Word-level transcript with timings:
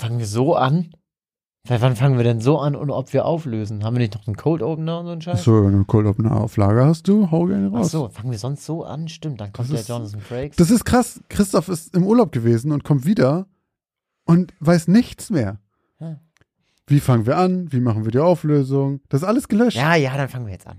Fangen 0.00 0.18
wir 0.18 0.26
so 0.26 0.54
an? 0.56 0.94
Seit 1.68 1.82
wann 1.82 1.94
fangen 1.94 2.16
wir 2.16 2.24
denn 2.24 2.40
so 2.40 2.58
an 2.58 2.74
und 2.74 2.88
ob 2.90 3.12
wir 3.12 3.26
auflösen? 3.26 3.84
Haben 3.84 3.96
wir 3.96 4.00
nicht 4.00 4.14
noch 4.14 4.26
einen 4.26 4.36
Cold 4.36 4.62
Opener 4.62 5.00
und 5.00 5.04
so 5.06 5.12
einen 5.12 5.20
Scheiß? 5.20 5.44
So, 5.44 5.56
wenn 5.56 5.72
du 5.72 5.76
einen 5.76 5.86
Cold 5.86 6.06
Opener 6.06 6.40
auf 6.40 6.56
Lager 6.56 6.86
hast, 6.86 7.06
du, 7.06 7.30
hau 7.30 7.44
gerne 7.44 7.68
raus. 7.70 7.90
so, 7.90 8.08
fangen 8.08 8.30
wir 8.30 8.38
sonst 8.38 8.64
so 8.64 8.82
an? 8.82 9.08
Stimmt, 9.08 9.42
dann 9.42 9.52
kommt 9.52 9.70
Das 9.70 9.84
der 9.86 9.94
Jonathan 9.96 10.20
Frakes. 10.20 10.56
Das 10.56 10.70
ist 10.70 10.86
krass. 10.86 11.20
Christoph 11.28 11.68
ist 11.68 11.94
im 11.94 12.06
Urlaub 12.06 12.32
gewesen 12.32 12.72
und 12.72 12.82
kommt 12.82 13.04
wieder 13.04 13.46
und 14.24 14.54
weiß 14.60 14.88
nichts 14.88 15.28
mehr. 15.28 15.58
Hm. 15.98 16.16
Wie 16.86 17.00
fangen 17.00 17.26
wir 17.26 17.36
an? 17.36 17.70
Wie 17.70 17.80
machen 17.80 18.06
wir 18.06 18.10
die 18.10 18.20
Auflösung? 18.20 19.00
Das 19.10 19.20
ist 19.20 19.28
alles 19.28 19.46
gelöscht. 19.48 19.76
ja, 19.76 19.94
ja, 19.96 20.16
dann 20.16 20.30
fangen 20.30 20.46
wir 20.46 20.54
jetzt 20.54 20.66
an. 20.66 20.78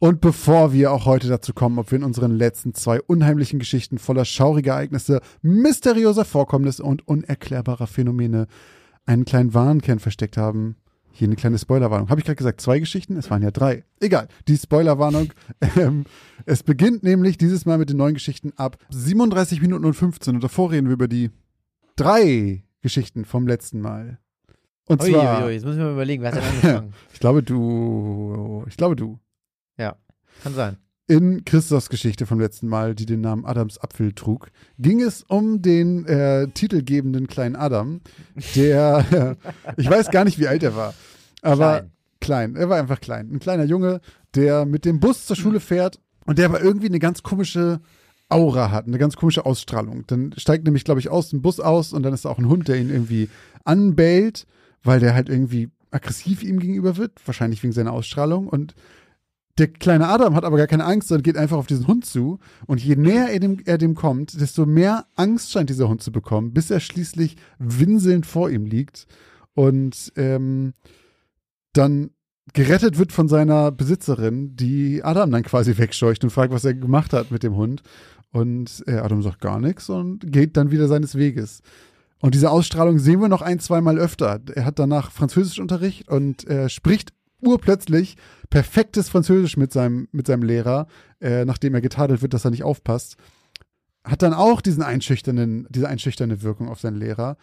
Und 0.00 0.20
bevor 0.20 0.72
wir 0.72 0.92
auch 0.92 1.06
heute 1.06 1.26
dazu 1.28 1.52
kommen, 1.52 1.78
ob 1.78 1.90
wir 1.90 1.98
in 1.98 2.04
unseren 2.04 2.30
letzten 2.30 2.72
zwei 2.72 3.00
unheimlichen 3.02 3.58
Geschichten 3.58 3.98
voller 3.98 4.24
schauriger 4.24 4.74
Ereignisse, 4.74 5.20
mysteriöser 5.42 6.24
Vorkommnisse 6.24 6.84
und 6.84 7.06
unerklärbarer 7.08 7.88
Phänomene 7.88 8.46
einen 9.06 9.24
kleinen 9.24 9.54
Warnkern 9.54 9.98
versteckt 9.98 10.36
haben, 10.36 10.76
hier 11.10 11.26
eine 11.26 11.34
kleine 11.34 11.58
Spoilerwarnung. 11.58 12.10
Habe 12.10 12.20
ich 12.20 12.26
gerade 12.26 12.36
gesagt, 12.36 12.60
zwei 12.60 12.78
Geschichten? 12.78 13.16
Es 13.16 13.28
waren 13.28 13.42
ja 13.42 13.50
drei. 13.50 13.84
Egal, 13.98 14.28
die 14.46 14.56
Spoilerwarnung. 14.56 15.32
Ähm, 15.76 16.04
es 16.46 16.62
beginnt 16.62 17.02
nämlich 17.02 17.36
dieses 17.36 17.66
Mal 17.66 17.78
mit 17.78 17.90
den 17.90 17.96
neuen 17.96 18.14
Geschichten 18.14 18.52
ab 18.56 18.78
37 18.90 19.60
Minuten 19.60 19.84
und 19.84 19.94
15. 19.94 20.36
Und 20.36 20.44
davor 20.44 20.70
reden 20.70 20.86
wir 20.86 20.94
über 20.94 21.08
die 21.08 21.30
drei 21.96 22.64
Geschichten 22.80 23.24
vom 23.24 23.46
letzten 23.48 23.80
Mal. 23.80 24.18
Und 24.86 25.02
Ui, 25.02 25.10
zwar, 25.10 25.40
ui, 25.40 25.46
ui, 25.46 25.52
jetzt 25.52 25.64
müssen 25.64 25.78
wir 25.78 25.86
mal 25.86 25.92
überlegen, 25.94 26.22
wer 26.22 26.32
hat 26.32 26.38
denn 26.38 26.44
angefangen? 26.62 26.94
ich 27.12 27.20
glaube 27.20 27.42
du, 27.42 28.64
ich 28.68 28.76
glaube 28.76 28.94
du. 28.94 29.18
Kann 30.42 30.54
sein. 30.54 30.76
In 31.06 31.44
Christophs 31.46 31.88
Geschichte 31.88 32.26
vom 32.26 32.38
letzten 32.38 32.68
Mal, 32.68 32.94
die 32.94 33.06
den 33.06 33.22
Namen 33.22 33.46
Adams 33.46 33.78
Apfel 33.78 34.12
trug, 34.12 34.50
ging 34.78 35.00
es 35.00 35.22
um 35.22 35.62
den 35.62 36.04
äh, 36.04 36.48
titelgebenden 36.48 37.26
kleinen 37.28 37.56
Adam, 37.56 38.02
der, 38.54 39.36
ich 39.78 39.88
weiß 39.88 40.10
gar 40.10 40.24
nicht, 40.24 40.38
wie 40.38 40.48
alt 40.48 40.62
er 40.62 40.76
war, 40.76 40.92
aber 41.40 41.78
Klein. 41.78 41.90
klein. 42.20 42.56
Er 42.56 42.68
war 42.68 42.78
einfach 42.78 43.00
klein. 43.00 43.30
Ein 43.32 43.38
kleiner 43.38 43.64
Junge, 43.64 44.00
der 44.34 44.66
mit 44.66 44.84
dem 44.84 45.00
Bus 45.00 45.24
zur 45.24 45.36
Schule 45.36 45.60
fährt 45.60 45.98
und 46.26 46.38
der 46.38 46.44
aber 46.44 46.60
irgendwie 46.60 46.88
eine 46.88 46.98
ganz 46.98 47.22
komische 47.22 47.80
Aura 48.28 48.70
hat, 48.70 48.86
eine 48.86 48.98
ganz 48.98 49.16
komische 49.16 49.46
Ausstrahlung. 49.46 50.04
Dann 50.06 50.34
steigt 50.36 50.64
nämlich, 50.64 50.84
glaube 50.84 51.00
ich, 51.00 51.08
aus 51.08 51.30
dem 51.30 51.40
Bus 51.40 51.58
aus 51.58 51.94
und 51.94 52.02
dann 52.02 52.12
ist 52.12 52.26
da 52.26 52.28
auch 52.28 52.38
ein 52.38 52.48
Hund, 52.48 52.68
der 52.68 52.76
ihn 52.76 52.90
irgendwie 52.90 53.30
anbellt, 53.64 54.46
weil 54.82 55.00
der 55.00 55.14
halt 55.14 55.30
irgendwie 55.30 55.70
aggressiv 55.90 56.42
ihm 56.42 56.58
gegenüber 56.58 56.98
wird, 56.98 57.12
wahrscheinlich 57.24 57.62
wegen 57.62 57.72
seiner 57.72 57.92
Ausstrahlung 57.92 58.46
und 58.46 58.74
der 59.58 59.68
kleine 59.68 60.08
Adam 60.08 60.34
hat 60.34 60.44
aber 60.44 60.56
gar 60.56 60.66
keine 60.66 60.84
Angst 60.84 61.10
und 61.10 61.22
geht 61.22 61.36
einfach 61.36 61.56
auf 61.56 61.66
diesen 61.66 61.86
Hund 61.86 62.06
zu. 62.06 62.38
Und 62.66 62.82
je 62.82 62.96
näher 62.96 63.28
er 63.30 63.40
dem, 63.40 63.58
er 63.64 63.78
dem 63.78 63.94
kommt, 63.94 64.40
desto 64.40 64.66
mehr 64.66 65.06
Angst 65.16 65.50
scheint 65.50 65.70
dieser 65.70 65.88
Hund 65.88 66.02
zu 66.02 66.12
bekommen, 66.12 66.52
bis 66.52 66.70
er 66.70 66.80
schließlich 66.80 67.36
winselnd 67.58 68.26
vor 68.26 68.50
ihm 68.50 68.64
liegt 68.66 69.06
und 69.54 70.12
ähm, 70.16 70.72
dann 71.72 72.10
gerettet 72.54 72.98
wird 72.98 73.12
von 73.12 73.28
seiner 73.28 73.72
Besitzerin, 73.72 74.56
die 74.56 75.02
Adam 75.02 75.30
dann 75.30 75.42
quasi 75.42 75.76
wegscheucht 75.76 76.24
und 76.24 76.30
fragt, 76.30 76.52
was 76.52 76.64
er 76.64 76.74
gemacht 76.74 77.12
hat 77.12 77.30
mit 77.30 77.42
dem 77.42 77.56
Hund. 77.56 77.82
Und 78.30 78.84
äh, 78.86 78.98
Adam 78.98 79.22
sagt 79.22 79.40
gar 79.40 79.58
nichts 79.58 79.88
und 79.88 80.30
geht 80.32 80.56
dann 80.56 80.70
wieder 80.70 80.86
seines 80.88 81.14
Weges. 81.14 81.62
Und 82.20 82.34
diese 82.34 82.50
Ausstrahlung 82.50 82.98
sehen 82.98 83.20
wir 83.20 83.28
noch 83.28 83.42
ein, 83.42 83.60
zweimal 83.60 83.98
öfter. 83.98 84.40
Er 84.54 84.64
hat 84.64 84.78
danach 84.78 85.10
Französischunterricht 85.10 86.08
und 86.08 86.44
er 86.44 86.68
spricht 86.68 87.12
urplötzlich 87.42 88.16
perfektes 88.50 89.08
Französisch 89.08 89.56
mit 89.56 89.72
seinem, 89.72 90.08
mit 90.12 90.26
seinem 90.26 90.42
Lehrer, 90.42 90.86
äh, 91.20 91.44
nachdem 91.44 91.74
er 91.74 91.80
getadelt 91.80 92.22
wird, 92.22 92.34
dass 92.34 92.44
er 92.44 92.50
nicht 92.50 92.64
aufpasst. 92.64 93.16
Hat 94.04 94.22
dann 94.22 94.34
auch 94.34 94.60
diesen 94.60 94.82
einschüchternden, 94.82 95.66
diese 95.70 95.88
einschüchternde 95.88 96.42
Wirkung 96.42 96.68
auf 96.68 96.80
seinen 96.80 96.96
Lehrer. 96.96 97.36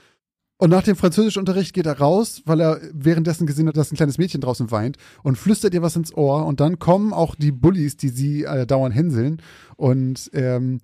Und 0.57 0.69
nach 0.69 0.83
dem 0.83 0.95
Französischunterricht 0.95 1.73
geht 1.73 1.85
er 1.85 1.99
raus, 1.99 2.41
weil 2.45 2.61
er 2.61 2.79
währenddessen 2.93 3.45
gesehen 3.45 3.67
hat, 3.67 3.75
dass 3.75 3.91
ein 3.91 3.97
kleines 3.97 4.17
Mädchen 4.17 4.39
draußen 4.39 4.71
weint 4.71 4.97
und 5.21 5.37
flüstert 5.37 5.73
ihr 5.73 5.81
was 5.81 5.97
ins 5.97 6.15
Ohr. 6.15 6.45
Und 6.45 6.61
dann 6.61 6.79
kommen 6.79 7.11
auch 7.11 7.35
die 7.35 7.51
Bullies, 7.51 7.97
die 7.97 8.09
sie 8.09 8.43
äh, 8.45 8.65
dauernd 8.65 8.95
hänseln. 8.95 9.41
Und 9.75 10.29
ähm, 10.33 10.79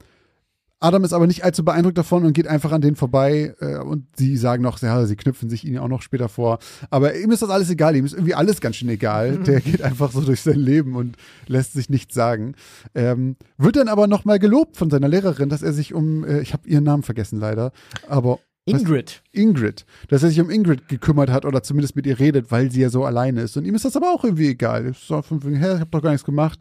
Adam 0.81 1.03
ist 1.03 1.13
aber 1.13 1.27
nicht 1.27 1.45
allzu 1.45 1.63
beeindruckt 1.63 1.97
davon 1.97 2.25
und 2.25 2.33
geht 2.33 2.47
einfach 2.47 2.71
an 2.71 2.81
denen 2.81 2.95
vorbei. 2.95 3.55
Äh, 3.61 3.77
und 3.77 4.07
sie 4.17 4.35
sagen 4.35 4.63
noch, 4.63 4.81
ja, 4.81 5.05
sie 5.05 5.15
knüpfen 5.15 5.49
sich 5.49 5.63
ihn 5.63 5.77
auch 5.77 5.87
noch 5.87 6.01
später 6.01 6.27
vor. 6.27 6.57
Aber 6.89 7.15
ihm 7.15 7.31
ist 7.31 7.43
das 7.43 7.51
alles 7.51 7.69
egal. 7.69 7.95
Ihm 7.95 8.05
ist 8.05 8.13
irgendwie 8.13 8.33
alles 8.33 8.59
ganz 8.59 8.77
schön 8.77 8.89
egal. 8.89 9.37
Der 9.37 9.61
geht 9.61 9.83
einfach 9.83 10.11
so 10.11 10.21
durch 10.21 10.41
sein 10.41 10.59
Leben 10.59 10.95
und 10.95 11.17
lässt 11.47 11.73
sich 11.73 11.89
nichts 11.89 12.15
sagen. 12.15 12.55
Ähm, 12.95 13.35
wird 13.57 13.75
dann 13.75 13.87
aber 13.87 14.07
nochmal 14.07 14.39
gelobt 14.39 14.75
von 14.75 14.89
seiner 14.89 15.07
Lehrerin, 15.07 15.49
dass 15.49 15.61
er 15.61 15.71
sich 15.71 15.93
um, 15.93 16.23
äh, 16.23 16.41
ich 16.41 16.53
habe 16.53 16.67
ihren 16.67 16.83
Namen 16.83 17.03
vergessen 17.03 17.39
leider, 17.39 17.71
aber 18.07 18.39
Ingrid. 18.65 19.23
Ingrid, 19.31 19.85
dass 20.07 20.23
er 20.23 20.29
sich 20.29 20.39
um 20.39 20.49
Ingrid 20.49 20.87
gekümmert 20.87 21.29
hat 21.29 21.45
oder 21.45 21.63
zumindest 21.63 21.95
mit 21.95 22.05
ihr 22.05 22.19
redet, 22.19 22.51
weil 22.51 22.71
sie 22.71 22.81
ja 22.81 22.89
so 22.89 23.05
alleine 23.05 23.41
ist. 23.41 23.57
Und 23.57 23.65
ihm 23.65 23.75
ist 23.75 23.85
das 23.85 23.95
aber 23.95 24.13
auch 24.13 24.23
irgendwie 24.23 24.49
egal. 24.49 24.87
Ich 24.87 24.99
so 24.99 25.19
ich 25.19 25.61
hab 25.61 25.91
doch 25.91 26.01
gar 26.01 26.11
nichts 26.11 26.25
gemacht. 26.25 26.59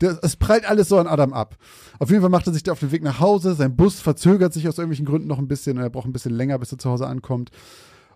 Es 0.00 0.36
prallt 0.36 0.68
alles 0.68 0.88
so 0.88 0.98
an 0.98 1.06
Adam 1.06 1.32
ab. 1.32 1.56
Auf 1.98 2.10
jeden 2.10 2.22
Fall 2.22 2.30
macht 2.30 2.46
er 2.46 2.52
sich 2.52 2.62
da 2.62 2.72
auf 2.72 2.80
den 2.80 2.92
Weg 2.92 3.02
nach 3.02 3.20
Hause. 3.20 3.54
Sein 3.54 3.76
Bus 3.76 4.00
verzögert 4.00 4.52
sich 4.52 4.68
aus 4.68 4.78
irgendwelchen 4.78 5.06
Gründen 5.06 5.28
noch 5.28 5.38
ein 5.38 5.48
bisschen 5.48 5.76
und 5.76 5.82
er 5.82 5.90
braucht 5.90 6.06
ein 6.06 6.12
bisschen 6.12 6.34
länger, 6.34 6.58
bis 6.58 6.72
er 6.72 6.78
zu 6.78 6.90
Hause 6.90 7.06
ankommt. 7.06 7.50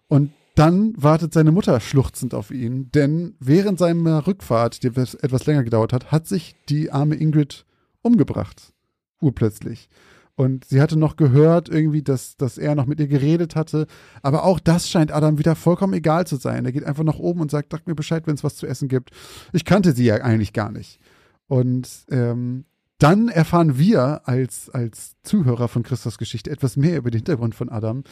Und 0.09 0.33
dann 0.55 0.95
wartet 0.97 1.35
seine 1.35 1.51
Mutter 1.51 1.81
schluchzend 1.81 2.33
auf 2.33 2.51
ihn, 2.53 2.91
denn 2.93 3.35
während 3.41 3.79
seiner 3.79 4.27
Rückfahrt, 4.27 4.83
die 4.83 4.87
etwas 4.87 5.47
länger 5.47 5.65
gedauert 5.65 5.93
hat, 5.93 6.13
hat 6.13 6.29
sich 6.29 6.55
die 6.69 6.93
arme 6.93 7.17
Ingrid 7.17 7.67
umgebracht. 8.03 8.73
Urplötzlich. 9.21 9.89
Und 10.37 10.65
sie 10.65 10.81
hatte 10.81 10.97
noch 10.97 11.17
gehört, 11.17 11.69
irgendwie, 11.69 12.03
dass, 12.03 12.37
dass 12.37 12.59
er 12.59 12.75
noch 12.75 12.87
mit 12.87 12.99
ihr 12.99 13.07
geredet 13.07 13.55
hatte. 13.55 13.87
Aber 14.23 14.45
auch 14.45 14.59
das 14.59 14.89
scheint 14.89 15.13
Adam 15.13 15.39
wieder 15.39 15.55
vollkommen 15.55 15.95
egal 15.95 16.27
zu 16.27 16.37
sein. 16.37 16.65
Er 16.65 16.73
geht 16.73 16.85
einfach 16.85 17.05
nach 17.05 17.19
oben 17.19 17.41
und 17.41 17.51
sagt, 17.51 17.71
sag 17.71 17.87
mir 17.87 17.95
Bescheid, 17.95 18.27
wenn 18.27 18.35
es 18.35 18.43
was 18.43 18.57
zu 18.57 18.67
essen 18.67 18.89
gibt. 18.89 19.11
Ich 19.53 19.65
kannte 19.65 19.93
sie 19.93 20.05
ja 20.05 20.17
eigentlich 20.17 20.53
gar 20.53 20.73
nicht. 20.73 20.99
Und 21.47 21.89
ähm, 22.11 22.65
dann 22.99 23.29
erfahren 23.29 23.79
wir 23.79 24.23
als, 24.29 24.71
als 24.71 25.17
Zuhörer 25.23 25.69
von 25.69 25.83
Christus 25.83 26.17
Geschichte 26.19 26.51
etwas 26.51 26.77
mehr 26.77 26.97
über 26.99 27.11
den 27.11 27.19
Hintergrund 27.19 27.55
von 27.55 27.69
Adam. 27.69 28.05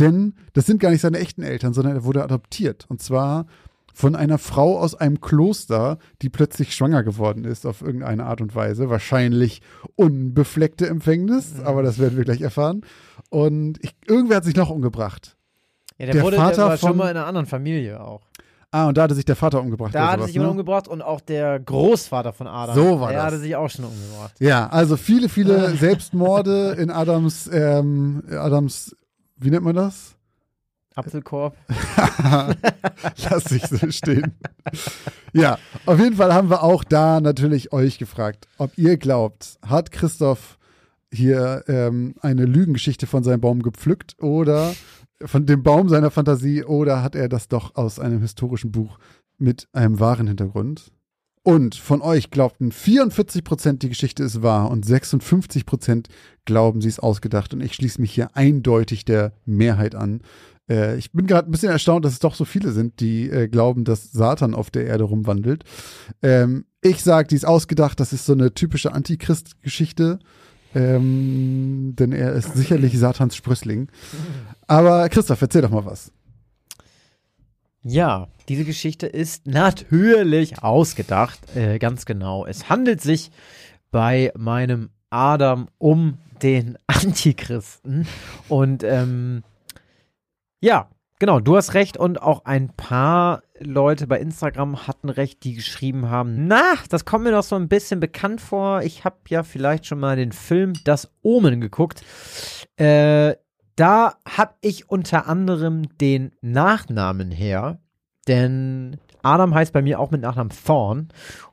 Denn 0.00 0.34
das 0.54 0.66
sind 0.66 0.80
gar 0.80 0.90
nicht 0.90 1.02
seine 1.02 1.18
echten 1.18 1.42
Eltern, 1.42 1.74
sondern 1.74 1.94
er 1.96 2.04
wurde 2.04 2.24
adoptiert. 2.24 2.86
Und 2.88 3.02
zwar 3.02 3.46
von 3.94 4.16
einer 4.16 4.38
Frau 4.38 4.78
aus 4.78 4.94
einem 4.94 5.20
Kloster, 5.20 5.98
die 6.22 6.30
plötzlich 6.30 6.74
schwanger 6.74 7.02
geworden 7.02 7.44
ist 7.44 7.66
auf 7.66 7.82
irgendeine 7.82 8.24
Art 8.24 8.40
und 8.40 8.54
Weise. 8.54 8.88
Wahrscheinlich 8.88 9.60
unbefleckte 9.96 10.86
Empfängnis, 10.88 11.54
Mhm. 11.58 11.66
aber 11.66 11.82
das 11.82 11.98
werden 11.98 12.16
wir 12.16 12.24
gleich 12.24 12.40
erfahren. 12.40 12.80
Und 13.28 13.78
ich, 13.84 13.94
irgendwer 14.06 14.36
hat 14.38 14.44
sich 14.44 14.56
noch 14.56 14.70
umgebracht. 14.70 15.36
Ja, 15.98 16.06
der, 16.06 16.14
Der 16.14 16.24
wurde, 16.24 16.36
Vater 16.36 16.56
der 16.56 16.64
war 16.64 16.78
von- 16.78 16.88
schon 16.88 16.96
mal 16.96 17.10
in 17.10 17.16
einer 17.18 17.26
anderen 17.26 17.46
Familie 17.46 18.00
auch. 18.02 18.22
Ah, 18.74 18.88
und 18.88 18.96
da 18.96 19.02
hatte 19.02 19.14
sich 19.14 19.26
der 19.26 19.36
Vater 19.36 19.60
umgebracht. 19.60 19.94
Da 19.94 20.12
hatte 20.12 20.24
sich 20.24 20.32
jemand 20.32 20.48
ne? 20.48 20.50
umgebracht 20.52 20.88
und 20.88 21.02
auch 21.02 21.20
der 21.20 21.60
Großvater 21.60 22.32
von 22.32 22.46
Adam. 22.46 22.74
So 22.74 23.00
war 23.00 23.08
der 23.10 23.18
das. 23.18 23.26
hatte 23.26 23.38
sich 23.38 23.54
auch 23.54 23.68
schon 23.68 23.84
umgebracht. 23.84 24.32
Ja, 24.40 24.66
also 24.68 24.96
viele, 24.96 25.28
viele 25.28 25.76
Selbstmorde 25.76 26.72
in 26.78 26.90
Adams, 26.90 27.50
ähm, 27.52 28.22
Adams, 28.30 28.96
wie 29.36 29.50
nennt 29.50 29.64
man 29.64 29.76
das? 29.76 30.16
Apfelkorb. 30.94 31.54
Lass 33.30 33.50
ich 33.50 33.66
so 33.66 33.90
stehen. 33.90 34.38
Ja, 35.34 35.58
auf 35.84 35.98
jeden 35.98 36.16
Fall 36.16 36.32
haben 36.32 36.48
wir 36.48 36.62
auch 36.62 36.82
da 36.82 37.20
natürlich 37.20 37.74
euch 37.74 37.98
gefragt, 37.98 38.48
ob 38.56 38.76
ihr 38.78 38.96
glaubt, 38.96 39.58
hat 39.66 39.92
Christoph 39.92 40.58
hier 41.12 41.64
ähm, 41.68 42.14
eine 42.22 42.46
Lügengeschichte 42.46 43.06
von 43.06 43.22
seinem 43.22 43.42
Baum 43.42 43.62
gepflückt 43.62 44.16
oder 44.22 44.72
von 45.24 45.46
dem 45.46 45.62
Baum 45.62 45.88
seiner 45.88 46.10
Fantasie 46.10 46.64
oder 46.64 47.02
hat 47.02 47.14
er 47.14 47.28
das 47.28 47.48
doch 47.48 47.74
aus 47.74 47.98
einem 47.98 48.20
historischen 48.20 48.72
Buch 48.72 48.98
mit 49.38 49.68
einem 49.72 50.00
wahren 50.00 50.26
Hintergrund? 50.26 50.92
Und 51.44 51.74
von 51.74 52.02
euch 52.02 52.30
glaubten 52.30 52.70
44 52.70 53.42
Prozent, 53.42 53.82
die 53.82 53.88
Geschichte 53.88 54.22
ist 54.22 54.42
wahr 54.42 54.70
und 54.70 54.86
56 54.86 55.66
Prozent 55.66 56.08
glauben, 56.44 56.80
sie 56.80 56.88
ist 56.88 57.02
ausgedacht. 57.02 57.52
Und 57.52 57.62
ich 57.62 57.74
schließe 57.74 58.00
mich 58.00 58.12
hier 58.12 58.36
eindeutig 58.36 59.04
der 59.04 59.32
Mehrheit 59.44 59.96
an. 59.96 60.20
Äh, 60.70 60.96
ich 60.96 61.10
bin 61.10 61.26
gerade 61.26 61.48
ein 61.48 61.50
bisschen 61.50 61.72
erstaunt, 61.72 62.04
dass 62.04 62.12
es 62.12 62.20
doch 62.20 62.36
so 62.36 62.44
viele 62.44 62.70
sind, 62.70 63.00
die 63.00 63.28
äh, 63.28 63.48
glauben, 63.48 63.82
dass 63.84 64.12
Satan 64.12 64.54
auf 64.54 64.70
der 64.70 64.86
Erde 64.86 65.04
rumwandelt. 65.04 65.64
Ähm, 66.22 66.64
ich 66.80 67.02
sag, 67.02 67.28
die 67.28 67.36
ist 67.36 67.46
ausgedacht, 67.46 67.98
das 67.98 68.12
ist 68.12 68.24
so 68.24 68.34
eine 68.34 68.54
typische 68.54 68.92
Antichrist-Geschichte. 68.92 70.20
Ähm, 70.74 71.94
denn 71.98 72.12
er 72.12 72.32
ist 72.32 72.54
sicherlich 72.54 72.98
Satans 72.98 73.36
Sprössling. 73.36 73.88
Aber 74.66 75.08
Christoph, 75.08 75.42
erzähl 75.42 75.62
doch 75.62 75.70
mal 75.70 75.84
was. 75.84 76.12
Ja, 77.84 78.28
diese 78.48 78.64
Geschichte 78.64 79.06
ist 79.06 79.46
natürlich 79.46 80.62
ausgedacht, 80.62 81.40
äh, 81.56 81.78
ganz 81.78 82.04
genau. 82.04 82.46
Es 82.46 82.68
handelt 82.68 83.00
sich 83.00 83.32
bei 83.90 84.32
meinem 84.36 84.90
Adam 85.10 85.68
um 85.78 86.18
den 86.42 86.78
Antichristen. 86.86 88.06
Und 88.48 88.84
ähm, 88.84 89.42
ja, 90.60 90.88
genau, 91.18 91.40
du 91.40 91.56
hast 91.56 91.74
recht 91.74 91.96
und 91.96 92.22
auch 92.22 92.44
ein 92.44 92.68
paar 92.68 93.42
Leute 93.58 94.06
bei 94.06 94.20
Instagram 94.20 94.86
hatten 94.86 95.08
recht, 95.08 95.42
die 95.44 95.54
geschrieben 95.54 96.08
haben, 96.08 96.46
na, 96.46 96.74
das 96.88 97.04
kommt 97.04 97.24
mir 97.24 97.32
doch 97.32 97.42
so 97.42 97.56
ein 97.56 97.68
bisschen 97.68 98.00
bekannt 98.00 98.40
vor. 98.40 98.82
Ich 98.82 99.04
habe 99.04 99.16
ja 99.28 99.42
vielleicht 99.42 99.86
schon 99.86 100.00
mal 100.00 100.16
den 100.16 100.32
Film 100.32 100.72
Das 100.84 101.10
Omen 101.22 101.60
geguckt. 101.60 102.02
Äh, 102.76 103.34
da 103.76 104.14
habe 104.26 104.54
ich 104.60 104.90
unter 104.90 105.26
anderem 105.26 105.96
den 105.98 106.32
Nachnamen 106.40 107.30
her, 107.30 107.78
denn 108.28 108.98
Adam 109.22 109.54
heißt 109.54 109.72
bei 109.72 109.82
mir 109.82 110.00
auch 110.00 110.10
mit 110.10 110.20
Nachnamen 110.20 110.52
Thorn 110.64 111.08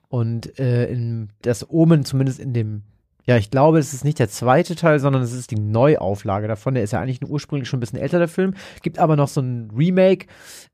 und 0.09 0.59
äh, 0.59 0.87
in 0.87 1.29
das 1.41 1.69
Omen, 1.69 2.03
zumindest 2.03 2.39
in 2.39 2.53
dem, 2.53 2.83
ja, 3.25 3.37
ich 3.37 3.51
glaube, 3.51 3.77
es 3.77 3.93
ist 3.93 4.03
nicht 4.03 4.17
der 4.17 4.29
zweite 4.29 4.75
Teil, 4.75 4.99
sondern 4.99 5.21
es 5.21 5.33
ist 5.33 5.51
die 5.51 5.59
Neuauflage 5.59 6.47
davon. 6.47 6.73
Der 6.73 6.83
ist 6.83 6.93
ja 6.93 6.99
eigentlich 6.99 7.21
ursprünglich 7.23 7.69
schon 7.69 7.77
ein 7.77 7.81
bisschen 7.81 7.99
älter, 7.99 8.17
der 8.17 8.27
Film. 8.27 8.55
Gibt 8.81 8.97
aber 8.97 9.15
noch 9.15 9.27
so 9.27 9.39
ein 9.39 9.69
Remake, 9.77 10.25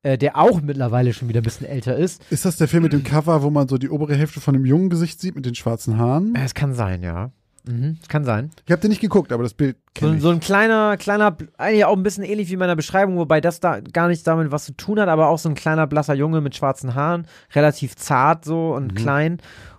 äh, 0.04 0.18
der 0.18 0.38
auch 0.38 0.62
mittlerweile 0.62 1.12
schon 1.12 1.28
wieder 1.28 1.42
ein 1.42 1.44
bisschen 1.44 1.68
älter 1.68 1.98
ist. 1.98 2.24
Ist 2.30 2.46
das 2.46 2.56
der 2.56 2.70
Film 2.70 2.84
mit 2.84 2.94
dem 2.94 3.04
Cover, 3.04 3.44
wo 3.44 3.50
man 3.50 3.68
so 3.68 3.78
die 3.78 3.90
obere 3.90 4.16
Hälfte 4.16 4.40
von 4.40 4.54
dem 4.54 4.66
jungen 4.66 4.90
Gesicht 4.90 5.20
sieht 5.20 5.36
mit 5.36 5.46
den 5.46 5.56
schwarzen 5.56 5.98
Haaren? 5.98 6.34
Es 6.36 6.54
kann 6.54 6.74
sein, 6.74 7.04
ja. 7.04 7.32
Mhm, 7.68 7.98
kann 8.08 8.24
sein. 8.26 8.52
Ich 8.66 8.72
habe 8.72 8.82
den 8.82 8.90
nicht 8.90 9.02
geguckt, 9.02 9.32
aber 9.32 9.44
das 9.44 9.54
Bild 9.54 9.76
So, 9.76 10.02
kenne 10.06 10.16
ich. 10.18 10.22
so 10.22 10.30
ein 10.30 10.40
kleiner, 10.40 10.98
kleiner, 10.98 11.36
eigentlich 11.58 11.86
auch 11.86 11.96
ein 11.96 12.04
bisschen 12.04 12.24
ähnlich 12.24 12.50
wie 12.50 12.54
in 12.54 12.60
meiner 12.60 12.76
Beschreibung, 12.76 13.18
wobei 13.18 13.42
das 13.42 13.60
da 13.60 13.80
gar 13.80 14.08
nichts 14.08 14.24
damit 14.24 14.52
was 14.52 14.66
zu 14.66 14.74
tun 14.74 15.00
hat, 15.00 15.10
aber 15.10 15.28
auch 15.30 15.40
so 15.40 15.50
ein 15.50 15.56
kleiner 15.56 15.88
blasser 15.88 16.14
Junge 16.14 16.42
mit 16.42 16.56
schwarzen 16.56 16.96
Haaren, 16.96 17.28
relativ 17.54 17.96
zart 17.96 18.46
so 18.46 18.74
und 18.74 18.94
Mhm. 18.94 18.96
klein. 18.96 19.38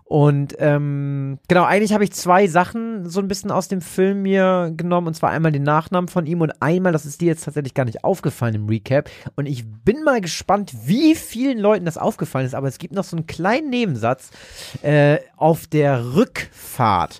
Und 0.08 0.54
ähm, 0.60 1.40
genau, 1.48 1.64
eigentlich 1.64 1.92
habe 1.92 2.04
ich 2.04 2.12
zwei 2.12 2.46
Sachen 2.46 3.10
so 3.10 3.18
ein 3.18 3.26
bisschen 3.26 3.50
aus 3.50 3.66
dem 3.66 3.80
Film 3.80 4.22
mir 4.22 4.72
genommen, 4.76 5.08
und 5.08 5.14
zwar 5.14 5.30
einmal 5.30 5.50
den 5.50 5.64
Nachnamen 5.64 6.06
von 6.06 6.26
ihm 6.26 6.42
und 6.42 6.62
einmal, 6.62 6.92
das 6.92 7.04
ist 7.06 7.20
dir 7.20 7.26
jetzt 7.26 7.44
tatsächlich 7.44 7.74
gar 7.74 7.86
nicht 7.86 8.04
aufgefallen 8.04 8.54
im 8.54 8.68
Recap. 8.68 9.10
Und 9.34 9.46
ich 9.46 9.64
bin 9.66 10.04
mal 10.04 10.20
gespannt, 10.20 10.72
wie 10.84 11.16
vielen 11.16 11.58
Leuten 11.58 11.84
das 11.86 11.98
aufgefallen 11.98 12.46
ist, 12.46 12.54
aber 12.54 12.68
es 12.68 12.78
gibt 12.78 12.94
noch 12.94 13.02
so 13.02 13.16
einen 13.16 13.26
kleinen 13.26 13.68
Nebensatz 13.68 14.30
äh, 14.82 15.18
auf 15.36 15.66
der 15.66 16.14
Rückfahrt. 16.14 17.18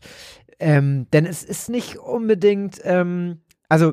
Ähm, 0.58 1.06
denn 1.12 1.26
es 1.26 1.43
ist 1.44 1.69
nicht 1.69 1.97
unbedingt, 1.99 2.81
ähm, 2.85 3.38
also 3.69 3.93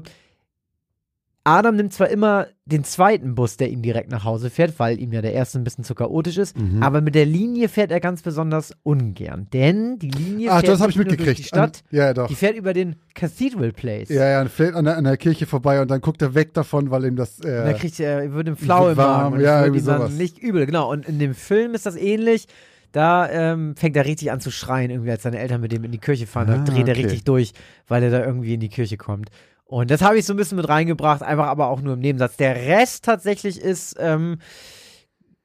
Adam 1.46 1.76
nimmt 1.76 1.92
zwar 1.92 2.08
immer 2.08 2.48
den 2.64 2.86
zweiten 2.86 3.36
Bus, 3.36 3.58
der 3.58 3.70
ihm 3.70 3.82
direkt 3.82 4.10
nach 4.10 4.24
Hause 4.24 4.50
fährt, 4.50 4.80
weil 4.80 4.98
ihm 4.98 5.12
ja 5.12 5.22
der 5.22 5.34
erste 5.34 5.60
ein 5.60 5.66
bisschen 5.66 5.84
zu 5.84 5.94
chaotisch 5.94 6.38
ist, 6.38 6.58
Mhm. 6.58 6.82
aber 6.82 7.02
mit 7.02 7.16
der 7.16 7.26
Linie 7.26 7.68
fährt 7.68 7.92
er 7.92 8.00
ganz 8.00 8.22
besonders 8.22 8.72
ungern. 8.84 9.48
Denn 9.52 10.00
die 10.00 10.10
Linie 10.10 10.52
Ach, 10.52 10.62
fährt 10.62 10.80
das 10.80 10.88
ich 10.88 10.96
nur 10.96 11.04
durch 11.04 11.18
mitgekriegt. 11.18 11.40
die 11.40 11.44
Stadt, 11.44 11.84
An, 11.92 11.98
ja, 11.98 12.14
doch. 12.14 12.28
die 12.30 12.36
fährt 12.36 12.56
über 12.56 12.72
den 12.72 12.96
Cathedral 13.14 13.74
Place. 13.74 14.08
Ja, 14.08 14.30
ja, 14.30 14.42
und 14.42 14.50
fällt 14.50 14.74
an 14.76 14.86
der, 14.86 14.96
an 14.96 15.04
der 15.04 15.18
Kirche 15.18 15.46
vorbei 15.46 15.82
und 15.82 15.92
dann 15.92 16.00
guckt 16.00 16.22
er 16.22 16.34
weg 16.34 16.54
davon, 16.54 16.92
weil 16.92 17.04
ihm 17.04 17.18
das. 17.18 17.40
Und 17.40 17.48
da 17.48 17.72
Äh, 17.72 17.74
kriegt 17.74 18.00
er, 18.00 18.32
wird 18.34 18.48
ihm 18.48 18.56
flau 18.56 18.88
im 18.92 18.96
Magen 18.96 19.34
und 19.36 19.42
ja, 19.42 19.66
irgendwie 19.66 19.84
dann 19.84 19.98
sowas. 20.00 20.14
nicht 20.14 20.40
übel. 20.40 20.66
Genau, 20.66 20.90
und 20.90 21.06
in 21.10 21.20
dem 21.20 21.36
Film 21.36 21.74
ist 21.74 21.86
das 21.86 21.98
ähnlich. 21.98 22.48
Da 22.94 23.30
ähm, 23.30 23.76
fängt 23.76 23.98
er 23.98 24.06
richtig 24.06 24.32
an 24.32 24.40
zu 24.40 24.52
schreien, 24.52 24.90
irgendwie 24.92 25.12
als 25.12 25.24
seine 25.24 25.40
Eltern 25.40 25.60
mit 25.60 25.72
dem 25.74 25.84
in 25.84 25.92
die 25.92 25.98
Kirche 25.98 26.28
fahren. 26.28 26.48
Da 26.48 26.54
Ah, 26.54 26.58
dreht 26.64 26.88
er 26.88 26.94
okay. 26.94 27.02
richtig 27.02 27.26
durch, 27.26 27.52
weil 27.88 28.02
er 28.04 28.12
da 28.12 28.24
irgendwie 28.26 28.54
in 28.54 28.60
die 28.62 28.70
Kirche 28.70 28.96
kommt. 28.98 29.30
Und 29.66 29.90
das 29.92 30.02
habe 30.02 30.18
ich 30.18 30.26
so 30.26 30.34
ein 30.34 30.38
bisschen 30.38 30.58
mit 30.58 30.70
reingebracht, 30.70 31.24
einfach 31.24 31.48
aber 31.48 31.68
auch 31.70 31.82
nur 31.82 31.94
im 31.96 32.00
Nebensatz. 32.00 32.38
Der 32.38 32.56
Rest 32.56 33.04
tatsächlich 33.04 33.60
ist 33.60 33.96
ähm, 34.00 34.38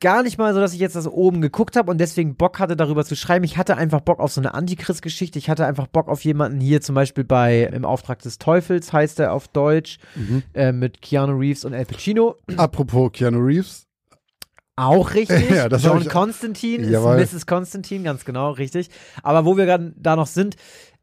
gar 0.01 0.23
nicht 0.23 0.37
mal 0.39 0.53
so, 0.55 0.61
dass 0.61 0.75
ich 0.75 0.79
jetzt 0.81 0.95
das 0.95 1.09
oben 1.09 1.41
geguckt 1.41 1.75
habe 1.75 1.91
und 1.91 1.99
deswegen 1.99 2.37
Bock 2.37 2.59
hatte, 2.59 2.77
darüber 2.77 3.05
zu 3.05 3.17
schreiben. 3.17 3.45
Ich 3.45 3.57
hatte 3.57 3.77
einfach 3.79 4.01
Bock 4.01 4.21
auf 4.21 4.31
so 4.31 4.41
eine 4.43 4.55
Antichrist-Geschichte. 4.55 5.39
Ich 5.39 5.49
hatte 5.49 5.65
einfach 5.67 5.87
Bock 5.87 6.09
auf 6.09 6.23
jemanden 6.25 6.61
hier, 6.61 6.81
zum 6.83 6.95
Beispiel 6.95 7.25
bei 7.25 7.63
Im 7.73 7.85
Auftrag 7.87 8.21
des 8.21 8.39
Teufels, 8.39 8.93
heißt 8.93 9.19
er 9.21 9.33
auf 9.33 9.49
Deutsch, 9.49 9.99
Mhm. 10.15 10.43
äh, 10.55 10.71
mit 10.73 11.01
Keanu 11.03 11.37
Reeves 11.37 11.65
und 11.65 11.73
Al 11.75 11.87
Pacino. 11.87 12.37
apropos 12.59 13.11
Keanu 13.13 13.39
Reeves. 13.41 13.87
Auch 14.79 15.15
richtig. 15.15 15.51
Ja, 15.59 15.67
John 15.67 16.07
Constantine 16.07 16.87
ist 16.87 17.35
Mrs. 17.35 17.47
Constantine, 17.47 18.05
ganz 18.05 18.25
genau, 18.25 18.53
richtig. 18.53 18.91
Aber 19.23 19.45
wo 19.45 19.57
wir 19.57 19.67
gerade 19.67 19.93
da 19.97 20.15
noch 20.15 20.27
sind, 20.27 20.57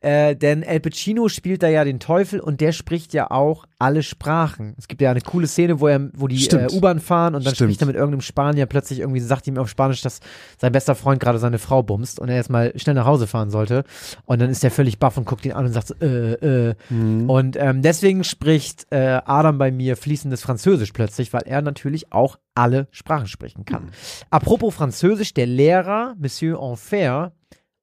äh, 0.06 0.36
denn 0.36 0.64
Al 0.64 0.80
Pacino 0.80 1.30
spielt 1.30 1.64
da 1.64 1.68
ja 1.68 1.84
den 1.84 2.00
Teufel 2.00 2.40
und 2.40 2.62
der 2.62 2.74
spricht 2.74 3.12
ja 3.14 3.32
auch 3.32 3.66
alle 3.80 4.04
Sprachen. 4.04 4.76
Es 4.78 4.88
gibt 4.88 5.02
ja 5.02 5.10
eine 5.10 5.22
coole 5.22 5.48
Szene, 5.48 5.80
wo 5.80 5.88
er, 5.88 6.12
wo 6.14 6.28
die 6.28 6.48
äh. 6.48 6.68
U-Bahn 6.72 7.00
fahren 7.00 7.34
und 7.34 7.44
dann 7.44 7.56
Stimmt. 7.56 7.70
spricht 7.70 7.82
er 7.82 7.88
mit 7.88 7.96
irgendeinem 7.96 8.22
Spanier 8.22 8.68
plötzlich 8.68 9.00
irgendwie, 9.00 9.20
sagt 9.20 9.48
ihm 9.48 9.58
auf 9.58 9.68
Spanisch, 9.68 10.04
dass 10.04 10.20
sein 10.60 10.72
bester 10.72 10.94
Freund 10.94 11.20
gerade 11.20 11.40
seine 11.40 11.58
Frau 11.58 11.82
bumst 11.82 12.20
und 12.20 12.30
er 12.30 12.36
erstmal 12.36 12.78
schnell 12.78 12.94
nach 12.94 13.08
Hause 13.08 13.26
fahren 13.26 13.50
sollte. 13.50 13.84
Und 14.26 14.40
dann 14.40 14.52
ist 14.52 14.64
er 14.64 14.70
völlig 14.70 15.00
baff 15.00 15.18
und 15.18 15.26
guckt 15.26 15.44
ihn 15.44 15.54
an 15.54 15.66
und 15.66 15.74
sagt 15.74 15.88
so, 15.88 15.96
äh, 15.96 16.70
äh. 16.70 16.76
Mhm. 16.92 17.28
Und 17.28 17.58
ähm, 17.58 17.82
deswegen 17.82 18.24
spricht 18.24 18.86
äh, 18.92 19.22
Adam 19.26 19.58
bei 19.58 19.72
mir 19.72 19.98
fließendes 19.98 20.44
Französisch 20.44 20.92
plötzlich, 20.92 21.34
weil 21.34 21.44
er 21.48 21.64
natürlich 21.64 22.14
auch 22.14 22.38
alle 22.54 22.88
Sprachen 22.92 23.26
sprechen 23.26 23.66
kann. 23.66 23.90
Apropos 24.30 24.76
Französisch, 24.76 25.34
der 25.34 25.48
Lehrer, 25.48 26.14
Monsieur 26.20 26.62
Enfer, 26.62 27.32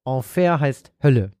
Enfer 0.05 0.61
heißt 0.61 0.93
Hölle. 1.03 1.33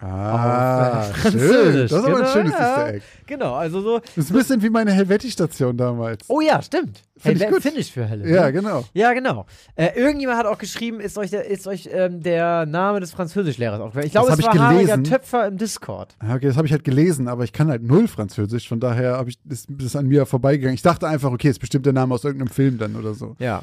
Ah, 0.00 1.02
äh, 1.02 1.12
schön. 1.30 1.40
Französisch, 1.40 1.90
Das 1.90 1.98
ist 2.00 2.04
aber 2.06 2.08
ein 2.08 2.14
genau, 2.22 2.32
schönes 2.32 2.52
ja. 2.52 2.58
Easter 2.58 2.94
Egg. 2.94 3.02
Genau, 3.26 3.54
also 3.54 3.80
so. 3.82 3.98
Das 3.98 4.16
ist 4.16 4.30
ein 4.30 4.36
bisschen 4.38 4.62
wie 4.62 4.70
meine 4.70 4.92
Helvetti-Station 4.92 5.76
damals. 5.76 6.24
Oh 6.28 6.40
ja, 6.40 6.62
stimmt. 6.62 7.02
Find 7.18 7.40
ich. 7.42 7.48
Finde 7.62 7.80
ich 7.80 7.92
für 7.92 8.08
Hölle. 8.08 8.28
ja, 8.28 8.46
ne? 8.46 8.52
genau. 8.52 8.84
Ja, 8.94 9.12
genau. 9.12 9.44
Äh, 9.76 9.90
irgendjemand 9.94 10.38
hat 10.38 10.46
auch 10.46 10.56
geschrieben, 10.58 11.00
ist 11.00 11.18
euch 11.18 11.30
der, 11.30 11.46
ist 11.50 11.66
euch 11.66 11.88
ähm, 11.92 12.22
der 12.22 12.64
Name 12.66 13.00
des 13.00 13.12
Französischlehrers 13.12 13.78
aufgefallen? 13.80 14.06
Ich 14.06 14.12
glaube, 14.12 14.30
Das 14.30 14.38
es 14.38 14.46
war 14.46 14.72
gelesen. 14.72 15.04
Töpfer 15.04 15.46
im 15.46 15.58
Discord. 15.58 16.16
Ah, 16.18 16.34
Okay, 16.36 16.46
das 16.46 16.56
habe 16.56 16.66
ich 16.66 16.72
halt 16.72 16.84
gelesen, 16.84 17.28
aber 17.28 17.44
ich 17.44 17.52
kann 17.52 17.68
halt 17.68 17.82
null 17.82 18.08
Französisch, 18.08 18.68
von 18.68 18.80
daher 18.80 19.22
ich 19.26 19.38
ist 19.48 19.66
das 19.68 19.96
an 19.96 20.06
mir 20.06 20.24
vorbeigegangen. 20.24 20.74
Ich 20.74 20.82
dachte 20.82 21.06
einfach, 21.06 21.30
okay, 21.30 21.48
ist 21.50 21.58
bestimmt 21.60 21.84
der 21.84 21.92
Name 21.92 22.14
aus 22.14 22.24
irgendeinem 22.24 22.48
Film 22.50 22.78
dann 22.78 22.96
oder 22.96 23.12
so. 23.14 23.36
Ja. 23.38 23.62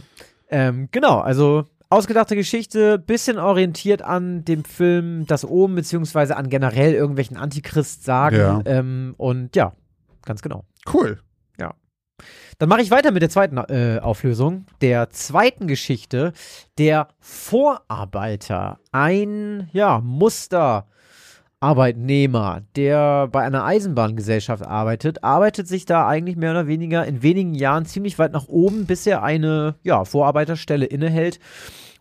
Ähm, 0.50 0.88
genau, 0.92 1.20
also 1.20 1.66
ausgedachte 1.90 2.36
Geschichte, 2.36 3.00
bisschen 3.00 3.40
orientiert 3.40 4.02
an 4.02 4.46
dem 4.46 4.64
Film 4.64 5.26
Das 5.28 5.46
Omen, 5.46 5.76
beziehungsweise 5.76 6.36
an 6.36 6.50
generell 6.50 6.94
irgendwelchen 6.94 7.38
Antichrist-Sagen. 7.38 8.38
Ja. 8.38 8.62
Ähm, 8.66 9.16
und 9.18 9.56
ja, 9.56 9.74
ganz 10.24 10.42
genau. 10.42 10.66
Cool. 10.92 11.20
Dann 12.60 12.70
mache 12.70 12.82
ich 12.82 12.90
weiter 12.90 13.12
mit 13.12 13.22
der 13.22 13.30
zweiten 13.30 13.58
äh, 13.58 14.00
Auflösung, 14.00 14.66
der 14.82 15.12
zweiten 15.12 15.68
Geschichte, 15.68 16.34
der 16.80 17.10
Vorarbeiter, 17.20 18.80
ein 18.92 19.70
ja 19.74 20.02
Musterarbeitnehmer, 21.60 22.62
der 22.76 23.28
bei 23.30 23.42
einer 23.42 23.66
Eisenbahngesellschaft 23.66 24.64
arbeitet, 24.64 25.24
arbeitet 25.24 25.68
sich 25.68 25.86
da 25.86 26.08
eigentlich 26.08 26.36
mehr 26.36 26.52
oder 26.52 26.68
weniger 26.68 27.04
in 27.06 27.24
wenigen 27.24 27.56
Jahren 27.56 27.86
ziemlich 27.86 28.20
weit 28.20 28.32
nach 28.32 28.48
oben, 28.48 28.86
bis 28.86 29.08
er 29.08 29.24
eine 29.24 29.74
ja 29.82 30.06
Vorarbeiterstelle 30.06 30.86
innehält 30.86 31.40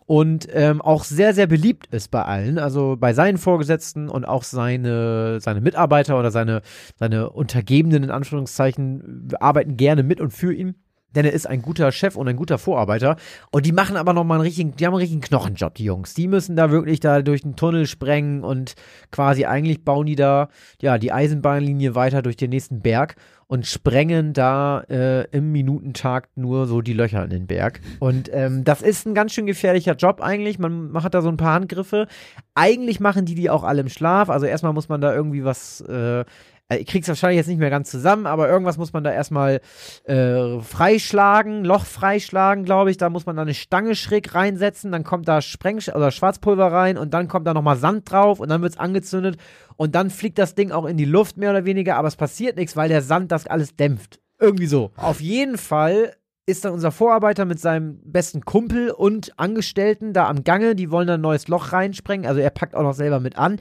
und 0.05 0.47
ähm, 0.51 0.79
auch 0.79 1.03
sehr, 1.03 1.33
sehr 1.33 1.47
beliebt 1.47 1.87
ist 1.87 2.11
bei 2.11 2.21
allen, 2.21 2.59
also 2.59 2.97
bei 2.99 3.13
seinen 3.13 3.39
Vorgesetzten 3.39 4.09
und 4.09 4.25
auch 4.25 4.43
seine, 4.43 5.39
seine 5.41 5.61
Mitarbeiter 5.61 6.19
oder 6.19 6.29
seine, 6.29 6.61
seine 6.95 7.31
Untergebenen 7.31 8.03
in 8.03 8.11
Anführungszeichen 8.11 9.29
arbeiten 9.39 9.75
gerne 9.75 10.03
mit 10.03 10.21
und 10.21 10.33
für 10.33 10.53
ihn. 10.53 10.75
Denn 11.17 11.25
er 11.25 11.33
ist 11.33 11.47
ein 11.47 11.63
guter 11.63 11.91
Chef 11.91 12.15
und 12.15 12.27
ein 12.27 12.35
guter 12.35 12.59
Vorarbeiter. 12.59 13.15
Und 13.49 13.65
die 13.65 13.71
machen 13.71 13.97
aber 13.97 14.13
nochmal 14.13 14.37
einen 14.37 14.45
richtigen, 14.45 14.75
die 14.75 14.85
haben 14.85 14.93
einen 14.93 15.01
richtigen 15.01 15.21
Knochenjob, 15.21 15.73
die 15.73 15.85
Jungs. 15.85 16.13
Die 16.13 16.27
müssen 16.27 16.55
da 16.55 16.69
wirklich 16.69 16.99
da 16.99 17.23
durch 17.23 17.41
den 17.41 17.55
Tunnel 17.55 17.87
sprengen 17.87 18.43
und 18.43 18.75
quasi 19.09 19.45
eigentlich 19.45 19.83
bauen 19.83 20.05
die 20.05 20.15
da, 20.15 20.49
ja, 20.79 20.99
die 20.99 21.11
Eisenbahnlinie 21.11 21.95
weiter 21.95 22.21
durch 22.21 22.37
den 22.37 22.51
nächsten 22.51 22.81
Berg 22.81 23.15
und 23.47 23.65
sprengen 23.65 24.33
da 24.33 24.81
äh, 24.89 25.23
im 25.31 25.51
Minutentakt 25.51 26.37
nur 26.37 26.67
so 26.67 26.81
die 26.81 26.93
Löcher 26.93 27.23
in 27.23 27.31
den 27.31 27.47
Berg. 27.47 27.79
Und 27.99 28.29
ähm, 28.31 28.63
das 28.63 28.83
ist 28.83 29.07
ein 29.07 29.15
ganz 29.15 29.33
schön 29.33 29.47
gefährlicher 29.47 29.95
Job 29.95 30.21
eigentlich. 30.21 30.59
Man, 30.59 30.91
man 30.91 31.01
hat 31.01 31.15
da 31.15 31.23
so 31.23 31.29
ein 31.29 31.37
paar 31.37 31.53
Handgriffe. 31.53 32.05
Eigentlich 32.53 32.99
machen 32.99 33.25
die 33.25 33.33
die 33.33 33.49
auch 33.49 33.63
alle 33.63 33.81
im 33.81 33.89
Schlaf. 33.89 34.29
Also 34.29 34.45
erstmal 34.45 34.73
muss 34.73 34.87
man 34.87 35.01
da 35.01 35.15
irgendwie 35.15 35.43
was. 35.43 35.81
Äh, 35.81 36.25
ich 36.69 36.85
krieg's 36.85 37.07
wahrscheinlich 37.07 37.37
jetzt 37.37 37.47
nicht 37.47 37.59
mehr 37.59 37.69
ganz 37.69 37.89
zusammen, 37.89 38.25
aber 38.25 38.49
irgendwas 38.49 38.77
muss 38.77 38.91
man 38.91 39.03
da 39.03 39.11
erstmal 39.11 39.61
äh, 40.03 40.59
freischlagen, 40.59 41.63
Loch 41.63 41.85
freischlagen, 41.85 42.65
glaube 42.65 42.91
ich. 42.91 42.97
Da 42.97 43.09
muss 43.09 43.25
man 43.25 43.37
da 43.37 43.43
eine 43.43 43.53
Stange 43.53 43.95
schräg 43.95 44.35
reinsetzen, 44.35 44.91
dann 44.91 45.03
kommt 45.03 45.27
da 45.27 45.41
Spreng 45.41 45.77
oder 45.93 46.11
Schwarzpulver 46.11 46.71
rein 46.71 46.97
und 46.97 47.13
dann 47.13 47.27
kommt 47.27 47.47
da 47.47 47.53
nochmal 47.53 47.77
Sand 47.77 48.11
drauf 48.11 48.39
und 48.39 48.49
dann 48.49 48.61
wird's 48.61 48.77
angezündet 48.77 49.37
und 49.77 49.95
dann 49.95 50.09
fliegt 50.09 50.37
das 50.37 50.55
Ding 50.55 50.71
auch 50.71 50.85
in 50.85 50.97
die 50.97 51.05
Luft, 51.05 51.37
mehr 51.37 51.51
oder 51.51 51.65
weniger, 51.65 51.95
aber 51.95 52.07
es 52.07 52.15
passiert 52.15 52.57
nichts, 52.57 52.75
weil 52.75 52.89
der 52.89 53.01
Sand 53.01 53.31
das 53.31 53.47
alles 53.47 53.75
dämpft. 53.75 54.19
Irgendwie 54.39 54.67
so. 54.67 54.91
Auf 54.97 55.21
jeden 55.21 55.57
Fall 55.57 56.15
ist 56.45 56.63
dann 56.63 56.73
unser 56.73 56.91
Vorarbeiter 56.91 57.45
mit 57.45 57.59
seinem 57.59 57.99
besten 58.03 58.41
Kumpel 58.41 58.91
und 58.91 59.37
Angestellten 59.37 60.13
da 60.13 60.27
am 60.27 60.43
Gange. 60.43 60.75
Die 60.75 60.91
wollen 60.91 61.07
da 61.07 61.15
ein 61.15 61.21
neues 61.21 61.47
Loch 61.47 61.73
reinsprengen. 61.73 62.25
Also 62.25 62.39
er 62.39 62.49
packt 62.49 62.73
auch 62.73 62.83
noch 62.83 62.93
selber 62.93 63.19
mit 63.19 63.37
an. 63.37 63.59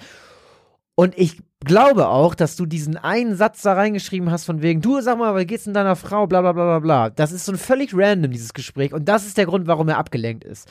Und 0.95 1.19
ich 1.19 1.43
glaube 1.65 2.09
auch, 2.09 2.35
dass 2.35 2.57
du 2.57 2.67
diesen 2.67 2.97
einen 2.97 3.37
Satz 3.37 3.63
da 3.63 3.75
reingeschrieben 3.75 4.31
hast 4.31 4.45
von 4.45 4.63
wegen, 4.63 4.81
du 4.81 5.01
sag 5.01 5.19
mal, 5.19 5.37
wie 5.37 5.47
geht's 5.47 5.65
denn 5.65 5.75
deiner 5.75 5.97
Frau, 5.97 6.27
bla 6.27 6.41
bla 6.41 6.53
bla 6.53 6.65
bla 6.65 6.79
bla. 6.81 7.11
Das 7.11 7.33
ist 7.33 7.45
so 7.45 7.53
ein 7.53 7.59
völlig 7.59 7.93
random, 7.95 8.31
dieses 8.31 8.53
Gespräch. 8.53 8.93
Und 8.93 9.09
das 9.09 9.27
ist 9.27 9.39
der 9.39 9.47
Grund, 9.47 9.67
warum 9.67 9.89
er 9.89 9.99
abgelenkt 9.99 10.45
ist. 10.45 10.69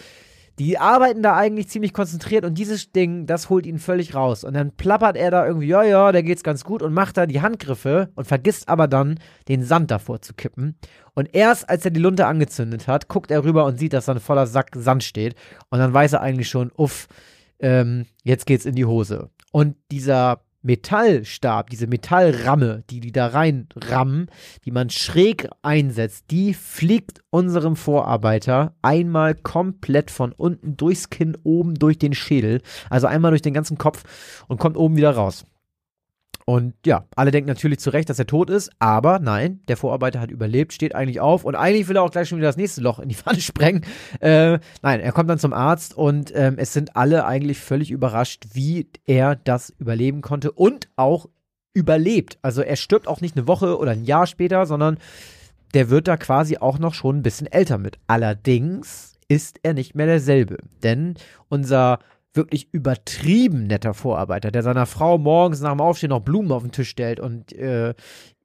Die 0.58 0.78
arbeiten 0.78 1.22
da 1.22 1.36
eigentlich 1.36 1.68
ziemlich 1.68 1.92
konzentriert 1.92 2.46
und 2.46 2.58
dieses 2.58 2.94
Ding, 2.94 3.26
das 3.26 3.50
holt 3.50 3.66
ihn 3.66 3.78
völlig 3.78 4.16
raus. 4.16 4.46
Und 4.46 4.54
dann 4.54 4.72
plappert 4.72 5.18
er 5.18 5.30
da 5.30 5.46
irgendwie, 5.46 5.68
ja, 5.68 5.84
ja, 5.84 6.14
der 6.14 6.24
geht's 6.24 6.44
ganz 6.44 6.64
gut 6.64 6.82
und 6.82 6.94
macht 6.94 7.18
da 7.18 7.26
die 7.26 7.42
Handgriffe 7.42 8.10
und 8.16 8.26
vergisst 8.26 8.70
aber 8.70 8.88
dann, 8.88 9.20
den 9.50 9.64
Sand 9.64 9.92
davor 9.92 10.22
zu 10.22 10.34
kippen. 10.34 10.78
Und 11.14 11.36
erst 11.36 11.70
als 11.70 11.84
er 11.84 11.92
die 11.92 12.00
Lunte 12.00 12.26
angezündet 12.26 12.88
hat, 12.88 13.10
guckt 13.10 13.32
er 13.32 13.44
rüber 13.44 13.66
und 13.66 13.78
sieht, 13.78 13.92
dass 13.92 14.06
da 14.06 14.14
ein 14.14 14.22
voller 14.22 14.48
Sack 14.48 14.70
Sand 14.76 15.04
steht. 15.04 15.36
Und 15.70 15.80
dann 15.80 15.94
weiß 15.94 16.14
er 16.14 16.22
eigentlich 16.22 16.48
schon, 16.48 16.72
uff, 16.78 17.08
ähm, 17.60 18.06
jetzt 18.24 18.46
geht's 18.46 18.66
in 18.66 18.76
die 18.76 18.86
Hose. 18.86 19.32
Und 19.52 19.76
dieser 19.92 20.45
Metallstab, 20.66 21.70
diese 21.70 21.88
Metallramme, 21.88 22.84
die 22.90 23.00
die 23.00 23.12
da 23.12 23.28
reinrammen, 23.28 24.30
die 24.66 24.72
man 24.72 24.90
schräg 24.90 25.48
einsetzt, 25.62 26.26
die 26.32 26.54
fliegt 26.54 27.22
unserem 27.30 27.76
Vorarbeiter 27.76 28.76
einmal 28.82 29.36
komplett 29.36 30.10
von 30.10 30.32
unten 30.32 30.76
durchs 30.76 31.10
Kinn 31.10 31.38
oben 31.44 31.76
durch 31.76 32.00
den 32.00 32.14
Schädel, 32.14 32.62
also 32.90 33.06
einmal 33.08 33.32
durch 33.32 33.44
den 33.44 33.54
ganzen 33.54 33.78
Kopf 33.78 34.04
und 34.48 34.60
kommt 34.60 34.76
oben 34.76 34.98
wieder 34.98 35.12
raus. 35.12 35.46
Und 36.48 36.76
ja, 36.86 37.06
alle 37.16 37.32
denken 37.32 37.48
natürlich 37.48 37.80
zu 37.80 37.90
Recht, 37.90 38.08
dass 38.08 38.20
er 38.20 38.28
tot 38.28 38.52
ist, 38.52 38.70
aber 38.78 39.18
nein, 39.18 39.62
der 39.68 39.78
Vorarbeiter 39.78 40.20
hat 40.20 40.30
überlebt, 40.30 40.74
steht 40.74 40.94
eigentlich 40.94 41.20
auf 41.20 41.44
und 41.44 41.56
eigentlich 41.56 41.88
will 41.88 41.96
er 41.96 42.04
auch 42.04 42.12
gleich 42.12 42.30
schon 42.30 42.38
wieder 42.38 42.50
das 42.50 42.58
nächste 42.58 42.82
Loch 42.82 43.00
in 43.00 43.10
die 43.10 43.16
Pfanne 43.16 43.42
sprengen. 43.42 43.84
Äh, 44.20 44.60
nein, 44.84 45.00
er 45.00 45.12
kommt 45.12 45.30
dann 45.30 45.40
zum 45.40 45.54
Arzt 45.54 45.98
und 45.98 46.32
ähm, 46.36 46.56
es 46.58 46.72
sind 46.72 46.96
alle 46.96 47.26
eigentlich 47.26 47.58
völlig 47.60 47.90
überrascht, 47.90 48.44
wie 48.54 48.88
er 49.06 49.36
das 49.36 49.74
überleben 49.80 50.22
konnte 50.22 50.52
und 50.52 50.88
auch 50.96 51.30
überlebt. 51.74 52.38
Also 52.44 52.62
er 52.62 52.76
stirbt 52.76 53.08
auch 53.08 53.22
nicht 53.22 53.36
eine 53.36 53.48
Woche 53.48 53.80
oder 53.80 53.92
ein 53.92 54.06
Jahr 54.06 54.28
später, 54.28 54.68
sondern 54.68 55.00
der 55.74 55.90
wird 55.90 56.08
da 56.08 56.16
quasi 56.16 56.58
auch 56.58 56.78
noch 56.78 56.94
schon 56.94 57.18
ein 57.18 57.24
bisschen 57.24 57.48
älter 57.48 57.80
mit. 57.80 57.98
Allerdings 58.06 59.18
ist 59.28 59.60
er 59.64 59.74
nicht 59.74 59.96
mehr 59.96 60.06
derselbe, 60.06 60.60
denn 60.84 61.16
unser 61.50 62.00
wirklich 62.36 62.74
übertrieben 62.74 63.68
netter 63.68 63.94
Vorarbeiter, 63.94 64.52
der 64.52 64.64
seiner 64.64 64.86
Frau 64.86 65.18
morgens 65.18 65.62
nach 65.62 65.72
dem 65.72 65.82
Aufstehen 65.82 66.10
noch 66.10 66.22
Blumen 66.22 66.52
auf 66.52 66.64
den 66.64 66.72
Tisch 66.72 66.90
stellt 66.90 67.20
und 67.20 67.54
äh, 67.54 67.94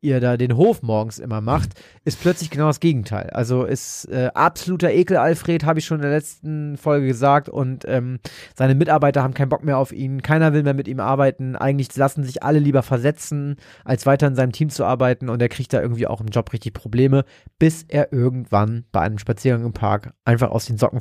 ihr 0.02 0.20
da 0.20 0.36
den 0.36 0.56
Hof 0.56 0.82
morgens 0.82 1.18
immer 1.18 1.40
macht, 1.40 1.70
ist 2.04 2.20
plötzlich 2.20 2.50
genau 2.50 2.68
das 2.68 2.80
Gegenteil. 2.80 3.30
Also 3.30 3.64
ist 3.64 4.06
äh, 4.06 4.30
absoluter 4.34 4.90
Ekel, 4.90 5.16
Alfred, 5.16 5.64
habe 5.64 5.78
ich 5.78 5.84
schon 5.84 5.98
in 5.98 6.02
der 6.02 6.10
letzten 6.10 6.76
Folge 6.76 7.06
gesagt. 7.06 7.48
Und 7.48 7.84
ähm, 7.86 8.18
seine 8.56 8.74
Mitarbeiter 8.74 9.22
haben 9.22 9.34
keinen 9.34 9.50
Bock 9.50 9.62
mehr 9.62 9.78
auf 9.78 9.92
ihn. 9.92 10.22
Keiner 10.22 10.52
will 10.52 10.62
mehr 10.62 10.74
mit 10.74 10.88
ihm 10.88 11.00
arbeiten. 11.00 11.56
Eigentlich 11.56 11.94
lassen 11.96 12.24
sich 12.24 12.42
alle 12.42 12.58
lieber 12.58 12.82
versetzen, 12.82 13.56
als 13.84 14.06
weiter 14.06 14.26
in 14.26 14.34
seinem 14.34 14.52
Team 14.52 14.70
zu 14.70 14.84
arbeiten. 14.84 15.28
Und 15.28 15.42
er 15.42 15.48
kriegt 15.48 15.72
da 15.72 15.82
irgendwie 15.82 16.06
auch 16.06 16.20
im 16.20 16.28
Job 16.28 16.52
richtig 16.52 16.72
Probleme, 16.72 17.24
bis 17.58 17.84
er 17.88 18.12
irgendwann 18.12 18.84
bei 18.92 19.00
einem 19.00 19.18
Spaziergang 19.18 19.64
im 19.66 19.72
Park 19.72 20.14
einfach 20.24 20.50
aus 20.50 20.64
den 20.64 20.78
Socken 20.78 21.00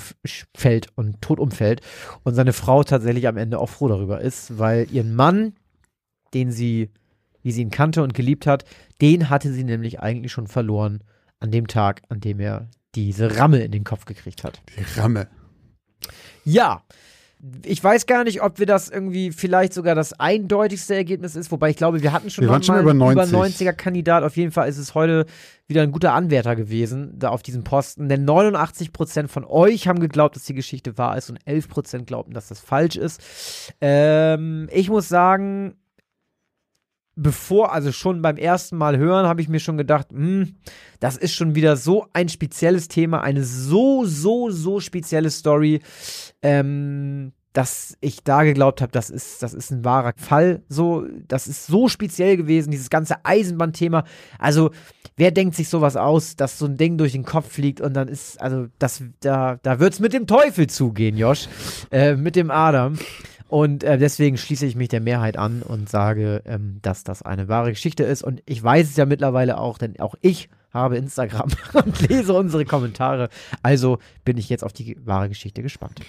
fällt 0.56 0.88
und 0.96 1.22
tot 1.22 1.39
umfällt. 1.39 1.82
Und 2.24 2.34
seine 2.34 2.53
Frau 2.53 2.84
tatsächlich 2.84 3.27
am 3.27 3.38
Ende 3.38 3.60
auch 3.60 3.70
froh 3.70 3.88
darüber 3.88 4.20
ist, 4.20 4.60
weil 4.60 4.88
ihren 4.91 5.15
Mann, 5.15 5.53
den 6.34 6.51
sie 6.51 6.91
wie 7.50 7.51
sie 7.51 7.63
ihn 7.63 7.72
kannte 7.72 8.03
und 8.03 8.13
geliebt 8.13 8.46
hat, 8.46 8.63
den 9.01 9.32
hatte 9.32 9.51
sie 9.51 9.63
nämlich 9.63 10.00
eigentlich 10.01 10.32
schon 10.32 10.46
verloren 10.46 11.03
an 11.39 11.50
dem 11.50 11.65
Tag, 11.65 12.03
an 12.10 12.20
dem 12.20 12.39
er 12.39 12.70
diese 12.94 13.39
Ramme 13.39 13.63
in 13.63 13.72
den 13.72 13.84
Kopf 13.84 14.06
gekriegt 14.06 14.44
hat. 14.44 14.62
Die 14.77 15.00
Ramme. 15.00 15.27
Ja. 16.44 16.84
Ich 17.65 17.84
weiß 17.84 18.06
gar 18.06 18.24
nicht, 18.25 18.44
ob 18.44 18.60
wir 18.60 18.68
das 18.68 18.89
irgendwie 18.89 19.32
vielleicht 19.32 19.74
sogar 19.74 19.96
das 19.96 20.12
eindeutigste 20.20 20.94
Ergebnis 20.94 21.36
ist, 21.36 21.51
wobei 21.51 21.72
ich 21.72 21.77
glaube, 21.77 22.03
wir 22.03 22.12
hatten 22.12 22.29
schon 22.29 22.44
wir 22.44 22.51
mal 22.51 22.62
schon 22.62 22.79
über 22.79 22.94
90. 22.94 23.32
über 23.32 23.46
90er 23.46 23.74
Kandidat. 23.74 24.24
Auf 24.24 24.38
jeden 24.38 24.51
Fall 24.51 24.70
ist 24.70 24.77
es 24.77 24.94
heute 24.94 25.25
wieder 25.65 25.82
ein 25.82 25.91
guter 25.91 26.13
Anwärter 26.13 26.56
gewesen, 26.56 27.18
da 27.18 27.29
auf 27.29 27.41
diesem 27.41 27.63
Posten. 27.63 28.10
Denn 28.10 28.27
89% 28.27 29.27
von 29.27 29.44
euch 29.46 29.88
haben 29.88 30.01
geglaubt, 30.01 30.36
dass 30.36 30.44
die 30.44 30.53
Geschichte 30.53 31.00
wahr 31.00 31.18
ist 31.18 31.32
und 31.32 31.41
11% 31.46 32.03
glaubten, 32.03 32.34
dass 32.34 32.50
das 32.50 32.60
falsch 32.60 32.98
ist. 32.98 33.74
Ähm, 33.82 34.68
ich 34.72 34.89
muss 34.89 35.08
sagen, 35.10 35.77
bevor, 37.22 37.74
also 37.74 37.92
schon 37.92 38.22
beim 38.22 38.38
ersten 38.38 38.78
Mal 38.78 38.98
hören, 38.98 39.28
habe 39.28 39.42
ich 39.42 39.50
mir 39.50 39.60
schon 39.60 39.78
gedacht, 39.78 40.12
mh, 40.12 40.20
hm, 40.20 40.56
das 41.00 41.18
ist 41.18 41.34
schon 41.34 41.56
wieder 41.56 41.76
so 41.76 42.08
ein 42.14 42.30
spezielles 42.30 42.88
Thema, 42.88 43.22
eine 43.22 43.44
so, 43.44 44.06
so, 44.06 44.50
so 44.50 44.80
spezielle 44.80 45.30
Story, 45.30 45.82
ähm, 46.42 47.34
dass 47.54 47.98
ich 48.00 48.24
da 48.24 48.44
geglaubt 48.44 48.82
habe, 48.82 48.92
das 48.92 49.10
ist, 49.10 49.42
das 49.42 49.54
ist 49.54 49.72
ein 49.72 49.84
wahrer 49.84 50.14
Fall. 50.16 50.62
So, 50.70 51.06
das 51.28 51.48
ist 51.48 51.66
so 51.66 51.88
speziell 51.88 52.38
gewesen, 52.38 52.72
dieses 52.72 52.90
ganze 52.90 53.26
Eisenbahnthema. 53.26 54.04
Also, 54.38 54.70
wer 55.18 55.32
denkt 55.32 55.56
sich 55.56 55.68
sowas 55.68 55.96
aus, 55.96 56.36
dass 56.36 56.60
so 56.60 56.68
ein 56.68 56.78
Ding 56.78 56.98
durch 56.98 57.14
den 57.14 57.26
Kopf 57.26 57.52
fliegt 57.52 57.82
und 57.82 57.96
dann 57.96 58.08
ist, 58.08 58.40
also, 58.40 58.68
das, 58.78 59.04
da, 59.22 59.58
da 59.64 59.80
wird's 59.80 60.00
mit 60.00 60.14
dem 60.14 60.28
Teufel 60.28 60.68
zugehen, 60.68 61.18
Josh, 61.18 61.48
äh, 61.92 62.16
mit 62.16 62.36
dem 62.36 62.52
Adam. 62.52 62.98
Und 63.50 63.84
äh, 63.84 63.98
deswegen 63.98 64.38
schließe 64.38 64.68
ich 64.68 64.75
mich 64.75 64.89
der 64.89 65.01
Mehrheit 65.01 65.36
an 65.36 65.63
und 65.63 65.89
sage, 65.89 66.44
ähm, 66.46 66.77
dass 66.84 67.03
das 67.03 67.24
eine 67.24 67.48
wahre 67.48 67.72
Geschichte 67.72 68.03
ist. 68.03 68.24
Und 68.24 68.44
ich 68.46 68.63
weiß 68.63 68.91
es 68.91 68.96
ja 68.96 69.08
mittlerweile 69.08 69.58
auch, 69.58 69.79
denn 69.79 70.00
auch 70.00 70.13
ich 70.22 70.50
habe 70.72 70.98
Instagram 70.98 71.50
und 71.74 72.08
lese 72.08 72.34
unsere 72.34 72.63
Kommentare. 72.63 73.29
Also 73.63 73.98
bin 74.24 74.38
ich 74.38 74.50
jetzt 74.50 74.63
auf 74.63 74.72
die 74.72 74.96
wahre 75.03 75.29
Geschichte 75.29 75.63
gespannt. 75.63 76.00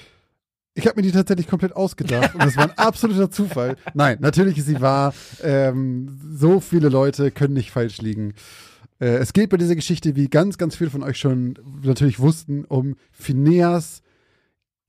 Ich 0.75 0.87
habe 0.87 0.97
mir 0.97 1.03
die 1.03 1.13
tatsächlich 1.13 1.49
komplett 1.49 1.75
ausgedacht 1.75 2.35
und 2.35 2.45
das 2.45 2.57
war 2.59 2.65
ein 2.65 2.79
absoluter 2.79 3.31
Zufall. 3.31 3.77
Nein, 3.95 4.19
natürlich 4.21 4.59
ist 4.59 4.67
sie 4.67 4.81
wahr. 4.83 5.15
Ähm, 5.43 6.21
so 6.33 6.61
viele 6.61 6.91
Leute 6.91 7.31
können 7.31 7.55
nicht 7.55 7.71
falsch 7.71 8.03
liegen. 8.03 8.35
Äh, 9.01 9.17
es 9.17 9.33
geht 9.33 9.49
bei 9.49 9.57
dieser 9.57 9.75
Geschichte, 9.77 10.15
wie 10.15 10.29
ganz, 10.29 10.59
ganz 10.59 10.77
viele 10.77 10.91
von 10.91 11.03
euch 11.03 11.17
schon 11.17 11.59
natürlich 11.83 12.21
wussten, 12.21 12.67
um 12.67 12.97
Phineas, 13.13 14.03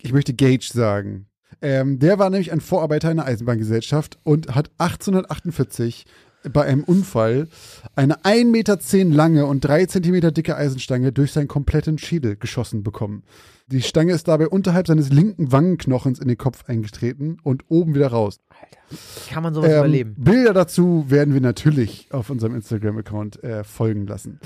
ich 0.02 0.12
möchte 0.12 0.34
Gage 0.34 0.70
sagen, 0.72 1.28
ähm, 1.62 2.00
der 2.00 2.20
war 2.20 2.30
nämlich 2.30 2.52
ein 2.52 2.62
Vorarbeiter 2.62 3.10
einer 3.10 3.26
Eisenbahngesellschaft 3.26 4.20
und 4.24 4.56
hat 4.56 4.72
1848 4.78 6.06
bei 6.52 6.64
einem 6.64 6.84
Unfall 6.84 7.48
eine 7.96 8.22
1,10 8.24 8.46
Meter 8.46 8.80
lange 9.16 9.46
und 9.46 9.62
3 9.62 9.86
Zentimeter 9.86 10.32
dicke 10.32 10.56
Eisenstange 10.56 11.12
durch 11.12 11.34
seinen 11.34 11.48
kompletten 11.48 11.98
Schädel 11.98 12.36
geschossen 12.36 12.84
bekommen. 12.84 13.24
Die 13.68 13.82
Stange 13.82 14.14
ist 14.14 14.28
dabei 14.28 14.48
unterhalb 14.48 14.88
seines 14.88 15.10
linken 15.10 15.52
Wangenknochens 15.52 16.20
in 16.20 16.28
den 16.28 16.38
Kopf 16.38 16.66
eingetreten 16.68 17.38
und 17.44 17.66
oben 17.70 17.96
wieder 17.96 18.08
raus. 18.08 18.40
Alter, 18.50 19.02
kann 19.30 19.44
man 19.44 19.54
sowas 19.54 19.70
ähm, 19.70 19.78
überleben? 19.78 20.16
Bilder 20.18 20.54
dazu 20.54 21.06
werden 21.08 21.34
wir 21.34 21.42
natürlich 21.42 22.08
auf 22.12 22.30
unserem 22.30 22.56
Instagram-Account 22.56 23.44
äh, 23.44 23.64
folgen 23.64 24.08
lassen. 24.08 24.40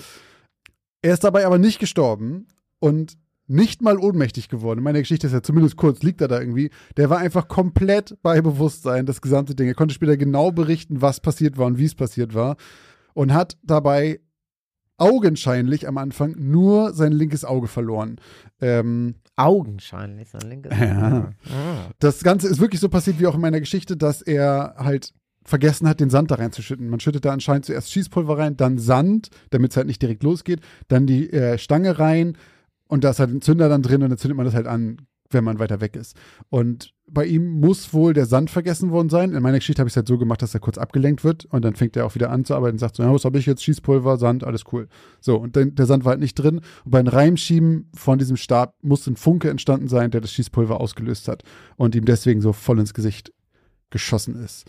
Er 1.01 1.13
ist 1.13 1.24
dabei 1.24 1.45
aber 1.45 1.57
nicht 1.57 1.79
gestorben 1.79 2.48
und 2.79 3.17
nicht 3.47 3.81
mal 3.81 3.97
ohnmächtig 3.97 4.49
geworden. 4.49 4.81
Meine 4.81 4.99
Geschichte 4.99 5.27
ist 5.27 5.33
ja 5.33 5.43
zumindest 5.43 5.77
kurz, 5.77 6.01
liegt 6.01 6.21
er 6.21 6.27
da 6.27 6.39
irgendwie. 6.39 6.71
Der 6.97 7.09
war 7.09 7.19
einfach 7.19 7.47
komplett 7.47 8.17
bei 8.21 8.41
Bewusstsein, 8.41 9.05
das 9.05 9.21
gesamte 9.21 9.55
Ding. 9.55 9.67
Er 9.67 9.75
konnte 9.75 9.93
später 9.93 10.17
genau 10.17 10.51
berichten, 10.51 11.01
was 11.01 11.19
passiert 11.19 11.57
war 11.57 11.67
und 11.67 11.77
wie 11.77 11.85
es 11.85 11.95
passiert 11.95 12.33
war. 12.33 12.57
Und 13.13 13.33
hat 13.33 13.57
dabei 13.63 14.19
augenscheinlich 14.97 15.87
am 15.87 15.97
Anfang 15.97 16.35
nur 16.37 16.93
sein 16.93 17.11
linkes 17.11 17.45
Auge 17.45 17.67
verloren. 17.67 18.17
Ähm, 18.61 19.15
augenscheinlich 19.35 20.29
sein 20.29 20.49
linkes 20.49 20.71
Auge. 20.71 20.85
Ja. 20.85 21.31
Ah. 21.45 21.89
Das 21.99 22.23
Ganze 22.23 22.47
ist 22.47 22.59
wirklich 22.59 22.81
so 22.81 22.89
passiert 22.89 23.19
wie 23.19 23.27
auch 23.27 23.35
in 23.35 23.41
meiner 23.41 23.59
Geschichte, 23.59 23.97
dass 23.97 24.21
er 24.21 24.75
halt 24.77 25.13
vergessen 25.43 25.87
hat, 25.87 25.99
den 25.99 26.09
Sand 26.09 26.31
da 26.31 26.35
reinzuschütten. 26.35 26.89
Man 26.89 26.99
schüttet 26.99 27.23
da 27.25 27.31
anscheinend 27.31 27.65
zuerst 27.65 27.91
Schießpulver 27.91 28.37
rein, 28.37 28.57
dann 28.57 28.79
Sand, 28.79 29.29
damit 29.51 29.71
es 29.71 29.77
halt 29.77 29.87
nicht 29.87 30.01
direkt 30.01 30.23
losgeht, 30.23 30.61
dann 30.87 31.05
die 31.05 31.31
äh, 31.31 31.57
Stange 31.59 31.99
rein, 31.99 32.35
und 32.95 33.03
da 33.03 33.09
ist 33.09 33.19
halt 33.19 33.29
ein 33.29 33.41
Zünder 33.41 33.67
dann 33.67 33.81
drin 33.81 34.03
und 34.03 34.09
dann 34.09 34.17
zündet 34.17 34.37
man 34.37 34.45
das 34.45 34.55
halt 34.55 34.67
an, 34.67 35.05
wenn 35.29 35.43
man 35.43 35.59
weiter 35.59 35.81
weg 35.81 35.97
ist. 35.97 36.15
Und 36.49 36.93
bei 37.07 37.25
ihm 37.25 37.59
muss 37.59 37.93
wohl 37.93 38.13
der 38.13 38.25
Sand 38.25 38.49
vergessen 38.49 38.89
worden 38.91 39.09
sein. 39.09 39.33
In 39.33 39.43
meiner 39.43 39.57
Geschichte 39.57 39.81
habe 39.81 39.89
ich 39.89 39.91
es 39.91 39.97
halt 39.97 40.07
so 40.07 40.17
gemacht, 40.17 40.41
dass 40.41 40.53
er 40.53 40.61
kurz 40.61 40.77
abgelenkt 40.77 41.25
wird 41.25 41.43
und 41.45 41.65
dann 41.65 41.75
fängt 41.75 41.97
er 41.97 42.05
auch 42.05 42.15
wieder 42.15 42.31
an 42.31 42.45
zu 42.45 42.55
arbeiten 42.55 42.75
und 42.75 42.79
sagt 42.79 42.95
so, 42.95 43.03
ja, 43.03 43.13
was 43.13 43.25
habe 43.25 43.37
ich 43.37 43.45
jetzt? 43.45 43.63
Schießpulver, 43.65 44.15
Sand, 44.15 44.45
alles 44.45 44.63
cool. 44.71 44.87
So, 45.19 45.35
und 45.35 45.57
dann, 45.57 45.75
der 45.75 45.87
Sand 45.87 46.05
war 46.05 46.11
halt 46.11 46.21
nicht 46.21 46.35
drin. 46.35 46.61
Und 46.85 46.91
beim 46.91 47.07
Reimschieben 47.07 47.89
von 47.93 48.17
diesem 48.17 48.37
Stab 48.37 48.75
muss 48.81 49.05
ein 49.07 49.17
Funke 49.17 49.49
entstanden 49.49 49.89
sein, 49.89 50.09
der 50.09 50.21
das 50.21 50.31
Schießpulver 50.31 50.79
ausgelöst 50.79 51.27
hat 51.27 51.43
und 51.75 51.95
ihm 51.95 52.05
deswegen 52.05 52.39
so 52.39 52.53
voll 52.53 52.79
ins 52.79 52.93
Gesicht 52.93 53.33
geschossen 53.89 54.35
ist. 54.41 54.65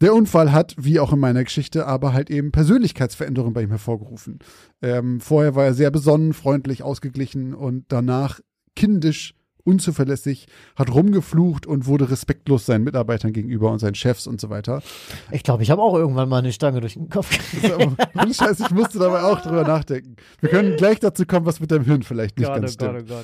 Der 0.00 0.14
Unfall 0.14 0.52
hat, 0.52 0.74
wie 0.78 0.98
auch 0.98 1.12
in 1.12 1.18
meiner 1.18 1.44
Geschichte, 1.44 1.86
aber 1.86 2.12
halt 2.12 2.30
eben 2.30 2.52
Persönlichkeitsveränderungen 2.52 3.52
bei 3.52 3.62
ihm 3.62 3.70
hervorgerufen. 3.70 4.38
Ähm, 4.80 5.20
vorher 5.20 5.54
war 5.54 5.64
er 5.64 5.74
sehr 5.74 5.90
besonnen, 5.90 6.32
freundlich, 6.32 6.82
ausgeglichen 6.82 7.54
und 7.54 7.84
danach 7.88 8.40
kindisch 8.74 9.34
unzuverlässig, 9.64 10.46
hat 10.76 10.92
rumgeflucht 10.92 11.66
und 11.66 11.86
wurde 11.86 12.10
respektlos 12.10 12.66
seinen 12.66 12.84
Mitarbeitern 12.84 13.32
gegenüber 13.32 13.70
und 13.70 13.78
seinen 13.78 13.94
Chefs 13.94 14.26
und 14.26 14.40
so 14.40 14.50
weiter. 14.50 14.82
Ich 15.30 15.42
glaube, 15.42 15.62
ich 15.62 15.70
habe 15.70 15.82
auch 15.82 15.94
irgendwann 15.94 16.28
mal 16.28 16.38
eine 16.38 16.52
Stange 16.52 16.80
durch 16.80 16.94
den 16.94 17.08
Kopf 17.08 17.30
gekriegt. 17.52 17.74
Ohne 18.14 18.34
Scheiß, 18.34 18.60
ich 18.60 18.70
musste 18.70 18.98
dabei 18.98 19.22
auch 19.22 19.40
drüber 19.40 19.64
nachdenken. 19.64 20.16
Wir 20.40 20.50
können 20.50 20.76
gleich 20.76 21.00
dazu 21.00 21.26
kommen, 21.26 21.46
was 21.46 21.60
mit 21.60 21.70
deinem 21.70 21.84
Hirn 21.84 22.02
vielleicht 22.02 22.38
nicht 22.38 22.48
Gott, 22.48 22.60
ganz 22.60 22.76
oh 22.80 22.86
Gott, 22.86 23.02
stimmt. 23.04 23.10
oh 23.10 23.14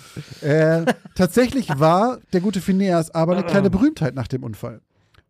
Gott. 0.41 0.49
Äh, 0.49 0.95
tatsächlich 1.15 1.69
war 1.79 2.19
der 2.33 2.41
gute 2.41 2.61
Phineas 2.61 3.11
aber 3.11 3.33
eine 3.33 3.43
kleine 3.47 3.71
Berühmtheit 3.71 4.15
nach 4.15 4.29
dem 4.29 4.43
Unfall. 4.43 4.81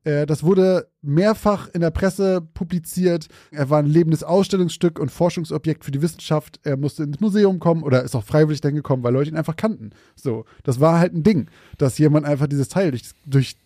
Äh, 0.06 0.24
das 0.24 0.44
wurde 0.44 0.88
mehrfach 1.02 1.68
in 1.68 1.80
der 1.80 1.90
Presse 1.90 2.40
publiziert. 2.40 3.26
Er 3.50 3.68
war 3.68 3.80
ein 3.80 3.86
lebendes 3.86 4.22
Ausstellungsstück 4.22 4.98
und 4.98 5.10
Forschungsobjekt 5.10 5.84
für 5.84 5.90
die 5.90 6.00
Wissenschaft. 6.00 6.60
Er 6.62 6.76
musste 6.76 7.02
ins 7.02 7.20
Museum 7.20 7.58
kommen 7.58 7.82
oder 7.82 8.02
ist 8.02 8.14
auch 8.14 8.24
freiwillig 8.24 8.60
dann 8.60 8.74
gekommen, 8.74 9.02
weil 9.02 9.12
Leute 9.12 9.30
ihn 9.30 9.36
einfach 9.36 9.56
kannten. 9.56 9.90
So, 10.14 10.44
das 10.62 10.80
war 10.80 10.98
halt 10.98 11.12
ein 11.12 11.24
Ding, 11.24 11.48
dass 11.76 11.98
jemand 11.98 12.24
einfach 12.24 12.46
dieses 12.46 12.68
Teil 12.68 12.92
durch, 12.92 13.10
durch, 13.26 13.56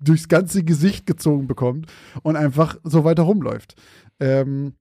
durchs 0.00 0.28
ganze 0.28 0.64
Gesicht 0.64 1.06
gezogen 1.06 1.46
bekommt 1.46 1.86
und 2.22 2.36
einfach 2.36 2.78
so 2.82 3.04
weiter 3.04 3.24
rumläuft. 3.24 3.74
Ähm, 4.18 4.74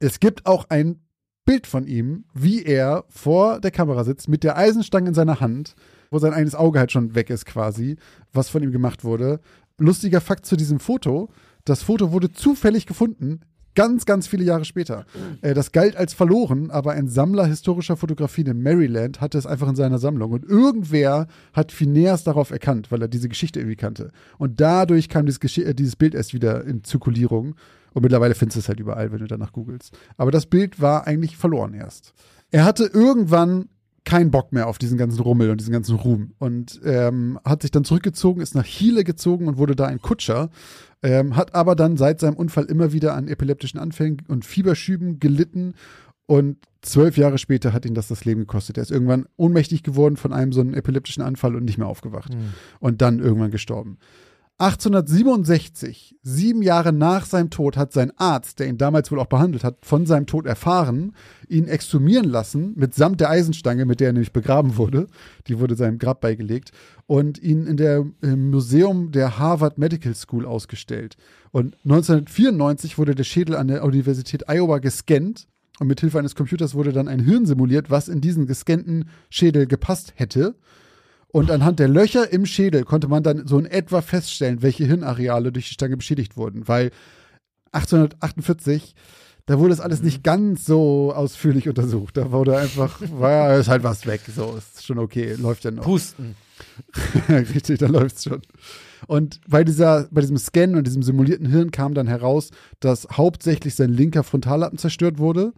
es 0.00 0.20
gibt 0.20 0.46
auch 0.46 0.66
ein 0.70 1.00
Bild 1.44 1.66
von 1.66 1.86
ihm, 1.86 2.24
wie 2.34 2.62
er 2.62 3.04
vor 3.08 3.60
der 3.60 3.70
Kamera 3.70 4.04
sitzt 4.04 4.28
mit 4.28 4.44
der 4.44 4.56
Eisenstange 4.56 5.08
in 5.08 5.14
seiner 5.14 5.40
Hand, 5.40 5.74
wo 6.10 6.18
sein 6.18 6.34
eines 6.34 6.54
Auge 6.54 6.78
halt 6.78 6.92
schon 6.92 7.14
weg 7.14 7.30
ist 7.30 7.46
quasi, 7.46 7.96
was 8.32 8.50
von 8.50 8.62
ihm 8.62 8.70
gemacht 8.70 9.02
wurde. 9.02 9.40
Lustiger 9.78 10.20
Fakt 10.20 10.46
zu 10.46 10.56
diesem 10.56 10.80
Foto, 10.80 11.30
das 11.64 11.82
Foto 11.82 12.12
wurde 12.12 12.32
zufällig 12.32 12.86
gefunden, 12.86 13.40
ganz, 13.78 14.06
ganz 14.06 14.26
viele 14.26 14.42
Jahre 14.42 14.64
später. 14.64 15.06
Äh, 15.40 15.54
das 15.54 15.70
galt 15.70 15.96
als 15.96 16.12
verloren, 16.12 16.70
aber 16.72 16.92
ein 16.92 17.08
Sammler 17.08 17.46
historischer 17.46 17.96
Fotografien 17.96 18.48
in 18.48 18.60
Maryland 18.60 19.20
hatte 19.20 19.38
es 19.38 19.46
einfach 19.46 19.68
in 19.68 19.76
seiner 19.76 19.98
Sammlung. 19.98 20.32
Und 20.32 20.44
irgendwer 20.44 21.28
hat 21.52 21.70
Phineas 21.70 22.24
darauf 22.24 22.50
erkannt, 22.50 22.90
weil 22.90 23.02
er 23.02 23.08
diese 23.08 23.28
Geschichte 23.28 23.60
irgendwie 23.60 23.76
kannte. 23.76 24.10
Und 24.36 24.60
dadurch 24.60 25.08
kam 25.08 25.26
dieses, 25.26 25.58
äh, 25.58 25.74
dieses 25.74 25.94
Bild 25.94 26.16
erst 26.16 26.34
wieder 26.34 26.64
in 26.64 26.82
Zirkulierung. 26.82 27.54
Und 27.94 28.02
mittlerweile 28.02 28.34
findest 28.34 28.56
du 28.56 28.60
es 28.60 28.68
halt 28.68 28.80
überall, 28.80 29.12
wenn 29.12 29.20
du 29.20 29.28
danach 29.28 29.52
googelst. 29.52 29.96
Aber 30.16 30.32
das 30.32 30.46
Bild 30.46 30.80
war 30.80 31.06
eigentlich 31.06 31.36
verloren 31.36 31.72
erst. 31.72 32.14
Er 32.50 32.64
hatte 32.64 32.84
irgendwann 32.84 33.68
keinen 34.08 34.30
Bock 34.30 34.52
mehr 34.52 34.68
auf 34.68 34.78
diesen 34.78 34.96
ganzen 34.96 35.20
Rummel 35.20 35.50
und 35.50 35.60
diesen 35.60 35.72
ganzen 35.72 35.96
Ruhm 35.96 36.32
und 36.38 36.80
ähm, 36.82 37.38
hat 37.44 37.60
sich 37.60 37.70
dann 37.70 37.84
zurückgezogen, 37.84 38.40
ist 38.40 38.54
nach 38.54 38.64
Chile 38.64 39.04
gezogen 39.04 39.46
und 39.48 39.58
wurde 39.58 39.76
da 39.76 39.84
ein 39.84 40.00
Kutscher, 40.00 40.48
ähm, 41.02 41.36
hat 41.36 41.54
aber 41.54 41.76
dann 41.76 41.98
seit 41.98 42.18
seinem 42.18 42.34
Unfall 42.36 42.64
immer 42.64 42.94
wieder 42.94 43.14
an 43.14 43.28
epileptischen 43.28 43.78
Anfällen 43.78 44.22
und 44.26 44.46
Fieberschüben 44.46 45.20
gelitten 45.20 45.74
und 46.26 46.56
zwölf 46.80 47.18
Jahre 47.18 47.36
später 47.36 47.72
hat 47.74 47.84
ihn 47.84 47.94
das 47.94 48.08
das 48.08 48.24
Leben 48.24 48.40
gekostet. 48.40 48.78
Er 48.78 48.82
ist 48.82 48.90
irgendwann 48.90 49.26
ohnmächtig 49.36 49.82
geworden 49.82 50.16
von 50.16 50.32
einem 50.32 50.52
so 50.52 50.60
einen 50.62 50.72
epileptischen 50.74 51.22
Anfall 51.22 51.54
und 51.54 51.64
nicht 51.64 51.76
mehr 51.78 51.86
aufgewacht 51.88 52.32
Hm. 52.32 52.54
und 52.80 53.02
dann 53.02 53.18
irgendwann 53.18 53.50
gestorben. 53.50 53.98
1867, 54.60 56.16
sieben 56.22 56.62
Jahre 56.62 56.92
nach 56.92 57.26
seinem 57.26 57.48
Tod, 57.48 57.76
hat 57.76 57.92
sein 57.92 58.10
Arzt, 58.16 58.58
der 58.58 58.66
ihn 58.66 58.76
damals 58.76 59.12
wohl 59.12 59.20
auch 59.20 59.26
behandelt 59.26 59.62
hat, 59.62 59.78
von 59.82 60.04
seinem 60.04 60.26
Tod 60.26 60.46
erfahren, 60.46 61.14
ihn 61.48 61.68
exhumieren 61.68 62.28
lassen, 62.28 62.72
mitsamt 62.74 63.20
der 63.20 63.30
Eisenstange, 63.30 63.84
mit 63.84 64.00
der 64.00 64.08
er 64.08 64.12
nämlich 64.14 64.32
begraben 64.32 64.76
wurde. 64.76 65.06
Die 65.46 65.60
wurde 65.60 65.76
seinem 65.76 65.98
Grab 65.98 66.20
beigelegt 66.20 66.72
und 67.06 67.38
ihn 67.40 67.68
in 67.68 67.76
der, 67.76 68.04
im 68.20 68.50
Museum 68.50 69.12
der 69.12 69.38
Harvard 69.38 69.78
Medical 69.78 70.16
School 70.16 70.44
ausgestellt. 70.44 71.16
Und 71.52 71.76
1994 71.84 72.98
wurde 72.98 73.14
der 73.14 73.24
Schädel 73.24 73.54
an 73.54 73.68
der 73.68 73.84
Universität 73.84 74.48
Iowa 74.48 74.78
gescannt 74.78 75.46
und 75.78 75.86
mit 75.86 76.00
Hilfe 76.00 76.18
eines 76.18 76.34
Computers 76.34 76.74
wurde 76.74 76.92
dann 76.92 77.06
ein 77.06 77.20
Hirn 77.20 77.46
simuliert, 77.46 77.90
was 77.90 78.08
in 78.08 78.20
diesen 78.20 78.46
gescannten 78.46 79.08
Schädel 79.30 79.66
gepasst 79.66 80.14
hätte. 80.16 80.56
Und 81.30 81.50
anhand 81.50 81.78
der 81.78 81.88
Löcher 81.88 82.32
im 82.32 82.46
Schädel 82.46 82.84
konnte 82.84 83.08
man 83.08 83.22
dann 83.22 83.46
so 83.46 83.58
in 83.58 83.66
etwa 83.66 84.00
feststellen, 84.00 84.62
welche 84.62 84.86
Hirnareale 84.86 85.52
durch 85.52 85.68
die 85.68 85.74
Stange 85.74 85.96
beschädigt 85.96 86.36
wurden. 86.36 86.66
Weil 86.68 86.90
1848, 87.72 88.94
da 89.44 89.58
wurde 89.58 89.70
das 89.70 89.80
alles 89.80 90.02
nicht 90.02 90.24
ganz 90.24 90.64
so 90.64 91.12
ausführlich 91.14 91.68
untersucht. 91.68 92.16
Da 92.16 92.32
wurde 92.32 92.56
einfach, 92.56 93.00
war 93.12 93.30
ja, 93.30 93.56
ist 93.56 93.68
halt 93.68 93.82
was 93.82 94.06
weg. 94.06 94.22
So, 94.34 94.56
ist 94.56 94.84
schon 94.84 94.98
okay, 94.98 95.34
läuft 95.34 95.64
ja 95.64 95.70
noch. 95.70 95.84
Pusten. 95.84 96.34
Richtig, 97.28 97.78
da 97.78 97.86
läuft's 97.86 98.24
schon. 98.24 98.40
Und 99.06 99.40
bei, 99.46 99.64
dieser, 99.64 100.08
bei 100.10 100.22
diesem 100.22 100.38
Scan 100.38 100.76
und 100.76 100.86
diesem 100.86 101.02
simulierten 101.02 101.46
Hirn 101.46 101.70
kam 101.70 101.94
dann 101.94 102.06
heraus, 102.08 102.50
dass 102.80 103.06
hauptsächlich 103.12 103.74
sein 103.74 103.92
linker 103.92 104.24
Frontallappen 104.24 104.78
zerstört 104.78 105.18
wurde. 105.18 105.52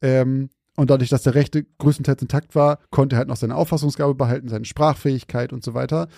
Ähm, 0.00 0.50
und 0.76 0.90
dadurch, 0.90 1.10
dass 1.10 1.22
der 1.22 1.34
rechte 1.34 1.64
größtenteils 1.78 2.22
intakt 2.22 2.54
war, 2.54 2.78
konnte 2.90 3.16
er 3.16 3.18
halt 3.18 3.28
noch 3.28 3.36
seine 3.36 3.56
Auffassungsgabe 3.56 4.14
behalten, 4.14 4.48
seine 4.48 4.66
Sprachfähigkeit 4.66 5.52
und 5.52 5.64
so 5.64 5.74
weiter. 5.74 6.08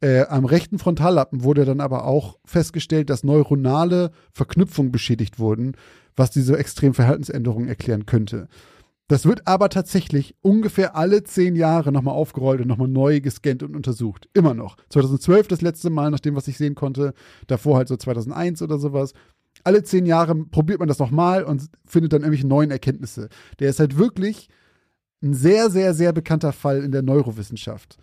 Äh, 0.00 0.26
am 0.26 0.44
rechten 0.44 0.78
Frontallappen 0.78 1.44
wurde 1.44 1.64
dann 1.64 1.80
aber 1.80 2.04
auch 2.04 2.38
festgestellt, 2.44 3.10
dass 3.10 3.24
neuronale 3.24 4.10
Verknüpfungen 4.32 4.92
beschädigt 4.92 5.38
wurden, 5.38 5.76
was 6.16 6.30
diese 6.30 6.58
extremen 6.58 6.94
Verhaltensänderungen 6.94 7.68
erklären 7.68 8.06
könnte. 8.06 8.48
Das 9.08 9.24
wird 9.24 9.46
aber 9.46 9.70
tatsächlich 9.70 10.34
ungefähr 10.42 10.94
alle 10.94 11.24
zehn 11.24 11.56
Jahre 11.56 11.92
nochmal 11.92 12.14
aufgerollt 12.14 12.60
und 12.60 12.68
nochmal 12.68 12.88
neu 12.88 13.20
gescannt 13.22 13.62
und 13.62 13.74
untersucht. 13.74 14.28
Immer 14.34 14.52
noch. 14.52 14.76
2012 14.90 15.48
das 15.48 15.62
letzte 15.62 15.88
Mal, 15.88 16.10
nach 16.10 16.20
dem, 16.20 16.36
was 16.36 16.46
ich 16.46 16.58
sehen 16.58 16.74
konnte. 16.74 17.14
Davor 17.46 17.78
halt 17.78 17.88
so 17.88 17.96
2001 17.96 18.60
oder 18.60 18.78
sowas. 18.78 19.14
Alle 19.64 19.82
zehn 19.82 20.06
Jahre 20.06 20.34
probiert 20.34 20.78
man 20.78 20.88
das 20.88 20.98
nochmal 20.98 21.44
und 21.44 21.68
findet 21.84 22.12
dann 22.12 22.22
irgendwelche 22.22 22.46
neuen 22.46 22.70
Erkenntnisse. 22.70 23.28
Der 23.58 23.70
ist 23.70 23.80
halt 23.80 23.98
wirklich 23.98 24.48
ein 25.22 25.34
sehr, 25.34 25.70
sehr, 25.70 25.94
sehr 25.94 26.12
bekannter 26.12 26.52
Fall 26.52 26.82
in 26.82 26.92
der 26.92 27.02
Neurowissenschaft. 27.02 27.98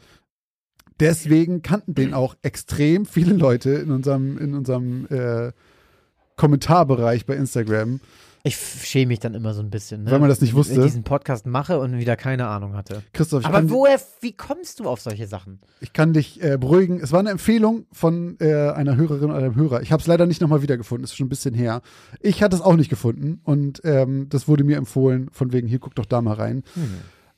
Deswegen 1.00 1.62
kannten 1.62 1.94
den 1.94 2.14
auch 2.14 2.36
extrem 2.42 3.06
viele 3.06 3.34
Leute 3.34 3.72
in 3.72 3.92
unserem, 3.92 4.38
in 4.38 4.54
unserem 4.54 5.08
äh, 5.10 5.52
Kommentarbereich 6.38 7.26
bei 7.26 7.36
Instagram. 7.36 8.00
Ich 8.48 8.56
schäme 8.56 9.08
mich 9.08 9.20
dann 9.20 9.34
immer 9.34 9.56
so 9.56 9.62
ein 9.62 9.72
bisschen, 9.72 10.04
ne? 10.04 10.12
Weil 10.12 10.20
man 10.20 10.30
das 10.30 10.40
nicht 10.40 10.54
wusste. 10.54 10.76
Wenn 10.76 10.82
ich 10.82 10.86
diesen 10.92 11.04
Podcast 11.04 11.48
mache 11.48 11.80
und 11.80 11.98
wieder 11.98 12.16
keine 12.16 12.46
Ahnung 12.46 12.76
hatte. 12.76 13.02
Christoph, 13.12 13.42
ich 13.42 13.48
Aber 13.48 13.68
woher, 13.72 14.00
wie 14.22 14.34
kommst 14.34 14.80
du 14.80 14.88
auf 14.88 15.02
solche 15.02 15.26
Sachen? 15.26 15.62
ich 15.82 15.94
kann 15.94 16.14
dich 16.14 16.44
äh, 16.44 16.58
beruhigen. 16.60 17.00
Es 17.00 17.12
war 17.12 17.20
eine 17.22 17.32
Empfehlung 17.32 17.88
von 17.92 18.38
äh, 18.40 18.70
einer 18.70 18.98
Hörerin 18.98 19.32
oder 19.32 19.40
einem 19.40 19.56
Hörer. 19.56 19.82
Ich 19.82 19.92
habe 19.92 20.00
es 20.00 20.06
leider 20.06 20.28
nicht 20.28 20.42
nochmal 20.42 20.62
wiedergefunden. 20.62 21.04
Ist 21.04 21.18
schon 21.18 21.26
ein 21.26 21.30
bisschen 21.30 21.56
her. 21.56 21.82
Ich 22.20 22.44
hatte 22.44 22.56
es 22.56 22.62
auch 22.62 22.76
nicht 22.76 22.90
gefunden 22.90 23.42
und 23.44 23.82
ähm, 23.84 24.28
das 24.30 24.48
wurde 24.48 24.64
mir 24.64 24.78
empfohlen. 24.78 25.30
Von 25.32 25.52
wegen, 25.52 25.68
hier 25.68 25.80
guck 25.80 25.96
doch 25.96 26.06
da 26.06 26.22
mal 26.22 26.36
rein. 26.36 26.62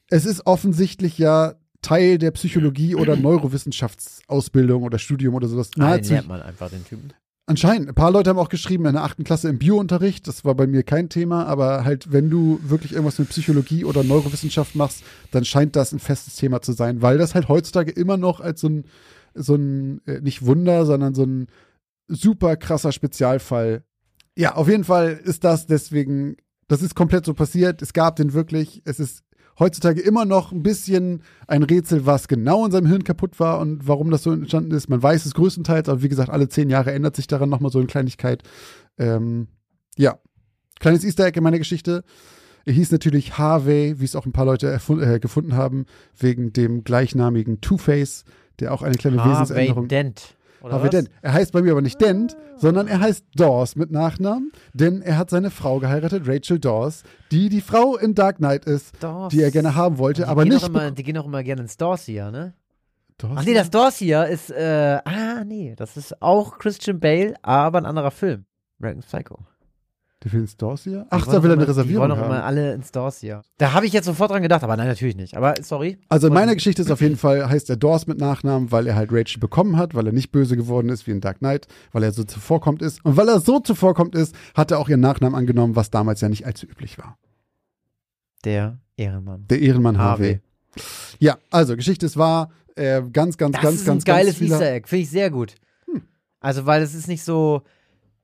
Es 0.09 0.25
ist 0.25 0.45
offensichtlich 0.45 1.17
ja 1.17 1.53
Teil 1.81 2.17
der 2.17 2.31
Psychologie 2.31 2.95
oder 2.95 3.15
Neurowissenschaftsausbildung 3.15 4.83
oder 4.83 4.99
Studium 4.99 5.35
oder 5.35 5.47
sowas. 5.47 5.71
Nein, 5.77 6.03
lernt 6.03 6.27
man 6.27 6.41
einfach 6.41 6.69
den 6.69 6.83
Typen. 6.85 7.13
Anscheinend. 7.49 7.87
Ein 7.87 7.95
paar 7.95 8.11
Leute 8.11 8.29
haben 8.29 8.39
auch 8.39 8.49
geschrieben, 8.49 8.85
in 8.87 8.93
der 8.93 9.05
achten 9.05 9.23
Klasse 9.23 9.47
im 9.47 9.57
Biounterricht. 9.57 10.27
Das 10.27 10.43
war 10.43 10.53
bei 10.53 10.67
mir 10.67 10.83
kein 10.83 11.07
Thema, 11.07 11.45
aber 11.45 11.85
halt, 11.85 12.11
wenn 12.11 12.29
du 12.29 12.59
wirklich 12.61 12.91
irgendwas 12.91 13.19
mit 13.19 13.29
Psychologie 13.29 13.85
oder 13.85 14.03
Neurowissenschaft 14.03 14.75
machst, 14.75 15.01
dann 15.31 15.45
scheint 15.45 15.77
das 15.77 15.93
ein 15.93 15.99
festes 15.99 16.35
Thema 16.35 16.61
zu 16.61 16.73
sein, 16.73 17.01
weil 17.01 17.17
das 17.17 17.35
halt 17.35 17.47
heutzutage 17.47 17.91
immer 17.91 18.17
noch 18.17 18.41
als 18.41 18.59
so 18.59 18.67
ein, 18.67 18.85
so 19.33 19.55
ein, 19.55 20.01
äh, 20.05 20.19
nicht 20.19 20.45
Wunder, 20.45 20.85
sondern 20.85 21.15
so 21.15 21.23
ein 21.23 21.47
super 22.09 22.57
krasser 22.57 22.91
Spezialfall. 22.91 23.83
Ja, 24.35 24.55
auf 24.55 24.67
jeden 24.67 24.83
Fall 24.83 25.13
ist 25.23 25.45
das 25.45 25.67
deswegen, 25.67 26.35
das 26.67 26.81
ist 26.81 26.95
komplett 26.95 27.25
so 27.25 27.33
passiert. 27.33 27.81
Es 27.81 27.93
gab 27.93 28.17
den 28.17 28.33
wirklich, 28.33 28.81
es 28.83 28.99
ist 28.99 29.23
heutzutage 29.59 30.01
immer 30.01 30.25
noch 30.25 30.51
ein 30.51 30.63
bisschen 30.63 31.21
ein 31.47 31.63
Rätsel, 31.63 32.05
was 32.05 32.27
genau 32.27 32.65
in 32.65 32.71
seinem 32.71 32.87
Hirn 32.87 33.03
kaputt 33.03 33.39
war 33.39 33.59
und 33.59 33.87
warum 33.87 34.11
das 34.11 34.23
so 34.23 34.31
entstanden 34.31 34.71
ist. 34.71 34.89
Man 34.89 35.01
weiß 35.01 35.25
es 35.25 35.33
größtenteils, 35.33 35.89
aber 35.89 36.01
wie 36.01 36.09
gesagt, 36.09 36.29
alle 36.29 36.49
zehn 36.49 36.69
Jahre 36.69 36.91
ändert 36.91 37.15
sich 37.15 37.27
daran 37.27 37.49
nochmal 37.49 37.71
so 37.71 37.79
eine 37.79 37.87
Kleinigkeit. 37.87 38.43
Ähm, 38.97 39.47
ja, 39.97 40.19
kleines 40.79 41.03
Easter 41.03 41.25
Egg 41.25 41.37
in 41.37 41.43
meiner 41.43 41.57
Geschichte. 41.57 42.03
Er 42.65 42.73
hieß 42.73 42.91
natürlich 42.91 43.37
Harvey, 43.37 43.99
wie 43.99 44.05
es 44.05 44.15
auch 44.15 44.25
ein 44.25 44.33
paar 44.33 44.45
Leute 44.45 44.67
äh, 44.73 45.19
gefunden 45.19 45.55
haben, 45.55 45.85
wegen 46.17 46.51
dem 46.51 46.83
gleichnamigen 46.83 47.61
Two-Face, 47.61 48.25
der 48.59 48.73
auch 48.73 48.81
eine 48.81 48.95
kleine 48.95 49.23
Harvey 49.23 49.41
Wesensänderung. 49.41 49.87
Dent. 49.87 50.36
Oder 50.61 50.73
Harvey 50.73 50.85
was? 50.85 50.91
Dent. 50.91 51.09
Er 51.21 51.33
heißt 51.33 51.51
bei 51.51 51.61
mir 51.61 51.71
aber 51.71 51.81
nicht 51.81 51.99
Dent, 52.01 52.35
sondern 52.55 52.87
er 52.87 52.99
heißt 52.99 53.25
Dawes 53.35 53.75
mit 53.75 53.91
Nachnamen, 53.91 54.51
denn 54.73 55.01
er 55.01 55.17
hat 55.17 55.29
seine 55.29 55.51
Frau 55.51 55.79
geheiratet, 55.79 56.23
Rachel 56.27 56.59
Dawes, 56.59 57.03
die 57.31 57.49
die 57.49 57.61
Frau 57.61 57.95
in 57.97 58.15
Dark 58.15 58.37
Knight 58.37 58.65
ist, 58.65 58.95
Dawes. 59.01 59.29
die 59.31 59.41
er 59.41 59.51
gerne 59.51 59.75
haben 59.75 59.97
wollte, 59.97 60.23
Die 60.23 60.27
aber 60.27 60.43
gehen 60.43 60.53
nicht. 60.53 60.63
Auch 60.63 60.69
immer, 60.69 60.91
die 60.91 61.03
gehen 61.03 61.17
auch 61.17 61.25
immer 61.25 61.43
gerne 61.43 61.61
ins 61.61 61.77
Dorsia, 61.77 62.31
ne? 62.31 62.53
Dawes? 63.17 63.37
Ach 63.39 63.45
nee, 63.45 63.53
das 63.53 63.69
Dorsia 63.69 64.23
ist, 64.23 64.51
äh, 64.51 64.99
ah 65.03 65.43
nee, 65.43 65.73
das 65.75 65.97
ist 65.97 66.21
auch 66.21 66.57
Christian 66.59 66.99
Bale, 66.99 67.33
aber 67.41 67.79
ein 67.79 67.85
anderer 67.85 68.11
Film. 68.11 68.45
American 68.79 69.01
Psycho. 69.03 69.39
Will 70.31 70.41
ins 70.41 70.57
Dorsia? 70.57 71.01
Die 71.03 71.07
Ach, 71.09 71.25
da 71.25 71.43
will 71.43 71.51
er 71.51 71.53
eine 71.53 71.53
immer- 71.53 71.63
Die 71.65 71.69
Reservierung 71.71 72.01
wollen 72.01 72.09
doch 72.11 72.17
haben. 72.17 72.25
immer 72.31 72.43
alle 72.43 72.73
ins 72.73 72.91
Dorsia. 72.91 73.41
Da 73.57 73.73
habe 73.73 73.85
ich 73.85 73.93
jetzt 73.93 74.05
sofort 74.05 74.31
dran 74.31 74.41
gedacht, 74.41 74.63
aber 74.63 74.75
nein, 74.77 74.87
natürlich 74.87 75.15
nicht. 75.15 75.35
Aber 75.37 75.55
sorry. 75.61 75.97
Also 76.09 76.27
in 76.27 76.33
meiner 76.33 76.53
Geschichte 76.55 76.81
ist 76.81 76.91
auf 76.91 77.01
jeden 77.01 77.17
Fall, 77.17 77.49
heißt 77.49 77.69
er 77.69 77.77
Dawes 77.77 78.07
mit 78.07 78.19
Nachnamen, 78.19 78.71
weil 78.71 78.87
er 78.87 78.95
halt 78.95 79.11
Rachel 79.11 79.39
bekommen 79.39 79.77
hat, 79.77 79.95
weil 79.95 80.05
er 80.07 80.13
nicht 80.13 80.31
böse 80.31 80.55
geworden 80.57 80.89
ist 80.89 81.07
wie 81.07 81.11
in 81.11 81.21
Dark 81.21 81.39
Knight, 81.39 81.67
weil 81.91 82.03
er 82.03 82.11
so 82.11 82.23
zuvorkommt 82.23 82.81
ist. 82.81 83.03
Und 83.05 83.17
weil 83.17 83.27
er 83.29 83.39
so 83.39 83.59
zuvorkommt 83.59 84.15
ist, 84.15 84.35
hat 84.55 84.71
er 84.71 84.79
auch 84.79 84.89
ihren 84.89 84.99
Nachnamen 85.01 85.37
angenommen, 85.37 85.75
was 85.75 85.89
damals 85.89 86.21
ja 86.21 86.29
nicht 86.29 86.45
allzu 86.45 86.65
üblich 86.67 86.97
war. 86.97 87.17
Der 88.43 88.77
Ehrenmann. 88.95 89.45
Der 89.47 89.59
Ehrenmann 89.61 89.97
Harvey. 89.97 90.35
Harvey. 90.35 90.41
Ja, 91.19 91.37
also 91.49 91.75
Geschichte 91.75 92.05
ist 92.05 92.17
wahr. 92.17 92.51
Äh, 92.75 93.01
ganz, 93.11 93.37
ganz, 93.37 93.53
Das 93.55 93.63
ganz, 93.63 93.75
ist 93.79 93.85
ganz, 93.85 94.03
ein 94.03 94.05
geiles 94.05 94.27
ganz 94.33 94.37
viele, 94.37 94.53
Easter 94.53 94.71
Egg, 94.73 94.87
finde 94.87 95.03
ich 95.03 95.09
sehr 95.09 95.31
gut. 95.31 95.55
Also, 96.39 96.67
weil 96.67 96.83
es 96.83 96.93
ist 96.93 97.07
nicht 97.07 97.23
so 97.23 97.63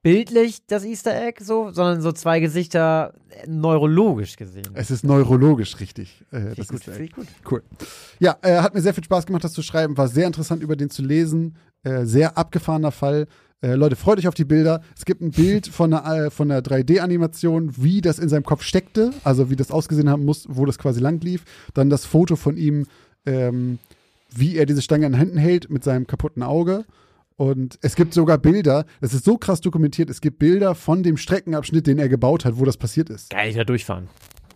bildlich, 0.04 0.60
das 0.68 0.86
Easter 0.86 1.20
Egg, 1.20 1.44
so, 1.44 1.72
sondern 1.72 2.02
so 2.02 2.12
zwei 2.12 2.40
Gesichter 2.40 3.14
äh, 3.30 3.48
neurologisch 3.48 4.36
gesehen. 4.36 4.70
Es 4.74 4.92
ist 4.92 5.04
neurologisch 5.04 5.80
richtig. 5.80 6.24
Äh, 6.32 6.54
das 6.56 6.68
gut, 6.68 6.80
Easter 6.88 7.00
Egg. 7.00 7.14
gut. 7.16 7.28
Cool. 7.50 7.64
Ja, 8.20 8.38
äh, 8.42 8.58
hat 8.58 8.76
mir 8.76 8.82
sehr 8.82 8.94
viel 8.94 9.04
Spaß 9.04 9.26
gemacht, 9.26 9.44
das 9.44 9.54
zu 9.54 9.64
schreiben. 9.64 9.98
War 9.98 10.08
sehr 10.08 10.28
interessant, 10.28 10.62
über 10.62 10.76
den 10.76 10.90
zu 10.90 11.02
lesen. 11.02 11.56
Äh, 11.84 12.06
sehr 12.06 12.38
abgefahrener 12.38 12.92
Fall. 12.92 13.28
Äh, 13.62 13.76
Leute, 13.76 13.96
freut 13.96 14.20
euch 14.20 14.28
auf 14.28 14.36
die 14.36 14.44
Bilder. 14.44 14.82
Es 14.96 15.06
gibt 15.06 15.22
ein 15.22 15.32
Bild 15.32 15.68
von 15.68 15.94
einer, 15.94 16.26
äh, 16.26 16.30
von 16.30 16.52
einer 16.52 16.62
3D-Animation, 16.62 17.72
wie 17.78 18.02
das 18.02 18.20
in 18.20 18.28
seinem 18.28 18.44
Kopf 18.44 18.64
steckte, 18.64 19.12
also 19.24 19.50
wie 19.50 19.56
das 19.56 19.72
ausgesehen 19.72 20.10
haben 20.10 20.26
muss, 20.26 20.46
wo 20.50 20.66
das 20.66 20.78
quasi 20.78 21.00
lang 21.00 21.22
lief. 21.22 21.46
Dann 21.74 21.90
das 21.90 22.06
Foto 22.06 22.36
von 22.36 22.58
ihm, 22.58 22.88
ähm, 23.26 23.80
wie 24.36 24.58
er 24.58 24.66
diese 24.66 24.82
Stange 24.82 25.06
in 25.06 25.14
den 25.14 25.20
Händen 25.20 25.38
hält 25.38 25.70
mit 25.70 25.84
seinem 25.84 26.08
kaputten 26.08 26.44
Auge. 26.44 26.84
Und 27.36 27.80
es 27.82 27.96
gibt 27.96 28.14
sogar 28.14 28.38
Bilder, 28.38 28.86
das 29.02 29.14
ist 29.14 29.26
so 29.26 29.38
krass 29.38 29.62
dokumentiert, 29.62 30.10
es 30.10 30.22
gibt 30.22 30.40
Bilder 30.40 30.76
von 30.76 31.04
dem 31.04 31.18
Streckenabschnitt, 31.18 31.88
den 31.88 31.98
er 31.98 32.10
gebaut 32.10 32.46
hat, 32.46 32.58
wo 32.58 32.66
das 32.66 32.78
passiert 32.78 33.10
ist. 33.10 33.30
Geil, 33.32 33.50
ich 33.50 33.56
da 33.56 33.64
durchfahren. 33.64 34.08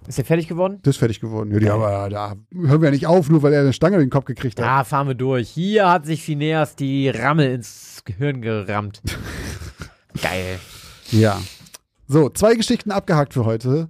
Ist 0.08 0.18
der 0.18 0.26
fertig 0.26 0.48
geworden? 0.48 0.80
Das 0.84 0.96
ist 0.96 1.00
fertig 1.00 1.20
geworden. 1.20 1.52
Ja, 1.52 1.60
die, 1.60 1.70
aber 1.70 2.10
da 2.10 2.36
hören 2.54 2.82
wir 2.82 2.88
ja 2.88 2.92
nicht 2.92 3.08
auf, 3.08 3.30
nur 3.30 3.44
weil 3.44 3.52
er 3.52 3.62
eine 3.62 3.74
Stange 3.74 3.98
in 3.98 4.04
den 4.04 4.10
Kopf 4.10 4.24
gekriegt 4.24 4.58
hat. 4.60 4.66
Ja, 4.66 4.84
fahren 4.86 5.08
wir 5.08 5.16
durch. 5.16 5.50
Hier 5.50 5.90
hat 5.92 6.06
sich 6.06 6.24
Phineas 6.24 6.78
die 6.78 7.10
Rammel 7.10 7.52
ins 7.52 8.04
Gehirn 8.06 8.42
gerammt. 8.42 9.02
Geil. 10.22 10.60
Ja. 11.12 11.42
So, 12.08 12.30
zwei 12.30 12.56
Geschichten 12.56 12.92
abgehakt 12.92 13.34
für 13.34 13.44
heute, 13.44 13.90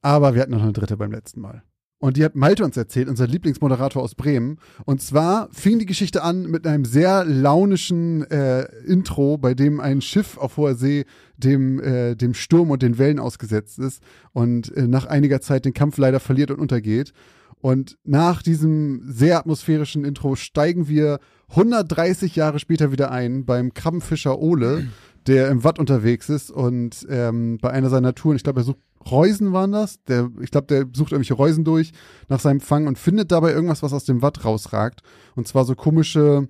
aber 0.00 0.34
wir 0.34 0.40
hatten 0.40 0.52
noch 0.52 0.62
eine 0.62 0.72
dritte 0.72 0.96
beim 0.96 1.12
letzten 1.12 1.42
Mal. 1.42 1.62
Und 2.00 2.16
die 2.16 2.24
hat 2.24 2.34
Malte 2.34 2.64
uns 2.64 2.78
erzählt, 2.78 3.08
unser 3.08 3.26
Lieblingsmoderator 3.26 4.02
aus 4.02 4.14
Bremen. 4.14 4.56
Und 4.86 5.02
zwar 5.02 5.50
fing 5.52 5.78
die 5.78 5.86
Geschichte 5.86 6.22
an 6.22 6.46
mit 6.46 6.66
einem 6.66 6.86
sehr 6.86 7.26
launischen 7.26 8.22
äh, 8.30 8.62
Intro, 8.86 9.36
bei 9.36 9.52
dem 9.52 9.80
ein 9.80 10.00
Schiff 10.00 10.38
auf 10.38 10.56
hoher 10.56 10.74
See 10.74 11.04
dem, 11.36 11.78
äh, 11.78 12.16
dem 12.16 12.32
Sturm 12.32 12.70
und 12.70 12.80
den 12.80 12.96
Wellen 12.96 13.18
ausgesetzt 13.18 13.78
ist 13.78 14.02
und 14.32 14.74
äh, 14.76 14.88
nach 14.88 15.04
einiger 15.04 15.42
Zeit 15.42 15.66
den 15.66 15.74
Kampf 15.74 15.98
leider 15.98 16.20
verliert 16.20 16.50
und 16.50 16.58
untergeht. 16.58 17.12
Und 17.60 17.98
nach 18.04 18.42
diesem 18.42 19.02
sehr 19.06 19.38
atmosphärischen 19.38 20.06
Intro 20.06 20.34
steigen 20.36 20.88
wir 20.88 21.18
130 21.48 22.34
Jahre 22.34 22.58
später 22.58 22.92
wieder 22.92 23.10
ein 23.10 23.44
beim 23.44 23.74
Krabbenfischer 23.74 24.38
Ole, 24.38 24.88
der 25.30 25.48
im 25.48 25.62
Watt 25.62 25.78
unterwegs 25.78 26.28
ist 26.28 26.50
und 26.50 27.06
ähm, 27.08 27.58
bei 27.62 27.70
einer 27.70 27.88
seiner 27.88 28.14
Touren, 28.16 28.36
ich 28.36 28.42
glaube, 28.42 28.60
er 28.60 28.64
sucht 28.64 28.80
Reusen 29.08 29.52
waren 29.52 29.72
das. 29.72 30.02
Der, 30.04 30.28
ich 30.42 30.50
glaube, 30.50 30.66
der 30.66 30.80
sucht 30.92 31.12
irgendwelche 31.12 31.34
Reusen 31.34 31.64
durch 31.64 31.92
nach 32.28 32.40
seinem 32.40 32.60
Fang 32.60 32.86
und 32.86 32.98
findet 32.98 33.32
dabei 33.32 33.52
irgendwas, 33.52 33.82
was 33.82 33.92
aus 33.92 34.04
dem 34.04 34.22
Watt 34.22 34.44
rausragt. 34.44 35.00
Und 35.36 35.48
zwar 35.48 35.64
so 35.64 35.74
komische, 35.74 36.48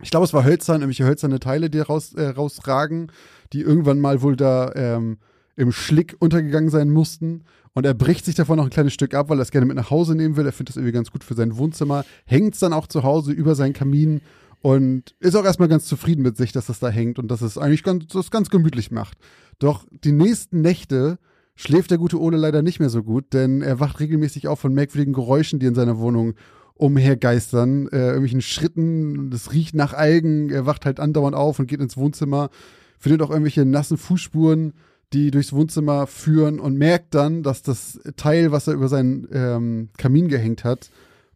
ich 0.00 0.10
glaube, 0.10 0.24
es 0.24 0.32
war 0.32 0.44
hölzern, 0.44 0.80
irgendwelche 0.80 1.04
hölzerne 1.04 1.40
Teile, 1.40 1.68
die 1.68 1.80
raus, 1.80 2.14
äh, 2.14 2.28
rausragen, 2.28 3.12
die 3.52 3.60
irgendwann 3.60 4.00
mal 4.00 4.22
wohl 4.22 4.36
da 4.36 4.72
ähm, 4.74 5.18
im 5.56 5.72
Schlick 5.72 6.16
untergegangen 6.18 6.70
sein 6.70 6.90
mussten. 6.90 7.42
Und 7.74 7.84
er 7.84 7.92
bricht 7.92 8.24
sich 8.24 8.36
davon 8.36 8.56
noch 8.56 8.64
ein 8.64 8.70
kleines 8.70 8.94
Stück 8.94 9.12
ab, 9.14 9.28
weil 9.28 9.38
er 9.38 9.42
es 9.42 9.50
gerne 9.50 9.66
mit 9.66 9.76
nach 9.76 9.90
Hause 9.90 10.14
nehmen 10.14 10.36
will. 10.36 10.46
Er 10.46 10.52
findet 10.52 10.70
das 10.70 10.76
irgendwie 10.76 10.94
ganz 10.94 11.10
gut 11.10 11.24
für 11.24 11.34
sein 11.34 11.58
Wohnzimmer, 11.58 12.06
hängt 12.24 12.54
es 12.54 12.60
dann 12.60 12.72
auch 12.72 12.86
zu 12.86 13.02
Hause 13.02 13.32
über 13.32 13.54
seinen 13.54 13.74
Kamin 13.74 14.22
und 14.62 15.14
ist 15.20 15.36
auch 15.36 15.44
erstmal 15.44 15.68
ganz 15.68 15.86
zufrieden 15.86 16.22
mit 16.22 16.36
sich, 16.36 16.52
dass 16.52 16.66
das 16.66 16.78
da 16.78 16.88
hängt 16.88 17.18
und 17.18 17.28
dass 17.28 17.42
es 17.42 17.58
eigentlich 17.58 17.82
ganz, 17.82 18.06
das 18.08 18.30
ganz 18.30 18.50
gemütlich 18.50 18.90
macht. 18.90 19.18
Doch 19.58 19.86
die 20.04 20.12
nächsten 20.12 20.60
Nächte 20.60 21.18
schläft 21.54 21.90
der 21.90 21.98
gute 21.98 22.20
Ole 22.20 22.36
leider 22.36 22.62
nicht 22.62 22.80
mehr 22.80 22.90
so 22.90 23.02
gut, 23.02 23.32
denn 23.32 23.62
er 23.62 23.80
wacht 23.80 24.00
regelmäßig 24.00 24.48
auf 24.48 24.60
von 24.60 24.74
merkwürdigen 24.74 25.14
Geräuschen, 25.14 25.58
die 25.58 25.66
in 25.66 25.74
seiner 25.74 25.98
Wohnung 25.98 26.34
umhergeistern, 26.74 27.88
äh, 27.88 28.08
irgendwelchen 28.08 28.42
Schritten, 28.42 29.30
das 29.30 29.52
riecht 29.52 29.74
nach 29.74 29.94
Algen, 29.94 30.50
er 30.50 30.66
wacht 30.66 30.84
halt 30.84 31.00
andauernd 31.00 31.34
auf 31.34 31.58
und 31.58 31.66
geht 31.66 31.80
ins 31.80 31.96
Wohnzimmer, 31.96 32.50
findet 32.98 33.22
auch 33.22 33.30
irgendwelche 33.30 33.64
nassen 33.64 33.96
Fußspuren, 33.96 34.74
die 35.14 35.30
durchs 35.30 35.52
Wohnzimmer 35.54 36.06
führen 36.06 36.60
und 36.60 36.76
merkt 36.76 37.14
dann, 37.14 37.42
dass 37.42 37.62
das 37.62 38.00
Teil, 38.16 38.52
was 38.52 38.66
er 38.66 38.74
über 38.74 38.88
seinen 38.88 39.26
ähm, 39.32 39.88
Kamin 39.96 40.28
gehängt 40.28 40.64
hat, 40.64 40.90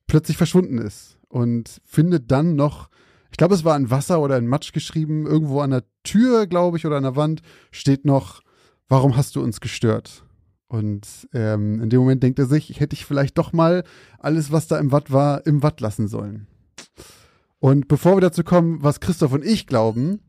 plötzlich 0.07 0.37
verschwunden 0.37 0.79
ist 0.79 1.17
und 1.29 1.81
findet 1.85 2.31
dann 2.31 2.57
noch, 2.57 2.90
glaube, 3.41 3.55
es 3.55 3.65
war 3.65 3.75
in 3.75 3.89
Wasser 3.89 4.21
oder 4.21 4.37
in 4.37 4.47
Matsch 4.47 4.75
geschrieben, 4.75 5.27
irgendwo 5.27 5.63
an 5.63 5.71
der 5.71 5.85
Tür, 6.05 6.47
glaube 6.47 6.77
ich, 6.77 6.85
oder 6.85 6.99
an 6.99 7.05
der 7.05 7.17
Wand 7.17 7.41
steht 7.71 8.05
noch, 8.05 8.43
warum 8.87 9.17
hast 9.17 9.35
du 9.35 9.43
uns 9.43 9.63
gestört? 9.63 10.25
Und 10.69 11.09
ähm, 11.33 11.81
in 11.81 11.89
dem 11.89 12.01
Moment 12.01 12.23
denkt 12.23 12.39
er 12.39 12.45
sich, 12.45 12.79
hätte 12.79 12.93
ich 12.93 13.07
vielleicht 13.07 13.39
doch 13.39 13.55
mal 13.55 13.83
alles, 14.19 14.53
was 14.53 14.67
da 14.67 14.79
im 14.79 14.93
Watt 14.93 15.11
war, 15.11 15.47
im 15.47 15.63
Watt 15.63 15.81
lassen 15.81 16.07
sollen. 16.07 16.49
Und 17.61 17.89
bevor 17.89 18.15
wir 18.15 18.21
dazu 18.21 18.45
kommen, 18.45 18.83
was 18.83 19.01
Christoph 19.01 19.33
und 19.33 19.43
ich 19.43 19.67
glauben, 19.67 20.21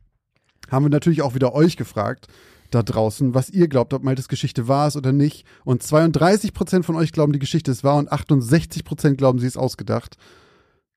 haben 0.69 0.85
wir 0.85 0.89
natürlich 0.89 1.21
auch 1.21 1.35
wieder 1.35 1.53
euch 1.53 1.75
gefragt, 1.75 2.29
da 2.69 2.81
draußen, 2.81 3.35
was 3.35 3.49
ihr 3.49 3.67
glaubt, 3.67 3.93
ob 3.93 4.05
Maltes 4.05 4.29
Geschichte 4.29 4.69
wahr 4.69 4.87
ist 4.87 4.95
oder 4.95 5.11
nicht. 5.11 5.45
Und 5.65 5.83
32 5.83 6.53
Prozent 6.53 6.85
von 6.85 6.95
euch 6.95 7.11
glauben, 7.11 7.33
die 7.33 7.39
Geschichte 7.39 7.71
ist 7.71 7.83
wahr 7.83 7.97
und 7.97 8.09
68 8.09 8.85
Prozent 8.85 9.17
glauben, 9.17 9.39
sie 9.39 9.47
ist 9.47 9.57
ausgedacht. 9.57 10.15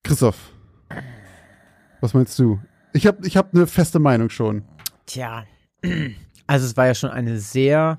Christoph, 0.05 0.53
was 2.05 2.13
meinst 2.13 2.39
du? 2.39 2.61
Ich 2.93 3.07
habe 3.07 3.27
ich 3.27 3.37
hab 3.37 3.55
eine 3.55 3.67
feste 3.67 3.99
Meinung 3.99 4.29
schon. 4.29 4.63
Tja, 5.07 5.45
also 6.47 6.67
es 6.67 6.77
war 6.77 6.87
ja 6.87 6.95
schon 6.95 7.09
eine 7.11 7.39
sehr, 7.41 7.99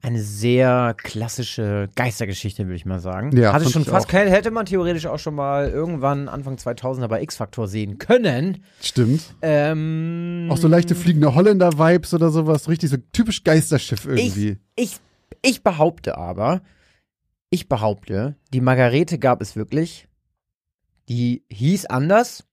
eine 0.00 0.22
sehr 0.22 0.94
klassische 0.96 1.90
Geistergeschichte, 1.96 2.64
würde 2.66 2.76
ich 2.76 2.86
mal 2.86 3.00
sagen. 3.00 3.36
Ja, 3.36 3.52
Hatte 3.52 3.68
schon 3.68 3.82
ich 3.82 3.88
fast 3.88 4.06
auch. 4.06 4.10
kein, 4.10 4.28
hätte 4.28 4.52
man 4.52 4.66
theoretisch 4.66 5.06
auch 5.06 5.18
schon 5.18 5.34
mal 5.34 5.68
irgendwann 5.68 6.28
Anfang 6.28 6.54
2000er 6.56 7.08
bei 7.08 7.22
X-Factor 7.22 7.66
sehen 7.66 7.98
können. 7.98 8.64
Stimmt. 8.80 9.34
Ähm, 9.42 10.46
Auch 10.48 10.56
so 10.56 10.68
leichte 10.68 10.94
fliegende 10.94 11.34
Holländer-Vibes 11.34 12.14
oder 12.14 12.30
sowas. 12.30 12.68
Richtig 12.68 12.90
so 12.90 12.96
typisch 13.12 13.42
Geisterschiff 13.42 14.06
irgendwie. 14.06 14.58
Ich, 14.76 14.96
ich 15.42 15.64
behaupte 15.64 16.16
aber, 16.16 16.62
ich 17.50 17.68
behaupte, 17.68 18.36
die 18.52 18.60
Margarete 18.60 19.18
gab 19.18 19.42
es 19.42 19.56
wirklich. 19.56 20.06
Die 21.08 21.44
hieß 21.50 21.86
anders. 21.86 22.44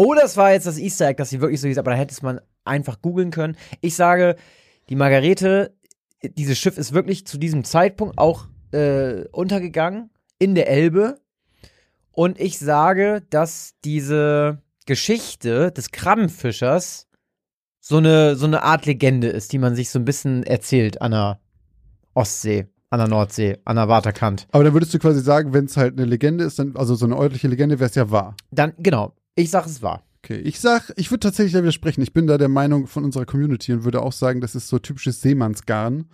Oder 0.00 0.24
es 0.24 0.38
war 0.38 0.52
jetzt 0.52 0.66
das 0.66 0.78
Easter 0.78 1.08
Egg, 1.08 1.18
dass 1.18 1.28
sie 1.28 1.42
wirklich 1.42 1.60
so 1.60 1.68
hieß, 1.68 1.76
aber 1.76 1.90
da 1.90 1.96
hätte 1.98 2.14
es 2.14 2.22
man 2.22 2.40
einfach 2.64 3.02
googeln 3.02 3.30
können. 3.30 3.58
Ich 3.82 3.96
sage, 3.96 4.36
die 4.88 4.96
Margarete, 4.96 5.76
dieses 6.22 6.56
Schiff 6.56 6.78
ist 6.78 6.94
wirklich 6.94 7.26
zu 7.26 7.36
diesem 7.36 7.64
Zeitpunkt 7.64 8.16
auch 8.16 8.46
äh, 8.72 9.26
untergegangen 9.30 10.08
in 10.38 10.54
der 10.54 10.70
Elbe. 10.70 11.20
Und 12.12 12.40
ich 12.40 12.58
sage, 12.58 13.22
dass 13.28 13.74
diese 13.84 14.62
Geschichte 14.86 15.70
des 15.70 15.90
Krabbenfischers 15.90 17.06
so 17.78 17.98
eine, 17.98 18.36
so 18.36 18.46
eine 18.46 18.62
Art 18.62 18.86
Legende 18.86 19.28
ist, 19.28 19.52
die 19.52 19.58
man 19.58 19.76
sich 19.76 19.90
so 19.90 19.98
ein 19.98 20.06
bisschen 20.06 20.44
erzählt 20.44 21.02
an 21.02 21.10
der 21.10 21.40
Ostsee, 22.14 22.68
an 22.88 23.00
der 23.00 23.08
Nordsee, 23.08 23.58
an 23.66 23.76
der 23.76 23.88
Waterkant. 23.88 24.48
Aber 24.50 24.64
dann 24.64 24.72
würdest 24.72 24.94
du 24.94 24.98
quasi 24.98 25.20
sagen, 25.20 25.52
wenn 25.52 25.66
es 25.66 25.76
halt 25.76 25.98
eine 25.98 26.06
Legende 26.06 26.44
ist, 26.44 26.58
dann, 26.58 26.74
also 26.74 26.94
so 26.94 27.04
eine 27.04 27.16
örtliche 27.16 27.48
Legende, 27.48 27.78
wäre 27.78 27.90
es 27.90 27.96
ja 27.96 28.10
wahr. 28.10 28.34
Dann, 28.50 28.72
genau, 28.78 29.12
ich 29.34 29.50
sag 29.50 29.66
es 29.66 29.82
wahr. 29.82 30.04
Okay, 30.22 30.36
ich 30.36 30.60
sag, 30.60 30.92
ich 30.96 31.10
würde 31.10 31.20
tatsächlich 31.20 31.54
da 31.54 31.62
widersprechen. 31.62 32.02
Ich 32.02 32.12
bin 32.12 32.26
da 32.26 32.36
der 32.36 32.48
Meinung 32.48 32.86
von 32.86 33.04
unserer 33.04 33.24
Community 33.24 33.72
und 33.72 33.84
würde 33.84 34.02
auch 34.02 34.12
sagen, 34.12 34.40
das 34.40 34.54
ist 34.54 34.68
so 34.68 34.78
typisches 34.78 35.22
Seemannsgarn. 35.22 36.06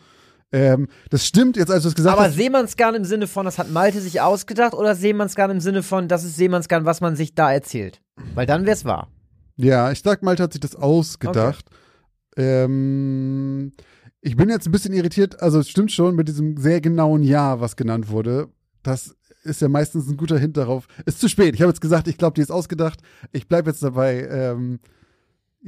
Ähm, 0.53 0.87
das 1.11 1.27
stimmt, 1.27 1.57
jetzt 1.57 1.73
als 1.73 1.83
du 1.83 1.89
es 1.89 1.97
gesagt 1.97 2.17
Aber 2.17 2.29
hast. 2.29 2.37
Seemannsgarn 2.37 2.95
im 2.95 3.05
Sinne 3.05 3.27
von, 3.27 3.45
das 3.45 3.59
hat 3.59 3.71
Malte 3.71 4.01
sich 4.01 4.21
ausgedacht, 4.21 4.75
oder 4.75 4.95
Seemannsgarn 4.95 5.51
im 5.51 5.61
Sinne 5.61 5.83
von, 5.83 6.07
das 6.07 6.23
ist 6.23 6.37
Seemannsgarn, 6.37 6.85
was 6.85 7.01
man 7.01 7.17
sich 7.17 7.35
da 7.35 7.53
erzählt? 7.53 8.01
Weil 8.35 8.47
dann 8.47 8.65
wär's 8.65 8.85
wahr. 8.85 9.09
Ja, 9.57 9.91
ich 9.91 10.01
sag, 10.03 10.23
Malte 10.23 10.45
hat 10.45 10.53
sich 10.53 10.61
das 10.61 10.77
ausgedacht. 10.77 11.67
Ähm, 12.37 13.73
ich 14.21 14.37
bin 14.37 14.49
jetzt 14.49 14.67
ein 14.67 14.73
bisschen 14.73 14.93
irritiert, 14.93 15.43
also 15.43 15.59
es 15.59 15.69
stimmt 15.69 15.91
schon 15.91 16.15
mit 16.15 16.29
diesem 16.29 16.57
sehr 16.57 16.81
genauen 16.81 17.25
Jahr, 17.25 17.61
was 17.61 17.75
genannt 17.75 18.09
wurde. 18.09 18.49
Das 18.85 19.16
ist 19.47 19.61
ja 19.61 19.69
meistens 19.69 20.09
ein 20.09 20.17
guter 20.17 20.39
Hint 20.39 20.57
darauf. 20.57 20.87
Ist 21.05 21.21
zu 21.21 21.29
spät. 21.29 21.55
Ich 21.55 21.63
habe 21.63 21.71
jetzt 21.71 21.81
gesagt, 21.81 22.09
ich 22.09 22.19
glaube, 22.19 22.35
die 22.35 22.43
ist 22.43 22.51
ausgedacht. 22.51 23.01
Ich 23.33 23.49
bleibe 23.49 23.71
jetzt 23.71 23.83
dabei. 23.83 24.29
Ähm, 24.31 24.81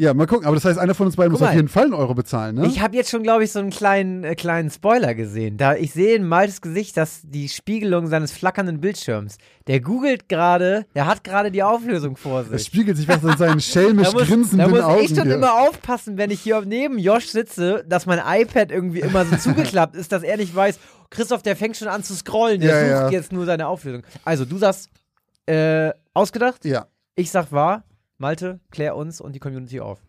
ja, 0.00 0.14
mal 0.14 0.26
gucken. 0.28 0.46
Aber 0.46 0.54
das 0.54 0.64
heißt, 0.64 0.78
einer 0.78 0.94
von 0.94 1.06
uns 1.06 1.16
beiden 1.16 1.32
Guck 1.32 1.40
muss 1.40 1.42
auf 1.48 1.52
mal. 1.52 1.56
jeden 1.56 1.68
Fall 1.68 1.84
einen 1.84 1.94
Euro 1.94 2.14
bezahlen, 2.14 2.54
ne? 2.54 2.66
Ich 2.68 2.80
habe 2.80 2.94
jetzt 2.96 3.10
schon, 3.10 3.24
glaube 3.24 3.42
ich, 3.42 3.50
so 3.50 3.58
einen 3.58 3.70
kleinen, 3.70 4.22
äh, 4.22 4.36
kleinen 4.36 4.70
Spoiler 4.70 5.14
gesehen. 5.14 5.56
Da 5.56 5.74
ich 5.74 5.92
sehe 5.92 6.14
in 6.14 6.26
Maltes 6.26 6.60
Gesicht, 6.60 6.96
dass 6.96 7.22
die 7.24 7.48
Spiegelung 7.48 8.06
seines 8.06 8.30
flackernden 8.30 8.80
Bildschirms. 8.80 9.38
Der 9.66 9.80
googelt 9.80 10.28
gerade, 10.28 10.86
der 10.94 11.06
hat 11.06 11.24
gerade 11.24 11.50
die 11.50 11.64
Auflösung 11.64 12.16
vor 12.16 12.42
es 12.42 12.48
sich. 12.48 12.64
spiegelt 12.66 12.96
sich 12.96 13.08
was 13.08 13.24
in 13.24 13.36
seinen 13.36 13.60
schelmisch 13.60 14.06
Da 14.06 14.12
muss, 14.12 14.22
grinsenden 14.28 14.58
da 14.58 14.68
muss 14.68 14.80
Augen. 14.84 15.02
ich 15.02 15.08
schon 15.16 15.24
hier. 15.24 15.34
immer 15.34 15.54
aufpassen, 15.62 16.16
wenn 16.16 16.30
ich 16.30 16.40
hier 16.40 16.62
neben 16.64 16.98
Josh 16.98 17.26
sitze, 17.26 17.84
dass 17.88 18.06
mein 18.06 18.20
iPad 18.24 18.70
irgendwie 18.70 19.00
immer 19.00 19.24
so 19.26 19.36
zugeklappt 19.40 19.96
ist, 19.96 20.12
dass 20.12 20.22
er 20.22 20.36
nicht 20.36 20.54
weiß, 20.54 20.78
Christoph, 21.10 21.42
der 21.42 21.56
fängt 21.56 21.76
schon 21.76 21.88
an 21.88 22.04
zu 22.04 22.14
scrollen, 22.14 22.60
der 22.60 22.70
Ja, 22.70 23.02
sucht 23.02 23.12
ja. 23.12 23.18
jetzt 23.18 23.32
nur 23.32 23.46
seine 23.46 23.66
Auflösung. 23.66 24.02
Also, 24.24 24.44
du 24.44 24.58
sagst, 24.58 24.90
äh, 25.46 25.90
ausgedacht, 26.14 26.64
ja. 26.64 26.86
ich 27.16 27.30
sag 27.30 27.50
wahr. 27.50 27.82
Malte, 28.20 28.58
klär 28.72 28.96
uns 28.96 29.20
und 29.20 29.32
die 29.34 29.38
Community 29.38 29.80
auf. 29.80 30.02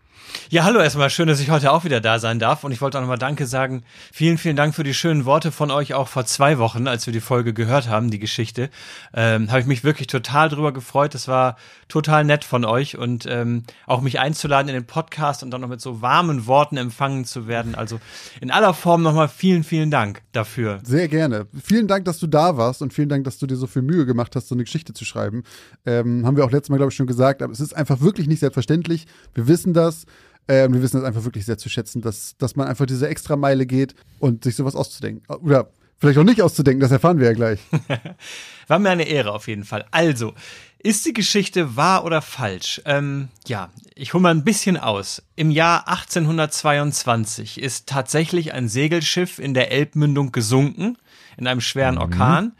Ja, 0.49 0.63
hallo 0.63 0.79
erstmal. 0.79 1.09
Schön, 1.09 1.27
dass 1.27 1.39
ich 1.39 1.49
heute 1.49 1.71
auch 1.71 1.83
wieder 1.83 2.01
da 2.01 2.17
sein 2.19 2.39
darf. 2.39 2.63
Und 2.63 2.71
ich 2.71 2.81
wollte 2.81 2.97
auch 2.97 3.01
nochmal 3.01 3.17
Danke 3.17 3.45
sagen. 3.45 3.83
Vielen, 4.11 4.37
vielen 4.37 4.55
Dank 4.55 4.73
für 4.73 4.83
die 4.83 4.93
schönen 4.93 5.25
Worte 5.25 5.51
von 5.51 5.71
euch 5.71 5.93
auch 5.93 6.07
vor 6.07 6.25
zwei 6.25 6.57
Wochen, 6.57 6.87
als 6.87 7.05
wir 7.05 7.13
die 7.13 7.19
Folge 7.19 7.53
gehört 7.53 7.87
haben, 7.87 8.09
die 8.09 8.19
Geschichte. 8.19 8.69
Ähm, 9.13 9.49
Habe 9.49 9.61
ich 9.61 9.67
mich 9.67 9.83
wirklich 9.83 10.07
total 10.07 10.49
drüber 10.49 10.73
gefreut. 10.73 11.13
Es 11.15 11.27
war 11.27 11.55
total 11.87 12.23
nett 12.23 12.43
von 12.43 12.65
euch 12.65 12.97
und 12.97 13.25
ähm, 13.27 13.63
auch 13.85 14.01
mich 14.01 14.19
einzuladen 14.19 14.69
in 14.69 14.75
den 14.75 14.85
Podcast 14.85 15.43
und 15.43 15.51
dann 15.51 15.61
noch 15.61 15.67
mit 15.67 15.81
so 15.81 16.01
warmen 16.01 16.47
Worten 16.47 16.77
empfangen 16.77 17.25
zu 17.25 17.47
werden. 17.47 17.75
Also 17.75 17.99
in 18.41 18.51
aller 18.51 18.73
Form 18.73 19.03
nochmal 19.03 19.27
vielen, 19.27 19.63
vielen 19.63 19.91
Dank 19.91 20.21
dafür. 20.31 20.79
Sehr 20.83 21.07
gerne. 21.07 21.47
Vielen 21.63 21.87
Dank, 21.87 22.05
dass 22.05 22.19
du 22.19 22.27
da 22.27 22.57
warst 22.57 22.81
und 22.81 22.93
vielen 22.93 23.09
Dank, 23.09 23.23
dass 23.23 23.37
du 23.37 23.47
dir 23.47 23.55
so 23.55 23.67
viel 23.67 23.81
Mühe 23.81 24.05
gemacht 24.05 24.35
hast, 24.35 24.47
so 24.47 24.55
eine 24.55 24.63
Geschichte 24.63 24.93
zu 24.93 25.05
schreiben. 25.05 25.43
Ähm, 25.85 26.25
haben 26.25 26.37
wir 26.37 26.45
auch 26.45 26.51
letztes 26.51 26.69
Mal, 26.69 26.77
glaube 26.77 26.91
ich, 26.91 26.95
schon 26.95 27.07
gesagt, 27.07 27.41
aber 27.41 27.53
es 27.53 27.59
ist 27.59 27.75
einfach 27.75 28.01
wirklich 28.01 28.27
nicht 28.27 28.39
selbstverständlich. 28.39 29.05
Wir 29.33 29.47
wissen 29.47 29.73
das. 29.73 30.05
Ähm, 30.49 30.73
wir 30.73 30.81
wissen 30.81 30.97
das 30.97 31.05
einfach 31.05 31.23
wirklich 31.23 31.45
sehr 31.45 31.57
zu 31.57 31.69
schätzen, 31.69 32.01
dass, 32.01 32.35
dass 32.37 32.55
man 32.57 32.67
einfach 32.67 32.85
diese 32.87 33.07
extra 33.07 33.35
Meile 33.37 33.65
geht 33.65 33.95
und 34.19 34.43
sich 34.43 34.55
sowas 34.55 34.75
auszudenken. 34.75 35.23
Oder 35.41 35.69
vielleicht 35.99 36.17
auch 36.17 36.23
nicht 36.23 36.41
auszudenken, 36.41 36.81
das 36.81 36.91
erfahren 36.91 37.19
wir 37.19 37.27
ja 37.27 37.33
gleich. 37.33 37.59
War 38.67 38.79
mir 38.79 38.89
eine 38.89 39.07
Ehre 39.07 39.31
auf 39.31 39.47
jeden 39.47 39.63
Fall. 39.63 39.85
Also, 39.91 40.33
ist 40.81 41.05
die 41.05 41.13
Geschichte 41.13 41.75
wahr 41.75 42.03
oder 42.03 42.21
falsch? 42.21 42.81
Ähm, 42.85 43.27
ja, 43.47 43.69
ich 43.95 44.13
hole 44.13 44.21
mal 44.23 44.31
ein 44.31 44.43
bisschen 44.43 44.77
aus. 44.77 45.21
Im 45.35 45.51
Jahr 45.51 45.87
1822 45.87 47.61
ist 47.61 47.87
tatsächlich 47.87 48.53
ein 48.53 48.69
Segelschiff 48.69 49.39
in 49.39 49.53
der 49.53 49.71
Elbmündung 49.71 50.31
gesunken, 50.31 50.97
in 51.37 51.47
einem 51.47 51.61
schweren 51.61 51.95
Mhm. 51.95 52.01
Orkan. 52.01 52.51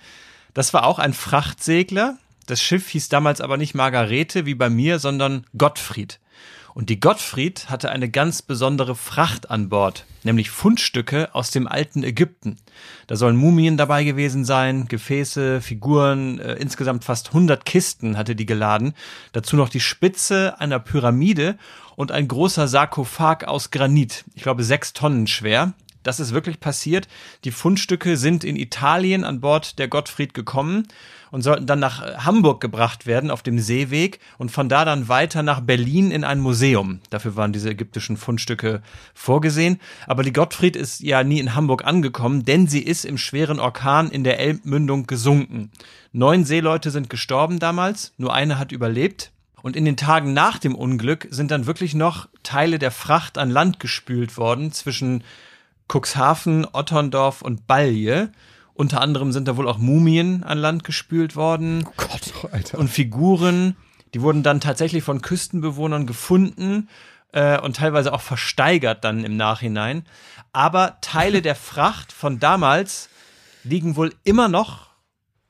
Das 0.54 0.74
war 0.74 0.86
auch 0.86 1.00
ein 1.00 1.14
Frachtsegler. 1.14 2.18
Das 2.46 2.62
Schiff 2.62 2.90
hieß 2.90 3.10
damals 3.10 3.42
aber 3.42 3.58
nicht 3.58 3.76
Margarete 3.76 4.46
wie 4.46 4.56
bei 4.56 4.70
mir, 4.70 5.00
sondern 5.00 5.46
Gottfried. 5.58 6.20
Und 6.80 6.90
die 6.90 7.02
Gottfried 7.02 7.70
hatte 7.70 7.90
eine 7.90 8.10
ganz 8.10 8.42
besondere 8.42 8.96
Fracht 8.96 9.52
an 9.52 9.68
Bord, 9.68 10.06
nämlich 10.24 10.50
Fundstücke 10.50 11.36
aus 11.36 11.52
dem 11.52 11.68
alten 11.68 12.04
Ägypten. 12.06 12.56
Da 13.06 13.18
sollen 13.18 13.36
Mumien 13.36 13.76
dabei 13.76 14.06
gewesen 14.06 14.46
sein, 14.46 14.88
Gefäße, 14.88 15.60
Figuren, 15.60 16.40
äh, 16.40 16.54
insgesamt 16.54 17.04
fast 17.04 17.34
100 17.34 17.66
Kisten 17.66 18.18
hatte 18.18 18.34
die 18.34 18.46
geladen. 18.46 18.94
Dazu 19.34 19.58
noch 19.58 19.68
die 19.68 19.82
Spitze 19.82 20.58
einer 20.62 20.80
Pyramide 20.80 21.58
und 21.98 22.14
ein 22.14 22.30
großer 22.30 22.70
Sarkophag 22.70 23.44
aus 23.44 23.72
Granit, 23.72 24.24
ich 24.34 24.44
glaube 24.44 24.64
sechs 24.64 24.94
Tonnen 24.94 25.28
schwer. 25.28 25.74
Das 26.04 26.22
ist 26.22 26.34
wirklich 26.34 26.62
passiert. 26.62 27.10
Die 27.44 27.52
Fundstücke 27.52 28.16
sind 28.16 28.46
in 28.46 28.56
Italien 28.56 29.26
an 29.26 29.42
Bord 29.42 29.80
der 29.80 29.90
Gottfried 29.90 30.34
gekommen 30.34 30.88
und 31.32 31.42
sollten 31.42 31.66
dann 31.66 31.80
nach 31.80 32.02
äh, 32.02 32.16
Hamburg 32.18 32.62
gebracht 32.62 33.06
werden 33.06 33.32
auf 33.32 33.44
dem 33.44 33.60
Seeweg 33.60 34.20
und 34.38 34.52
von 34.52 34.70
da 34.70 34.86
dann 34.86 35.08
weiter 35.08 35.44
nach 35.44 35.62
Berlin 35.62 36.12
in 36.12 36.24
ein 36.24 36.40
Museum. 36.40 37.00
Dafür 37.10 37.36
waren 37.36 37.54
diese 37.54 37.70
ägyptischen 37.70 38.18
Fundstücke 38.18 38.82
vorgesehen. 39.14 39.80
Aber 40.08 40.24
die 40.24 40.34
Gottfried 40.34 40.76
ist 40.76 41.02
ja 41.02 41.24
nie 41.24 41.40
in 41.40 41.56
Hamburg 41.56 41.86
angekommen, 41.86 42.46
denn 42.46 42.68
sie 42.68 42.82
ist 42.82 43.06
im 43.06 43.18
schweren 43.18 43.60
Orkan 43.60 44.10
in 44.10 44.24
der 44.24 44.40
Elbmündung 44.40 45.08
gesunken. 45.08 45.72
Neun 46.12 46.46
Seeleute 46.46 46.92
sind 46.92 47.10
gestorben 47.10 47.60
damals, 47.60 48.14
nur 48.18 48.34
eine 48.34 48.58
hat 48.58 48.72
überlebt. 48.72 49.32
Und 49.62 49.76
in 49.76 49.86
den 49.86 49.98
Tagen 49.98 50.34
nach 50.34 50.58
dem 50.58 50.74
Unglück 50.74 51.28
sind 51.32 51.52
dann 51.52 51.66
wirklich 51.66 51.94
noch 51.94 52.30
Teile 52.44 52.80
der 52.80 52.92
Fracht 52.92 53.38
an 53.38 53.50
Land 53.50 53.80
gespült 53.80 54.38
worden 54.38 54.72
zwischen 54.72 55.24
Cuxhaven, 55.92 56.66
Otterndorf 56.72 57.42
und 57.42 57.68
Balje. 57.68 58.32
Unter 58.80 59.02
anderem 59.02 59.34
sind 59.34 59.46
da 59.50 59.58
wohl 59.58 59.68
auch 59.68 59.78
Mumien 59.78 60.42
an 60.46 60.58
Land 60.58 60.86
gespült 60.86 61.36
worden 61.36 61.86
Oh 61.86 61.92
Gott, 61.98 62.34
Alter. 62.54 62.78
und 62.78 62.88
Figuren. 62.88 63.76
Die 64.14 64.22
wurden 64.22 64.42
dann 64.42 64.62
tatsächlich 64.62 65.04
von 65.04 65.22
Küstenbewohnern 65.22 66.08
gefunden 66.08 66.88
äh, 67.34 67.60
und 67.60 67.76
teilweise 67.76 68.14
auch 68.14 68.22
versteigert 68.22 69.04
dann 69.04 69.26
im 69.26 69.36
Nachhinein. 69.36 70.06
Aber 70.54 70.98
Teile 71.02 71.42
der 71.42 71.56
Fracht 71.56 72.14
von 72.14 72.40
damals 72.40 73.10
liegen 73.66 73.98
wohl 73.98 74.16
immer 74.24 74.48
noch, 74.48 74.92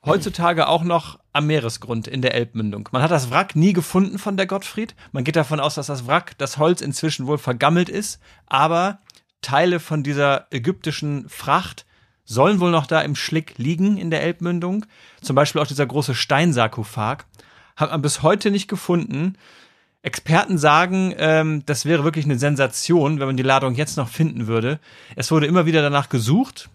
heutzutage 0.03 0.67
auch 0.67 0.83
noch 0.83 1.19
am 1.31 1.45
Meeresgrund 1.45 2.07
in 2.07 2.23
der 2.23 2.33
Elbmündung. 2.33 2.89
Man 2.91 3.03
hat 3.03 3.11
das 3.11 3.29
Wrack 3.29 3.55
nie 3.55 3.73
gefunden 3.73 4.17
von 4.17 4.37
der 4.37 4.47
Gottfried. 4.47 4.95
Man 5.11 5.23
geht 5.23 5.35
davon 5.35 5.59
aus, 5.59 5.75
dass 5.75 5.85
das 5.85 6.07
Wrack, 6.07 6.35
das 6.39 6.57
Holz 6.57 6.81
inzwischen 6.81 7.27
wohl 7.27 7.37
vergammelt 7.37 7.89
ist. 7.89 8.19
Aber 8.47 9.01
Teile 9.43 9.79
von 9.79 10.01
dieser 10.01 10.47
ägyptischen 10.49 11.29
Fracht 11.29 11.85
sollen 12.29 12.59
wohl 12.59 12.69
noch 12.69 12.85
da 12.85 13.01
im 13.01 13.15
Schlick 13.15 13.57
liegen 13.57 13.97
in 13.97 14.11
der 14.11 14.21
Elbmündung. 14.21 14.85
Zum 15.19 15.35
Beispiel 15.35 15.59
auch 15.61 15.67
dieser 15.67 15.87
große 15.87 16.13
Steinsarkophag. 16.13 17.25
Hat 17.75 17.89
man 17.89 18.03
bis 18.03 18.21
heute 18.21 18.51
nicht 18.51 18.67
gefunden. 18.67 19.35
Experten 20.03 20.59
sagen, 20.59 21.15
ähm, 21.17 21.63
das 21.65 21.85
wäre 21.85 22.03
wirklich 22.03 22.25
eine 22.25 22.37
Sensation, 22.37 23.19
wenn 23.19 23.25
man 23.25 23.35
die 23.35 23.43
Ladung 23.43 23.73
jetzt 23.73 23.97
noch 23.97 24.09
finden 24.09 24.45
würde. 24.45 24.79
Es 25.15 25.31
wurde 25.31 25.47
immer 25.47 25.65
wieder 25.65 25.81
danach 25.81 26.07
gesucht. 26.07 26.69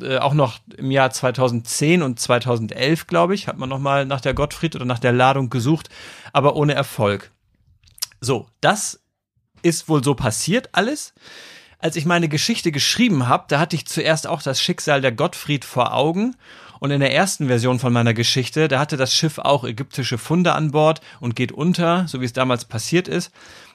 Äh, 0.00 0.18
auch 0.18 0.32
noch 0.32 0.60
im 0.76 0.92
Jahr 0.92 1.10
2010 1.10 2.02
und 2.02 2.20
2011, 2.20 3.08
glaube 3.08 3.34
ich, 3.34 3.48
hat 3.48 3.58
man 3.58 3.68
noch 3.68 3.80
mal 3.80 4.06
nach 4.06 4.20
der 4.20 4.32
Gottfried 4.32 4.76
oder 4.76 4.84
nach 4.84 5.00
der 5.00 5.12
Ladung 5.12 5.50
gesucht, 5.50 5.88
aber 6.32 6.54
ohne 6.54 6.74
Erfolg. 6.74 7.32
So, 8.20 8.46
das 8.60 9.00
ist 9.62 9.88
wohl 9.88 10.04
so 10.04 10.14
passiert 10.14 10.68
alles. 10.70 11.14
Als 11.82 11.96
ich 11.96 12.04
meine 12.04 12.28
Geschichte 12.28 12.72
geschrieben 12.72 13.26
habe, 13.26 13.44
da 13.48 13.58
hatte 13.58 13.74
ich 13.74 13.86
zuerst 13.86 14.26
auch 14.26 14.42
das 14.42 14.60
Schicksal 14.60 15.00
der 15.00 15.12
Gottfried 15.12 15.64
vor 15.64 15.94
Augen. 15.94 16.36
Und 16.78 16.90
in 16.90 17.00
der 17.00 17.14
ersten 17.14 17.46
Version 17.46 17.78
von 17.78 17.92
meiner 17.92 18.14
Geschichte, 18.14 18.68
da 18.68 18.78
hatte 18.78 18.96
das 18.96 19.14
Schiff 19.14 19.38
auch 19.38 19.64
ägyptische 19.64 20.18
Funde 20.18 20.54
an 20.54 20.70
Bord 20.70 21.00
und 21.20 21.36
geht 21.36 21.52
unter, 21.52 22.06
so 22.08 22.20
wie 22.20 22.24
es 22.24 22.32
damals 22.32 22.64
passiert 22.64 23.08
ist. 23.08 23.32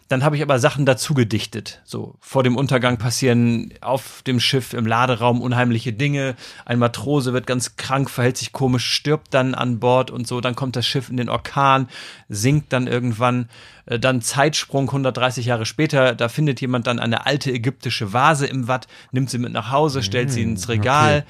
Dann 0.08 0.24
habe 0.24 0.36
ich 0.36 0.44
aber 0.44 0.60
Sachen 0.60 0.86
dazu 0.86 1.16
gedichtet. 1.16 1.82
So, 1.84 2.16
vor 2.20 2.44
dem 2.44 2.58
Untergang 2.58 2.98
passieren 2.98 3.74
auf 3.82 4.22
dem 4.22 4.40
Schiff 4.40 4.74
im 4.74 4.86
Laderaum 4.86 5.42
unheimliche 5.42 5.94
Dinge. 5.94 6.36
Ein 6.64 6.78
Matrose 6.78 7.34
wird 7.34 7.48
ganz 7.48 7.76
krank, 7.76 8.12
verhält 8.12 8.38
sich 8.38 8.52
komisch, 8.52 8.86
stirbt 8.86 9.34
dann 9.34 9.56
an 9.56 9.80
Bord 9.80 10.12
und 10.12 10.28
so. 10.28 10.42
Dann 10.42 10.56
kommt 10.56 10.76
das 10.76 10.86
Schiff 10.86 11.10
in 11.10 11.18
den 11.18 11.28
Orkan, 11.28 11.88
sinkt 12.30 12.72
dann 12.72 12.86
irgendwann. 12.86 13.50
Äh, 13.88 13.98
Dann 13.98 14.22
Zeitsprung 14.22 14.88
130 14.88 15.48
Jahre 15.48 15.66
später, 15.66 16.14
da 16.14 16.30
findet 16.30 16.62
jemand 16.62 16.86
dann 16.86 17.00
eine 17.00 17.26
alte 17.26 17.52
ägyptische 17.52 18.14
Vase 18.14 18.46
im 18.46 18.68
Watt, 18.68 18.88
nimmt 19.12 19.32
sie 19.32 19.40
mit 19.40 19.54
nach 19.54 19.72
Hause, 19.72 20.04
stellt 20.04 20.30
sie 20.32 20.44
ins 20.44 20.70
Regal. 20.70 21.26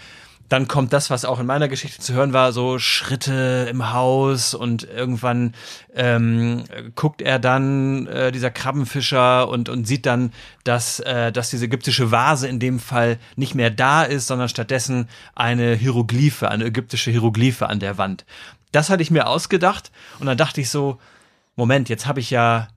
Dann 0.48 0.68
kommt 0.68 0.94
das, 0.94 1.10
was 1.10 1.26
auch 1.26 1.40
in 1.40 1.48
meiner 1.48 1.68
Geschichte 1.68 2.00
zu 2.02 2.14
hören 2.14 2.32
war, 2.32 2.52
so 2.52 2.78
Schritte 2.78 3.68
im 3.70 3.94
Haus 3.94 4.54
und 4.54 4.84
irgendwann 4.84 5.56
ähm, 5.96 6.66
guckt 6.94 7.22
er 7.22 7.40
dann, 7.40 8.06
äh, 8.08 8.32
dieser 8.32 8.52
Krabbenfischer, 8.52 9.50
und, 9.50 9.70
und 9.70 9.88
sieht 9.88 10.06
dann, 10.06 10.32
dass, 10.64 11.00
äh, 11.00 11.32
dass 11.32 11.50
diese 11.50 11.66
ägyptische 11.66 12.12
Vase 12.12 12.48
in 12.48 12.60
dem 12.60 12.80
Fall 12.80 13.18
nicht 13.36 13.56
mehr 13.56 13.72
da 13.72 14.04
ist, 14.04 14.28
sondern 14.28 14.50
stattdessen 14.50 15.10
eine 15.34 15.74
Hieroglyphe, 15.74 16.50
eine 16.50 16.66
ägyptische 16.66 17.10
Hieroglyphe 17.10 17.68
an 17.68 17.80
der 17.80 17.98
Wand. 17.98 18.26
Das 18.72 18.90
hatte 18.90 19.02
ich 19.02 19.10
mir 19.10 19.28
ausgedacht 19.28 19.92
und 20.20 20.28
dann 20.28 20.38
dachte 20.38 20.62
ich 20.62 20.70
so, 20.70 21.00
Moment, 21.56 21.90
jetzt 21.90 22.06
habe 22.06 22.20
ich 22.20 22.30
ja 22.30 22.68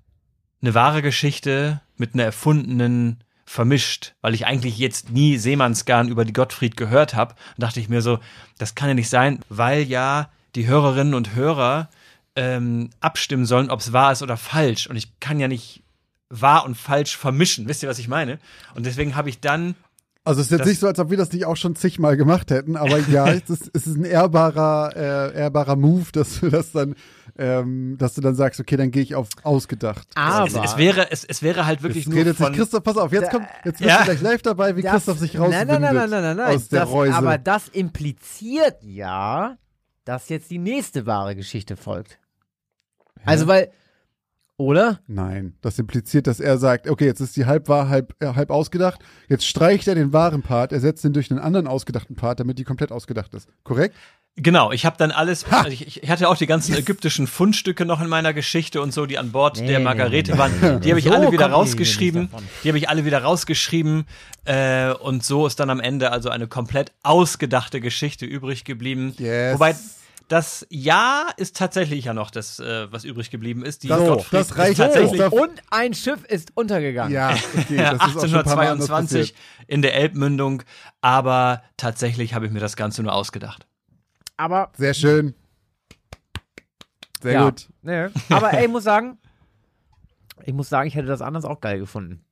eine 0.63 0.75
wahre 0.75 1.03
Geschichte 1.03 1.81
mit 1.97 2.15
einer 2.15 2.25
erfundenen 2.25 3.23
vermischt, 3.49 4.15
weil 4.21 4.35
ich 4.35 4.47
eigentlich 4.47 4.79
jetzt 4.79 5.11
nie 5.11 5.39
Seemannsgarn 5.39 6.09
über 6.09 6.27
die 6.27 6.35
Gottfried 6.35 6.77
gehört 6.77 7.15
habe. 7.15 7.35
Und 7.57 7.63
dachte 7.63 7.81
ich 7.81 7.89
mir 7.89 8.03
so, 8.03 8.19
das 8.59 8.75
kann 8.75 8.89
ja 8.89 8.95
nicht 8.95 9.09
sein, 9.09 9.41
weil 9.49 9.83
ja 9.83 10.29
die 10.55 10.67
Hörerinnen 10.67 11.15
und 11.15 11.35
Hörer 11.35 11.89
ähm, 12.37 12.91
abstimmen 13.01 13.47
sollen, 13.47 13.71
ob 13.71 13.81
es 13.81 13.93
wahr 13.93 14.13
ist 14.13 14.23
oder 14.23 14.37
falsch. 14.37 14.87
Und 14.87 14.97
ich 14.97 15.19
kann 15.19 15.41
ja 15.41 15.49
nicht 15.49 15.83
wahr 16.29 16.67
und 16.67 16.77
falsch 16.77 17.17
vermischen. 17.17 17.69
Wisst 17.69 17.83
ihr, 17.83 17.89
was 17.89 17.99
ich 17.99 18.09
meine? 18.09 18.39
Und 18.75 18.85
deswegen 18.85 19.17
habe 19.17 19.31
ich 19.31 19.41
dann 19.41 19.75
Also 20.25 20.43
es 20.43 20.51
ist 20.51 20.59
jetzt 20.59 20.67
nicht 20.67 20.81
so, 20.81 20.87
als 20.87 20.99
ob 20.99 21.09
wir 21.09 21.17
das 21.17 21.33
nicht 21.33 21.47
auch 21.47 21.57
schon 21.57 21.75
zigmal 21.75 22.19
gemacht 22.19 22.51
hätten, 22.51 22.77
aber 22.77 22.99
ja, 22.99 23.29
es 23.33 23.49
ist, 23.49 23.71
es 23.73 23.87
ist 23.87 23.97
ein 23.97 24.05
ehrbarer, 24.05 24.93
äh, 24.95 25.39
ehrbarer 25.39 25.77
Move, 25.77 26.13
dass 26.13 26.41
du 26.41 26.51
das 26.51 26.73
dann, 26.73 26.97
ähm, 27.39 27.97
dass 27.99 28.15
du 28.15 28.21
dann 28.21 28.35
sagst, 28.35 28.61
okay, 28.61 28.77
dann 28.77 28.91
gehe 28.91 29.03
ich 29.03 29.15
auf 29.15 29.29
ausgedacht. 29.45 30.09
Aber 30.15 30.47
es, 30.47 30.55
es 30.55 30.77
wäre 30.77 31.11
es, 31.11 31.25
es 31.25 31.43
wäre 31.43 31.67
halt 31.67 31.83
wirklich 31.83 32.05
Jetzt 32.05 32.11
nur 32.11 32.19
redet 32.19 32.37
sich 32.37 32.47
von 32.47 32.55
Christoph, 32.55 32.83
pass 32.83 32.97
auf, 32.97 33.13
jetzt 33.13 33.31
kommt, 33.31 33.47
jetzt 33.65 33.79
bist 33.79 33.89
Ja. 33.89 33.99
du 33.99 34.05
gleich 34.05 34.21
live 34.21 34.43
dabei, 34.43 34.77
wie 34.77 34.83
das- 34.83 34.93
Christoph 34.93 35.19
sich 35.19 35.39
rauswindet 35.39 35.69
Nein, 35.69 35.81
nein, 35.81 35.95
nein, 35.95 36.11
nein, 36.11 36.23
nein, 36.23 36.37
nein, 36.37 36.57
aus 36.57 36.69
der 36.69 36.81
das, 36.81 36.91
Reuse. 36.91 37.15
Aber 37.15 37.39
das 37.39 37.69
impliziert 37.69 38.77
ja, 38.83 39.57
dass 40.05 40.29
jetzt 40.29 40.51
die 40.51 40.59
nächste 40.59 41.07
wahre 41.07 41.37
Geschichte 41.37 41.77
folgt. 41.77 42.19
Also, 43.25 43.47
weil, 43.47 43.71
oder? 44.57 44.99
Nein, 45.07 45.55
das 45.61 45.79
impliziert, 45.79 46.27
dass 46.27 46.41
er 46.41 46.59
sagt, 46.59 46.89
okay, 46.89 47.07
jetzt 47.07 47.21
ist 47.21 47.37
die 47.37 47.47
halb 47.47 47.69
wahr, 47.69 47.89
halb, 47.89 48.15
äh, 48.21 48.35
halb 48.35 48.51
ausgedacht. 48.51 49.01
Jetzt 49.29 49.47
streicht 49.47 49.87
er 49.87 49.95
den 49.95 50.13
wahren 50.13 50.43
Part, 50.43 50.73
ersetzt 50.73 51.05
ihn 51.05 51.13
durch 51.13 51.31
einen 51.31 51.39
anderen 51.41 51.67
ausgedachten 51.69 52.17
Part, 52.17 52.41
damit 52.41 52.59
die 52.59 52.65
komplett 52.65 52.91
ausgedacht 52.91 53.35
ist. 53.35 53.49
Korrekt? 53.63 53.95
Genau, 54.41 54.73
ich 54.73 54.87
habe 54.87 54.97
dann 54.99 55.11
alles, 55.11 55.45
also 55.51 55.69
ich, 55.69 56.03
ich 56.03 56.09
hatte 56.11 56.29
auch 56.29 56.37
die 56.37 56.47
ganzen 56.47 56.75
ägyptischen 56.77 57.27
Fundstücke 57.27 57.85
noch 57.85 58.01
in 58.01 58.09
meiner 58.09 58.33
Geschichte 58.33 58.81
und 58.81 58.93
so, 58.93 59.05
die 59.07 59.19
an 59.19 59.33
Bord 59.33 59.59
Nee, 59.61 59.67
der 59.67 59.81
Margarete 59.81 60.33
nee, 60.33 60.37
nee. 60.37 60.63
waren. 60.63 60.81
Die 60.81 60.91
habe 60.91 60.99
ich 61.01 61.07
So 61.07 61.13
alle 61.13 61.33
wieder 61.33 61.51
rausgeschrieben. 61.51 62.29
Die 62.63 62.69
habe 62.69 62.79
ich 62.79 62.89
alle 62.89 63.05
wieder 63.05 63.23
rausgeschrieben. 63.23 64.07
Äh, 64.45 64.93
und 64.93 65.25
so 65.25 65.47
ist 65.47 65.61
dann 65.61 65.71
am 65.71 65.81
Ende 65.81 66.13
also 66.13 66.31
eine 66.31 66.47
komplett 66.47 66.93
ausgedachte 67.03 67.81
Geschichte 67.81 68.25
übrig 68.27 68.65
geblieben. 68.65 69.15
Yes. 69.19 69.55
Wobei 69.55 69.75
das 70.29 70.67
Ja 70.69 71.27
ist 71.39 71.57
tatsächlich 71.57 72.05
ja 72.05 72.13
noch 72.15 72.31
das, 72.31 72.59
äh, 72.61 72.87
was 72.93 73.05
übrig 73.05 73.31
geblieben 73.31 73.65
ist. 73.65 73.83
Die 73.83 73.89
Das- 73.89 73.99
Gottfried 73.99 74.41
das 74.41 74.51
ist 74.51 74.59
reicht 74.59 74.77
tatsächlich. 74.79 75.23
auch. 75.23 75.33
Und 75.33 75.51
ein 75.71 75.95
Schiff 75.95 76.23
ist 76.25 76.53
untergegangen. 76.55 77.13
Ja, 77.15 77.31
okay, 77.59 77.77
das 77.77 77.95
ist 77.95 78.01
auch 78.17 78.21
schon 78.29 78.35
ein 78.37 78.45
paar 78.45 78.57
Mal 78.57 78.69
anders 78.69 78.91
1822 78.91 79.33
passiert. 79.33 79.39
in 79.67 79.83
der 79.83 79.95
Elbmündung, 79.95 80.63
aber 81.01 81.63
tatsächlich 81.79 82.35
habe 82.35 82.47
ich 82.47 82.53
mir 82.53 82.61
das 82.61 82.77
Ganze 82.77 83.03
nur 83.03 83.13
ausgedacht. 83.15 83.67
Aber 84.39 84.71
Sehr 84.77 84.95
schön. 84.95 85.35
Sehr 87.21 87.33
ja, 87.33 87.45
gut. 87.45 87.69
Nee. 87.83 88.07
Aber 88.31 88.53
ey, 88.55 88.67
ich 88.67 88.71
muss 88.71 88.85
sagen, 88.85 89.19
ich 90.45 90.55
muss 90.55 90.69
sagen, 90.69 90.89
ich 90.89 90.95
hätte 90.95 91.09
das 91.09 91.21
anders 91.21 91.45
auch 91.45 91.61
geil 91.61 91.79
gefunden. 91.79 92.25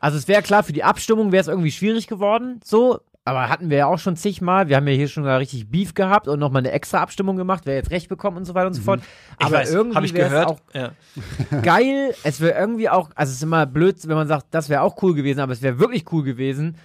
Also 0.00 0.18
es 0.18 0.28
wäre 0.28 0.42
klar, 0.42 0.62
für 0.62 0.72
die 0.72 0.84
Abstimmung 0.84 1.32
wäre 1.32 1.40
es 1.40 1.48
irgendwie 1.48 1.70
schwierig 1.70 2.08
geworden, 2.08 2.60
so, 2.62 3.00
aber 3.24 3.48
hatten 3.48 3.70
wir 3.70 3.78
ja 3.78 3.86
auch 3.86 3.98
schon 3.98 4.16
zigmal. 4.16 4.68
Wir 4.68 4.76
haben 4.76 4.86
ja 4.86 4.92
hier 4.92 5.08
schon 5.08 5.22
mal 5.22 5.38
richtig 5.38 5.70
Beef 5.70 5.94
gehabt 5.94 6.28
und 6.28 6.38
nochmal 6.38 6.60
eine 6.60 6.72
extra 6.72 7.00
Abstimmung 7.00 7.36
gemacht, 7.36 7.62
wer 7.64 7.74
jetzt 7.74 7.90
recht 7.90 8.08
bekommt 8.10 8.36
und 8.36 8.44
so 8.44 8.54
weiter 8.54 8.66
und 8.66 8.74
so 8.74 8.82
fort. 8.82 9.00
Ich 9.38 9.46
aber 9.46 9.56
weiß, 9.56 9.72
irgendwie 9.72 9.96
habe 9.96 10.06
ich 10.06 10.12
wär's 10.12 10.30
gehört. 10.30 10.48
auch 10.48 10.60
ja. 10.74 10.92
geil. 11.62 12.14
Es 12.24 12.40
wäre 12.40 12.58
irgendwie 12.58 12.90
auch, 12.90 13.10
also 13.14 13.30
es 13.30 13.36
ist 13.36 13.42
immer 13.42 13.64
blöd, 13.64 13.96
wenn 14.06 14.16
man 14.16 14.28
sagt, 14.28 14.48
das 14.50 14.68
wäre 14.68 14.82
auch 14.82 15.00
cool 15.02 15.14
gewesen, 15.14 15.40
aber 15.40 15.52
es 15.52 15.62
wäre 15.62 15.78
wirklich 15.78 16.12
cool 16.12 16.22
gewesen, 16.22 16.76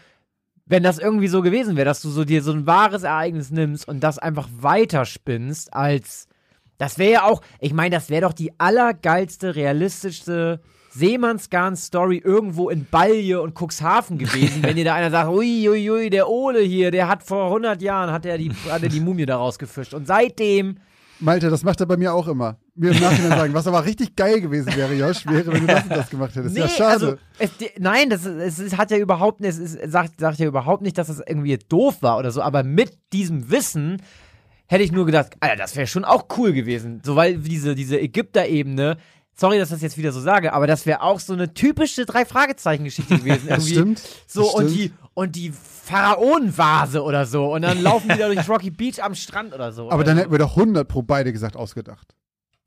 wenn 0.69 0.84
das 0.84 0.99
irgendwie 0.99 1.27
so 1.27 1.41
gewesen 1.41 1.75
wäre, 1.75 1.86
dass 1.86 2.01
du 2.01 2.10
so 2.10 2.23
dir 2.23 2.41
so 2.41 2.53
ein 2.53 2.65
wahres 2.65 3.03
Ereignis 3.03 3.51
nimmst 3.51 3.88
und 3.88 3.99
das 4.01 4.19
einfach 4.19 4.47
weiterspinnst 4.58 5.73
als 5.73 6.27
das 6.77 6.97
wäre 6.97 7.12
ja 7.12 7.23
auch, 7.23 7.41
ich 7.60 7.73
meine, 7.73 7.93
das 7.93 8.10
wäre 8.10 8.21
doch 8.21 8.32
die 8.32 8.58
allergeilste, 8.58 9.53
realistischste 9.53 10.62
Seemannsgarn-Story 10.91 12.21
irgendwo 12.23 12.69
in 12.69 12.86
Balje 12.89 13.41
und 13.41 13.53
Cuxhaven 13.53 14.17
gewesen, 14.17 14.63
wenn 14.63 14.77
dir 14.77 14.86
da 14.86 14.95
einer 14.95 15.12
sagt, 15.12 15.29
ui, 15.29 15.67
ui, 15.67 15.91
ui, 15.91 16.10
der 16.10 16.29
Ole 16.29 16.62
hier, 16.62 16.89
der 16.91 17.10
hat 17.10 17.21
vor 17.21 17.47
100 17.47 17.82
Jahren, 17.82 18.13
hat 18.13 18.25
er 18.25 18.38
die, 18.38 18.49
hat 18.69 18.82
er 18.82 18.88
die 18.88 19.01
Mumie 19.01 19.25
da 19.25 19.36
rausgefischt 19.36 19.93
und 19.93 20.08
seitdem 20.08 20.77
Malte, 21.21 21.49
das 21.49 21.63
macht 21.63 21.82
er 21.82 21.86
bei 21.86 21.97
mir 21.97 22.13
auch 22.13 22.29
immer. 22.29 22.55
Mir 22.79 22.91
im 22.91 22.99
Nachhinein 23.01 23.37
sagen, 23.37 23.53
was 23.53 23.67
aber 23.67 23.85
richtig 23.85 24.15
geil 24.15 24.39
gewesen 24.39 24.73
wäre, 24.75 24.93
Josh, 24.93 25.25
wäre, 25.25 25.51
wenn 25.51 25.67
du 25.67 25.73
das 25.73 25.83
und 25.83 25.89
das 25.91 26.09
gemacht 26.09 26.33
hättest. 26.35 26.55
ja, 26.55 26.67
schade. 26.69 26.91
Also, 26.91 27.15
es, 27.37 27.49
nein, 27.77 28.09
das, 28.09 28.25
es, 28.25 28.57
ist- 28.57 28.77
hat 28.77 28.89
ja 28.91 28.97
überhaupt 28.97 29.41
nicht, 29.41 29.49
es 29.49 29.59
ist, 29.59 29.91
sagt, 29.91 30.19
sagt 30.19 30.39
ja 30.39 30.47
überhaupt 30.47 30.81
nicht, 30.81 30.97
dass 30.97 31.07
das 31.07 31.19
irgendwie 31.19 31.57
doof 31.57 31.97
war 32.01 32.17
oder 32.17 32.31
so, 32.31 32.41
aber 32.41 32.63
mit 32.63 32.97
diesem 33.11 33.51
Wissen 33.51 34.01
hätte 34.67 34.83
ich 34.83 34.91
nur 34.93 35.05
gedacht, 35.05 35.31
Alter, 35.41 35.57
das 35.57 35.75
wäre 35.75 35.87
schon 35.87 36.05
auch 36.05 36.25
cool 36.37 36.53
gewesen. 36.53 37.01
So, 37.03 37.15
weil 37.17 37.37
diese, 37.37 37.75
diese 37.75 37.99
Ägypter-Ebene, 37.99 38.97
sorry, 39.35 39.57
dass 39.59 39.69
ich 39.69 39.73
das 39.75 39.81
jetzt 39.81 39.97
wieder 39.97 40.11
so 40.13 40.21
sage, 40.21 40.53
aber 40.53 40.65
das 40.67 40.85
wäre 40.85 41.01
auch 41.01 41.19
so 41.19 41.33
eine 41.33 41.53
typische 41.53 42.05
Drei-Fragezeichen-Geschichte 42.05 43.17
gewesen. 43.17 43.47
das 43.49 43.57
Irgendwie 43.67 43.73
stimmt. 43.73 44.01
So, 44.27 44.43
das 44.43 44.53
und 44.53 44.69
stimmt. 44.69 44.79
die, 44.79 44.91
und 45.15 45.35
die 45.35 45.51
Pharaonenvase 45.83 47.03
oder 47.03 47.25
so. 47.25 47.53
Und 47.53 47.63
dann 47.63 47.81
laufen 47.81 48.09
die 48.09 48.17
da 48.17 48.27
durch 48.27 48.47
Rocky 48.49 48.69
Beach 48.71 49.03
am 49.03 49.15
Strand 49.15 49.53
oder 49.53 49.71
so. 49.71 49.89
Aber 49.91 50.03
dann 50.03 50.11
also, 50.17 50.21
hätten 50.21 50.31
wir 50.31 50.39
doch 50.39 50.55
100 50.55 50.87
pro 50.87 51.01
beide 51.01 51.33
gesagt 51.33 51.55
ausgedacht. 51.55 52.15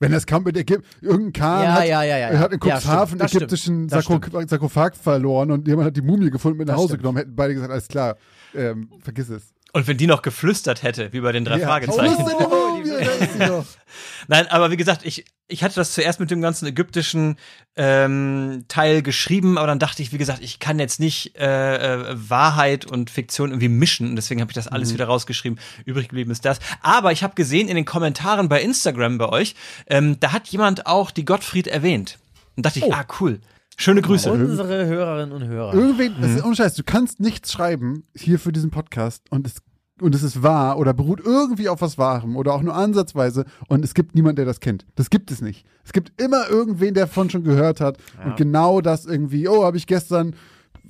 Wenn 0.02 0.12
das 0.12 0.26
kam 0.26 0.42
mit 0.42 0.56
Ägypten, 0.56 0.84
irgendein 1.00 1.32
Kahn 1.32 1.62
Ja, 1.62 1.72
hat, 1.74 1.86
ja, 1.86 2.02
ja, 2.02 2.18
ja, 2.18 2.28
er 2.28 2.38
hat 2.40 2.52
in 2.52 2.58
ja. 2.60 2.68
Ja, 2.68 2.74
Cuxhaven 2.76 3.18
das 3.18 3.32
ägyptischen 3.34 3.88
stimmt, 3.88 3.92
das 3.92 4.04
Sarko 4.04 4.46
Sarkophag 4.48 4.96
verloren 4.96 5.50
und 5.52 5.68
jemand 5.68 5.86
hat 5.86 5.96
die 5.96 6.02
Mumie 6.02 6.28
gefunden 6.30 6.58
mit 6.58 6.66
nach 6.66 6.74
Das 6.74 6.80
Hause 6.82 6.88
stimmt. 6.88 7.02
genommen, 7.02 7.18
hätten 7.18 7.36
beide 7.36 7.54
gesagt, 7.54 7.70
alles 7.72 7.86
klar, 7.88 8.16
ähm, 8.54 8.88
vergiss 9.00 9.28
es. 9.28 9.54
Und 9.72 9.86
wenn 9.88 9.96
die 9.96 10.06
noch 10.06 10.20
geflüstert 10.22 10.82
hätte, 10.82 11.12
wie 11.12 11.20
bei 11.20 11.32
den 11.32 11.44
drei 11.44 11.58
Ja. 11.58 11.66
Fragezeichen. 11.68 12.16
Wo 12.18 12.61
Da 12.92 13.10
ist 13.24 13.32
sie 13.32 13.38
doch. 13.38 13.64
Nein, 14.28 14.46
aber 14.48 14.70
wie 14.70 14.76
gesagt, 14.76 15.04
ich, 15.04 15.24
ich 15.48 15.62
hatte 15.64 15.74
das 15.74 15.92
zuerst 15.92 16.20
mit 16.20 16.30
dem 16.30 16.40
ganzen 16.40 16.66
ägyptischen 16.66 17.36
ähm, 17.76 18.64
Teil 18.68 19.02
geschrieben, 19.02 19.58
aber 19.58 19.66
dann 19.66 19.78
dachte 19.78 20.02
ich, 20.02 20.12
wie 20.12 20.18
gesagt, 20.18 20.42
ich 20.42 20.58
kann 20.60 20.78
jetzt 20.78 21.00
nicht 21.00 21.36
äh, 21.36 21.76
äh, 22.10 22.14
Wahrheit 22.30 22.84
und 22.86 23.10
Fiktion 23.10 23.50
irgendwie 23.50 23.68
mischen 23.68 24.10
und 24.10 24.16
deswegen 24.16 24.40
habe 24.40 24.50
ich 24.50 24.54
das 24.54 24.68
alles 24.68 24.90
Mhm. 24.90 24.94
wieder 24.94 25.06
rausgeschrieben. 25.06 25.58
Übrig 25.84 26.08
geblieben 26.08 26.30
ist 26.30 26.44
das. 26.44 26.58
Aber 26.82 27.12
ich 27.12 27.22
habe 27.22 27.34
gesehen 27.34 27.68
in 27.68 27.74
den 27.76 27.84
Kommentaren 27.84 28.48
bei 28.48 28.62
Instagram 28.62 29.18
bei 29.18 29.28
euch, 29.28 29.54
ähm, 29.88 30.18
da 30.20 30.32
hat 30.32 30.48
jemand 30.48 30.86
auch 30.86 31.10
die 31.10 31.24
Gottfried 31.24 31.66
erwähnt. 31.66 32.18
Und 32.56 32.64
dachte 32.66 32.78
ich, 32.78 32.84
Oh. 32.84 32.92
ah, 32.92 33.04
cool. 33.20 33.40
Schöne 33.76 34.02
Grüße. 34.02 34.30
Unsere 34.30 34.86
Hörerinnen 34.86 35.32
und 35.32 35.44
Hörer. 35.44 35.74
Irgendwen, 35.74 36.14
das 36.20 36.30
Mhm. 36.30 36.36
ist 36.36 36.44
unscheiß, 36.44 36.74
du 36.74 36.84
kannst 36.84 37.20
nichts 37.20 37.52
schreiben 37.52 38.04
hier 38.14 38.38
für 38.38 38.52
diesen 38.52 38.70
Podcast 38.70 39.22
und 39.30 39.46
es, 39.46 39.54
und 40.02 40.14
es 40.14 40.22
ist 40.22 40.42
wahr 40.42 40.78
oder 40.78 40.92
beruht 40.92 41.20
irgendwie 41.24 41.68
auf 41.68 41.80
was 41.80 41.98
Wahrem 41.98 42.36
oder 42.36 42.52
auch 42.54 42.62
nur 42.62 42.74
ansatzweise 42.74 43.44
und 43.68 43.84
es 43.84 43.94
gibt 43.94 44.14
niemand, 44.14 44.38
der 44.38 44.44
das 44.44 44.60
kennt. 44.60 44.84
Das 44.96 45.10
gibt 45.10 45.30
es 45.30 45.40
nicht. 45.40 45.64
Es 45.84 45.92
gibt 45.92 46.20
immer 46.20 46.48
irgendwen, 46.48 46.94
der 46.94 47.06
davon 47.06 47.30
schon 47.30 47.44
gehört 47.44 47.80
hat 47.80 47.98
und 48.24 48.36
genau 48.36 48.80
das 48.80 49.06
irgendwie, 49.06 49.48
oh, 49.48 49.64
habe 49.64 49.76
ich 49.76 49.86
gestern 49.86 50.34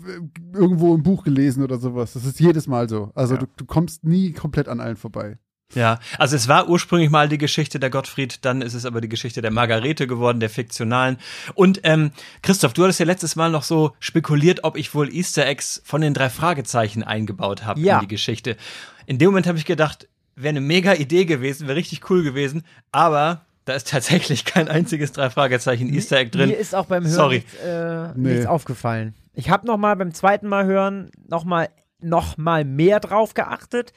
äh, 0.05 0.57
irgendwo 0.57 0.95
im 0.95 1.03
Buch 1.03 1.25
gelesen 1.25 1.63
oder 1.63 1.79
sowas. 1.79 2.13
Das 2.15 2.25
ist 2.25 2.41
jedes 2.41 2.67
Mal 2.67 2.89
so. 2.89 3.11
Also 3.15 3.37
du, 3.37 3.47
du 3.57 3.65
kommst 3.65 4.05
nie 4.05 4.33
komplett 4.33 4.69
an 4.69 4.81
allen 4.81 4.97
vorbei. 4.97 5.39
Ja, 5.75 5.99
also 6.19 6.37
es 6.37 6.49
war 6.49 6.69
ursprünglich 6.69 7.09
mal 7.09 7.31
die 7.31 7.39
Geschichte 7.39 7.81
der 7.81 7.89
Gottfried, 7.89 8.45
dann 8.45 8.61
ist 8.61 8.75
es 8.75 8.85
aber 8.85 9.01
die 9.01 9.09
Geschichte 9.09 9.41
der 9.41 9.51
Margarete 9.51 10.07
geworden, 10.07 10.39
der 10.39 10.51
fiktionalen. 10.51 11.17
Und 11.55 11.81
ähm, 11.85 12.11
Christoph, 12.43 12.75
du 12.75 12.83
hattest 12.83 13.01
ja 13.01 13.07
letztes 13.07 13.37
Mal 13.37 13.51
noch 13.51 13.63
so 13.63 13.93
spekuliert, 13.99 14.65
ob 14.65 14.77
ich 14.77 14.95
wohl 14.95 15.09
Easter 15.11 15.47
Eggs 15.47 15.81
von 15.87 16.03
den 16.03 16.13
drei 16.13 16.29
Fragezeichen 16.29 17.03
eingebaut 17.03 17.65
habe 17.65 17.81
Ja. 17.81 17.95
in 17.95 18.01
die 18.03 18.09
Geschichte. 18.09 18.59
In 19.07 19.19
dem 19.19 19.29
Moment 19.29 19.47
habe 19.47 19.59
ich 19.59 19.65
gedacht, 19.65 20.09
wäre 20.37 20.51
eine 20.51 20.61
mega 20.61 20.95
Idee 20.95 21.25
gewesen, 21.25 21.67
wäre 21.69 21.77
richtig 21.77 22.09
cool 22.11 22.23
gewesen, 22.23 22.63
aber 22.91 23.45
da 23.65 23.75
ist 23.75 23.89
tatsächlich 23.91 24.45
kein 24.45 24.69
einziges 24.69 25.13
drei 25.13 25.31
Fragezeichen 25.31 25.93
Easter 25.93 26.19
Egg 26.19 26.31
drin. 26.31 26.49
Mir 26.51 26.57
ist 26.59 26.75
auch 26.75 26.87
beim 26.87 27.05
Hören 27.05 27.13
Sorry. 27.13 27.35
Nichts, 27.37 27.55
äh, 27.65 28.09
Nee. 28.17 28.31
nichts 28.35 28.47
aufgefallen. 28.47 29.15
Ich 29.35 29.51
habe 29.51 29.67
noch 29.67 29.77
mal 29.79 29.95
beim 29.97 30.13
zweiten 30.13 30.49
Mal 30.49 30.67
hören 30.67 31.11
noch 31.29 31.45
mal, 31.45 31.69
noch 32.01 32.37
mal 32.37 32.65
mehr 32.65 33.01
drauf 33.01 33.35
geachtet. 33.35 33.93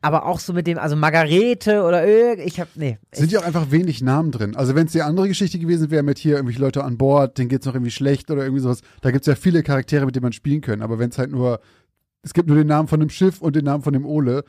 Aber 0.00 0.26
auch 0.26 0.38
so 0.38 0.52
mit 0.52 0.66
dem, 0.66 0.76
also 0.76 0.96
Margarete 0.96 1.82
oder 1.82 2.06
irgend, 2.06 2.46
ich 2.46 2.60
habe, 2.60 2.68
nee. 2.74 2.98
Es 3.10 3.20
sind 3.20 3.32
ja 3.32 3.40
auch 3.40 3.44
einfach 3.44 3.70
wenig 3.70 4.02
Namen 4.02 4.32
drin. 4.32 4.54
Also 4.54 4.74
wenn 4.74 4.84
es 4.84 4.92
die 4.92 5.00
andere 5.00 5.28
Geschichte 5.28 5.58
gewesen 5.58 5.90
wäre 5.90 6.02
mit 6.02 6.18
hier 6.18 6.34
irgendwelche 6.34 6.60
Leute 6.60 6.84
an 6.84 6.98
Bord, 6.98 7.38
denen 7.38 7.48
geht's 7.48 7.64
noch 7.64 7.74
irgendwie 7.74 7.90
schlecht 7.90 8.30
oder 8.30 8.42
irgendwie 8.42 8.60
sowas, 8.60 8.82
da 9.00 9.10
gibt's 9.10 9.26
ja 9.26 9.34
viele 9.34 9.62
Charaktere, 9.62 10.04
mit 10.04 10.14
denen 10.14 10.24
man 10.24 10.34
spielen 10.34 10.60
können. 10.60 10.82
Aber 10.82 10.98
wenn 10.98 11.08
es 11.08 11.16
halt 11.16 11.30
nur, 11.30 11.58
es 12.24 12.32
gibt 12.32 12.48
nur 12.48 12.56
den 12.56 12.66
Namen 12.66 12.88
von 12.88 13.00
dem 13.00 13.10
Schiff 13.10 13.40
und 13.40 13.54
den 13.54 13.66
Namen 13.66 13.84
von 13.84 13.92
dem 13.92 14.06
Ole, 14.06 14.44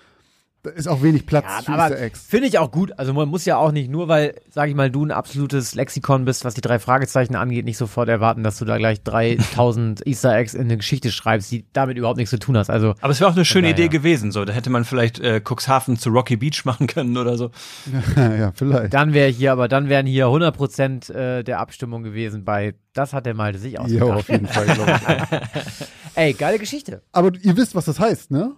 da 0.65 0.71
ist 0.71 0.87
auch 0.87 1.01
wenig 1.03 1.25
Platz 1.25 1.45
Ja, 1.47 1.61
für 1.61 1.71
aber 1.73 1.83
Easter 1.91 2.01
Eggs. 2.01 2.25
finde 2.27 2.47
ich 2.47 2.57
auch 2.59 2.71
gut. 2.71 2.97
Also 2.97 3.13
man 3.13 3.29
muss 3.29 3.45
ja 3.45 3.57
auch 3.57 3.71
nicht 3.71 3.89
nur, 3.89 4.07
weil, 4.07 4.35
sag 4.49 4.67
ich 4.69 4.75
mal, 4.75 4.89
du 4.91 5.05
ein 5.05 5.11
absolutes 5.11 5.75
Lexikon 5.75 6.25
bist, 6.25 6.43
was 6.45 6.53
die 6.55 6.61
drei 6.61 6.79
Fragezeichen 6.79 7.35
angeht, 7.35 7.65
nicht 7.65 7.77
sofort 7.77 8.09
erwarten, 8.09 8.43
dass 8.43 8.57
du 8.57 8.65
da 8.65 8.77
gleich 8.77 9.01
3000 9.03 10.05
Easter 10.07 10.35
Eggs 10.35 10.53
in 10.53 10.61
eine 10.63 10.77
Geschichte 10.77 11.11
schreibst, 11.11 11.51
die 11.51 11.65
damit 11.73 11.97
überhaupt 11.97 12.17
nichts 12.17 12.31
zu 12.31 12.39
tun 12.39 12.57
hast. 12.57 12.69
Also 12.69 12.95
aber 13.01 13.11
es 13.11 13.19
wäre 13.19 13.29
auch 13.29 13.35
eine 13.35 13.45
schöne 13.45 13.69
daher. 13.69 13.85
Idee 13.85 13.87
gewesen, 13.89 14.31
so. 14.31 14.43
Da 14.45 14.53
hätte 14.53 14.69
man 14.69 14.85
vielleicht 14.85 15.19
äh, 15.19 15.39
Cuxhaven 15.47 15.97
zu 15.97 16.09
Rocky 16.09 16.35
Beach 16.37 16.65
machen 16.65 16.87
können 16.87 17.17
oder 17.17 17.37
so. 17.37 17.51
ja, 18.15 18.51
vielleicht. 18.55 18.93
dann 18.93 19.13
wäre 19.13 19.29
hier, 19.29 19.51
aber 19.51 19.67
dann 19.67 19.89
wären 19.89 20.05
hier 20.05 20.25
100% 20.27 21.13
äh, 21.13 21.43
der 21.43 21.59
Abstimmung 21.59 22.03
gewesen 22.03 22.43
bei, 22.45 22.75
das 22.93 23.13
hat 23.13 23.25
der 23.25 23.33
Malte 23.33 23.59
sich 23.59 23.73
Jo, 23.73 23.79
ausgedacht. 23.81 24.11
auf 24.11 24.29
jeden 24.29 24.47
Fall, 24.47 24.65
glaube 24.65 24.91
ich. 24.91 25.87
Ey, 26.15 26.33
geile 26.33 26.57
Geschichte. 26.59 27.01
Aber 27.11 27.31
ihr 27.41 27.57
wisst, 27.57 27.75
was 27.75 27.85
das 27.85 27.99
heißt, 27.99 28.31
ne? 28.31 28.53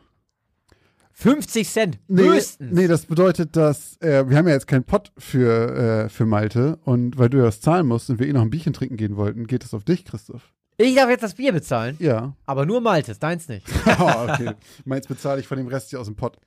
50 1.19 1.67
Cent, 1.67 1.99
Nee, 2.08 2.21
höchstens. 2.25 2.71
nee, 2.71 2.86
das 2.88 3.08
bedeutet, 3.08 3.56
dass 3.56 3.97
äh, 4.01 4.30
wir 4.30 4.38
haben 4.38 4.47
ja 4.47 4.53
jetzt 4.53 4.67
keinen 4.67 4.84
Pott 4.84 5.12
für, 5.17 6.06
äh, 6.06 6.10
für 6.10 6.27
Malte 6.27 6.77
und 6.84 7.17
weil 7.17 7.30
du 7.30 7.39
ja 7.39 7.45
das 7.45 7.60
zahlen 7.60 7.88
musst 7.88 8.12
und 8.12 8.19
wir 8.19 8.27
eh 8.27 8.34
noch 8.34 8.43
ein 8.43 8.51
Bierchen 8.51 8.71
trinken 8.71 8.97
gehen 8.97 9.15
wollten, 9.17 9.47
geht 9.47 9.63
es 9.65 9.73
auf 9.73 9.84
dich, 9.84 10.06
Christoph. 10.06 10.53
Ich 10.77 10.93
darf 10.93 11.10
jetzt 11.10 11.23
das 11.23 11.34
Bier 11.34 11.53
bezahlen, 11.53 11.95
Ja. 11.99 12.36
aber 12.45 12.67
nur 12.67 12.82
Maltes, 12.82 13.17
deins 13.17 13.47
nicht. 13.47 13.65
oh, 13.99 14.03
okay. 14.30 14.51
Meins 14.86 15.08
bezahle 15.08 15.39
ich 15.41 15.47
von 15.47 15.58
dem 15.58 15.65
Rest 15.65 15.89
hier 15.89 15.99
aus 15.99 16.06
dem 16.06 16.15
Pott. 16.15 16.38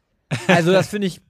Also 0.47 0.71
das 0.71 0.87
finde 0.87 1.09
ich 1.09 1.21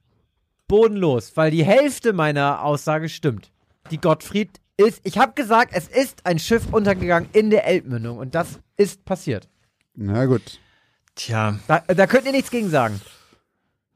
bodenlos, 0.67 1.31
weil 1.35 1.49
die 1.49 1.65
Hälfte 1.65 2.13
meiner 2.13 2.63
Aussage 2.63 3.09
stimmt. 3.09 3.51
Die 3.89 3.97
Gottfried 3.99 4.61
ist, 4.77 5.01
ich 5.03 5.17
habe 5.17 5.33
gesagt, 5.33 5.71
es 5.75 5.87
ist 5.87 6.27
ein 6.27 6.37
Schiff 6.37 6.71
untergegangen 6.71 7.27
in 7.33 7.49
der 7.49 7.65
Elbmündung 7.65 8.19
und 8.19 8.35
das 8.35 8.59
ist 8.77 9.03
passiert. 9.03 9.49
Na 9.95 10.25
gut. 10.25 10.59
Tja, 11.15 11.59
Da, 11.67 11.79
da 11.87 12.05
könnt 12.05 12.25
ihr 12.27 12.31
nichts 12.33 12.51
gegen 12.51 12.69
sagen. 12.69 13.01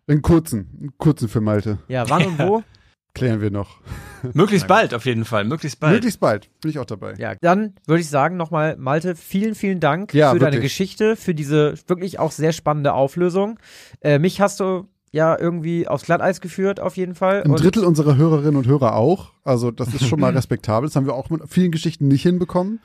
Einen 0.08 0.22
kurzen, 0.22 0.70
einen 0.80 0.94
kurzen 0.98 1.28
für 1.30 1.42
Malte. 1.42 1.80
Ja, 1.88 2.10
wann 2.10 2.26
und 2.26 2.40
wo? 2.40 2.64
Klären 3.16 3.40
wir 3.42 3.50
noch. 3.50 3.80
möglichst 4.34 4.68
bald 4.68 4.94
auf 4.94 5.06
jeden 5.06 5.24
Fall, 5.26 5.46
möglichst 5.46 5.80
bald. 5.80 5.94
Möglichst 5.94 6.20
bald. 6.20 6.50
Bin 6.62 6.70
ich 6.70 6.80
auch 6.80 6.86
dabei. 6.86 7.14
Ja, 7.18 7.34
dann 7.36 7.74
würde 7.88 8.02
ich 8.02 8.10
sagen 8.10 8.36
nochmal, 8.36 8.76
Malte, 8.78 9.16
vielen, 9.16 9.56
vielen 9.56 9.80
Dank 9.80 10.14
Ja, 10.14 10.32
für 10.34 10.40
deine 10.40 10.58
wirklich. 10.58 10.74
Geschichte, 10.74 11.16
für 11.16 11.34
diese 11.34 11.76
wirklich 11.88 12.20
auch 12.20 12.32
sehr 12.32 12.52
spannende 12.52 12.94
Auflösung. 12.94 13.58
Äh, 14.02 14.20
mich 14.20 14.42
hast 14.42 14.60
du 14.60 14.88
ja 15.12 15.40
irgendwie 15.40 15.88
aufs 15.88 16.04
Glatteis 16.04 16.42
geführt, 16.42 16.82
auf 16.82 16.98
jeden 16.98 17.16
Fall. 17.16 17.44
Ein 17.44 17.52
Und- 17.52 17.64
Drittel 17.64 17.86
unserer 17.86 18.18
Hörerinnen 18.18 18.58
und 18.58 18.68
Hörer 18.68 18.96
auch. 18.96 19.32
Also 19.46 19.72
das 19.72 19.94
ist 19.94 20.06
schon 20.08 20.20
mal 20.20 20.34
respektabel. 20.36 20.90
Das 20.90 20.96
haben 20.98 21.06
wir 21.06 21.14
auch 21.14 21.30
mit 21.30 21.42
vielen 21.48 21.72
Geschichten 21.72 22.10
nicht 22.10 22.24
hinbekommen. 22.24 22.82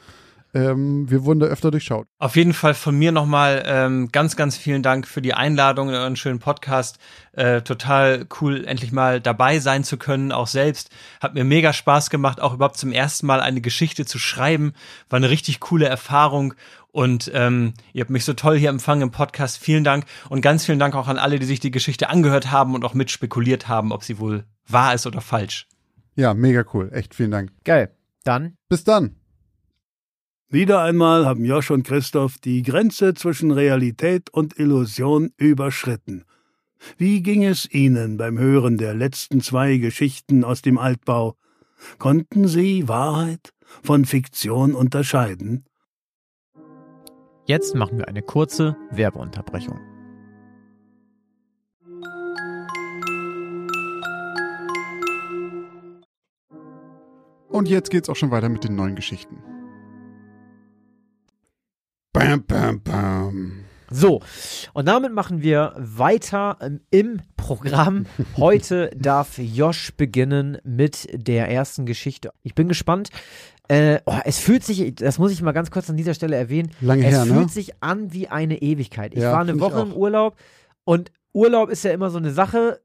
Ähm, 0.53 1.11
wir 1.11 1.25
wurden 1.25 1.41
da 1.41 1.47
öfter 1.47 1.71
durchschaut. 1.71 2.07
Auf 2.19 2.37
jeden 2.37 2.53
Fall 2.53 2.75
von 2.75 2.99
mir 2.99 3.13
nochmal 3.13 3.63
ähm, 3.67 4.09
ganz, 4.11 4.37
ganz 4.37 4.57
vielen 4.57 4.83
Dank 4.83 5.07
für 5.07 5.23
die 5.23 5.35
Einladung 5.35 5.89
in 5.89 5.95
euren 5.95 6.17
schönen 6.17 6.41
Podcast. 6.41 6.99
Äh, 7.33 7.63
total 7.63 8.27
cool, 8.41 8.65
endlich 8.65 8.91
mal 8.91 9.21
dabei 9.21 9.61
sein 9.61 9.85
zu 9.85 9.97
können, 9.97 10.33
auch 10.33 10.49
selbst. 10.49 10.91
Hat 11.21 11.35
mir 11.35 11.45
mega 11.45 11.73
Spaß 11.73 12.11
gemacht, 12.11 12.41
auch 12.41 12.55
überhaupt 12.55 12.79
zum 12.79 12.93
ersten 12.93 13.27
Mal 13.27 13.41
eine 13.41 13.61
Geschichte 13.61 14.05
zu 14.05 14.19
schreiben. 14.19 14.73
War 15.09 15.19
eine 15.19 15.31
richtig 15.31 15.61
coole 15.61 15.87
Erfahrung. 15.87 16.55
Und 16.93 17.31
ähm, 17.35 17.75
ihr 17.93 18.01
habt 18.01 18.11
mich 18.11 18.25
so 18.25 18.33
toll 18.33 18.59
hier 18.59 18.71
empfangen 18.71 19.03
im 19.03 19.11
Podcast. 19.13 19.59
Vielen 19.59 19.85
Dank 19.85 20.07
und 20.29 20.41
ganz 20.41 20.67
vielen 20.67 20.81
Dank 20.81 20.97
auch 20.97 21.07
an 21.07 21.19
alle, 21.19 21.39
die 21.39 21.47
sich 21.47 21.61
die 21.61 21.71
Geschichte 21.71 22.09
angehört 22.09 22.51
haben 22.51 22.75
und 22.75 22.85
auch 22.85 22.95
mitspekuliert 22.95 23.69
haben, 23.69 23.93
ob 23.93 24.03
sie 24.03 24.19
wohl 24.19 24.45
wahr 24.67 24.95
ist 24.95 25.07
oder 25.07 25.21
falsch. 25.21 25.69
Ja, 26.17 26.35
mega 26.35 26.65
cool. 26.75 26.91
Echt 26.93 27.15
vielen 27.15 27.31
Dank. 27.31 27.53
Geil. 27.65 27.95
Dann. 28.25 28.57
Bis 28.69 28.83
dann. 28.83 29.20
Wieder 30.53 30.83
einmal 30.83 31.27
haben 31.27 31.45
Josh 31.45 31.71
und 31.71 31.87
Christoph 31.87 32.39
die 32.39 32.63
Grenze 32.63 33.15
zwischen 33.15 33.53
Realität 33.53 34.31
und 34.31 34.59
Illusion 34.59 35.31
überschritten. 35.37 36.25
Wie 36.99 37.23
ging 37.23 37.45
es 37.45 37.73
Ihnen 37.73 38.17
beim 38.17 38.37
Hören 38.37 38.77
der 38.77 38.93
letzten 38.93 39.43
zwei 39.43 39.77
Geschichten 39.77 40.43
aus 40.43 40.61
dem 40.61 40.77
Altbau? 40.77 41.37
Konnten 41.99 42.49
Sie 42.49 42.89
Wahrheit 42.89 43.53
von 43.85 44.05
Fiktion 44.05 44.75
unterscheiden? 44.75 45.67
Jetzt 47.47 47.77
machen 47.77 47.99
wir 47.99 48.09
eine 48.09 48.23
kurze 48.23 48.77
Werbeunterbrechung. 48.91 49.79
Und 57.49 57.69
jetzt 57.69 57.91
geht's 57.91 58.09
auch 58.09 58.17
schon 58.17 58.33
weiter 58.33 58.49
mit 58.49 58.65
den 58.65 58.75
neuen 58.75 58.97
Geschichten. 58.97 59.45
Bam, 62.13 62.45
bam, 62.45 62.81
bam. 62.83 63.65
So, 63.89 64.21
und 64.73 64.89
damit 64.89 65.13
machen 65.13 65.43
wir 65.43 65.75
weiter 65.77 66.57
ähm, 66.61 66.81
im 66.91 67.21
Programm. 67.37 68.07
Heute 68.37 68.91
darf 68.97 69.39
Josh 69.39 69.93
beginnen 69.97 70.59
mit 70.65 71.09
der 71.13 71.49
ersten 71.49 71.87
Geschichte. 71.87 72.33
Ich 72.43 72.57
bin 72.57 72.67
gespannt. 72.67 73.11
Äh, 73.69 74.01
oh, 74.07 74.19
es 74.25 74.41
fühlt 74.41 74.65
sich, 74.65 74.97
das 74.97 75.19
muss 75.19 75.31
ich 75.31 75.41
mal 75.41 75.53
ganz 75.53 75.71
kurz 75.71 75.89
an 75.89 75.97
dieser 75.97 76.15
Stelle 76.15 76.35
erwähnen, 76.35 76.73
Lange 76.81 77.05
es 77.07 77.15
her, 77.15 77.27
fühlt 77.27 77.47
ne? 77.47 77.49
sich 77.49 77.81
an 77.81 78.13
wie 78.13 78.27
eine 78.27 78.61
Ewigkeit. 78.61 79.15
Ich 79.15 79.21
Ja, 79.21 79.31
war 79.31 79.43
eine 79.43 79.61
Woche 79.61 79.81
im. 79.83 79.93
Urlaub 79.93 80.37
und 80.83 81.13
Urlaub 81.33 81.71
ist 81.71 81.85
ja 81.85 81.93
immer 81.93 82.11
so 82.11 82.19
eine 82.19 82.33
Sache. 82.33 82.81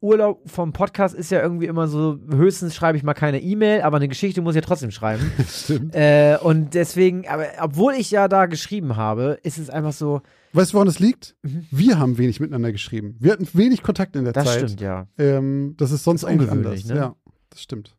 Urlaub 0.00 0.48
vom 0.48 0.72
Podcast 0.72 1.14
ist 1.14 1.30
ja 1.30 1.42
irgendwie 1.42 1.66
immer 1.66 1.88
so, 1.88 2.18
höchstens 2.30 2.74
schreibe 2.74 2.96
ich 2.96 3.02
mal 3.02 3.14
keine 3.14 3.40
E-Mail, 3.40 3.82
aber 3.82 3.96
eine 3.96 4.06
Geschichte 4.08 4.40
muss 4.42 4.54
ich 4.54 4.62
ja 4.62 4.66
trotzdem 4.66 4.90
schreiben. 4.92 5.32
Stimmt. 5.48 5.94
äh, 5.94 6.38
und 6.40 6.74
deswegen, 6.74 7.26
aber 7.26 7.46
obwohl 7.60 7.94
ich 7.94 8.10
ja 8.10 8.28
da 8.28 8.46
geschrieben 8.46 8.96
habe, 8.96 9.38
ist 9.42 9.58
es 9.58 9.70
einfach 9.70 9.92
so, 9.92 10.22
Weißt 10.52 10.72
du, 10.72 10.74
woran 10.74 10.88
es 10.88 10.98
liegt? 10.98 11.36
Mhm. 11.42 11.66
Wir 11.70 11.98
haben 11.98 12.16
wenig 12.16 12.40
miteinander 12.40 12.72
geschrieben. 12.72 13.16
Wir 13.18 13.32
hatten 13.32 13.48
wenig 13.52 13.82
Kontakt 13.82 14.16
in 14.16 14.24
der 14.24 14.32
das 14.32 14.44
Zeit. 14.44 14.58
stimmt 14.60 14.80
ja. 14.80 15.06
Ähm, 15.18 15.74
das 15.76 15.90
ist 15.90 16.04
sonst 16.04 16.22
Das 16.22 16.30
ist 16.30 16.40
ungewöhnlich, 16.40 16.86
ne? 16.86 16.94
Ja, 16.96 17.16
das 17.50 17.62
stimmt. 17.62 17.96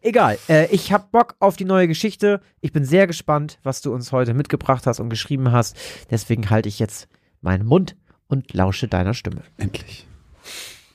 Egal, 0.00 0.38
äh, 0.48 0.66
ich 0.70 0.92
hab 0.92 1.10
Bock 1.10 1.34
auf 1.40 1.56
die 1.56 1.64
neue 1.64 1.88
Geschichte. 1.88 2.40
Ich 2.60 2.72
bin 2.72 2.84
sehr 2.84 3.06
gespannt, 3.06 3.58
was 3.62 3.82
du 3.82 3.92
uns 3.92 4.12
heute 4.12 4.34
mitgebracht 4.34 4.86
hast 4.86 5.00
und 5.00 5.10
geschrieben 5.10 5.52
hast. 5.52 5.76
Deswegen 6.10 6.48
halte 6.48 6.68
ich 6.68 6.78
jetzt 6.78 7.08
meinen 7.42 7.66
Mund 7.66 7.96
und 8.28 8.52
lausche 8.54 8.88
deiner 8.88 9.14
Stimme. 9.14 9.42
Endlich. 9.56 10.06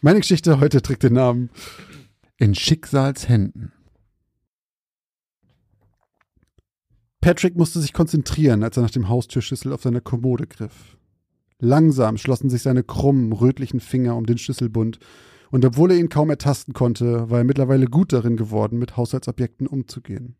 Meine 0.05 0.19
Geschichte 0.19 0.59
heute 0.59 0.83
trägt 0.83 1.01
den 1.01 1.13
Namen 1.13 1.49
In 2.37 2.53
Schicksalshänden. 2.53 3.71
Patrick 7.21 7.55
musste 7.55 7.79
sich 7.81 7.91
konzentrieren, 7.91 8.61
als 8.61 8.77
er 8.77 8.83
nach 8.83 8.91
dem 8.91 9.09
Haustürschlüssel 9.09 9.73
auf 9.73 9.81
seiner 9.81 10.01
Kommode 10.01 10.45
griff. 10.45 10.99
Langsam 11.57 12.19
schlossen 12.19 12.51
sich 12.51 12.61
seine 12.61 12.83
krummen, 12.83 13.33
rötlichen 13.33 13.79
Finger 13.79 14.15
um 14.15 14.27
den 14.27 14.37
Schlüsselbund, 14.37 14.99
und 15.49 15.65
obwohl 15.65 15.89
er 15.89 15.97
ihn 15.97 16.09
kaum 16.09 16.29
ertasten 16.29 16.75
konnte, 16.75 17.31
war 17.31 17.39
er 17.39 17.43
mittlerweile 17.43 17.87
gut 17.87 18.13
darin 18.13 18.37
geworden, 18.37 18.77
mit 18.77 18.97
Haushaltsobjekten 18.97 19.65
umzugehen. 19.65 20.35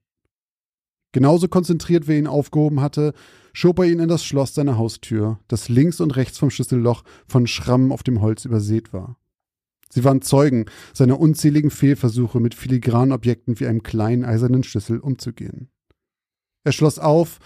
Genauso 1.12 1.48
konzentriert, 1.48 2.08
wie 2.08 2.12
er 2.12 2.20
ihn 2.20 2.28
aufgehoben 2.28 2.82
hatte, 2.82 3.14
schob 3.52 3.80
er 3.80 3.86
ihn 3.86 4.00
in 4.00 4.10
das 4.10 4.24
Schloss 4.24 4.54
seiner 4.54 4.78
Haustür, 4.78 5.40
das 5.48 5.70
links 5.70 6.02
und 6.02 6.16
rechts 6.18 6.38
vom 6.38 6.52
Schlüsselloch 6.52 7.04
von 7.26 7.48
Schrammen 7.48 7.92
auf 7.92 8.04
dem 8.04 8.22
Holz 8.22 8.46
übersät 8.46 8.94
war. 8.94 9.18
Sie 9.90 10.04
waren 10.04 10.22
Zeugen 10.22 10.66
seiner 10.94 11.20
unzähligen 11.20 11.70
Fehlversuche, 11.70 12.40
mit 12.40 12.56
filigranen 12.56 13.12
Objekten 13.12 13.60
wie 13.60 13.68
einem 13.68 13.84
kleinen 13.84 14.26
eisernen 14.26 14.64
Schlüssel 14.64 15.00
umzugehen. 15.00 15.70
Er 16.64 16.72
schloss 16.72 17.00
auf, 17.00 17.40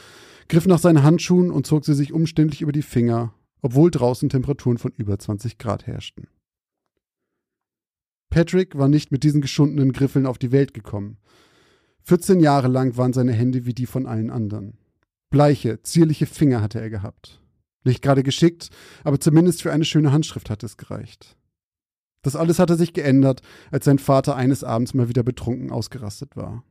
griff 0.48 0.66
nach 0.66 0.80
seinen 0.80 1.04
Handschuhen 1.04 1.52
und 1.52 1.68
zog 1.68 1.86
sie 1.86 1.94
sich 1.94 2.14
umständlich 2.14 2.62
über 2.62 2.72
die 2.72 2.82
Finger, 2.82 3.34
obwohl 3.62 3.92
draußen 3.92 4.30
Temperaturen 4.30 4.78
von 4.78 4.92
über 4.98 5.20
20 5.20 5.58
Grad 5.58 5.86
herrschten. 5.88 6.28
Patrick 8.30 8.78
war 8.78 8.88
nicht 8.88 9.12
mit 9.12 9.24
diesen 9.24 9.42
geschundenen 9.42 9.92
Griffeln 9.92 10.26
auf 10.26 10.38
die 10.38 10.52
Welt 10.52 10.74
gekommen. 10.74 11.18
14 12.04 12.40
Jahre 12.40 12.68
lang 12.68 12.96
waren 12.96 13.14
seine 13.14 13.34
Hände 13.34 13.66
wie 13.66 13.74
die 13.74 13.86
von 13.86 14.06
allen 14.06 14.30
anderen. 14.30 14.78
Bleiche, 15.30 15.82
zierliche 15.82 16.26
Finger 16.26 16.62
hatte 16.62 16.80
er 16.80 16.90
gehabt. 16.90 17.42
Nicht 17.84 18.02
gerade 18.02 18.24
geschickt, 18.24 18.70
aber 19.04 19.20
zumindest 19.20 19.62
für 19.62 19.72
eine 19.72 19.86
schöne 19.86 20.12
Handschrift 20.12 20.50
hatte 20.50 20.66
es 20.66 20.78
gereicht. 20.78 21.38
Das 22.22 22.36
alles 22.36 22.60
hatte 22.60 22.76
sich 22.76 22.94
geändert, 22.94 23.42
als 23.72 23.86
sein 23.86 24.00
Vater 24.00 24.36
eines 24.36 24.64
Abends 24.64 24.94
mal 24.94 25.10
wieder 25.10 25.24
betrunken 25.24 25.72
ausgerastet 25.72 26.36
war. 26.36 26.64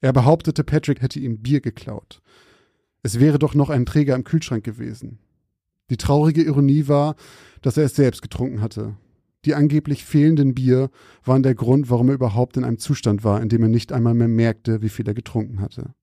Er 0.00 0.12
behauptete, 0.12 0.64
Patrick 0.64 1.00
hätte 1.00 1.20
ihm 1.20 1.42
Bier 1.42 1.60
geklaut. 1.60 2.20
Es 3.02 3.18
wäre 3.18 3.38
doch 3.38 3.54
noch 3.54 3.70
ein 3.70 3.86
Träger 3.86 4.14
im 4.14 4.24
Kühlschrank 4.24 4.64
gewesen. 4.64 5.18
Die 5.90 5.96
traurige 5.96 6.42
Ironie 6.42 6.88
war, 6.88 7.16
dass 7.62 7.76
er 7.76 7.84
es 7.84 7.94
selbst 7.94 8.22
getrunken 8.22 8.60
hatte. 8.60 8.96
Die 9.44 9.54
angeblich 9.54 10.04
fehlenden 10.04 10.54
Bier 10.54 10.90
waren 11.24 11.42
der 11.42 11.54
Grund, 11.54 11.90
warum 11.90 12.08
er 12.08 12.14
überhaupt 12.14 12.56
in 12.56 12.64
einem 12.64 12.78
Zustand 12.78 13.24
war, 13.24 13.40
in 13.40 13.48
dem 13.48 13.62
er 13.62 13.68
nicht 13.68 13.92
einmal 13.92 14.14
mehr 14.14 14.28
merkte, 14.28 14.82
wie 14.82 14.88
viel 14.88 15.06
er 15.06 15.14
getrunken 15.14 15.60
hatte. 15.60 15.94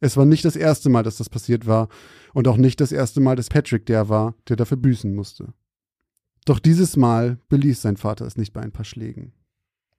Es 0.00 0.16
war 0.16 0.24
nicht 0.24 0.44
das 0.44 0.54
erste 0.54 0.88
Mal, 0.88 1.02
dass 1.02 1.16
das 1.16 1.30
passiert 1.30 1.66
war, 1.66 1.88
und 2.32 2.46
auch 2.46 2.56
nicht 2.56 2.80
das 2.80 2.92
erste 2.92 3.20
Mal, 3.20 3.36
dass 3.36 3.48
Patrick 3.48 3.86
der 3.86 4.08
war, 4.08 4.34
der 4.48 4.56
dafür 4.56 4.76
büßen 4.76 5.14
musste. 5.14 5.52
Doch 6.44 6.58
dieses 6.58 6.96
Mal 6.96 7.38
beließ 7.48 7.80
sein 7.82 7.96
Vater 7.96 8.26
es 8.26 8.36
nicht 8.36 8.52
bei 8.52 8.60
ein 8.60 8.72
paar 8.72 8.84
Schlägen. 8.84 9.32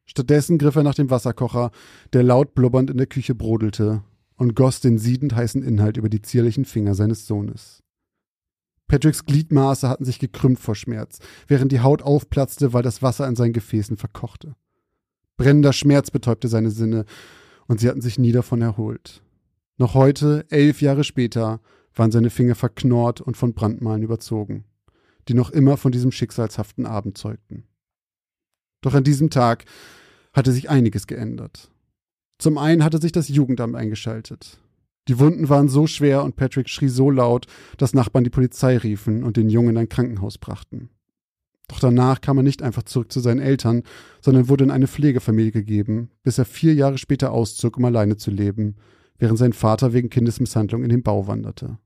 Stattdessen 0.05 0.57
griff 0.59 0.75
er 0.75 0.83
nach 0.83 0.93
dem 0.93 1.09
Wasserkocher, 1.09 1.71
der 2.13 2.23
laut 2.23 2.53
blubbernd 2.53 2.91
in 2.91 2.97
der 2.97 3.07
Küche 3.07 3.33
brodelte, 3.33 4.03
und 4.37 4.55
goss 4.55 4.79
den 4.79 4.97
siedend 4.97 5.35
heißen 5.35 5.63
Inhalt 5.63 5.97
über 5.97 6.09
die 6.09 6.21
zierlichen 6.21 6.65
Finger 6.65 6.93
seines 6.93 7.25
Sohnes. 7.25 7.81
Patricks 8.87 9.25
Gliedmaße 9.25 9.89
hatten 9.89 10.05
sich 10.05 10.19
gekrümmt 10.19 10.59
vor 10.59 10.75
Schmerz, 10.75 11.19
während 11.47 11.71
die 11.71 11.79
Haut 11.79 12.03
aufplatzte, 12.03 12.73
weil 12.73 12.83
das 12.83 13.01
Wasser 13.01 13.27
in 13.27 13.35
seinen 13.35 13.53
Gefäßen 13.53 13.97
verkochte. 13.97 14.55
Brennender 15.37 15.73
Schmerz 15.73 16.11
betäubte 16.11 16.47
seine 16.47 16.69
Sinne, 16.69 17.05
und 17.67 17.79
sie 17.79 17.89
hatten 17.89 18.01
sich 18.01 18.19
nie 18.19 18.31
davon 18.31 18.61
erholt. 18.61 19.23
Noch 19.77 19.95
heute, 19.95 20.45
elf 20.49 20.81
Jahre 20.81 21.03
später, 21.03 21.61
waren 21.95 22.11
seine 22.11 22.29
Finger 22.29 22.53
verknorrt 22.53 23.21
und 23.21 23.35
von 23.35 23.53
Brandmalen 23.53 24.03
überzogen, 24.03 24.65
die 25.27 25.33
noch 25.33 25.49
immer 25.49 25.77
von 25.77 25.91
diesem 25.91 26.11
schicksalshaften 26.11 26.85
Abend 26.85 27.17
zeugten. 27.17 27.65
Doch 28.81 28.93
an 28.93 29.03
diesem 29.03 29.29
Tag 29.29 29.65
hatte 30.33 30.51
sich 30.51 30.69
einiges 30.69 31.07
geändert. 31.07 31.71
Zum 32.37 32.57
einen 32.57 32.83
hatte 32.83 32.99
sich 32.99 33.11
das 33.11 33.29
Jugendamt 33.29 33.75
eingeschaltet. 33.75 34.59
Die 35.07 35.19
Wunden 35.19 35.49
waren 35.49 35.69
so 35.69 35.87
schwer 35.87 36.23
und 36.23 36.35
Patrick 36.35 36.69
schrie 36.69 36.89
so 36.89 37.09
laut, 37.09 37.45
dass 37.77 37.93
Nachbarn 37.93 38.23
die 38.23 38.29
Polizei 38.29 38.77
riefen 38.77 39.23
und 39.23 39.37
den 39.37 39.49
Jungen 39.49 39.69
in 39.69 39.77
ein 39.77 39.89
Krankenhaus 39.89 40.37
brachten. 40.37 40.89
Doch 41.67 41.79
danach 41.79 42.21
kam 42.21 42.37
er 42.37 42.43
nicht 42.43 42.61
einfach 42.61 42.83
zurück 42.83 43.11
zu 43.11 43.19
seinen 43.19 43.39
Eltern, 43.39 43.83
sondern 44.21 44.49
wurde 44.49 44.63
in 44.63 44.71
eine 44.71 44.87
Pflegefamilie 44.87 45.51
gegeben, 45.51 46.11
bis 46.23 46.37
er 46.37 46.45
vier 46.45 46.73
Jahre 46.73 46.97
später 46.97 47.31
auszog, 47.31 47.77
um 47.77 47.85
alleine 47.85 48.17
zu 48.17 48.29
leben, 48.29 48.75
während 49.17 49.39
sein 49.39 49.53
Vater 49.53 49.93
wegen 49.93 50.09
Kindesmisshandlung 50.09 50.83
in 50.83 50.89
den 50.89 51.03
Bau 51.03 51.27
wanderte. 51.27 51.79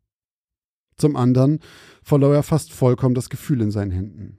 Zum 1.00 1.16
anderen 1.16 1.60
verlor 2.04 2.36
er 2.36 2.44
fast 2.44 2.72
vollkommen 2.74 3.16
das 3.16 3.30
Gefühl 3.30 3.62
in 3.62 3.72
seinen 3.72 3.92
Händen. 3.92 4.38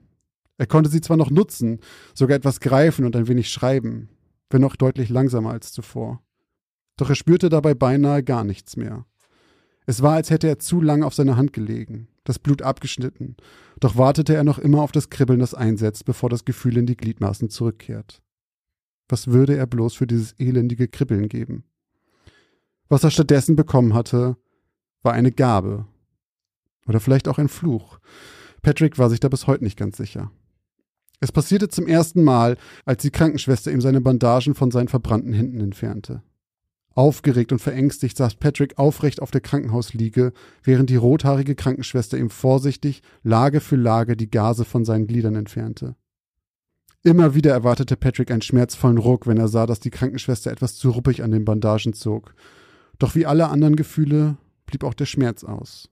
Er 0.57 0.67
konnte 0.67 0.89
sie 0.89 1.01
zwar 1.01 1.17
noch 1.17 1.31
nutzen, 1.31 1.79
sogar 2.13 2.37
etwas 2.37 2.59
greifen 2.59 3.03
und 3.03 3.15
ein 3.15 3.27
wenig 3.27 3.49
schreiben, 3.49 4.09
wenn 4.49 4.63
auch 4.63 4.75
deutlich 4.75 5.09
langsamer 5.09 5.51
als 5.51 5.73
zuvor. 5.73 6.21
Doch 6.97 7.09
er 7.09 7.15
spürte 7.15 7.49
dabei 7.49 7.73
beinahe 7.73 8.23
gar 8.23 8.43
nichts 8.43 8.77
mehr. 8.77 9.05
Es 9.87 10.03
war, 10.03 10.13
als 10.13 10.29
hätte 10.29 10.47
er 10.47 10.59
zu 10.59 10.79
lange 10.79 11.05
auf 11.05 11.15
seiner 11.15 11.35
Hand 11.35 11.53
gelegen, 11.53 12.07
das 12.23 12.37
Blut 12.37 12.61
abgeschnitten, 12.61 13.35
doch 13.79 13.97
wartete 13.97 14.35
er 14.35 14.43
noch 14.43 14.59
immer 14.59 14.83
auf 14.83 14.91
das 14.91 15.09
Kribbeln, 15.09 15.39
das 15.39 15.55
einsetzt, 15.55 16.05
bevor 16.05 16.29
das 16.29 16.45
Gefühl 16.45 16.77
in 16.77 16.85
die 16.85 16.97
Gliedmaßen 16.97 17.49
zurückkehrt. 17.49 18.21
Was 19.09 19.27
würde 19.27 19.57
er 19.57 19.65
bloß 19.65 19.95
für 19.95 20.05
dieses 20.05 20.33
elendige 20.33 20.87
Kribbeln 20.87 21.27
geben? 21.27 21.63
Was 22.87 23.03
er 23.03 23.09
stattdessen 23.09 23.55
bekommen 23.55 23.95
hatte, 23.95 24.37
war 25.01 25.13
eine 25.13 25.31
Gabe. 25.31 25.87
Oder 26.87 26.99
vielleicht 26.99 27.27
auch 27.27 27.37
ein 27.37 27.49
Fluch. 27.49 27.99
Patrick 28.61 28.97
war 28.97 29.09
sich 29.09 29.19
da 29.19 29.29
bis 29.29 29.47
heute 29.47 29.63
nicht 29.63 29.77
ganz 29.77 29.97
sicher. 29.97 30.31
Es 31.19 31.31
passierte 31.31 31.69
zum 31.69 31.87
ersten 31.87 32.23
Mal, 32.23 32.57
als 32.85 33.03
die 33.03 33.11
Krankenschwester 33.11 33.71
ihm 33.71 33.81
seine 33.81 34.01
Bandagen 34.01 34.55
von 34.55 34.71
seinen 34.71 34.87
verbrannten 34.87 35.33
Händen 35.33 35.59
entfernte. 35.59 36.23
Aufgeregt 36.93 37.51
und 37.51 37.59
verängstigt 37.59 38.17
saß 38.17 38.35
Patrick 38.35 38.77
aufrecht 38.77 39.21
auf 39.21 39.31
der 39.31 39.41
Krankenhausliege, 39.41 40.33
während 40.63 40.89
die 40.89 40.97
rothaarige 40.97 41.55
Krankenschwester 41.55 42.17
ihm 42.17 42.29
vorsichtig 42.29 43.01
Lage 43.23 43.61
für 43.61 43.77
Lage 43.77 44.17
die 44.17 44.29
Gase 44.29 44.65
von 44.65 44.83
seinen 44.83 45.07
Gliedern 45.07 45.35
entfernte. 45.35 45.95
Immer 47.03 47.33
wieder 47.33 47.51
erwartete 47.51 47.97
Patrick 47.97 48.29
einen 48.29 48.41
schmerzvollen 48.41 48.97
Ruck, 48.97 49.25
wenn 49.25 49.37
er 49.37 49.47
sah, 49.47 49.65
dass 49.65 49.79
die 49.79 49.89
Krankenschwester 49.89 50.51
etwas 50.51 50.75
zu 50.75 50.89
ruppig 50.89 51.23
an 51.23 51.31
den 51.31 51.45
Bandagen 51.45 51.93
zog. 51.93 52.35
Doch 52.99 53.15
wie 53.15 53.25
alle 53.25 53.47
anderen 53.47 53.75
Gefühle 53.75 54.37
blieb 54.65 54.83
auch 54.83 54.93
der 54.93 55.05
Schmerz 55.05 55.43
aus. 55.43 55.90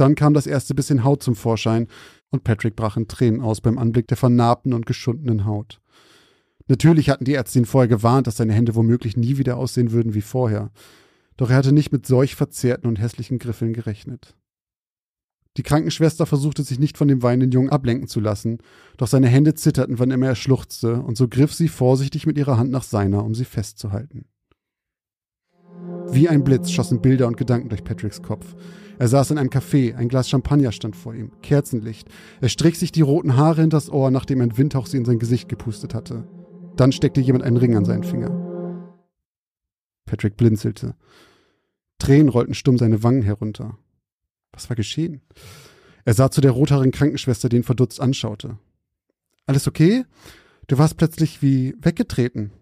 Dann 0.00 0.14
kam 0.14 0.32
das 0.32 0.46
erste 0.46 0.74
bisschen 0.74 1.04
Haut 1.04 1.22
zum 1.22 1.36
Vorschein 1.36 1.86
und 2.30 2.42
Patrick 2.42 2.74
brach 2.74 2.96
in 2.96 3.06
Tränen 3.06 3.42
aus 3.42 3.60
beim 3.60 3.76
Anblick 3.76 4.08
der 4.08 4.16
vernarbten 4.16 4.72
und 4.72 4.86
geschundenen 4.86 5.44
Haut. 5.44 5.82
Natürlich 6.68 7.10
hatten 7.10 7.26
die 7.26 7.32
Ärzte 7.32 7.58
ihn 7.58 7.66
vorher 7.66 7.88
gewarnt, 7.88 8.26
dass 8.26 8.38
seine 8.38 8.54
Hände 8.54 8.74
womöglich 8.74 9.18
nie 9.18 9.36
wieder 9.36 9.58
aussehen 9.58 9.92
würden 9.92 10.14
wie 10.14 10.22
vorher. 10.22 10.70
Doch 11.36 11.50
er 11.50 11.56
hatte 11.56 11.72
nicht 11.72 11.92
mit 11.92 12.06
solch 12.06 12.34
verzerrten 12.34 12.88
und 12.88 12.98
hässlichen 12.98 13.38
Griffeln 13.38 13.74
gerechnet. 13.74 14.34
Die 15.58 15.62
Krankenschwester 15.62 16.24
versuchte 16.24 16.62
sich 16.62 16.78
nicht 16.78 16.96
von 16.96 17.08
dem 17.08 17.22
weinenden 17.22 17.50
Jungen 17.50 17.68
ablenken 17.68 18.08
zu 18.08 18.20
lassen, 18.20 18.56
doch 18.96 19.06
seine 19.06 19.28
Hände 19.28 19.52
zitterten, 19.52 19.98
wann 19.98 20.12
immer 20.12 20.28
er 20.28 20.34
schluchzte, 20.34 21.02
und 21.02 21.18
so 21.18 21.28
griff 21.28 21.52
sie 21.52 21.68
vorsichtig 21.68 22.24
mit 22.24 22.38
ihrer 22.38 22.56
Hand 22.56 22.70
nach 22.70 22.84
seiner, 22.84 23.22
um 23.22 23.34
sie 23.34 23.44
festzuhalten. 23.44 24.24
Wie 26.10 26.30
ein 26.30 26.42
Blitz 26.42 26.70
schossen 26.70 27.02
Bilder 27.02 27.26
und 27.26 27.36
Gedanken 27.36 27.68
durch 27.68 27.84
Patricks 27.84 28.22
Kopf. 28.22 28.54
Er 29.00 29.08
saß 29.08 29.30
in 29.30 29.38
einem 29.38 29.48
Café, 29.48 29.94
ein 29.94 30.10
Glas 30.10 30.28
Champagner 30.28 30.72
stand 30.72 30.94
vor 30.94 31.14
ihm, 31.14 31.32
Kerzenlicht. 31.40 32.06
Er 32.42 32.50
strich 32.50 32.78
sich 32.78 32.92
die 32.92 33.00
roten 33.00 33.34
Haare 33.34 33.62
hinters 33.62 33.88
Ohr, 33.88 34.10
nachdem 34.10 34.42
ein 34.42 34.58
Windhauch 34.58 34.84
sie 34.84 34.98
in 34.98 35.06
sein 35.06 35.18
Gesicht 35.18 35.48
gepustet 35.48 35.94
hatte. 35.94 36.28
Dann 36.76 36.92
steckte 36.92 37.22
jemand 37.22 37.42
einen 37.42 37.56
Ring 37.56 37.74
an 37.78 37.86
seinen 37.86 38.04
Finger. 38.04 38.28
Patrick 40.04 40.36
blinzelte. 40.36 40.96
Tränen 41.98 42.28
rollten 42.28 42.52
stumm 42.52 42.76
seine 42.76 43.02
Wangen 43.02 43.22
herunter. 43.22 43.78
Was 44.52 44.68
war 44.68 44.76
geschehen? 44.76 45.22
Er 46.04 46.12
sah 46.12 46.30
zu 46.30 46.42
der 46.42 46.50
rothaarigen 46.50 46.92
Krankenschwester, 46.92 47.48
die 47.48 47.56
ihn 47.56 47.62
verdutzt 47.62 48.02
anschaute. 48.02 48.58
Alles 49.46 49.66
okay? 49.66 50.04
Du 50.66 50.76
warst 50.76 50.98
plötzlich 50.98 51.40
wie 51.40 51.74
weggetreten. 51.80 52.52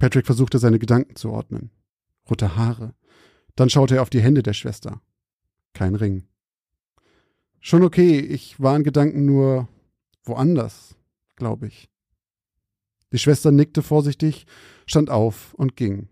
Patrick 0.00 0.26
versuchte 0.26 0.58
seine 0.58 0.80
Gedanken 0.80 1.14
zu 1.14 1.30
ordnen. 1.30 1.70
Rote 2.28 2.56
Haare. 2.56 2.94
Dann 3.54 3.70
schaute 3.70 3.94
er 3.94 4.02
auf 4.02 4.10
die 4.10 4.22
Hände 4.22 4.42
der 4.42 4.54
Schwester. 4.54 5.00
Kein 5.72 5.94
Ring. 5.94 6.24
Schon 7.60 7.82
okay, 7.82 8.18
ich 8.20 8.60
war 8.60 8.76
in 8.76 8.84
Gedanken 8.84 9.24
nur 9.24 9.68
woanders, 10.24 10.96
glaube 11.36 11.66
ich. 11.66 11.90
Die 13.12 13.18
Schwester 13.18 13.50
nickte 13.50 13.82
vorsichtig, 13.82 14.46
stand 14.86 15.10
auf 15.10 15.54
und 15.54 15.76
ging. 15.76 16.08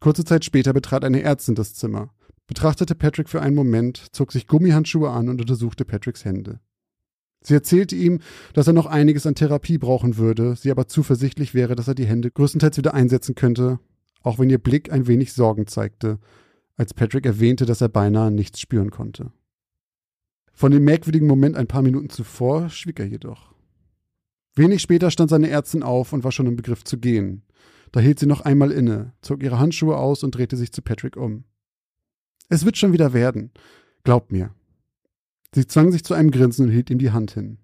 Kurze 0.00 0.24
Zeit 0.24 0.44
später 0.44 0.72
betrat 0.72 1.04
eine 1.04 1.22
Ärztin 1.22 1.54
das 1.54 1.74
Zimmer 1.74 2.12
betrachtete 2.46 2.94
Patrick 2.94 3.28
für 3.28 3.42
einen 3.42 3.56
Moment, 3.56 4.06
zog 4.12 4.32
sich 4.32 4.46
Gummihandschuhe 4.46 5.10
an 5.10 5.28
und 5.28 5.40
untersuchte 5.40 5.84
Patricks 5.84 6.24
Hände. 6.24 6.60
Sie 7.42 7.54
erzählte 7.54 7.94
ihm, 7.94 8.20
dass 8.54 8.66
er 8.66 8.72
noch 8.72 8.86
einiges 8.86 9.26
an 9.26 9.34
Therapie 9.34 9.78
brauchen 9.78 10.16
würde, 10.16 10.56
sie 10.56 10.70
aber 10.70 10.88
zuversichtlich 10.88 11.54
wäre, 11.54 11.76
dass 11.76 11.88
er 11.88 11.94
die 11.94 12.06
Hände 12.06 12.30
größtenteils 12.30 12.76
wieder 12.76 12.94
einsetzen 12.94 13.34
könnte, 13.34 13.78
auch 14.22 14.38
wenn 14.38 14.50
ihr 14.50 14.58
Blick 14.58 14.92
ein 14.92 15.06
wenig 15.06 15.32
Sorgen 15.32 15.66
zeigte, 15.66 16.18
als 16.76 16.94
Patrick 16.94 17.26
erwähnte, 17.26 17.66
dass 17.66 17.80
er 17.80 17.88
beinahe 17.88 18.30
nichts 18.30 18.60
spüren 18.60 18.90
konnte. 18.90 19.32
Von 20.52 20.72
dem 20.72 20.84
merkwürdigen 20.84 21.26
Moment 21.26 21.56
ein 21.56 21.66
paar 21.66 21.82
Minuten 21.82 22.08
zuvor 22.08 22.68
schwieg 22.70 22.98
er 22.98 23.06
jedoch. 23.06 23.54
Wenig 24.54 24.80
später 24.80 25.10
stand 25.10 25.28
seine 25.30 25.50
Ärztin 25.50 25.82
auf 25.82 26.12
und 26.12 26.24
war 26.24 26.32
schon 26.32 26.46
im 26.46 26.56
Begriff 26.56 26.82
zu 26.82 26.98
gehen. 26.98 27.42
Da 27.92 28.00
hielt 28.00 28.18
sie 28.18 28.26
noch 28.26 28.40
einmal 28.40 28.72
inne, 28.72 29.12
zog 29.20 29.42
ihre 29.42 29.58
Handschuhe 29.58 29.96
aus 29.96 30.22
und 30.22 30.34
drehte 30.34 30.56
sich 30.56 30.72
zu 30.72 30.82
Patrick 30.82 31.16
um. 31.16 31.44
Es 32.48 32.64
wird 32.64 32.76
schon 32.76 32.92
wieder 32.92 33.12
werden. 33.12 33.50
Glaub 34.04 34.32
mir. 34.32 34.54
Sie 35.54 35.66
zwang 35.66 35.92
sich 35.92 36.04
zu 36.04 36.14
einem 36.14 36.30
Grinsen 36.30 36.66
und 36.66 36.72
hielt 36.72 36.90
ihm 36.90 36.98
die 36.98 37.10
Hand 37.10 37.32
hin. 37.32 37.58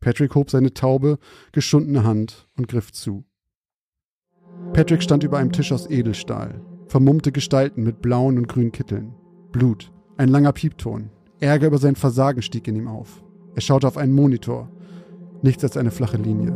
Patrick 0.00 0.34
hob 0.34 0.50
seine 0.50 0.74
taube, 0.74 1.18
geschundene 1.52 2.02
Hand 2.02 2.48
und 2.56 2.66
griff 2.66 2.92
zu. 2.92 3.24
Patrick 4.72 5.02
stand 5.02 5.22
über 5.22 5.38
einem 5.38 5.52
Tisch 5.52 5.70
aus 5.70 5.88
Edelstahl. 5.88 6.60
Vermummte 6.92 7.32
Gestalten 7.32 7.84
mit 7.84 8.02
blauen 8.02 8.36
und 8.36 8.48
grünen 8.48 8.70
Kitteln. 8.70 9.14
Blut. 9.50 9.90
Ein 10.18 10.28
langer 10.28 10.52
Piepton. 10.52 11.08
Ärger 11.40 11.68
über 11.68 11.78
sein 11.78 11.96
Versagen 11.96 12.42
stieg 12.42 12.68
in 12.68 12.76
ihm 12.76 12.86
auf. 12.86 13.24
Er 13.54 13.62
schaute 13.62 13.88
auf 13.88 13.96
einen 13.96 14.12
Monitor. 14.12 14.70
Nichts 15.40 15.64
als 15.64 15.78
eine 15.78 15.90
flache 15.90 16.18
Linie. 16.18 16.52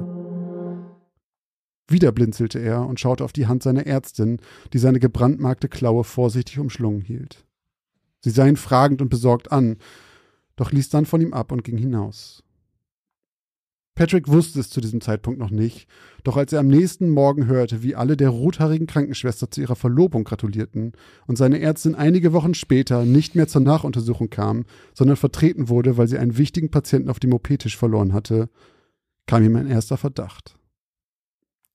Wieder 1.88 2.12
blinzelte 2.12 2.58
er 2.58 2.86
und 2.86 3.00
schaute 3.00 3.24
auf 3.24 3.32
die 3.32 3.46
Hand 3.46 3.62
seiner 3.62 3.86
Ärztin, 3.86 4.36
die 4.74 4.78
seine 4.78 5.00
gebrandmarkte 5.00 5.70
Klaue 5.70 6.04
vorsichtig 6.04 6.58
umschlungen 6.58 7.00
hielt. 7.00 7.46
Sie 8.20 8.28
sah 8.28 8.46
ihn 8.46 8.58
fragend 8.58 9.00
und 9.00 9.08
besorgt 9.08 9.52
an, 9.52 9.78
doch 10.56 10.70
ließ 10.70 10.90
dann 10.90 11.06
von 11.06 11.22
ihm 11.22 11.32
ab 11.32 11.50
und 11.50 11.64
ging 11.64 11.78
hinaus. 11.78 12.44
Patrick 13.96 14.28
wusste 14.28 14.60
es 14.60 14.68
zu 14.68 14.82
diesem 14.82 15.00
Zeitpunkt 15.00 15.40
noch 15.40 15.50
nicht, 15.50 15.88
doch 16.22 16.36
als 16.36 16.52
er 16.52 16.60
am 16.60 16.68
nächsten 16.68 17.08
Morgen 17.08 17.46
hörte, 17.46 17.82
wie 17.82 17.94
alle 17.94 18.18
der 18.18 18.28
rothaarigen 18.28 18.86
Krankenschwester 18.86 19.50
zu 19.50 19.62
ihrer 19.62 19.74
Verlobung 19.74 20.24
gratulierten 20.24 20.92
und 21.26 21.38
seine 21.38 21.60
Ärztin 21.60 21.94
einige 21.94 22.34
Wochen 22.34 22.52
später 22.52 23.06
nicht 23.06 23.34
mehr 23.34 23.48
zur 23.48 23.62
Nachuntersuchung 23.62 24.28
kam, 24.28 24.66
sondern 24.92 25.16
vertreten 25.16 25.70
wurde, 25.70 25.96
weil 25.96 26.08
sie 26.08 26.18
einen 26.18 26.36
wichtigen 26.36 26.70
Patienten 26.70 27.08
auf 27.08 27.20
dem 27.20 27.32
OP-Tisch 27.32 27.78
verloren 27.78 28.12
hatte, 28.12 28.50
kam 29.26 29.42
ihm 29.42 29.56
ein 29.56 29.66
erster 29.66 29.96
Verdacht. 29.96 30.58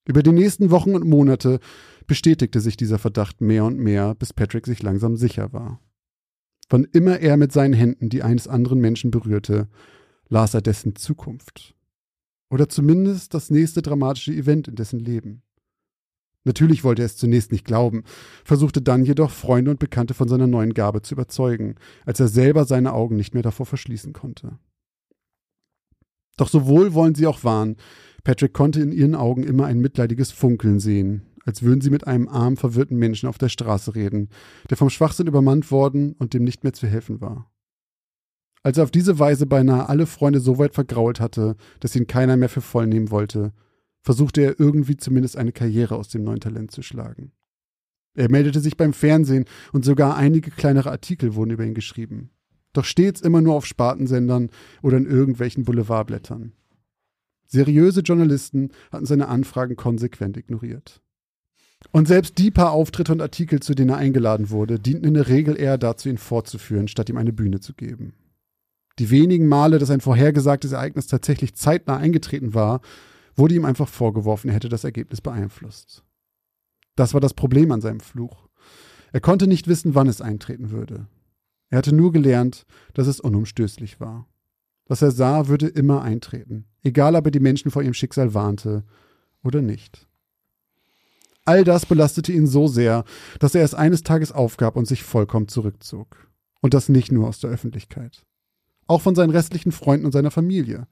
Über 0.08 0.22
die 0.22 0.32
nächsten 0.32 0.70
Wochen 0.70 0.94
und 0.94 1.08
Monate 1.08 1.60
bestätigte 2.06 2.60
sich 2.60 2.78
dieser 2.78 3.00
Verdacht 3.00 3.42
mehr 3.42 3.66
und 3.66 3.80
mehr, 3.80 4.14
bis 4.14 4.32
Patrick 4.32 4.68
sich 4.68 4.84
langsam 4.84 5.16
sicher 5.16 5.54
war. 5.54 5.80
Wann 6.70 6.84
immer 6.84 7.20
er 7.20 7.36
mit 7.38 7.52
seinen 7.52 7.74
Händen 7.74 8.10
die 8.10 8.22
eines 8.22 8.48
anderen 8.48 8.80
Menschen 8.80 9.10
berührte, 9.10 9.70
las 10.30 10.54
er 10.54 10.62
dessen 10.62 10.96
Zukunft. 10.96 11.74
Oder 12.52 12.68
zumindest 12.68 13.34
das 13.34 13.50
nächste 13.50 13.82
dramatische 13.82 14.34
Event 14.34 14.68
in 14.68 14.76
dessen 14.76 15.00
Leben. 15.00 15.42
Natürlich 16.44 16.84
wollte 16.84 17.02
er 17.02 17.06
es 17.06 17.16
zunächst 17.16 17.52
nicht 17.52 17.66
glauben, 17.66 18.04
versuchte 18.44 18.82
dann 18.82 19.06
jedoch 19.06 19.32
Freunde 19.32 19.72
und 19.72 19.80
Bekannte 19.80 20.14
von 20.14 20.28
seiner 20.28 20.48
neuen 20.48 20.74
Gabe 20.74 21.02
zu 21.02 21.14
überzeugen, 21.14 21.76
als 22.06 22.20
er 22.20 22.28
selber 22.28 22.66
seine 22.66 22.94
Augen 22.94 23.16
nicht 23.16 23.34
mehr 23.34 23.44
davor 23.44 23.66
verschließen 23.66 24.12
konnte. 24.12 24.58
Doch 26.36 26.50
sowohl 26.50 26.94
wollen 26.94 27.16
sie 27.16 27.28
auch 27.28 27.44
waren, 27.44 27.78
Patrick 28.24 28.54
konnte 28.54 28.82
in 28.82 28.92
ihren 28.92 29.16
Augen 29.16 29.44
immer 29.44 29.66
ein 29.66 29.80
mitleidiges 29.80 30.32
Funkeln 30.32 30.80
sehen, 30.80 31.22
als 31.46 31.62
würden 31.62 31.82
sie 31.82 31.90
mit 31.90 32.08
einem 32.08 32.28
arm 32.28 32.58
verwirrten 32.58 32.98
Menschen 32.98 33.30
auf 33.30 33.38
der 33.38 33.50
Straße 33.50 33.96
reden, 33.96 34.30
der 34.70 34.78
vom 34.78 34.90
Schwachsinn 34.90 35.28
übermannt 35.28 35.72
worden 35.72 36.14
und 36.14 36.34
dem 36.34 36.44
nicht 36.44 36.64
mehr 36.64 36.74
zu 36.74 36.88
helfen 36.88 37.22
war. 37.22 37.51
Als 38.64 38.78
er 38.78 38.84
auf 38.84 38.92
diese 38.92 39.18
Weise 39.18 39.46
beinahe 39.48 39.90
alle 39.90 40.06
Freunde 40.06 40.40
so 40.40 40.58
weit 40.58 40.74
vergrault 40.74 41.20
hatte, 41.20 41.56
dass 41.80 41.96
ihn 41.96 42.08
keiner 42.08 42.38
mehr 42.38 42.50
für 42.50 42.62
voll 42.62 42.88
nehmen 42.88 43.10
wollte, 43.10 43.54
versuchte 44.04 44.42
er 44.42 44.60
irgendwie 44.60 44.98
zumindest 44.98 45.38
eine 45.38 45.52
Karriere 45.52 45.96
aus 45.96 46.10
dem 46.10 46.24
neuen 46.24 46.40
Talent 46.40 46.72
zu 46.72 46.82
schlagen. 46.82 47.32
Er 48.14 48.30
meldete 48.30 48.60
sich 48.60 48.78
beim 48.78 48.94
Fernsehen 48.94 49.46
und 49.72 49.86
sogar 49.86 50.18
einige 50.18 50.52
kleinere 50.52 50.92
Artikel 50.92 51.36
wurden 51.36 51.52
über 51.52 51.64
ihn 51.64 51.74
geschrieben. 51.74 52.30
Doch 52.74 52.86
stets 52.86 53.22
immer 53.22 53.42
nur 53.42 53.56
auf 53.56 53.66
Spartensendern 53.66 54.50
oder 54.82 54.98
in 54.98 55.06
irgendwelchen 55.06 55.64
Boulevardblättern. 55.64 56.54
Seriöse 57.48 58.02
Journalisten 58.02 58.70
hatten 58.92 59.06
seine 59.06 59.28
Anfragen 59.28 59.76
konsequent 59.76 60.38
ignoriert. 60.38 61.02
Und 61.92 62.08
selbst 62.08 62.38
die 62.38 62.52
paar 62.52 62.72
Auftritte 62.72 63.12
und 63.12 63.22
Artikel, 63.22 63.60
zu 63.60 63.74
denen 63.74 63.90
er 63.90 63.98
eingeladen 63.98 64.52
wurde, 64.52 64.80
dienten 64.80 65.08
in 65.08 65.14
der 65.16 65.28
Regel 65.28 65.60
eher 65.60 65.78
dazu, 65.78 66.10
ihn 66.10 66.18
fortzuführen, 66.18 66.88
statt 66.88 67.10
ihm 67.10 67.18
eine 67.18 67.34
Bühne 67.34 67.60
zu 67.60 67.74
geben. 67.74 68.14
Die 69.02 69.10
wenigen 69.10 69.48
Male, 69.48 69.80
dass 69.80 69.90
ein 69.90 70.00
vorhergesagtes 70.00 70.74
Ereignis 70.74 71.08
tatsächlich 71.08 71.56
zeitnah 71.56 71.98
eingetreten 71.98 72.54
war, 72.54 72.82
wurde 73.36 73.56
ihm 73.56 73.66
einfach 73.66 73.88
vorgeworfen, 73.88 74.50
er 74.50 74.54
hätte 74.54 74.70
das 74.70 74.84
Ergebnis 74.84 75.22
beeinflusst. 75.22 76.04
Das 76.96 77.16
war 77.16 77.20
das 77.20 77.34
Problem 77.34 77.72
an 77.72 77.82
seinem 77.82 78.00
Fluch. 78.00 78.48
Er 79.12 79.20
konnte 79.20 79.48
nicht 79.48 79.68
wissen, 79.68 79.96
wann 79.96 80.08
es 80.08 80.22
eintreten 80.22 80.70
würde. 80.70 81.08
Er 81.72 81.80
hatte 81.80 81.96
nur 81.96 82.12
gelernt, 82.12 82.68
dass 82.94 83.08
es 83.08 83.20
unumstößlich 83.20 84.00
war. 84.00 84.28
Was 84.86 85.02
er 85.02 85.10
sah, 85.10 85.48
würde 85.48 85.66
immer 85.66 86.04
eintreten, 86.04 86.68
egal 86.84 87.16
ob 87.16 87.26
er 87.26 87.32
die 87.32 87.40
Menschen 87.40 87.72
vor 87.72 87.82
ihrem 87.82 87.96
Schicksal 87.96 88.36
warnte 88.36 88.84
oder 89.42 89.64
nicht. 89.64 90.08
All 91.44 91.64
das 91.64 91.88
belastete 91.88 92.34
ihn 92.34 92.46
so 92.46 92.68
sehr, 92.68 93.04
dass 93.40 93.56
er 93.56 93.64
es 93.64 93.74
eines 93.74 94.04
Tages 94.04 94.32
aufgab 94.32 94.76
und 94.76 94.88
sich 94.88 95.02
vollkommen 95.02 95.48
zurückzog. 95.48 96.30
Und 96.62 96.76
das 96.76 96.88
nicht 96.88 97.12
nur 97.12 97.28
aus 97.28 97.40
der 97.40 97.50
Öffentlichkeit. 97.50 98.28
Auch 98.92 99.02
von 99.02 99.16
seinen 99.16 99.30
restlichen 99.30 99.72
Freunden 99.72 100.06
und 100.06 100.12
seiner 100.12 100.32
Familie. 100.32 100.86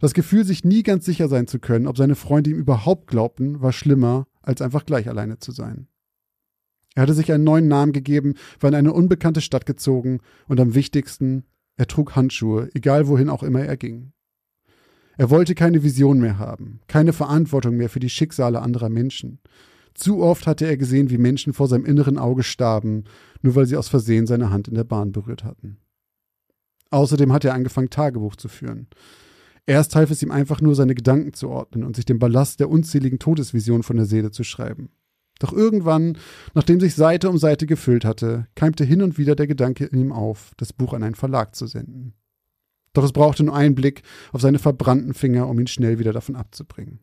Das 0.00 0.14
Gefühl, 0.14 0.46
sich 0.46 0.64
nie 0.64 0.82
ganz 0.82 1.04
sicher 1.04 1.28
sein 1.28 1.46
zu 1.46 1.58
können, 1.58 1.86
ob 1.86 1.98
seine 1.98 2.14
Freunde 2.14 2.48
ihm 2.48 2.56
überhaupt 2.56 3.08
glaubten, 3.08 3.60
war 3.60 3.74
schlimmer, 3.74 4.26
als 4.40 4.62
einfach 4.62 4.86
gleich 4.86 5.06
alleine 5.06 5.38
zu 5.38 5.52
sein. 5.52 5.86
Er 6.94 7.02
hatte 7.02 7.12
sich 7.12 7.30
einen 7.30 7.44
neuen 7.44 7.68
Namen 7.68 7.92
gegeben, 7.92 8.36
war 8.58 8.68
in 8.68 8.74
eine 8.74 8.94
unbekannte 8.94 9.42
Stadt 9.42 9.66
gezogen 9.66 10.20
und 10.48 10.58
am 10.60 10.74
wichtigsten, 10.74 11.44
er 11.76 11.86
trug 11.86 12.16
Handschuhe, 12.16 12.70
egal 12.72 13.06
wohin 13.06 13.28
auch 13.28 13.42
immer 13.42 13.60
er 13.60 13.76
ging. 13.76 14.12
Er 15.18 15.28
wollte 15.28 15.54
keine 15.54 15.82
Vision 15.82 16.18
mehr 16.20 16.38
haben, 16.38 16.80
keine 16.88 17.12
Verantwortung 17.12 17.76
mehr 17.76 17.90
für 17.90 18.00
die 18.00 18.08
Schicksale 18.08 18.62
anderer 18.62 18.88
Menschen. 18.88 19.40
Zu 19.92 20.22
oft 20.22 20.46
hatte 20.46 20.66
er 20.66 20.78
gesehen, 20.78 21.10
wie 21.10 21.18
Menschen 21.18 21.52
vor 21.52 21.68
seinem 21.68 21.84
inneren 21.84 22.16
Auge 22.16 22.42
starben, 22.42 23.04
nur 23.42 23.56
weil 23.56 23.66
sie 23.66 23.76
aus 23.76 23.90
Versehen 23.90 24.26
seine 24.26 24.48
Hand 24.48 24.68
in 24.68 24.74
der 24.74 24.84
Bahn 24.84 25.12
berührt 25.12 25.44
hatten. 25.44 25.76
Außerdem 26.96 27.30
hat 27.30 27.44
er 27.44 27.52
angefangen, 27.52 27.90
Tagebuch 27.90 28.36
zu 28.36 28.48
führen. 28.48 28.86
Erst 29.66 29.94
half 29.94 30.10
es 30.10 30.22
ihm 30.22 30.30
einfach 30.30 30.62
nur, 30.62 30.74
seine 30.74 30.94
Gedanken 30.94 31.34
zu 31.34 31.50
ordnen 31.50 31.84
und 31.84 31.94
sich 31.94 32.06
den 32.06 32.18
Ballast 32.18 32.58
der 32.58 32.70
unzähligen 32.70 33.18
Todesvisionen 33.18 33.82
von 33.82 33.96
der 33.96 34.06
Seele 34.06 34.30
zu 34.30 34.44
schreiben. 34.44 34.88
Doch 35.38 35.52
irgendwann, 35.52 36.16
nachdem 36.54 36.80
sich 36.80 36.94
Seite 36.94 37.28
um 37.28 37.36
Seite 37.36 37.66
gefüllt 37.66 38.06
hatte, 38.06 38.46
keimte 38.54 38.82
hin 38.82 39.02
und 39.02 39.18
wieder 39.18 39.36
der 39.36 39.46
Gedanke 39.46 39.84
in 39.84 40.00
ihm 40.00 40.10
auf, 40.10 40.52
das 40.56 40.72
Buch 40.72 40.94
an 40.94 41.02
einen 41.02 41.14
Verlag 41.14 41.54
zu 41.54 41.66
senden. 41.66 42.14
Doch 42.94 43.04
es 43.04 43.12
brauchte 43.12 43.44
nur 43.44 43.54
einen 43.54 43.74
Blick 43.74 44.00
auf 44.32 44.40
seine 44.40 44.58
verbrannten 44.58 45.12
Finger, 45.12 45.48
um 45.48 45.60
ihn 45.60 45.66
schnell 45.66 45.98
wieder 45.98 46.14
davon 46.14 46.34
abzubringen. 46.34 47.00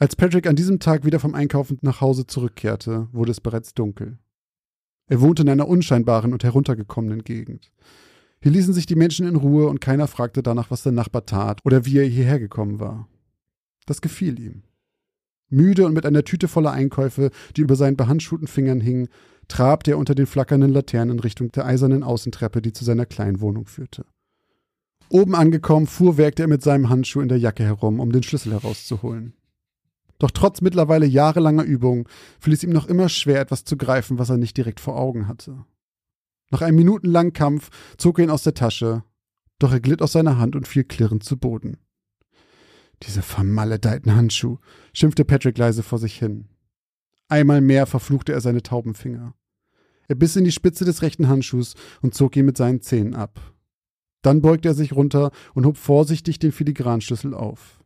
Als 0.00 0.16
Patrick 0.16 0.48
an 0.48 0.56
diesem 0.56 0.80
Tag 0.80 1.04
wieder 1.04 1.20
vom 1.20 1.36
Einkaufen 1.36 1.78
nach 1.82 2.00
Hause 2.00 2.26
zurückkehrte, 2.26 3.06
wurde 3.12 3.30
es 3.30 3.40
bereits 3.40 3.74
dunkel. 3.74 4.18
Er 5.06 5.20
wohnte 5.20 5.42
in 5.42 5.50
einer 5.50 5.68
unscheinbaren 5.68 6.32
und 6.32 6.42
heruntergekommenen 6.42 7.22
Gegend. 7.22 7.70
Hier 8.42 8.52
ließen 8.52 8.72
sich 8.72 8.86
die 8.86 8.96
Menschen 8.96 9.26
in 9.26 9.36
Ruhe 9.36 9.66
und 9.66 9.80
keiner 9.80 10.06
fragte 10.06 10.42
danach, 10.42 10.70
was 10.70 10.82
der 10.82 10.92
Nachbar 10.92 11.26
tat 11.26 11.60
oder 11.64 11.84
wie 11.84 11.98
er 11.98 12.06
hierher 12.06 12.38
gekommen 12.38 12.80
war. 12.80 13.06
Das 13.86 14.00
gefiel 14.00 14.38
ihm. 14.40 14.62
Müde 15.50 15.84
und 15.84 15.92
mit 15.92 16.06
einer 16.06 16.24
Tüte 16.24 16.48
voller 16.48 16.70
Einkäufe, 16.70 17.30
die 17.56 17.60
über 17.60 17.76
seinen 17.76 17.96
behandschuhten 17.96 18.46
Fingern 18.46 18.80
hing, 18.80 19.08
trabte 19.48 19.92
er 19.92 19.98
unter 19.98 20.14
den 20.14 20.26
flackernden 20.26 20.72
Laternen 20.72 21.16
in 21.16 21.20
Richtung 21.20 21.50
der 21.52 21.66
eisernen 21.66 22.02
Außentreppe, 22.02 22.62
die 22.62 22.72
zu 22.72 22.84
seiner 22.84 23.04
kleinen 23.04 23.40
Wohnung 23.40 23.66
führte. 23.66 24.06
Oben 25.10 25.34
angekommen, 25.34 25.88
fuhrwerkte 25.88 26.44
er 26.44 26.48
mit 26.48 26.62
seinem 26.62 26.88
Handschuh 26.88 27.20
in 27.20 27.28
der 27.28 27.38
Jacke 27.38 27.64
herum, 27.64 27.98
um 27.98 28.12
den 28.12 28.22
Schlüssel 28.22 28.52
herauszuholen. 28.52 29.34
Doch 30.20 30.30
trotz 30.30 30.60
mittlerweile 30.60 31.06
jahrelanger 31.06 31.64
Übung 31.64 32.08
fiel 32.38 32.52
es 32.52 32.62
ihm 32.62 32.70
noch 32.70 32.86
immer 32.86 33.08
schwer, 33.08 33.40
etwas 33.40 33.64
zu 33.64 33.76
greifen, 33.76 34.18
was 34.18 34.30
er 34.30 34.36
nicht 34.36 34.56
direkt 34.56 34.78
vor 34.78 34.96
Augen 34.96 35.26
hatte. 35.26 35.64
Nach 36.50 36.62
einem 36.62 36.76
minutenlangen 36.76 37.32
Kampf 37.32 37.70
zog 37.96 38.18
er 38.18 38.24
ihn 38.24 38.30
aus 38.30 38.42
der 38.42 38.54
Tasche, 38.54 39.04
doch 39.58 39.72
er 39.72 39.80
glitt 39.80 40.02
aus 40.02 40.12
seiner 40.12 40.38
Hand 40.38 40.56
und 40.56 40.66
fiel 40.66 40.84
klirrend 40.84 41.22
zu 41.22 41.36
Boden. 41.36 41.78
Diese 43.04 43.22
vermaledeiten 43.22 44.14
Handschuh, 44.14 44.58
schimpfte 44.92 45.24
Patrick 45.24 45.56
leise 45.56 45.82
vor 45.82 45.98
sich 45.98 46.18
hin. 46.18 46.48
Einmal 47.28 47.60
mehr 47.60 47.86
verfluchte 47.86 48.32
er 48.32 48.40
seine 48.40 48.62
tauben 48.62 48.94
Finger. 48.94 49.34
Er 50.08 50.16
biss 50.16 50.34
in 50.34 50.44
die 50.44 50.52
Spitze 50.52 50.84
des 50.84 51.02
rechten 51.02 51.28
Handschuhs 51.28 51.76
und 52.02 52.14
zog 52.14 52.36
ihn 52.36 52.44
mit 52.44 52.56
seinen 52.56 52.80
Zähnen 52.80 53.14
ab. 53.14 53.40
Dann 54.22 54.42
beugte 54.42 54.68
er 54.68 54.74
sich 54.74 54.92
runter 54.92 55.30
und 55.54 55.64
hob 55.64 55.76
vorsichtig 55.76 56.40
den 56.40 56.52
Filigranschlüssel 56.52 57.32
auf. 57.32 57.82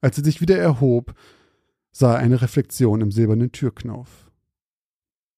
Als 0.00 0.18
er 0.18 0.24
sich 0.24 0.40
wieder 0.40 0.58
erhob, 0.58 1.14
sah 1.92 2.14
er 2.14 2.18
eine 2.18 2.42
Reflexion 2.42 3.00
im 3.00 3.12
silbernen 3.12 3.52
Türknauf. 3.52 4.25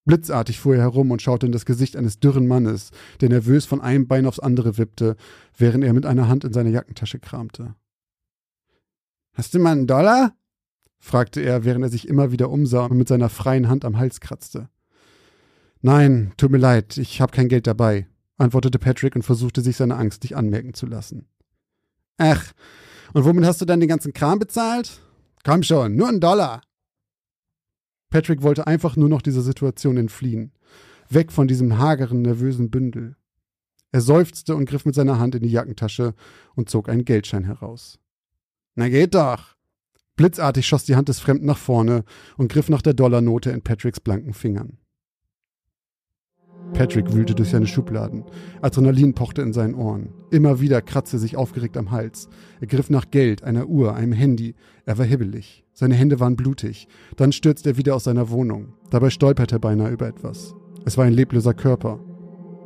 Blitzartig 0.09 0.59
fuhr 0.59 0.75
er 0.75 0.81
herum 0.81 1.11
und 1.11 1.21
schaute 1.21 1.45
in 1.45 1.53
das 1.53 1.67
Gesicht 1.67 1.95
eines 1.95 2.19
dürren 2.19 2.47
Mannes, 2.47 2.93
der 3.21 3.29
nervös 3.29 3.67
von 3.67 3.83
einem 3.83 4.09
Bein 4.09 4.25
aufs 4.25 4.39
andere 4.39 4.79
wippte, 4.79 5.17
während 5.55 5.85
er 5.85 5.93
mit 5.93 6.07
einer 6.07 6.29
Hand 6.29 6.45
in 6.45 6.55
seine 6.55 6.71
Jackentasche 6.71 7.19
kramte. 7.19 7.75
Hast 9.35 9.53
du 9.53 9.59
mal 9.59 9.73
einen 9.73 9.87
Dollar? 9.87 10.35
fragte 10.99 11.43
er, 11.43 11.67
während 11.67 11.85
er 11.85 11.91
sich 11.91 12.09
immer 12.09 12.33
wieder 12.33 12.49
umsah 12.49 12.87
und 12.87 12.97
mit 12.97 13.07
seiner 13.07 13.29
freien 13.29 13.69
Hand 13.69 13.85
am 13.85 13.99
Hals 13.99 14.21
kratzte. 14.21 14.71
Nein, 15.83 16.33
tut 16.39 16.53
mir 16.53 16.57
leid, 16.57 16.97
ich 16.97 17.21
habe 17.21 17.33
kein 17.33 17.49
Geld 17.49 17.67
dabei, 17.67 18.07
antwortete 18.39 18.79
Patrick 18.79 19.15
und 19.15 19.25
versuchte 19.25 19.61
sich 19.61 19.77
seine 19.77 19.97
Angst 19.97 20.23
nicht 20.23 20.37
anmerken 20.39 20.73
zu 20.73 20.87
lassen. 20.87 21.27
Ach, 22.17 22.55
und 23.13 23.27
womit 23.27 23.45
hast 23.45 23.61
du 23.61 23.67
dann 23.67 23.81
den 23.81 23.91
ganzen 23.91 24.15
Kram 24.15 24.39
bezahlt? 24.39 25.03
Komm 25.45 25.63
schon, 25.63 25.97
nur 25.97 26.09
einen 26.09 26.21
Dollar. 26.21 26.63
Patrick 28.11 28.43
wollte 28.43 28.67
einfach 28.67 28.97
nur 28.97 29.09
noch 29.09 29.23
dieser 29.23 29.43
Situation 29.43 29.97
entfliehen, 29.97 30.53
weg 31.09 31.33
von 31.33 31.49
diesem 31.49 31.79
hageren, 31.79 32.23
nervösen 32.23 32.71
Bündel. 32.71 33.17
Er 33.93 34.01
seufzte 34.01 34.55
und 34.55 34.67
griff 34.67 34.85
mit 34.85 34.95
seiner 34.95 35.19
Hand 35.19 35.35
in 35.35 35.43
die 35.43 35.51
Jackentasche 35.51 36.15
und 36.55 36.69
zog 36.69 36.89
einen 36.89 37.05
Geldschein 37.05 37.45
heraus. 37.45 37.99
Na 38.75 38.89
geht 38.89 39.15
doch. 39.15 39.57
Blitzartig 40.17 40.67
schoss 40.67 40.85
die 40.85 40.97
Hand 40.97 41.09
des 41.09 41.21
Fremden 41.21 41.47
nach 41.47 41.59
vorne 41.59 42.05
und 42.37 42.51
griff 42.51 42.69
nach 42.69 42.83
der 42.83 42.95
Dollarnote 42.95 43.51
in 43.51 43.63
Patricks 43.63 44.01
blanken 44.01 44.35
Fingern. 44.35 44.78
Patrick 46.75 47.13
wühlte 47.13 47.35
durch 47.35 47.51
seine 47.51 47.67
Schubladen. 47.67 48.25
Adrenalin 48.63 49.15
pochte 49.15 49.43
in 49.43 49.53
seinen 49.53 49.75
Ohren. 49.75 50.15
Immer 50.31 50.61
wieder 50.61 50.81
kratzte 50.81 51.17
er 51.17 51.21
sich 51.21 51.37
aufgeregt 51.37 51.77
am 51.77 51.91
Hals. 51.91 52.29
Er 52.61 52.67
griff 52.67 52.91
nach 52.91 53.11
Geld, 53.11 53.43
einer 53.43 53.67
Uhr, 53.67 53.95
einem 53.95 54.13
Handy. 54.13 54.55
Er 54.85 54.99
war 54.99 55.05
hibbelig. 55.05 55.65
Seine 55.73 55.95
Hände 55.95 56.21
waren 56.21 56.37
blutig. 56.37 56.89
Dann 57.17 57.33
stürzte 57.33 57.71
er 57.71 57.77
wieder 57.77 57.97
aus 57.97 58.05
seiner 58.05 58.31
Wohnung. 58.31 58.75
Dabei 58.91 59.11
stolperte 59.11 59.57
er 59.57 59.61
beinahe 59.61 59.91
über 59.91 60.07
etwas. 60.07 60.55
Es 60.85 60.97
war 60.97 61.05
ein 61.05 61.13
lebloser 61.13 61.55
Körper. 61.55 62.01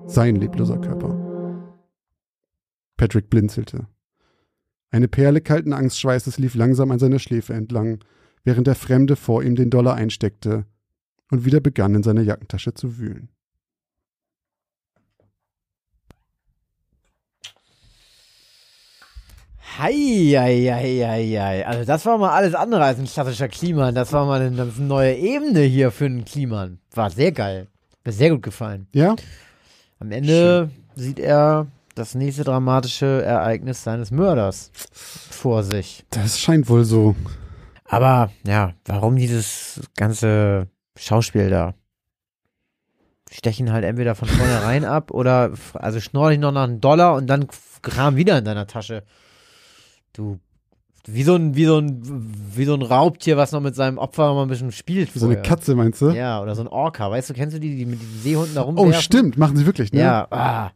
Sein 0.07 0.36
lebloser 0.36 0.78
Körper. 0.78 1.32
Patrick 2.96 3.30
blinzelte. 3.30 3.86
Eine 4.90 5.09
Perle 5.09 5.40
kalten 5.40 5.72
Angstschweißes 5.72 6.38
lief 6.38 6.55
langsam 6.55 6.90
an 6.90 6.98
seiner 6.98 7.18
Schläfe 7.18 7.55
entlang, 7.55 8.00
während 8.44 8.66
der 8.66 8.74
Fremde 8.74 9.16
vor 9.16 9.42
ihm 9.42 9.57
den 9.57 9.70
Dollar 9.70 9.94
einsteckte 9.94 10.66
und 11.30 11.46
wieder 11.46 11.61
begann, 11.61 11.94
in 11.94 12.03
seiner 12.03 12.20
Jackentasche 12.20 12.74
zu 12.74 12.98
wühlen. 12.98 13.30
Heieieiei. 19.78 21.66
Also 21.66 21.84
das 21.84 22.04
war 22.06 22.18
mal 22.18 22.30
alles 22.30 22.54
andere 22.54 22.84
als 22.84 22.98
ein 22.98 23.06
klassischer 23.06 23.48
Kliman. 23.48 23.94
Das 23.94 24.12
war 24.12 24.26
mal 24.26 24.40
eine, 24.40 24.62
eine 24.62 24.72
neue 24.78 25.14
Ebene 25.14 25.60
hier 25.60 25.90
für 25.90 26.06
einen 26.06 26.24
Kliman. 26.24 26.78
War 26.94 27.10
sehr 27.10 27.32
geil. 27.32 27.68
Mir 28.04 28.12
sehr 28.12 28.30
gut 28.30 28.42
gefallen. 28.42 28.86
Ja? 28.92 29.16
Am 29.98 30.10
Ende 30.10 30.70
sieht 30.94 31.18
er 31.18 31.66
das 31.94 32.14
nächste 32.14 32.44
dramatische 32.44 33.22
Ereignis 33.22 33.84
seines 33.84 34.10
Mörders 34.10 34.70
vor 34.92 35.62
sich. 35.62 36.04
Das 36.10 36.40
scheint 36.40 36.68
wohl 36.68 36.84
so. 36.84 37.14
Aber 37.84 38.30
ja, 38.46 38.72
warum 38.86 39.16
dieses 39.16 39.80
ganze 39.96 40.68
Schauspiel 40.96 41.50
da? 41.50 41.74
Stechen 43.30 43.72
halt 43.72 43.84
entweder 43.84 44.14
von 44.14 44.28
vornherein 44.28 44.84
ab 44.84 45.10
oder 45.10 45.52
also 45.74 46.00
schnorren 46.00 46.40
noch 46.40 46.52
nach 46.52 46.64
einem 46.64 46.80
Dollar 46.80 47.14
und 47.14 47.26
dann 47.28 47.48
kram 47.80 48.16
wieder 48.16 48.38
in 48.38 48.44
deiner 48.44 48.66
Tasche. 48.66 49.04
Du 50.12 50.38
wie 51.06 51.24
so 51.24 51.34
ein 51.34 51.56
wie 51.56 51.64
so 51.64 51.78
ein 51.78 52.00
wie 52.54 52.64
so 52.64 52.74
ein 52.74 52.82
Raubtier, 52.82 53.36
was 53.36 53.50
noch 53.52 53.60
mit 53.60 53.74
seinem 53.74 53.98
Opfer 53.98 54.34
mal 54.34 54.42
ein 54.42 54.48
bisschen 54.48 54.70
spielt. 54.70 55.10
So 55.12 55.26
eine. 55.26 55.42
Katze, 55.42 55.74
meinst 55.74 56.00
du? 56.00 56.10
Ja, 56.10 56.40
oder 56.40 56.54
so 56.54 56.62
ein 56.62 56.68
Orca. 56.68 57.10
Weißt 57.10 57.30
du, 57.30 57.34
kennst 57.34 57.56
du 57.56 57.60
die, 57.60 57.76
die 57.76 57.86
mit 57.86 58.00
diesen 58.00 58.20
Seehunden 58.20 58.54
da 58.54 58.62
Oh, 58.62 58.66
rumwerfen? 58.66 59.02
stimmt, 59.02 59.36
machen 59.38 59.56
sie 59.56 59.66
wirklich, 59.66 59.92
ne? 59.92 60.00
Ja, 60.00 60.28
ah. 60.30 60.70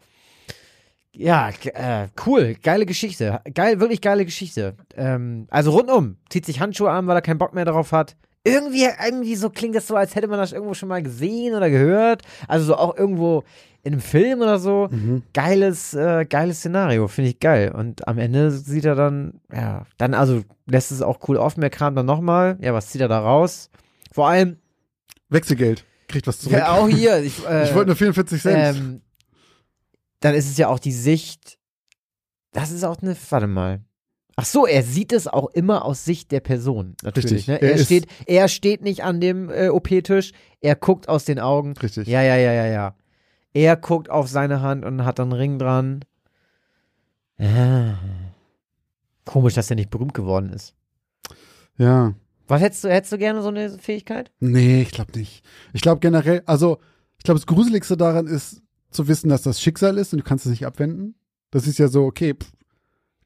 Ja, 1.13 1.49
äh, 1.49 2.09
cool, 2.27 2.57
geile 2.63 2.85
Geschichte. 2.85 3.41
Geil, 3.55 3.81
wirklich 3.81 4.03
geile 4.03 4.25
Geschichte. 4.27 4.75
Ähm, 4.97 5.47
also 5.51 5.71
rundum, 5.71 6.17
zieht 6.29 6.45
sich 6.45 6.61
Handschuhe 6.61 6.91
an, 6.91 7.07
weil 7.07 7.17
er 7.17 7.23
keinen 7.23 7.39
Bock 7.39 7.55
mehr 7.55 7.65
darauf 7.65 7.93
hat. 7.93 8.17
Irgendwie, 8.47 8.89
irgendwie 9.05 9.37
so 9.37 9.51
klingt 9.51 9.75
das 9.75 9.87
so, 9.87 9.97
als 9.97 10.15
hätte 10.15 10.29
man 10.29 10.39
das 10.39 10.53
irgendwo 10.53 10.75
schon 10.75 10.89
mal 10.89 11.03
gesehen 11.03 11.55
oder 11.55 11.69
gehört. 11.71 12.23
Also 12.49 12.67
so 12.67 12.77
auch 12.77 12.97
irgendwo 12.97 13.45
in 13.83 13.93
einem 13.93 14.03
Film 14.03 14.41
oder 14.41 14.59
so. 14.59 14.89
Mhm. 14.91 15.23
Geiles, 15.33 15.95
äh, 15.95 16.25
geiles 16.25 16.59
Szenario, 16.59 17.09
finde 17.09 17.31
ich 17.31 17.41
geil. 17.41 17.73
Und 17.73 18.09
am 18.09 18.19
Ende 18.19 18.51
sieht 18.51 18.85
er 18.85 18.95
dann, 18.95 19.41
ja, 19.53 19.85
dann 19.97 20.15
also 20.15 20.43
lässt 20.67 20.91
es 20.91 21.03
auch 21.03 21.21
cool 21.29 21.37
offen. 21.37 21.63
Er 21.63 21.71
kramt 21.71 21.97
dann 21.97 22.07
nochmal. 22.07 22.59
Ja, 22.61 22.75
was 22.75 22.89
zieht 22.89 23.01
er 23.01 23.09
da 23.09 23.21
raus? 23.21 23.71
Vor 24.13 24.29
allem, 24.29 24.57
Wechselgeld. 25.29 25.85
Kriegt 26.09 26.27
was 26.27 26.39
zurück. 26.39 26.57
ja, 26.59 26.73
auch 26.73 26.89
hier. 26.89 27.17
Ich, 27.23 27.45
äh, 27.47 27.65
ich 27.65 27.75
wollte 27.75 27.89
nur 27.89 27.97
44 27.97 28.41
Cent. 28.43 28.77
ähm, 28.77 29.01
dann 30.21 30.35
ist 30.35 30.49
es 30.49 30.57
ja 30.57 30.69
auch 30.69 30.79
die 30.79 30.93
Sicht. 30.93 31.59
Das 32.53 32.71
ist 32.71 32.85
auch 32.85 33.03
eine. 33.03 33.17
Warte 33.31 33.47
mal. 33.47 33.81
Ach 34.39 34.45
so, 34.45 34.67
er 34.67 34.83
sieht 34.83 35.13
es 35.15 35.27
auch 35.27 35.49
immer 35.55 35.85
aus 35.87 36.05
Sicht 36.05 36.31
der 36.31 36.41
Person. 36.41 36.95
Natürlich. 37.03 37.33
Richtig. 37.33 37.49
Ne? 37.49 37.63
Er 37.63 37.73
Er, 37.73 37.79
steht, 37.79 38.07
er 38.27 38.49
steht 38.49 38.83
nicht 38.83 39.03
an 39.03 39.19
dem 39.21 39.49
äh, 39.49 39.69
OP-Tisch. 39.71 40.33
Er 40.61 40.77
guckt 40.77 41.09
aus 41.09 41.25
den 41.25 41.41
Augen. 41.41 41.73
Richtig. 41.73 42.07
Ja, 42.07 42.23
ja, 42.23 42.37
ja, 42.37 42.53
ja, 42.53 42.67
ja. 42.67 42.95
Er 43.55 43.77
guckt 43.77 44.11
auf 44.11 44.29
seine 44.29 44.61
Hand 44.61 44.85
und 44.85 45.07
hat 45.07 45.19
dann 45.19 45.33
einen 45.33 45.41
Ring 45.41 45.59
dran. 45.59 46.05
Ah. 47.39 47.95
Komisch, 49.25 49.55
dass 49.55 49.71
er 49.71 49.77
nicht 49.77 49.91
berühmt 49.91 50.13
geworden 50.13 50.51
ist. 50.51 50.75
Ja. 51.79 52.15
Was 52.47 52.61
hättest 52.61 52.85
du, 52.85 52.89
hättest 52.89 53.13
du 53.13 53.19
gerne 53.19 53.43
so 53.43 53.49
eine 53.49 53.79
Fähigkeit? 53.79 54.31
Nee, 54.39 54.83
ich 54.83 54.91
glaube 54.91 55.19
nicht. 55.19 55.45
Ich 55.73 55.81
glaube 55.81 56.01
generell, 56.01 56.43
also, 56.47 56.79
ich 57.19 57.25
glaube, 57.25 57.41
das 57.41 57.47
Gruseligste 57.47 57.97
daran 57.97 58.27
ist 58.27 58.63
zu 58.91 59.09
wissen, 59.09 59.29
dass 59.31 59.43
das 59.43 59.61
Schicksal 59.61 59.99
ist 59.99 60.13
und 60.13 60.19
du 60.21 60.25
kannst 60.25 60.47
es 60.47 60.51
nicht 60.51 60.67
abwenden. 60.67 61.15
Das 61.51 61.67
ist 61.67 61.79
ja 61.79 61.89
so, 61.89 62.05
okay, 62.05 62.35
pff, 62.35 62.53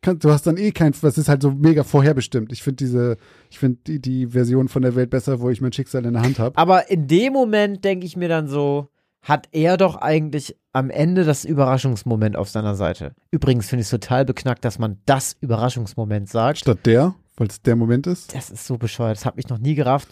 du 0.03 0.31
hast 0.31 0.47
dann 0.47 0.57
eh 0.57 0.73
kein, 0.73 0.95
das 1.01 1.19
ist 1.19 1.29
halt 1.29 1.43
so 1.43 1.51
mega 1.51 1.85
vorherbestimmt. 1.85 2.53
Ich 2.53 2.63
finde 2.63 2.77
diese, 2.77 3.17
ich 3.51 3.59
finde 3.59 3.79
die, 3.87 4.01
die 4.01 4.27
Version 4.29 4.69
von 4.69 4.83
der 4.83 4.95
Welt 4.95 5.11
besser, 5.11 5.41
wo 5.41 5.51
ich 5.51 5.61
mein 5.61 5.73
Schicksal 5.73 6.05
in 6.05 6.15
der 6.15 6.23
Hand 6.23 6.39
habe. 6.39 6.57
Aber 6.57 6.91
in 6.91 7.07
dem 7.07 7.33
Moment 7.33 7.85
denke 7.85 8.07
ich 8.07 8.17
mir 8.17 8.29
dann 8.29 8.49
so, 8.49 8.89
hat 9.23 9.49
er 9.53 9.77
doch 9.77 9.97
eigentlich 9.97 10.57
am 10.73 10.89
Ende 10.91 11.25
das 11.25 11.45
Überraschungsmoment 11.45 12.37
auf 12.37 12.49
seiner 12.49 12.75
Seite. 12.75 13.13
Übrigens 13.31 13.69
finde 13.69 13.83
ich 13.83 13.87
es 13.87 13.91
total 13.91 14.25
beknackt, 14.25 14.65
dass 14.65 14.79
man 14.79 14.99
das 15.05 15.37
Überraschungsmoment 15.41 16.29
sagt. 16.29 16.61
Statt 16.61 16.87
der, 16.87 17.15
weil 17.37 17.49
es 17.49 17.61
der 17.61 17.77
Moment 17.77 18.07
ist. 18.07 18.35
Das 18.35 18.51
ist 18.51 18.67
so 18.67 18.79
bescheuert, 18.79 19.17
das 19.17 19.27
hat 19.27 19.37
mich 19.37 19.49
noch 19.49 19.59
nie 19.59 19.75
gerafft. 19.75 20.09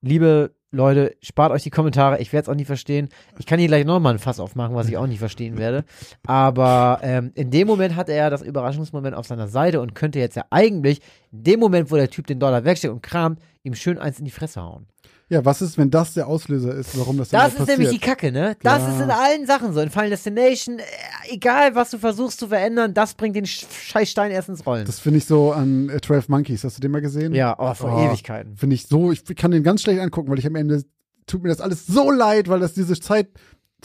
Liebe 0.00 0.54
Leute, 0.70 1.16
spart 1.22 1.50
euch 1.50 1.62
die 1.62 1.70
Kommentare. 1.70 2.20
Ich 2.20 2.32
werde 2.32 2.42
es 2.42 2.48
auch 2.50 2.54
nicht 2.54 2.66
verstehen. 2.66 3.08
Ich 3.38 3.46
kann 3.46 3.58
hier 3.58 3.68
gleich 3.68 3.86
nochmal 3.86 4.14
ein 4.14 4.18
Fass 4.18 4.38
aufmachen, 4.38 4.74
was 4.74 4.88
ich 4.88 4.98
auch 4.98 5.06
nicht 5.06 5.18
verstehen 5.18 5.56
werde. 5.56 5.84
Aber 6.26 7.00
ähm, 7.02 7.32
in 7.34 7.50
dem 7.50 7.66
Moment 7.66 7.96
hat 7.96 8.10
er 8.10 8.28
das 8.28 8.42
Überraschungsmoment 8.42 9.16
auf 9.16 9.26
seiner 9.26 9.48
Seite 9.48 9.80
und 9.80 9.94
könnte 9.94 10.18
jetzt 10.18 10.36
ja 10.36 10.44
eigentlich, 10.50 11.00
in 11.32 11.44
dem 11.44 11.60
Moment, 11.60 11.90
wo 11.90 11.96
der 11.96 12.10
Typ 12.10 12.26
den 12.26 12.38
Dollar 12.38 12.64
wegsteckt 12.64 12.92
und 12.92 13.02
kramt, 13.02 13.40
ihm 13.62 13.74
schön 13.74 13.98
eins 13.98 14.18
in 14.18 14.26
die 14.26 14.30
Fresse 14.30 14.62
hauen. 14.62 14.86
Ja, 15.30 15.44
was 15.44 15.60
ist, 15.60 15.76
wenn 15.76 15.90
das 15.90 16.14
der 16.14 16.26
Auslöser 16.26 16.74
ist, 16.74 16.98
warum 16.98 17.18
das 17.18 17.28
dann 17.28 17.40
Das 17.42 17.52
ist 17.52 17.58
passiert? 17.58 17.78
nämlich 17.78 17.98
die 18.00 18.04
Kacke, 18.04 18.32
ne? 18.32 18.56
Das 18.62 18.78
Ja. 18.78 18.94
ist 18.96 19.00
in 19.02 19.10
allen 19.10 19.46
Sachen 19.46 19.74
so. 19.74 19.80
In 19.80 19.90
Final 19.90 20.08
Destination, 20.10 20.78
äh, 20.78 20.82
egal 21.28 21.74
was 21.74 21.90
du 21.90 21.98
versuchst 21.98 22.38
zu 22.40 22.48
verändern, 22.48 22.94
das 22.94 23.12
bringt 23.14 23.36
den 23.36 23.44
Sch- 23.44 23.66
scheiß 23.70 24.10
Stein 24.10 24.30
erst 24.30 24.48
ins 24.48 24.64
Rollen. 24.64 24.86
Das 24.86 25.00
finde 25.00 25.18
ich 25.18 25.26
so 25.26 25.52
an 25.52 25.90
äh, 25.90 26.00
12 26.00 26.30
Monkeys. 26.30 26.64
Hast 26.64 26.78
du 26.78 26.80
den 26.80 26.92
mal 26.92 27.02
gesehen? 27.02 27.34
ja, 27.34 27.54
oh, 27.58 27.74
vor 27.74 27.92
Oh. 27.94 28.06
Ewigkeiten. 28.08 28.56
Finde 28.56 28.74
ich 28.74 28.86
so, 28.86 29.12
ich 29.12 29.22
kann 29.36 29.50
den 29.50 29.62
ganz 29.62 29.82
schlecht 29.82 30.00
angucken, 30.00 30.30
weil 30.30 30.38
ich 30.38 30.46
am 30.46 30.54
Ende 30.54 30.82
tut 31.26 31.42
mir 31.42 31.50
das 31.50 31.60
alles 31.60 31.86
so 31.86 32.10
leid, 32.10 32.48
weil 32.48 32.60
das 32.60 32.72
diese 32.72 32.98
Zeit. 32.98 33.28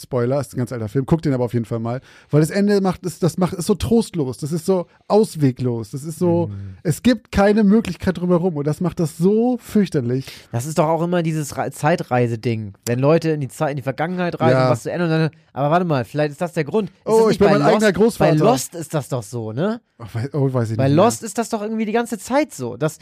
Spoiler, 0.02 0.40
ist 0.40 0.52
ein 0.54 0.58
ganz 0.58 0.72
alter 0.72 0.88
Film, 0.88 1.06
guck 1.06 1.22
den 1.22 1.32
aber 1.34 1.44
auf 1.44 1.52
jeden 1.54 1.66
Fall 1.66 1.78
mal. 1.78 2.00
Weil 2.30 2.40
das 2.40 2.50
Ende 2.50 2.80
macht, 2.80 3.06
ist, 3.06 3.22
das 3.22 3.38
macht, 3.38 3.52
ist 3.54 3.66
so 3.66 3.76
trostlos, 3.76 4.38
das 4.38 4.50
ist 4.50 4.66
so 4.66 4.86
ausweglos, 5.06 5.90
das 5.92 6.02
ist 6.02 6.18
so, 6.18 6.48
Mhm. 6.48 6.76
es 6.82 7.02
gibt 7.02 7.30
keine 7.30 7.62
Möglichkeit 7.62 8.18
drumherum 8.18 8.56
und 8.56 8.66
das 8.66 8.80
macht 8.80 8.98
das 8.98 9.16
so 9.16 9.56
fürchterlich. 9.58 10.26
Das 10.50 10.66
ist 10.66 10.78
doch 10.78 10.88
auch 10.88 11.02
immer 11.02 11.22
dieses 11.22 11.56
Re- 11.56 11.70
Zeitreise-Ding. 11.70 12.74
Wenn 12.86 12.98
Leute 12.98 13.30
in 13.30 13.40
die 13.40 13.46
Zeit, 13.48 13.70
in 13.70 13.76
die 13.76 13.82
Vergangenheit 13.82 14.40
reisen, 14.40 14.58
Ja. 14.58 14.70
was 14.70 14.82
zu 14.82 14.90
ändern, 14.90 15.10
und 15.12 15.18
dann, 15.18 15.30
aber 15.52 15.70
warte 15.70 15.84
mal, 15.84 16.04
vielleicht 16.04 16.32
ist 16.32 16.40
das 16.40 16.52
der 16.54 16.64
Grund. 16.64 16.90
Ist 16.90 16.94
Oh, 17.06 17.28
ich 17.30 17.38
bin 17.38 17.46
bei 17.48 17.52
mein 17.54 17.62
Lost? 17.62 17.74
eigener 17.76 17.92
Großvater. 17.92 18.30
Bei 18.32 18.36
Lost 18.38 18.74
ist 18.74 18.94
das 18.94 19.08
doch 19.08 19.22
so, 19.22 19.52
ne? 19.52 19.80
Oh, 20.00 20.04
wei- 20.12 20.28
oh, 20.32 20.52
weiß 20.52 20.70
ich 20.72 20.76
Bei 20.76 20.88
nicht. 20.88 20.96
Lost 20.96 21.22
ist 21.22 21.38
das 21.38 21.50
doch 21.50 21.62
irgendwie 21.62 21.84
die 21.84 21.92
ganze 21.92 22.18
Zeit 22.18 22.52
so. 22.52 22.76
Das, 22.76 22.98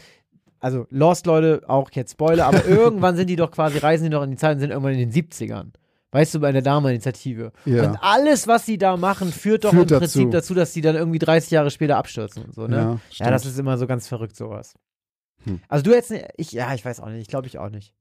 also 0.59 0.85
Lost, 0.91 1.25
Leute, 1.25 1.63
auch 1.67 1.89
jetzt 1.93 2.11
Spoiler, 2.11 2.45
aber 2.45 2.65
irgendwann 2.67 3.15
sind 3.15 3.31
die 3.31 3.35
doch 3.35 3.49
quasi, 3.51 3.79
reisen 3.79 4.03
die 4.03 4.09
noch 4.11 4.23
in 4.23 4.29
die 4.31 4.37
Zeit 4.37 4.53
und 4.55 4.59
sind 4.61 4.69
irgendwann 4.69 4.93
in 4.93 5.09
den 5.09 5.11
70ern. 5.11 5.71
Weißt 6.13 6.33
du, 6.35 6.39
bei 6.39 6.51
der 6.53 6.61
Dama-Initiative. 6.61 7.51
Ja. 7.65 7.89
Und 7.89 7.97
alles, 8.01 8.47
was 8.47 8.65
sie 8.65 8.77
da 8.77 8.95
machen, 8.95 9.31
führt 9.33 9.65
doch 9.65 9.71
Führt 9.71 9.91
im 9.91 9.99
Prinzip 9.99 10.31
dazu. 10.31 10.37
dazu. 10.37 10.53
dass 10.53 10.71
die 10.73 10.81
dann 10.81 10.95
irgendwie 10.95 11.19
30 11.19 11.51
Jahre 11.51 11.71
später 11.71 11.97
abstürzen 11.97 12.43
und 12.45 12.53
so, 12.55 12.67
ne? 12.67 12.99
Ja, 13.11 13.25
Ja, 13.25 13.31
das 13.31 13.45
ist 13.45 13.59
immer 13.59 13.77
so 13.77 13.85
ganz 13.87 14.07
verrückt, 14.07 14.35
sowas. 14.37 14.75
Hm. 15.43 15.59
Also 15.67 15.83
du 15.83 15.91
jetzt, 15.91 16.13
ich, 16.37 16.51
ja, 16.53 16.73
ich 16.73 16.85
weiß 16.85 17.01
auch 17.01 17.09
nicht, 17.09 17.21
ich 17.23 17.27
glaube 17.27 17.47
ich 17.47 17.57
auch 17.59 17.69
nicht. 17.69 17.93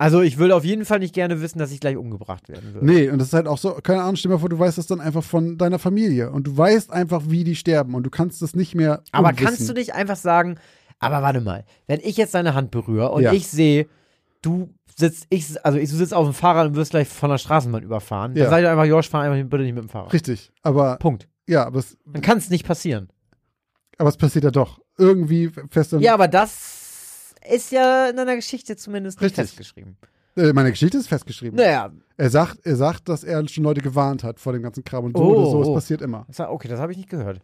Also 0.00 0.20
ich 0.20 0.38
will 0.38 0.52
auf 0.52 0.64
jeden 0.64 0.84
Fall 0.84 1.00
nicht 1.00 1.12
gerne 1.12 1.40
wissen, 1.40 1.58
dass 1.58 1.72
ich 1.72 1.80
gleich 1.80 1.96
umgebracht 1.96 2.48
werden 2.48 2.72
würde. 2.72 2.86
Nee, 2.86 3.10
und 3.10 3.18
das 3.18 3.28
ist 3.28 3.34
halt 3.34 3.48
auch 3.48 3.58
so, 3.58 3.72
keine 3.82 4.02
Ahnung, 4.02 4.14
stell 4.14 4.28
dir 4.30 4.36
mal 4.36 4.40
vor, 4.40 4.48
du 4.48 4.58
weißt 4.58 4.78
das 4.78 4.86
dann 4.86 5.00
einfach 5.00 5.24
von 5.24 5.58
deiner 5.58 5.80
Familie 5.80 6.30
und 6.30 6.46
du 6.46 6.56
weißt 6.56 6.92
einfach, 6.92 7.22
wie 7.26 7.42
die 7.42 7.56
sterben 7.56 7.96
und 7.96 8.04
du 8.04 8.10
kannst 8.10 8.40
das 8.40 8.54
nicht 8.54 8.76
mehr 8.76 9.02
Aber 9.10 9.30
unwissen. 9.30 9.46
kannst 9.46 9.68
du 9.68 9.72
nicht 9.72 9.94
einfach 9.94 10.14
sagen, 10.14 10.60
aber 11.00 11.20
warte 11.22 11.40
mal, 11.40 11.64
wenn 11.88 11.98
ich 12.00 12.16
jetzt 12.16 12.34
deine 12.34 12.54
Hand 12.54 12.70
berühre 12.70 13.10
und 13.10 13.22
Ja. 13.24 13.32
ich 13.32 13.48
sehe, 13.48 13.88
du 14.42 14.72
sitzt, 14.98 15.26
ich, 15.30 15.64
also 15.64 15.78
ich, 15.78 15.88
du 15.90 15.96
sitzt 15.96 16.12
auf 16.14 16.26
dem 16.26 16.34
Fahrrad 16.34 16.66
und 16.68 16.74
wirst 16.76 16.90
gleich 16.90 17.08
von 17.08 17.30
der 17.30 17.38
Straßenbahn 17.38 17.82
überfahren, 17.82 18.34
Ja. 18.36 18.44
dann 18.44 18.50
sag 18.50 18.62
ich 18.62 18.68
einfach, 18.68 18.84
Josh, 18.84 19.08
fahr 19.08 19.22
einfach 19.22 19.48
bitte 19.48 19.62
nicht 19.64 19.74
mit 19.74 19.84
dem 19.84 19.88
Fahrrad. 19.88 20.12
Richtig, 20.12 20.50
aber 20.62 20.96
Punkt. 20.96 21.28
ja, 21.48 21.64
aber 21.66 21.78
es, 21.78 21.96
Dann 22.04 22.22
kann 22.22 22.38
es 22.38 22.50
nicht 22.50 22.66
passieren. 22.66 23.08
aber 23.96 24.08
es 24.08 24.16
passiert 24.16 24.44
ja 24.44 24.50
doch. 24.50 24.80
Irgendwie 24.96 25.50
fest 25.70 25.92
Ja, 25.98 26.14
aber 26.14 26.28
das 26.28 27.34
ist 27.48 27.70
ja 27.72 28.08
in 28.10 28.16
deiner 28.16 28.34
Geschichte 28.36 28.76
zumindest 28.76 29.20
nicht 29.20 29.30
Richtig. 29.38 29.46
festgeschrieben. 29.56 29.96
äh, 30.36 30.52
meine 30.52 30.70
Geschichte 30.70 30.98
ist 30.98 31.08
festgeschrieben. 31.08 31.56
Naja, 31.56 31.90
Er 32.16 32.30
sagt, 32.30 32.58
er 32.66 32.76
sagt, 32.76 33.08
dass 33.08 33.22
er 33.24 33.46
schon 33.48 33.64
Leute 33.64 33.80
gewarnt 33.80 34.24
hat 34.24 34.40
vor 34.40 34.52
dem 34.52 34.62
ganzen 34.62 34.82
Kram 34.84 35.04
und 35.04 35.16
so 35.16 35.22
Oh, 35.22 35.50
so, 35.50 35.62
es 35.62 35.68
oh. 35.68 35.74
passiert 35.74 36.02
immer. 36.02 36.26
Okay, 36.36 36.68
das 36.68 36.80
habe 36.80 36.90
ich 36.92 36.98
nicht 36.98 37.08
gehört. 37.10 37.40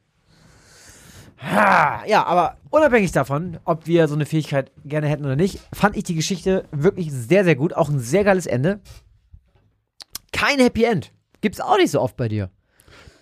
Ha, 1.39 2.05
ja, 2.07 2.25
aber 2.25 2.57
unabhängig 2.71 3.13
davon, 3.13 3.59
ob 3.65 3.87
wir 3.87 4.09
so 4.09 4.15
eine 4.15 4.27
Fähigkeit 4.27 4.73
gerne 4.85 5.09
hätten 5.09 5.25
oder 5.25 5.37
nicht, 5.37 5.61
fand 5.73 5.97
ich 5.97 6.05
die 6.05 6.15
Geschichte 6.15 6.65
wirklich 6.73 7.13
sehr, 7.13 7.45
sehr 7.45 7.57
gut. 7.57 7.75
Auch 7.75 7.89
ein 7.89 7.99
sehr 7.99 8.25
geiles 8.25 8.47
Ende. 8.47 8.81
Kein 10.33 10.59
Happy 10.59 10.85
End. 10.85 11.13
Gibt's 11.41 11.61
auch 11.61 11.77
nicht 11.77 11.91
so 11.91 12.01
oft 12.01 12.17
bei 12.17 12.29
dir. 12.29 12.51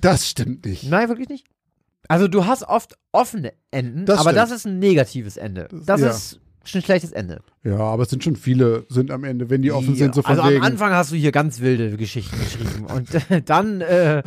Das 0.00 0.28
stimmt 0.28 0.64
nicht. 0.64 0.84
Nein, 0.84 1.08
wirklich 1.08 1.28
nicht. 1.28 1.46
Also 2.08 2.28
du 2.28 2.46
hast 2.46 2.64
oft 2.64 2.98
offene 3.12 3.52
Enden, 3.70 4.06
Das 4.06 4.18
aber 4.18 4.30
stimmt. 4.30 4.42
das 4.42 4.50
ist 4.50 4.66
ein 4.66 4.78
negatives 4.78 5.36
Ende. 5.36 5.68
Das 5.72 6.00
ja. 6.00 6.10
ist 6.10 6.40
ein 6.74 6.82
schlechtes 6.82 7.12
Ende. 7.12 7.42
Ja, 7.64 7.78
aber 7.78 8.02
es 8.04 8.10
sind 8.10 8.22
schon 8.22 8.36
viele, 8.36 8.86
sind 8.88 9.10
am 9.10 9.24
Ende, 9.24 9.50
wenn 9.50 9.62
die 9.62 9.72
offen 9.72 9.94
sind, 9.94 10.14
so 10.14 10.22
von 10.22 10.30
also 10.32 10.42
am 10.42 10.50
wegen. 10.50 10.64
Anfang 10.64 10.92
hast 10.92 11.12
du 11.12 11.16
hier 11.16 11.32
ganz 11.32 11.60
wilde 11.60 11.96
Geschichten 11.96 12.38
geschrieben 12.38 12.86
und 12.86 13.14
äh, 13.30 13.42
dann 13.42 13.80
äh, 13.80 14.22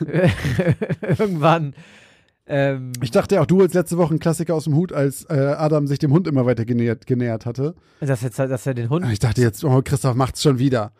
irgendwann 1.18 1.74
ähm, 2.48 2.92
Ich 3.00 3.10
dachte 3.10 3.36
ja 3.36 3.42
auch, 3.42 3.46
du 3.46 3.60
als 3.60 3.74
letzte 3.74 3.98
Woche 3.98 4.14
ein 4.14 4.18
Klassiker 4.18 4.54
aus 4.54 4.64
dem 4.64 4.74
Hut, 4.74 4.92
als 4.92 5.24
äh, 5.24 5.34
Adam 5.34 5.86
sich 5.86 5.98
dem 5.98 6.12
Hund 6.12 6.26
immer 6.26 6.46
weiter 6.46 6.64
genähert, 6.64 7.06
genähert 7.06 7.46
hatte. 7.46 7.74
dass, 8.00 8.22
jetzt, 8.22 8.38
dass 8.38 8.66
er 8.66 8.74
den 8.74 8.90
Hund 8.90 9.06
Ich 9.12 9.18
dachte 9.18 9.40
jetzt, 9.40 9.64
oh, 9.64 9.82
Christoph 9.82 10.14
macht's 10.14 10.42
schon 10.42 10.58
wieder. 10.58 10.92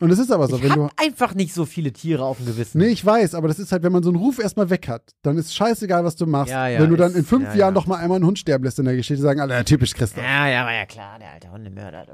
Und 0.00 0.10
es 0.12 0.18
ist 0.18 0.30
aber 0.30 0.46
so, 0.46 0.56
ich 0.56 0.62
wenn 0.62 0.74
du. 0.74 0.88
einfach 0.96 1.34
nicht 1.34 1.52
so 1.52 1.64
viele 1.64 1.92
Tiere 1.92 2.24
auf 2.24 2.36
dem 2.36 2.46
Gewissen. 2.46 2.78
Nee, 2.78 2.88
ich 2.88 3.04
weiß, 3.04 3.34
aber 3.34 3.48
das 3.48 3.58
ist 3.58 3.72
halt, 3.72 3.82
wenn 3.82 3.90
man 3.90 4.04
so 4.04 4.10
einen 4.10 4.18
Ruf 4.18 4.38
erstmal 4.38 4.70
weg 4.70 4.86
hat, 4.88 5.02
dann 5.22 5.36
ist 5.36 5.54
scheißegal, 5.54 6.04
was 6.04 6.14
du 6.14 6.26
machst. 6.26 6.52
Ja, 6.52 6.68
ja, 6.68 6.80
wenn 6.80 6.90
du 6.90 6.96
dann 6.96 7.14
in 7.14 7.24
fünf 7.24 7.46
ja, 7.46 7.54
Jahren 7.54 7.74
ja. 7.74 7.80
noch 7.80 7.86
mal 7.86 7.96
einmal 7.96 8.16
einen 8.16 8.26
Hund 8.26 8.38
sterben 8.38 8.62
lässt 8.64 8.78
in 8.78 8.84
der 8.84 8.94
Geschichte, 8.94 9.22
sagen 9.22 9.40
alle, 9.40 9.54
ja, 9.54 9.64
typisch 9.64 9.94
Christoph. 9.94 10.22
Ja, 10.22 10.48
ja, 10.48 10.64
war 10.64 10.72
ja 10.72 10.86
klar, 10.86 11.18
der 11.18 11.32
alte 11.32 11.50
Hundemörder, 11.50 12.04
du. 12.06 12.12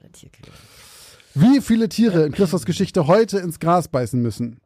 Der 0.00 0.12
Tierquäler. 0.12 0.52
Wie 1.34 1.60
viele 1.60 1.88
Tiere 1.88 2.26
in 2.26 2.32
Christophs 2.32 2.64
Geschichte 2.64 3.08
heute 3.08 3.38
ins 3.38 3.58
Gras 3.58 3.88
beißen 3.88 4.22
müssen, 4.22 4.60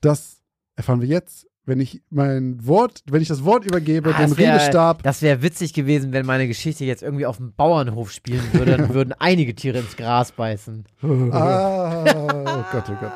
das 0.00 0.38
erfahren 0.74 1.00
wir 1.00 1.08
jetzt, 1.08 1.46
wenn 1.66 1.78
ich 1.80 2.02
mein 2.10 2.66
Wort, 2.66 3.02
wenn 3.10 3.22
ich 3.22 3.28
das 3.28 3.44
Wort 3.44 3.64
übergebe, 3.64 4.14
Ah, 4.14 4.22
das 4.22 4.36
wär- 4.36 4.54
Redestab. 4.54 5.02
Das 5.02 5.22
wäre 5.22 5.42
witzig 5.42 5.72
gewesen, 5.74 6.12
wenn 6.12 6.26
meine 6.26 6.48
Geschichte 6.48 6.84
jetzt 6.84 7.02
irgendwie 7.02 7.26
auf 7.26 7.36
dem 7.36 7.52
Bauernhof 7.54 8.10
spielen 8.12 8.42
würde, 8.52 8.76
dann 8.76 8.88
würden 8.94 9.14
einige 9.18 9.54
Tiere 9.54 9.78
ins 9.78 9.96
Gras 9.96 10.32
beißen. 10.32 10.84
Ah, 11.32 12.04
oh 12.14 12.64
Gott, 12.72 12.84
oh 12.90 12.96
Gott. 13.00 13.12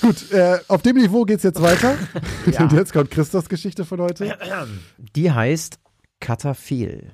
Gut, 0.00 0.32
äh, 0.32 0.58
auf 0.68 0.82
dem 0.82 0.96
Niveau 0.96 1.24
geht's 1.24 1.42
jetzt 1.44 1.60
weiter. 1.62 1.94
Ja. 2.50 2.62
Und 2.62 2.72
jetzt 2.72 2.92
kommt 2.92 3.10
Christophs 3.12 3.48
Geschichte 3.48 3.84
von 3.84 4.00
heute. 4.00 4.36
Die 5.14 5.30
heißt 5.30 5.78
Katafil. 6.18 7.12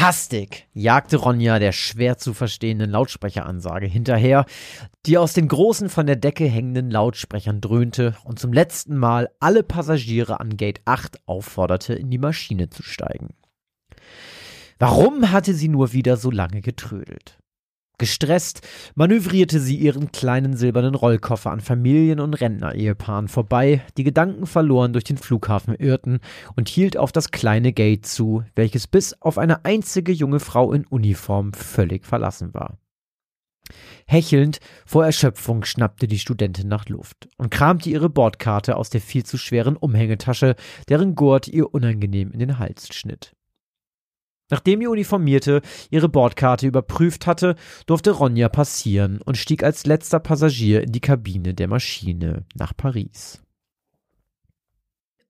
Hastig 0.00 0.66
jagte 0.72 1.18
Ronja 1.18 1.60
der 1.60 1.70
schwer 1.70 2.18
zu 2.18 2.34
verstehenden 2.34 2.90
Lautsprecheransage 2.90 3.86
hinterher, 3.86 4.44
die 5.06 5.18
aus 5.18 5.34
den 5.34 5.46
großen 5.46 5.88
von 5.88 6.06
der 6.06 6.16
Decke 6.16 6.46
hängenden 6.46 6.90
Lautsprechern 6.90 7.60
dröhnte 7.60 8.16
und 8.24 8.40
zum 8.40 8.52
letzten 8.52 8.96
Mal 8.96 9.30
alle 9.38 9.62
Passagiere 9.62 10.40
an 10.40 10.56
Gate 10.56 10.80
8 10.84 11.28
aufforderte, 11.28 11.94
in 11.94 12.10
die 12.10 12.18
Maschine 12.18 12.68
zu 12.70 12.82
steigen. 12.82 13.34
Warum 14.80 15.30
hatte 15.30 15.54
sie 15.54 15.68
nur 15.68 15.92
wieder 15.92 16.16
so 16.16 16.32
lange 16.32 16.60
getrödelt? 16.60 17.38
Gestresst 17.96 18.66
manövrierte 18.96 19.60
sie 19.60 19.76
ihren 19.76 20.10
kleinen 20.10 20.56
silbernen 20.56 20.96
Rollkoffer 20.96 21.52
an 21.52 21.60
Familien- 21.60 22.18
und 22.18 22.34
Rentner-Ehepaaren 22.34 23.28
vorbei, 23.28 23.82
die 23.96 24.02
Gedanken 24.02 24.46
verloren 24.46 24.92
durch 24.92 25.04
den 25.04 25.16
Flughafen 25.16 25.76
irrten 25.76 26.18
und 26.56 26.68
hielt 26.68 26.96
auf 26.96 27.12
das 27.12 27.30
kleine 27.30 27.72
Gate 27.72 28.04
zu, 28.04 28.42
welches 28.56 28.88
bis 28.88 29.14
auf 29.22 29.38
eine 29.38 29.64
einzige 29.64 30.10
junge 30.10 30.40
Frau 30.40 30.72
in 30.72 30.86
Uniform 30.86 31.52
völlig 31.52 32.04
verlassen 32.04 32.52
war. 32.52 32.78
Hechelnd 34.06 34.58
vor 34.84 35.06
Erschöpfung 35.06 35.64
schnappte 35.64 36.08
die 36.08 36.18
Studentin 36.18 36.68
nach 36.68 36.88
Luft 36.88 37.28
und 37.38 37.50
kramte 37.50 37.88
ihre 37.90 38.10
Bordkarte 38.10 38.76
aus 38.76 38.90
der 38.90 39.00
viel 39.00 39.24
zu 39.24 39.38
schweren 39.38 39.76
Umhängetasche, 39.76 40.56
deren 40.88 41.14
Gurt 41.14 41.46
ihr 41.48 41.72
unangenehm 41.72 42.32
in 42.32 42.40
den 42.40 42.58
Hals 42.58 42.92
schnitt. 42.92 43.34
Nachdem 44.50 44.80
die 44.80 44.86
Uniformierte 44.86 45.62
ihre 45.90 46.08
Bordkarte 46.08 46.66
überprüft 46.66 47.26
hatte, 47.26 47.56
durfte 47.86 48.10
Ronja 48.10 48.48
passieren 48.48 49.20
und 49.22 49.38
stieg 49.38 49.62
als 49.64 49.86
letzter 49.86 50.20
Passagier 50.20 50.82
in 50.82 50.92
die 50.92 51.00
Kabine 51.00 51.54
der 51.54 51.68
Maschine 51.68 52.44
nach 52.54 52.76
Paris. 52.76 53.40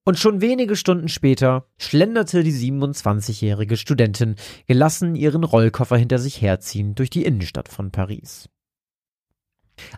Und 0.07 0.19
schon 0.19 0.43
wenige 0.43 0.77
Stunden 0.77 1.09
später 1.09 1.67
schlenderte 1.79 2.43
die 2.43 2.53
27-jährige 2.53 3.79
Studentin 3.79 4.35
gelassen 4.67 5.15
ihren 5.15 5.45
Rollkoffer 5.45 5.97
hinter 5.97 6.19
sich 6.19 6.43
herziehend 6.43 6.99
durch 6.99 7.09
die 7.09 7.25
Innenstadt 7.25 7.69
von 7.69 7.91
Paris. 7.91 8.51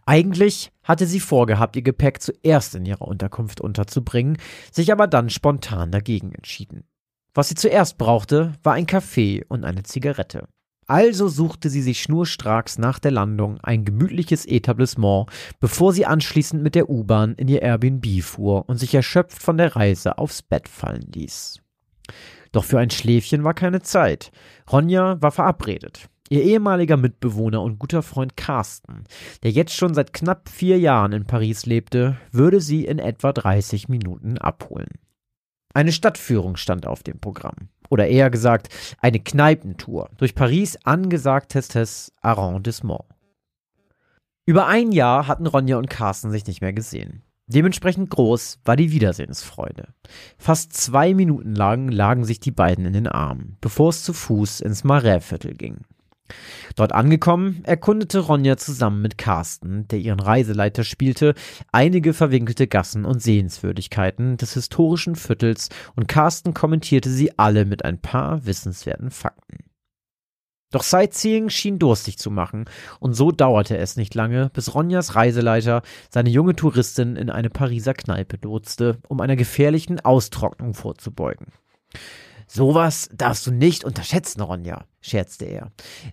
Eigentlich 0.05 0.71
hatte 0.85 1.07
sie 1.07 1.21
vorgehabt, 1.21 1.75
ihr 1.75 1.83
Gepäck 1.83 2.23
zuerst 2.23 2.77
in 2.77 2.87
ihrer 2.87 3.03
Unterkunft 3.03 3.61
unterzubringen, 3.61 4.39
sich 4.71 4.93
aber 4.93 5.07
dann 5.09 5.29
spontan 5.29 5.91
dagegen 5.91 6.33
entschieden. 6.33 6.85
Was 7.37 7.51
sie 7.51 7.55
zuerst 7.55 7.99
brauchte, 7.99 8.55
war 8.63 8.73
ein 8.73 8.87
Kaffee 8.87 9.45
und 9.47 9.67
eine 9.67 9.83
Zigarette. 9.83 10.49
Also 10.87 11.29
suchte 11.29 11.69
sie 11.69 11.83
sich 11.83 12.01
schnurstracks 12.01 12.79
nach 12.79 12.99
der 12.99 13.11
Landung 13.11 13.61
ein 13.61 13.85
gemütliches 13.85 14.47
Etablissement, 14.47 15.29
bevor 15.61 15.93
sie 15.93 16.07
anschließend 16.07 16.63
mit 16.63 16.75
der 16.75 16.89
U-Bahn 16.89 17.35
in 17.35 17.49
ihr 17.49 17.61
Airbnb 17.61 18.23
fuhr 18.23 18.67
und 18.71 18.79
sich 18.79 18.95
erschöpft 18.95 19.43
von 19.43 19.59
der 19.59 19.77
Reise 19.77 20.17
aufs 20.17 20.41
Bett 20.41 20.67
fallen 20.67 21.11
ließ. 21.13 21.61
Doch 22.53 22.65
für 22.65 22.79
ein 22.79 22.89
Schläfchen 22.89 23.45
war 23.45 23.53
keine 23.53 23.83
Zeit. 23.83 24.33
Ronja 24.73 25.21
war 25.21 25.31
verabredet. 25.31 26.09
Ihr 26.31 26.43
ehemaliger 26.43 26.97
Mitbewohner 26.97 27.61
und 27.61 27.79
guter 27.79 28.03
Freund 28.03 28.39
Carsten, 28.39 29.05
der 29.43 29.51
jetzt 29.51 29.75
schon 29.75 29.93
seit 29.93 30.15
knapp 30.15 30.49
vier 30.49 30.79
Jahren 30.79 31.13
in 31.13 31.27
Paris 31.27 31.67
lebte, 31.67 32.17
würde 32.33 32.63
sie 32.63 32.87
in 32.87 32.99
etwa 32.99 33.35
30 33.35 33.91
Minuten 33.91 34.39
abholen. 34.39 34.89
Eine 35.77 35.93
Stadtführung 35.93 36.57
stand 36.57 36.87
auf 36.87 37.03
dem 37.03 37.19
Programm. 37.19 37.69
Oder 37.91 38.09
eher 38.09 38.31
gesagt, 38.31 38.71
eine 38.99 39.21
Kneipentour 39.21 40.09
durch 40.17 40.35
Paris 40.35 40.79
angesagtestes 40.85 42.15
Arrondissement. 42.23 43.03
Über 44.47 44.69
ein 44.69 44.91
Jahr 44.91 45.27
hatten 45.29 45.47
Ronja 45.47 45.77
und 45.77 45.91
Carsten 45.91 46.31
sich 46.31 46.47
nicht 46.47 46.63
mehr 46.63 46.73
gesehen. 46.73 47.25
Dementsprechend 47.47 48.09
groß 48.09 48.61
war 48.65 48.77
die 48.77 48.91
Wiedersehensfreude. 48.91 49.89
Fast 50.39 50.73
zwei 50.73 51.13
Minuten 51.13 51.55
lang 51.55 51.89
lagen 51.91 52.25
sich 52.25 52.41
die 52.41 52.53
beiden 52.53 52.87
in 52.87 52.95
den 52.95 53.07
Armen, 53.07 53.59
bevor 53.61 53.91
es 53.91 54.03
zu 54.03 54.15
Fuß 54.15 54.63
ins 54.63 54.83
Marais-Viertel 54.83 55.53
ging. 55.53 55.85
Dort 56.75 56.93
angekommen, 56.93 57.63
erkundete 57.65 58.21
Ronja 58.21 58.57
zusammen 58.57 59.03
mit 59.03 59.19
Carsten, 59.19 59.89
der 59.89 59.99
ihren 59.99 60.21
Reiseleiter 60.21 60.85
spielte, 60.85 61.35
einige 61.73 62.15
verwinkelte 62.15 62.67
Gassen 62.67 63.05
und 63.05 63.23
Sehenswürdigkeiten 63.23 64.37
des 64.37 64.55
historischen 64.55 65.17
Viertels 65.17 65.69
und 65.95 66.09
Carsten 66.09 66.55
kommentierte 66.55 67.11
sie 67.11 67.39
alle 67.39 67.65
mit 67.65 67.85
ein 67.85 68.01
paar 68.01 68.45
wissenswerten 68.47 69.11
Fakten. 69.11 69.67
Doch 70.73 70.83
Sightseeing 70.83 71.49
schien 71.49 71.79
durstig 71.79 72.19
zu 72.19 72.31
machen, 72.31 72.65
und 72.99 73.15
so 73.15 73.31
dauerte 73.31 73.79
es 73.79 73.97
nicht 73.97 74.15
lange, 74.15 74.51
bis 74.53 74.75
Ronjas 74.75 75.15
Reiseleiter 75.15 75.83
seine 76.11 76.29
junge 76.29 76.57
Touristin 76.57 77.17
in 77.17 77.31
eine 77.31 77.51
Pariser 77.51 77.95
Kneipe 77.95 78.39
lotste, 78.43 78.99
um 79.09 79.21
einer 79.21 79.37
gefährlichen 79.37 80.01
Austrocknung 80.01 80.75
vorzubeugen. 80.75 81.47
Sowas 82.47 83.09
darfst 83.13 83.47
du 83.47 83.51
nicht 83.51 83.85
unterschätzen, 83.85 84.41
Ronja, 84.41 84.85
scherzte 85.01 85.45
er. 85.45 85.73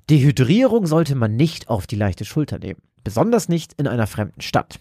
Dehydrierung 0.09 0.87
sollte 0.87 1.15
man 1.15 1.35
nicht 1.35 1.69
auf 1.69 1.87
die 1.87 1.95
leichte 1.95 2.25
Schulter 2.25 2.59
nehmen, 2.59 2.81
besonders 3.03 3.49
nicht 3.49 3.73
in 3.73 3.87
einer 3.87 4.07
fremden 4.07 4.41
Stadt. 4.41 4.79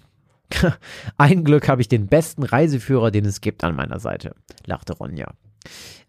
Ein 1.16 1.44
Glück 1.44 1.68
habe 1.68 1.82
ich 1.82 1.88
den 1.88 2.06
besten 2.06 2.42
Reiseführer, 2.42 3.10
den 3.10 3.24
es 3.24 3.40
gibt, 3.40 3.64
an 3.64 3.76
meiner 3.76 4.00
Seite, 4.00 4.34
lachte 4.66 4.94
Ronja. 4.94 5.32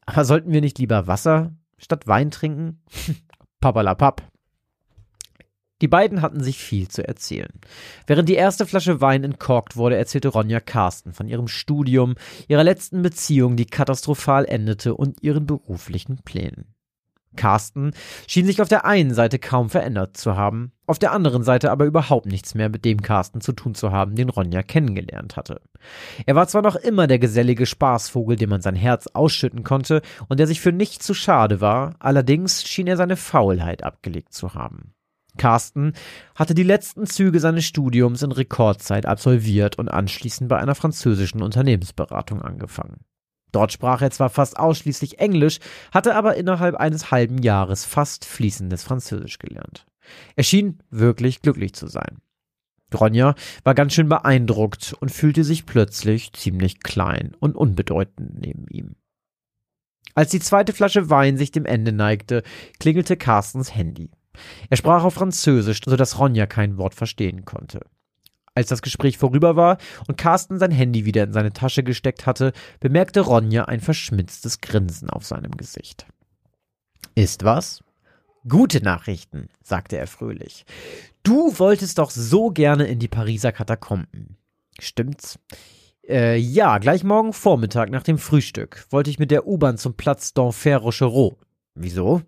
Aber 0.06 0.26
sollten 0.26 0.52
wir 0.52 0.62
nicht 0.62 0.80
lieber 0.80 1.08
Wasser 1.08 1.54
statt 1.78 2.08
Wein 2.08 2.32
trinken? 2.32 2.82
Papalapap. 3.62 4.33
Die 5.82 5.88
beiden 5.88 6.22
hatten 6.22 6.42
sich 6.42 6.60
viel 6.60 6.88
zu 6.88 7.06
erzählen. 7.06 7.52
Während 8.08 8.30
die 8.30 8.36
erste 8.36 8.66
Flasche 8.66 9.02
Wein 9.02 9.24
entkorkt 9.24 9.76
wurde, 9.76 9.98
erzählte 9.98 10.30
Ronja 10.30 10.60
Carsten 10.60 11.14
von 11.14 11.28
ihrem 11.28 11.48
Studium, 11.48 12.16
ihrer 12.48 12.64
letzten 12.64 13.02
Beziehung, 13.02 13.58
die 13.58 13.66
katastrophal 13.66 14.46
endete, 14.46 14.96
und 14.96 15.22
ihren 15.22 15.46
beruflichen 15.46 16.20
Plänen. 16.24 16.74
Carsten 17.36 17.92
schien 18.28 18.46
sich 18.46 18.62
auf 18.62 18.70
der 18.70 18.86
einen 18.86 19.14
Seite 19.14 19.40
kaum 19.40 19.70
verändert 19.70 20.18
zu 20.18 20.36
haben, 20.36 20.72
auf 20.86 21.00
der 21.00 21.12
anderen 21.12 21.44
Seite 21.44 21.72
aber 21.72 21.86
überhaupt 21.86 22.26
nichts 22.26 22.56
mehr 22.56 22.70
mit 22.70 22.86
dem 22.86 23.02
Carsten 23.02 23.42
zu 23.42 23.54
tun 23.54 23.76
zu 23.76 23.92
haben, 23.92 24.16
den 24.16 24.30
Ronja 24.30 24.64
kennengelernt 24.64 25.36
hatte. 25.36 25.62
Er 26.26 26.36
war 26.36 26.48
zwar 26.48 26.62
noch 26.62 26.76
immer 26.76 27.08
der 27.08 27.20
gesellige 27.20 27.66
Spaßvogel, 27.66 28.36
dem 28.36 28.50
man 28.50 28.62
sein 28.62 28.76
Herz 28.76 29.08
ausschütten 29.08 29.64
konnte 29.64 30.02
und 30.28 30.40
der 30.40 30.48
sich 30.48 30.62
für 30.62 30.72
nichts 30.72 31.06
zu 31.06 31.14
schade 31.14 31.62
war, 31.62 31.96
allerdings 32.00 32.64
schien 32.64 32.88
er 32.88 32.98
seine 32.98 33.18
Faulheit 33.18 33.84
abgelegt 33.84 34.34
zu 34.34 34.54
haben. 34.54 34.94
Carsten 35.38 35.94
hatte 36.36 36.54
die 36.54 36.64
letzten 36.64 37.06
Züge 37.08 37.40
seines 37.40 37.66
Studiums 37.66 38.22
in 38.22 38.32
Rekordzeit 38.32 39.06
absolviert 39.06 39.78
und 39.78 39.90
anschließend 39.90 40.48
bei 40.50 40.60
einer 40.60 40.76
französischen 40.76 41.42
Unternehmensberatung 41.42 42.42
angefangen. 42.42 43.02
Dort 43.52 43.72
sprach 43.72 44.02
er 44.02 44.12
zwar 44.12 44.30
fast 44.30 44.58
ausschließlich 44.58 45.20
Englisch, 45.20 45.60
hatte 45.92 46.16
aber 46.16 46.36
innerhalb 46.36 46.76
eines 46.76 47.12
halben 47.12 47.38
Jahres 47.38 47.86
fast 47.86 48.26
fließendes 48.26 48.84
Französisch 48.84 49.38
gelernt. 49.40 49.86
Er 50.36 50.44
schien 50.44 50.80
wirklich 50.90 51.42
glücklich 51.42 51.74
zu 51.74 51.88
sein. 51.88 52.18
Ronja 52.94 53.36
war 53.64 53.74
ganz 53.74 53.94
schön 53.94 54.10
beeindruckt 54.10 54.96
und 55.00 55.10
fühlte 55.10 55.44
sich 55.44 55.66
plötzlich 55.66 56.34
ziemlich 56.34 56.82
klein 56.82 57.36
und 57.40 57.56
unbedeutend 57.56 58.40
neben 58.40 58.68
ihm. 58.68 58.96
Als 60.16 60.30
die 60.32 60.40
zweite 60.40 60.74
Flasche 60.74 61.10
Wein 61.10 61.38
sich 61.38 61.52
dem 61.52 61.66
Ende 61.66 61.92
neigte, 61.92 62.44
klingelte 62.80 63.18
Carstens 63.18 63.74
Handy. 63.74 64.12
Er 64.70 64.78
sprach 64.78 65.04
auf 65.04 65.14
Französisch, 65.14 65.82
so 65.86 65.96
dass 65.96 66.20
Ronja 66.20 66.46
kein 66.46 66.78
Wort 66.78 66.96
verstehen 66.96 67.46
konnte. 67.46 67.82
Als 68.56 68.68
das 68.68 68.82
Gespräch 68.82 69.18
vorüber 69.18 69.56
war 69.56 69.78
und 70.08 70.18
Carsten 70.18 70.60
sein 70.60 70.72
Handy 70.72 71.06
wieder 71.06 71.24
in 71.24 71.34
seine 71.34 71.54
Tasche 71.54 71.84
gesteckt 71.84 72.26
hatte, 72.26 72.54
bemerkte 72.80 73.22
Ronja 73.22 73.66
ein 73.66 73.80
verschmitztes 73.80 74.62
Grinsen 74.62 75.10
auf 75.10 75.26
seinem 75.26 75.52
Gesicht. 75.52 76.06
Ist 77.16 77.44
was? 77.44 77.84
Gute 78.48 78.84
Nachrichten, 78.84 79.48
sagte 79.64 79.98
er 79.98 80.08
fröhlich. 80.08 80.66
Du 81.24 81.58
wolltest 81.58 81.98
doch 81.98 82.12
so 82.12 82.50
gerne 82.50 82.86
in 82.86 83.00
die 83.00 83.08
Pariser 83.08 83.52
Katakomben. 83.52 84.38
Stimmt's? 84.80 85.40
Äh, 86.08 86.38
ja, 86.38 86.78
gleich 86.80 87.04
morgen 87.04 87.32
Vormittag 87.32 87.90
nach 87.90 88.04
dem 88.04 88.18
Frühstück 88.18 88.86
wollte 88.90 89.10
ich 89.10 89.20
mit 89.20 89.32
der 89.32 89.48
U-Bahn 89.48 89.78
zum 89.78 89.94
Platz 89.94 90.34
d'Enfer 90.36 90.78
Rochereau. 90.78 91.38
Wieso? 91.76 92.22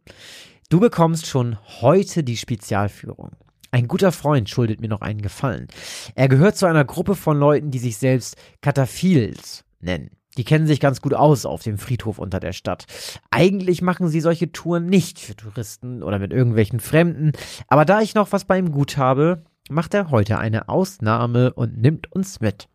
Du 0.70 0.80
bekommst 0.80 1.28
schon 1.28 1.58
heute 1.82 2.24
die 2.24 2.38
Spezialführung. 2.38 3.34
Ein 3.70 3.88
guter 3.88 4.12
Freund 4.12 4.50
schuldet 4.50 4.82
mir 4.82 4.88
noch 4.88 5.02
einen 5.02 5.22
Gefallen. 5.22 5.68
Er 6.16 6.28
gehört 6.28 6.58
zu 6.58 6.66
einer 6.66 6.86
Gruppe 6.86 7.16
von 7.16 7.38
Leuten, 7.38 7.70
die 7.70 7.78
sich 7.78 7.98
selbst 7.98 8.36
Kataphils 8.62 9.64
nennen. 9.80 10.10
Die 10.38 10.44
kennen 10.44 10.66
sich 10.66 10.80
ganz 10.80 11.02
gut 11.02 11.14
aus 11.14 11.46
auf 11.46 11.62
dem 11.62 11.78
Friedhof 11.78 12.18
unter 12.18 12.40
der 12.40 12.52
Stadt. 12.52 12.86
Eigentlich 13.30 13.82
machen 13.84 14.08
sie 14.08 14.22
solche 14.22 14.52
Touren 14.52 14.88
nicht 14.88 15.20
für 15.20 15.36
Touristen 15.36 16.02
oder 16.02 16.18
mit 16.18 16.34
irgendwelchen 16.34 16.80
Fremden, 16.80 17.34
aber 17.68 17.86
da 17.86 18.02
ich 18.02 18.16
noch 18.16 18.32
was 18.32 18.46
bei 18.46 18.58
ihm 18.58 18.72
gut 18.72 18.98
habe, 18.98 19.44
macht 19.70 19.94
er 19.94 20.10
heute 20.10 20.40
eine 20.40 20.68
Ausnahme 20.68 21.54
und 21.54 21.78
nimmt 21.78 22.12
uns 22.12 22.42
mit. 22.42 22.70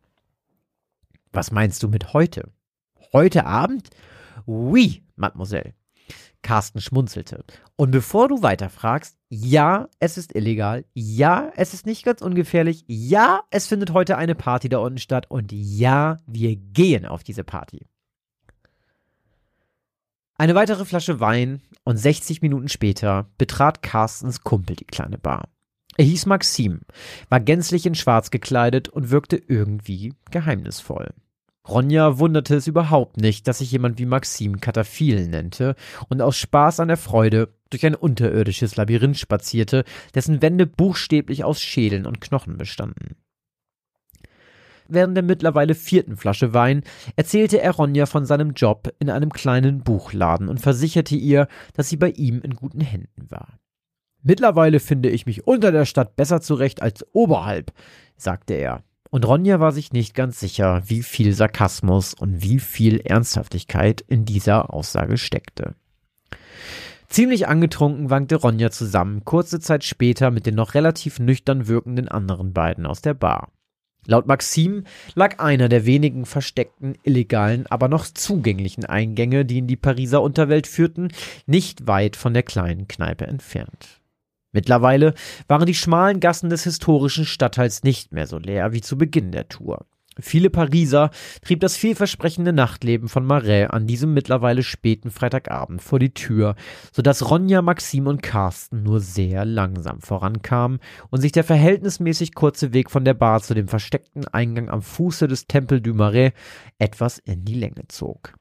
Was 1.32 1.50
meinst 1.50 1.82
du 1.82 1.88
mit 1.88 2.12
heute? 2.12 2.50
Heute 3.12 3.46
Abend? 3.46 3.90
Oui, 4.46 5.02
Mademoiselle. 5.16 5.74
Carsten 6.42 6.80
schmunzelte. 6.80 7.44
Und 7.76 7.90
bevor 7.90 8.28
du 8.28 8.42
weiterfragst, 8.42 9.16
ja, 9.28 9.88
es 9.98 10.18
ist 10.18 10.34
illegal. 10.34 10.84
Ja, 10.94 11.52
es 11.56 11.74
ist 11.74 11.86
nicht 11.86 12.04
ganz 12.04 12.22
ungefährlich. 12.22 12.84
Ja, 12.86 13.42
es 13.50 13.66
findet 13.66 13.92
heute 13.92 14.16
eine 14.16 14.34
Party 14.34 14.68
da 14.68 14.78
unten 14.78 14.98
statt. 14.98 15.26
Und 15.28 15.52
ja, 15.52 16.18
wir 16.26 16.56
gehen 16.56 17.06
auf 17.06 17.22
diese 17.22 17.44
Party. 17.44 17.86
Eine 20.36 20.54
weitere 20.54 20.86
Flasche 20.86 21.20
Wein 21.20 21.60
und 21.84 21.98
60 21.98 22.40
Minuten 22.40 22.68
später 22.68 23.28
betrat 23.36 23.82
Carstens 23.82 24.40
Kumpel 24.42 24.74
die 24.74 24.86
kleine 24.86 25.18
Bar. 25.18 25.48
Er 25.98 26.06
hieß 26.06 26.24
Maxim, 26.24 26.80
war 27.28 27.40
gänzlich 27.40 27.84
in 27.84 27.94
Schwarz 27.94 28.30
gekleidet 28.30 28.88
und 28.88 29.10
wirkte 29.10 29.36
irgendwie 29.36 30.14
geheimnisvoll. 30.30 31.12
Ronja 31.68 32.18
wunderte 32.18 32.56
es 32.56 32.66
überhaupt 32.66 33.18
nicht, 33.18 33.46
dass 33.46 33.58
sich 33.58 33.70
jemand 33.70 33.98
wie 33.98 34.06
Maxim 34.06 34.60
Kataphil 34.60 35.28
nennte 35.28 35.76
und 36.08 36.22
aus 36.22 36.36
Spaß 36.36 36.80
an 36.80 36.88
der 36.88 36.96
Freude 36.96 37.54
durch 37.68 37.84
ein 37.84 37.94
unterirdisches 37.94 38.76
Labyrinth 38.76 39.18
spazierte, 39.18 39.84
dessen 40.14 40.42
Wände 40.42 40.66
buchstäblich 40.66 41.44
aus 41.44 41.60
Schädeln 41.60 42.06
und 42.06 42.20
Knochen 42.20 42.56
bestanden. 42.56 43.16
Während 44.88 45.16
der 45.16 45.22
mittlerweile 45.22 45.76
vierten 45.76 46.16
Flasche 46.16 46.52
Wein 46.52 46.82
erzählte 47.14 47.60
er 47.60 47.70
Ronja 47.72 48.06
von 48.06 48.26
seinem 48.26 48.54
Job 48.54 48.92
in 48.98 49.08
einem 49.08 49.30
kleinen 49.32 49.84
Buchladen 49.84 50.48
und 50.48 50.60
versicherte 50.60 51.14
ihr, 51.14 51.46
dass 51.74 51.88
sie 51.88 51.96
bei 51.96 52.10
ihm 52.10 52.40
in 52.42 52.56
guten 52.56 52.80
Händen 52.80 53.30
war. 53.30 53.60
Mittlerweile 54.22 54.80
finde 54.80 55.08
ich 55.08 55.26
mich 55.26 55.46
unter 55.46 55.70
der 55.70 55.84
Stadt 55.84 56.16
besser 56.16 56.40
zurecht 56.40 56.82
als 56.82 57.06
oberhalb, 57.12 57.72
sagte 58.16 58.54
er. 58.54 58.82
Und 59.10 59.26
Ronja 59.26 59.58
war 59.58 59.72
sich 59.72 59.92
nicht 59.92 60.14
ganz 60.14 60.38
sicher, 60.38 60.82
wie 60.86 61.02
viel 61.02 61.32
Sarkasmus 61.32 62.14
und 62.14 62.42
wie 62.42 62.60
viel 62.60 63.00
Ernsthaftigkeit 63.00 64.00
in 64.00 64.24
dieser 64.24 64.72
Aussage 64.72 65.18
steckte. 65.18 65.74
Ziemlich 67.08 67.48
angetrunken 67.48 68.08
wankte 68.08 68.36
Ronja 68.36 68.70
zusammen, 68.70 69.24
kurze 69.24 69.58
Zeit 69.58 69.82
später 69.82 70.30
mit 70.30 70.46
den 70.46 70.54
noch 70.54 70.74
relativ 70.74 71.18
nüchtern 71.18 71.66
wirkenden 71.66 72.06
anderen 72.06 72.52
beiden 72.52 72.86
aus 72.86 73.02
der 73.02 73.14
Bar. 73.14 73.50
Laut 74.06 74.26
Maxim 74.26 74.84
lag 75.14 75.40
einer 75.40 75.68
der 75.68 75.86
wenigen 75.86 76.24
versteckten, 76.24 76.96
illegalen, 77.02 77.66
aber 77.66 77.88
noch 77.88 78.06
zugänglichen 78.06 78.84
Eingänge, 78.84 79.44
die 79.44 79.58
in 79.58 79.66
die 79.66 79.76
Pariser 79.76 80.22
Unterwelt 80.22 80.68
führten, 80.68 81.08
nicht 81.46 81.88
weit 81.88 82.14
von 82.14 82.32
der 82.32 82.44
kleinen 82.44 82.86
Kneipe 82.86 83.26
entfernt. 83.26 83.99
Mittlerweile 84.52 85.14
waren 85.48 85.66
die 85.66 85.74
schmalen 85.74 86.20
Gassen 86.20 86.50
des 86.50 86.64
historischen 86.64 87.24
Stadtteils 87.24 87.82
nicht 87.82 88.12
mehr 88.12 88.26
so 88.26 88.38
leer 88.38 88.72
wie 88.72 88.80
zu 88.80 88.98
Beginn 88.98 89.32
der 89.32 89.48
Tour. 89.48 89.86
Viele 90.18 90.50
Pariser 90.50 91.10
trieb 91.40 91.60
das 91.60 91.76
vielversprechende 91.76 92.52
Nachtleben 92.52 93.08
von 93.08 93.24
Marais 93.24 93.70
an 93.70 93.86
diesem 93.86 94.12
mittlerweile 94.12 94.62
späten 94.62 95.10
Freitagabend 95.10 95.82
vor 95.82 95.98
die 95.98 96.12
Tür, 96.12 96.56
so 96.92 97.00
dass 97.00 97.30
Ronja, 97.30 97.62
Maxim 97.62 98.06
und 98.06 98.22
Carsten 98.22 98.82
nur 98.82 99.00
sehr 99.00 99.44
langsam 99.44 100.00
vorankamen 100.00 100.80
und 101.10 101.20
sich 101.20 101.32
der 101.32 101.44
verhältnismäßig 101.44 102.34
kurze 102.34 102.72
Weg 102.72 102.90
von 102.90 103.04
der 103.04 103.14
Bar 103.14 103.40
zu 103.40 103.54
dem 103.54 103.68
versteckten 103.68 104.26
Eingang 104.26 104.68
am 104.68 104.82
Fuße 104.82 105.28
des 105.28 105.46
Tempel 105.46 105.80
du 105.80 105.94
Marais 105.94 106.32
etwas 106.78 107.18
in 107.18 107.44
die 107.44 107.54
Länge 107.54 107.86
zog. 107.88 108.34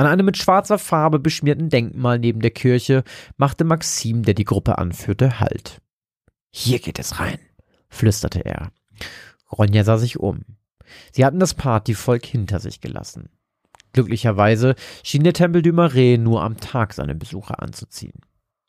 An 0.00 0.06
einem 0.06 0.24
mit 0.24 0.38
schwarzer 0.38 0.78
Farbe 0.78 1.18
beschmierten 1.18 1.68
Denkmal 1.68 2.18
neben 2.18 2.40
der 2.40 2.52
Kirche 2.52 3.04
machte 3.36 3.64
Maxim, 3.64 4.22
der 4.22 4.32
die 4.32 4.44
Gruppe 4.44 4.78
anführte, 4.78 5.40
Halt. 5.40 5.82
Hier 6.50 6.78
geht 6.78 6.98
es 6.98 7.20
rein, 7.20 7.38
flüsterte 7.90 8.42
er. 8.42 8.72
Ronja 9.52 9.84
sah 9.84 9.98
sich 9.98 10.18
um. 10.18 10.40
Sie 11.12 11.22
hatten 11.22 11.38
das 11.38 11.52
Partyvolk 11.52 12.24
hinter 12.24 12.60
sich 12.60 12.80
gelassen. 12.80 13.28
Glücklicherweise 13.92 14.74
schien 15.04 15.22
der 15.22 15.34
Tempel 15.34 15.60
du 15.60 15.70
Marais 15.70 16.18
nur 16.18 16.42
am 16.42 16.56
Tag 16.56 16.94
seine 16.94 17.14
Besucher 17.14 17.62
anzuziehen. 17.62 18.22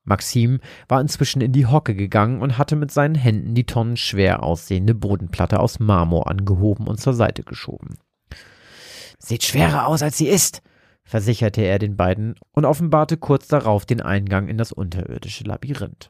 Maxim 0.04 0.60
war 0.90 1.00
inzwischen 1.00 1.40
in 1.40 1.54
die 1.54 1.66
Hocke 1.66 1.96
gegangen 1.96 2.42
und 2.42 2.58
hatte 2.58 2.76
mit 2.76 2.92
seinen 2.92 3.16
Händen 3.16 3.56
die 3.56 3.66
tonnenschwer 3.66 4.44
aussehende 4.44 4.96
Bodenplatte 4.96 5.62
aus 5.62 5.80
Marmor 5.80 6.30
angehoben 6.30 6.88
und 6.88 7.00
zur 7.00 7.14
Seite 7.14 7.44
geschoben. 7.44 8.00
Sieht 9.18 9.46
schwerer 9.46 9.88
aus, 9.88 10.02
als 10.04 10.18
sie 10.18 10.28
ist, 10.28 10.62
versicherte 11.12 11.62
er 11.62 11.78
den 11.78 11.98
beiden 11.98 12.36
und 12.54 12.64
offenbarte 12.64 13.18
kurz 13.18 13.50
darauf 13.50 13.86
den 13.86 14.00
Eingang 14.00 14.48
in 14.48 14.58
das 14.58 14.72
unterirdische 14.72 15.44
Labyrinth. 15.44 16.10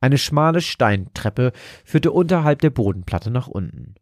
Eine 0.00 0.16
schmale 0.16 0.60
Steintreppe 0.60 1.50
führte 1.84 2.12
unterhalb 2.12 2.60
der 2.60 2.70
Bodenplatte 2.70 3.32
nach 3.32 3.48
unten. 3.48 3.96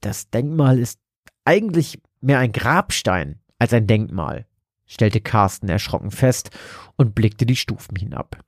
Das 0.00 0.30
Denkmal 0.30 0.80
ist 0.80 0.98
eigentlich 1.44 2.02
mehr 2.20 2.40
ein 2.40 2.50
Grabstein 2.50 3.38
als 3.56 3.72
ein 3.72 3.86
Denkmal, 3.86 4.46
stellte 4.84 5.20
Carsten 5.20 5.68
erschrocken 5.68 6.10
fest 6.10 6.50
und 6.96 7.14
blickte 7.14 7.46
die 7.46 7.54
Stufen 7.54 7.94
hinab. 7.94 8.40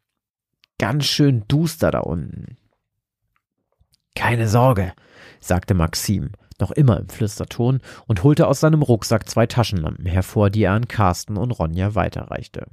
Ganz 0.79 1.05
schön 1.05 1.45
duster 1.47 1.93
da 1.93 2.01
unten. 2.01 2.57
Keine 4.15 4.49
Sorge, 4.49 4.93
sagte 5.41 5.75
Maxim, 5.75 6.33
noch 6.61 6.71
immer 6.71 7.01
im 7.01 7.09
Flüsterton, 7.09 7.81
und 8.07 8.23
holte 8.23 8.47
aus 8.47 8.61
seinem 8.61 8.83
Rucksack 8.83 9.29
zwei 9.29 9.47
Taschenlampen 9.47 10.07
hervor, 10.07 10.51
die 10.51 10.65
er 10.65 10.73
an 10.73 10.89
Carsten 10.89 11.37
und 11.37 11.51
Ronja 11.51 11.95
weiterreichte. 11.95 12.67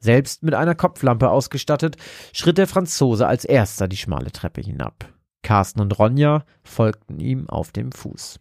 Selbst 0.00 0.42
mit 0.42 0.54
einer 0.54 0.74
Kopflampe 0.74 1.30
ausgestattet, 1.30 1.96
schritt 2.32 2.58
der 2.58 2.66
Franzose 2.66 3.26
als 3.26 3.44
erster 3.44 3.86
die 3.86 3.96
schmale 3.96 4.32
Treppe 4.32 4.60
hinab. 4.60 5.12
Carsten 5.42 5.80
und 5.80 5.98
Ronja 5.98 6.44
folgten 6.64 7.20
ihm 7.20 7.48
auf 7.48 7.72
dem 7.72 7.92
Fuß. 7.92 8.40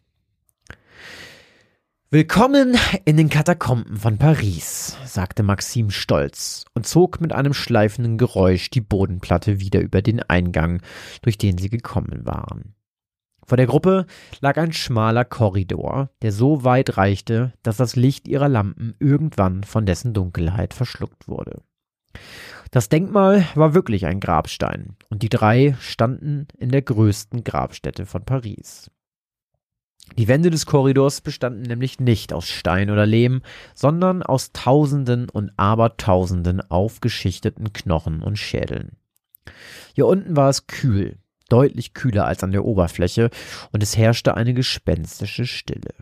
Willkommen 2.13 2.77
in 3.05 3.15
den 3.15 3.29
Katakomben 3.29 3.95
von 3.95 4.17
Paris, 4.17 4.97
sagte 5.05 5.43
Maxim 5.43 5.91
stolz 5.91 6.65
und 6.73 6.85
zog 6.85 7.21
mit 7.21 7.31
einem 7.31 7.53
schleifenden 7.53 8.17
Geräusch 8.17 8.69
die 8.69 8.81
Bodenplatte 8.81 9.61
wieder 9.61 9.79
über 9.79 10.01
den 10.01 10.21
Eingang, 10.21 10.81
durch 11.21 11.37
den 11.37 11.57
sie 11.57 11.69
gekommen 11.69 12.25
waren. 12.25 12.75
Vor 13.45 13.55
der 13.55 13.65
Gruppe 13.65 14.07
lag 14.41 14.57
ein 14.57 14.73
schmaler 14.73 15.23
Korridor, 15.23 16.09
der 16.21 16.33
so 16.33 16.65
weit 16.65 16.97
reichte, 16.97 17.53
dass 17.63 17.77
das 17.77 17.95
Licht 17.95 18.27
ihrer 18.27 18.49
Lampen 18.49 18.93
irgendwann 18.99 19.63
von 19.63 19.85
dessen 19.85 20.13
Dunkelheit 20.13 20.73
verschluckt 20.73 21.29
wurde. 21.29 21.61
Das 22.71 22.89
Denkmal 22.89 23.45
war 23.55 23.73
wirklich 23.73 24.05
ein 24.05 24.19
Grabstein, 24.19 24.97
und 25.09 25.23
die 25.23 25.29
drei 25.29 25.77
standen 25.79 26.49
in 26.57 26.71
der 26.71 26.81
größten 26.81 27.45
Grabstätte 27.45 28.05
von 28.05 28.25
Paris. 28.25 28.91
Die 30.17 30.27
Wände 30.27 30.49
des 30.49 30.65
Korridors 30.65 31.21
bestanden 31.21 31.63
nämlich 31.63 31.99
nicht 31.99 32.33
aus 32.33 32.47
Stein 32.47 32.89
oder 32.89 33.05
Lehm, 33.05 33.41
sondern 33.73 34.23
aus 34.23 34.51
tausenden 34.51 35.29
und 35.29 35.51
abertausenden 35.57 36.61
aufgeschichteten 36.61 37.73
Knochen 37.73 38.21
und 38.21 38.37
Schädeln. 38.37 38.97
Hier 39.93 40.07
unten 40.07 40.35
war 40.35 40.49
es 40.49 40.67
kühl, 40.67 41.17
deutlich 41.49 41.93
kühler 41.93 42.25
als 42.25 42.43
an 42.43 42.51
der 42.51 42.65
Oberfläche, 42.65 43.29
und 43.71 43.83
es 43.83 43.97
herrschte 43.97 44.35
eine 44.35 44.53
gespenstische 44.53 45.45
Stille. 45.45 45.93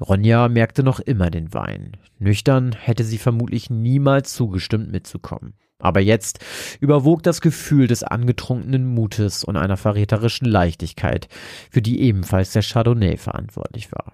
Ronja 0.00 0.48
merkte 0.48 0.82
noch 0.82 1.00
immer 1.00 1.30
den 1.30 1.52
Wein. 1.52 1.96
Nüchtern 2.18 2.72
hätte 2.72 3.04
sie 3.04 3.18
vermutlich 3.18 3.68
niemals 3.68 4.32
zugestimmt 4.32 4.90
mitzukommen. 4.90 5.54
Aber 5.78 6.00
jetzt 6.00 6.44
überwog 6.80 7.22
das 7.22 7.40
Gefühl 7.40 7.86
des 7.86 8.02
angetrunkenen 8.02 8.86
Mutes 8.86 9.44
und 9.44 9.56
einer 9.56 9.76
verräterischen 9.76 10.48
Leichtigkeit, 10.48 11.28
für 11.70 11.82
die 11.82 12.00
ebenfalls 12.00 12.52
der 12.52 12.62
Chardonnay 12.62 13.16
verantwortlich 13.16 13.92
war. 13.92 14.12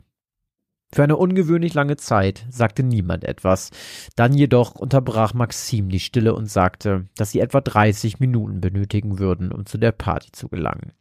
Für 0.95 1.03
eine 1.03 1.17
ungewöhnlich 1.17 1.75
lange 1.75 1.97
Zeit 1.97 2.47
sagte 2.51 2.85
niemand 2.85 3.25
etwas. 3.25 3.71
Dann 4.15 4.33
jedoch 4.33 4.77
unterbrach 4.77 5.35
Maxim 5.35 5.89
die 5.89 5.99
Stille 5.99 6.35
und 6.35 6.49
sagte, 6.49 7.09
dass 7.17 7.33
sie 7.33 7.41
etwa 7.41 7.61
30 7.61 8.21
Minuten 8.21 8.61
benötigen 8.61 9.19
würden, 9.19 9.51
um 9.51 9.67
zu 9.67 9.77
der 9.77 9.91
Party 9.91 10.31
zu 10.31 10.49
gelangen. 10.49 10.93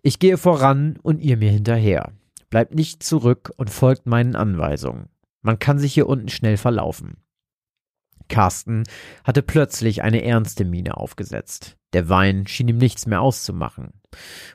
Ich 0.00 0.18
gehe 0.18 0.38
voran 0.38 0.98
und 1.02 1.20
ihr 1.20 1.36
mir 1.36 1.50
hinterher. 1.50 2.12
Bleibt 2.48 2.74
nicht 2.74 3.02
zurück 3.02 3.52
und 3.56 3.68
folgt 3.68 4.06
meinen 4.06 4.34
Anweisungen. 4.34 5.10
Man 5.42 5.58
kann 5.58 5.78
sich 5.78 5.92
hier 5.92 6.08
unten 6.08 6.28
schnell 6.28 6.56
verlaufen. 6.56 7.18
Carsten 8.28 8.84
hatte 9.24 9.42
plötzlich 9.42 10.02
eine 10.02 10.24
ernste 10.24 10.64
Miene 10.64 10.96
aufgesetzt. 10.96 11.76
Der 11.92 12.08
Wein 12.08 12.46
schien 12.46 12.68
ihm 12.68 12.78
nichts 12.78 13.06
mehr 13.06 13.20
auszumachen. 13.20 13.92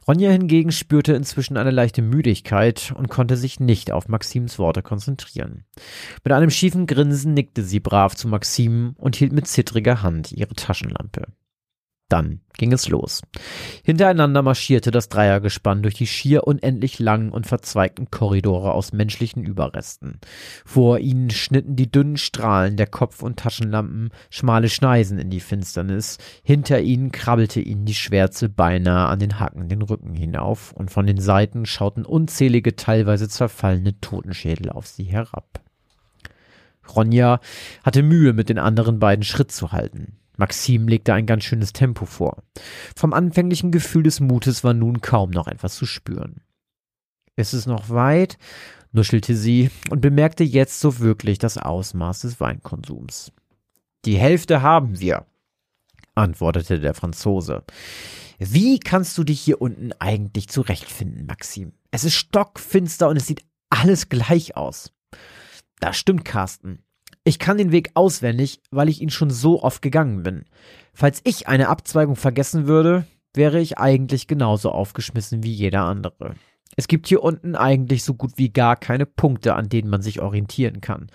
Ronja 0.08 0.32
hingegen 0.32 0.72
spürte 0.72 1.14
inzwischen 1.14 1.58
eine 1.58 1.72
leichte 1.72 2.02
Müdigkeit 2.02 2.94
und 2.96 3.10
konnte 3.10 3.38
sich 3.38 3.60
nicht 3.60 3.92
auf 3.92 4.08
Maxims 4.08 4.60
Worte 4.60 4.82
konzentrieren. 4.82 5.66
Mit 6.24 6.34
einem 6.34 6.50
schiefen 6.50 6.88
Grinsen 6.88 7.34
nickte 7.34 7.64
sie 7.64 7.80
brav 7.80 8.16
zu 8.16 8.28
Maxim 8.28 8.96
und 8.98 9.16
hielt 9.16 9.32
mit 9.32 9.48
zittriger 9.48 10.04
Hand 10.04 10.32
ihre 10.32 10.54
Taschenlampe. 10.54 11.28
Dann 12.12 12.42
ging 12.58 12.74
es 12.74 12.90
los. 12.90 13.22
Hintereinander 13.86 14.42
marschierte 14.42 14.92
das 14.92 15.08
Dreiergespann 15.08 15.82
durch 15.82 15.94
die 15.94 16.08
schier 16.08 16.46
unendlich 16.46 17.00
langen 17.00 17.32
und 17.32 17.48
verzweigten 17.48 18.12
Korridore 18.12 18.74
aus 18.74 18.92
menschlichen 18.92 19.46
Überresten. 19.46 20.20
Vor 20.66 21.00
ihnen 21.00 21.30
schnitten 21.30 21.78
die 21.78 21.90
dünnen 21.90 22.18
Strahlen 22.18 22.76
der 22.76 22.88
Kopf- 22.88 23.24
und 23.24 23.40
Taschenlampen 23.40 24.10
schmale 24.30 24.68
Schneisen 24.68 25.20
in 25.20 25.30
die 25.30 25.40
Finsternis. 25.40 26.18
Hinter 26.44 26.82
ihnen 26.82 27.14
krabbelte 27.14 27.62
ihnen 27.62 27.86
die 27.86 27.96
Schwärze 27.96 28.50
beinahe 28.50 29.08
an 29.08 29.20
den 29.20 29.40
Hacken 29.40 29.70
den 29.70 29.82
Rücken 29.82 30.14
hinauf, 30.14 30.74
und 30.74 30.92
von 30.92 31.08
den 31.08 31.22
Seiten 31.22 31.66
schauten 31.66 32.06
unzählige, 32.06 32.76
teilweise 32.76 33.30
zerfallene 33.30 34.02
Totenschädel 34.02 34.70
auf 34.70 34.86
sie 34.86 35.06
herab. 35.06 35.62
Ronja 36.94 37.40
hatte 37.86 38.04
Mühe, 38.04 38.34
mit 38.34 38.50
den 38.50 38.60
anderen 38.60 39.00
beiden 39.00 39.24
Schritt 39.24 39.54
zu 39.54 39.72
halten. 39.72 40.18
Maxim 40.42 40.88
legte 40.88 41.14
ein 41.14 41.28
ganz 41.28 41.44
schönes 41.44 41.72
Tempo 41.72 42.06
vor. 42.06 42.42
Vom 42.96 43.14
anfänglichen 43.14 43.72
Gefühl 43.72 44.02
des 44.02 44.20
Mutes 44.20 44.64
war 44.64 44.74
nun 44.74 45.00
kaum 45.00 45.30
noch 45.30 45.48
etwas 45.48 45.76
zu 45.76 45.86
spüren. 45.86 46.42
Ist 47.36 47.54
es 47.54 47.68
noch 47.68 47.90
weit? 47.90 48.40
nuschelte 48.92 49.36
sie 49.36 49.70
und 49.92 50.02
bemerkte 50.02 50.44
jetzt 50.44 50.80
so 50.80 50.98
wirklich 51.00 51.38
das 51.38 51.60
Ausmaß 51.60 52.22
des 52.22 52.40
Weinkonsums. 52.40 53.32
Die 54.04 54.18
Hälfte 54.18 54.64
haben 54.64 55.00
wir, 55.00 55.28
antwortete 56.16 56.80
der 56.80 56.96
Franzose. 56.96 57.64
Wie 58.40 58.80
kannst 58.80 59.20
du 59.20 59.24
dich 59.24 59.40
hier 59.40 59.62
unten 59.62 59.94
eigentlich 60.00 60.50
zurechtfinden, 60.50 61.28
Maxim? 61.28 61.74
Es 61.92 62.04
ist 62.04 62.16
stockfinster 62.16 63.10
und 63.10 63.18
es 63.18 63.28
sieht 63.28 63.46
alles 63.70 64.10
gleich 64.10 64.58
aus. 64.58 64.92
Das 65.80 65.98
stimmt, 65.98 66.26
Carsten. 66.26 66.80
Ich 67.24 67.38
kann 67.38 67.58
den 67.58 67.72
Weg 67.72 67.92
auswendig, 67.94 68.62
weil 68.72 68.90
ich 68.90 69.02
ihn 69.02 69.12
schon 69.12 69.30
so 69.30 69.62
oft 69.62 69.82
gegangen 69.82 70.24
bin. 70.24 70.46
Falls 70.94 71.22
ich 71.24 71.48
eine 71.48 71.70
Abzweigung 71.70 72.16
vergessen 72.16 72.66
würde, 72.66 73.06
wäre 73.34 73.60
ich 73.60 73.78
eigentlich 73.78 74.28
genauso 74.28 74.72
aufgeschmissen 74.72 75.44
wie 75.44 75.54
jeder 75.54 75.84
andere. 75.84 76.36
Es 76.76 76.88
gibt 76.88 77.08
hier 77.08 77.22
unten 77.22 77.56
eigentlich 77.56 78.04
so 78.04 78.14
gut 78.14 78.32
wie 78.38 78.50
gar 78.50 78.76
keine 78.76 79.06
Punkte, 79.06 79.56
an 79.56 79.70
denen 79.70 79.90
man 79.90 80.02
sich 80.02 80.22
orientieren 80.22 80.82
kann. 80.82 81.08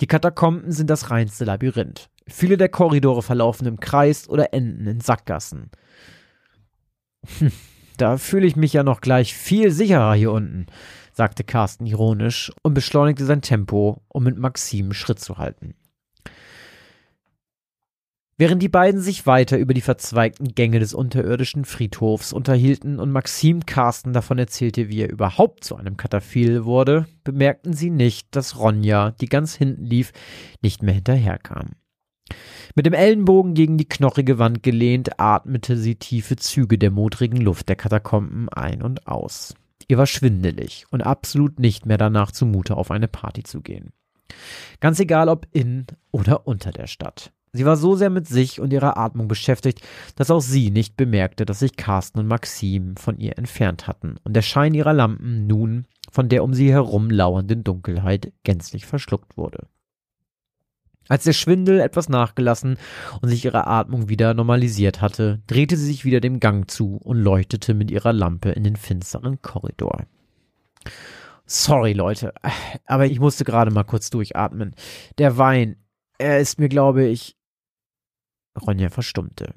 Die 0.00 0.06
Katakomben 0.06 0.72
sind 0.72 0.90
das 0.90 1.10
reinste 1.10 1.44
Labyrinth. 1.44 2.08
Viele 2.26 2.56
der 2.56 2.68
Korridore 2.68 3.22
verlaufen 3.22 3.66
im 3.66 3.78
Kreis 3.78 4.28
oder 4.28 4.52
enden 4.54 4.86
in 4.86 5.00
Sackgassen. 5.00 5.70
Hm, 7.38 7.52
da 7.98 8.16
fühle 8.16 8.46
ich 8.46 8.56
mich 8.56 8.72
ja 8.72 8.82
noch 8.82 9.00
gleich 9.00 9.34
viel 9.34 9.70
sicherer 9.70 10.14
hier 10.14 10.32
unten 10.32 10.66
sagte 11.12 11.44
Carsten 11.44 11.86
ironisch 11.86 12.52
und 12.62 12.74
beschleunigte 12.74 13.24
sein 13.24 13.42
Tempo, 13.42 14.02
um 14.08 14.24
mit 14.24 14.38
Maxim 14.38 14.92
Schritt 14.92 15.20
zu 15.20 15.38
halten. 15.38 15.74
Während 18.38 18.60
die 18.62 18.68
beiden 18.68 19.00
sich 19.00 19.26
weiter 19.26 19.58
über 19.58 19.72
die 19.72 19.82
verzweigten 19.82 20.54
Gänge 20.54 20.80
des 20.80 20.94
unterirdischen 20.94 21.64
Friedhofs 21.64 22.32
unterhielten 22.32 22.98
und 22.98 23.12
Maxim 23.12 23.66
Carsten 23.66 24.12
davon 24.12 24.38
erzählte, 24.38 24.88
wie 24.88 25.02
er 25.02 25.12
überhaupt 25.12 25.62
zu 25.62 25.76
einem 25.76 25.96
Kataphil 25.96 26.64
wurde, 26.64 27.06
bemerkten 27.22 27.72
sie 27.72 27.90
nicht, 27.90 28.34
dass 28.34 28.58
Ronja, 28.58 29.12
die 29.12 29.26
ganz 29.26 29.54
hinten 29.54 29.84
lief, 29.84 30.12
nicht 30.60 30.82
mehr 30.82 30.94
hinterherkam. 30.94 31.76
Mit 32.74 32.86
dem 32.86 32.94
Ellenbogen 32.94 33.54
gegen 33.54 33.76
die 33.76 33.88
knochige 33.88 34.38
Wand 34.38 34.62
gelehnt, 34.62 35.20
atmete 35.20 35.76
sie 35.76 35.96
tiefe 35.96 36.36
Züge 36.36 36.78
der 36.78 36.90
modrigen 36.90 37.36
Luft 37.36 37.68
der 37.68 37.76
Katakomben 37.76 38.48
ein 38.48 38.82
und 38.82 39.06
aus. 39.06 39.54
Ihr 39.88 39.98
war 39.98 40.06
schwindelig 40.06 40.86
und 40.90 41.02
absolut 41.02 41.58
nicht 41.58 41.86
mehr 41.86 41.98
danach 41.98 42.32
zumute, 42.32 42.76
auf 42.76 42.90
eine 42.90 43.08
Party 43.08 43.42
zu 43.42 43.60
gehen. 43.60 43.92
Ganz 44.80 44.98
egal, 45.00 45.28
ob 45.28 45.46
in 45.52 45.86
oder 46.10 46.46
unter 46.46 46.70
der 46.70 46.86
Stadt. 46.86 47.32
Sie 47.54 47.66
war 47.66 47.76
so 47.76 47.96
sehr 47.96 48.08
mit 48.08 48.26
sich 48.26 48.60
und 48.60 48.72
ihrer 48.72 48.96
Atmung 48.96 49.28
beschäftigt, 49.28 49.82
dass 50.16 50.30
auch 50.30 50.40
sie 50.40 50.70
nicht 50.70 50.96
bemerkte, 50.96 51.44
dass 51.44 51.58
sich 51.58 51.76
Carsten 51.76 52.18
und 52.18 52.26
Maxim 52.26 52.96
von 52.96 53.18
ihr 53.18 53.36
entfernt 53.36 53.86
hatten 53.86 54.16
und 54.24 54.34
der 54.34 54.40
Schein 54.40 54.72
ihrer 54.72 54.94
Lampen 54.94 55.46
nun 55.46 55.86
von 56.10 56.30
der 56.30 56.44
um 56.44 56.54
sie 56.54 56.72
herum 56.72 57.10
lauernden 57.10 57.62
Dunkelheit 57.62 58.32
gänzlich 58.42 58.86
verschluckt 58.86 59.36
wurde. 59.36 59.66
Als 61.08 61.24
der 61.24 61.32
Schwindel 61.32 61.80
etwas 61.80 62.08
nachgelassen 62.08 62.78
und 63.20 63.28
sich 63.28 63.44
ihre 63.44 63.66
Atmung 63.66 64.08
wieder 64.08 64.34
normalisiert 64.34 65.00
hatte, 65.00 65.42
drehte 65.46 65.76
sie 65.76 65.86
sich 65.86 66.04
wieder 66.04 66.20
dem 66.20 66.40
Gang 66.40 66.70
zu 66.70 66.96
und 66.96 67.18
leuchtete 67.18 67.74
mit 67.74 67.90
ihrer 67.90 68.12
Lampe 68.12 68.50
in 68.50 68.64
den 68.64 68.76
finsteren 68.76 69.42
Korridor. 69.42 70.06
Sorry, 71.44 71.92
Leute, 71.92 72.32
aber 72.86 73.06
ich 73.06 73.20
musste 73.20 73.44
gerade 73.44 73.70
mal 73.70 73.84
kurz 73.84 74.10
durchatmen. 74.10 74.74
Der 75.18 75.36
Wein, 75.36 75.76
er 76.18 76.40
ist 76.40 76.58
mir, 76.58 76.68
glaube 76.68 77.04
ich. 77.04 77.36
Ronja 78.60 78.90
verstummte. 78.90 79.54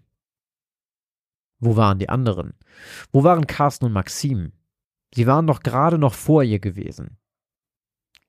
Wo 1.60 1.76
waren 1.76 2.00
die 2.00 2.10
anderen? 2.10 2.54
Wo 3.12 3.24
waren 3.24 3.48
Carsten 3.48 3.86
und 3.86 3.94
Maxim? 3.94 4.52
Sie 5.14 5.28
waren 5.28 5.48
doch 5.48 5.62
gerade 5.62 5.98
noch 5.98 6.14
vor 6.14 6.44
ihr 6.44 6.60
gewesen. 6.60 7.18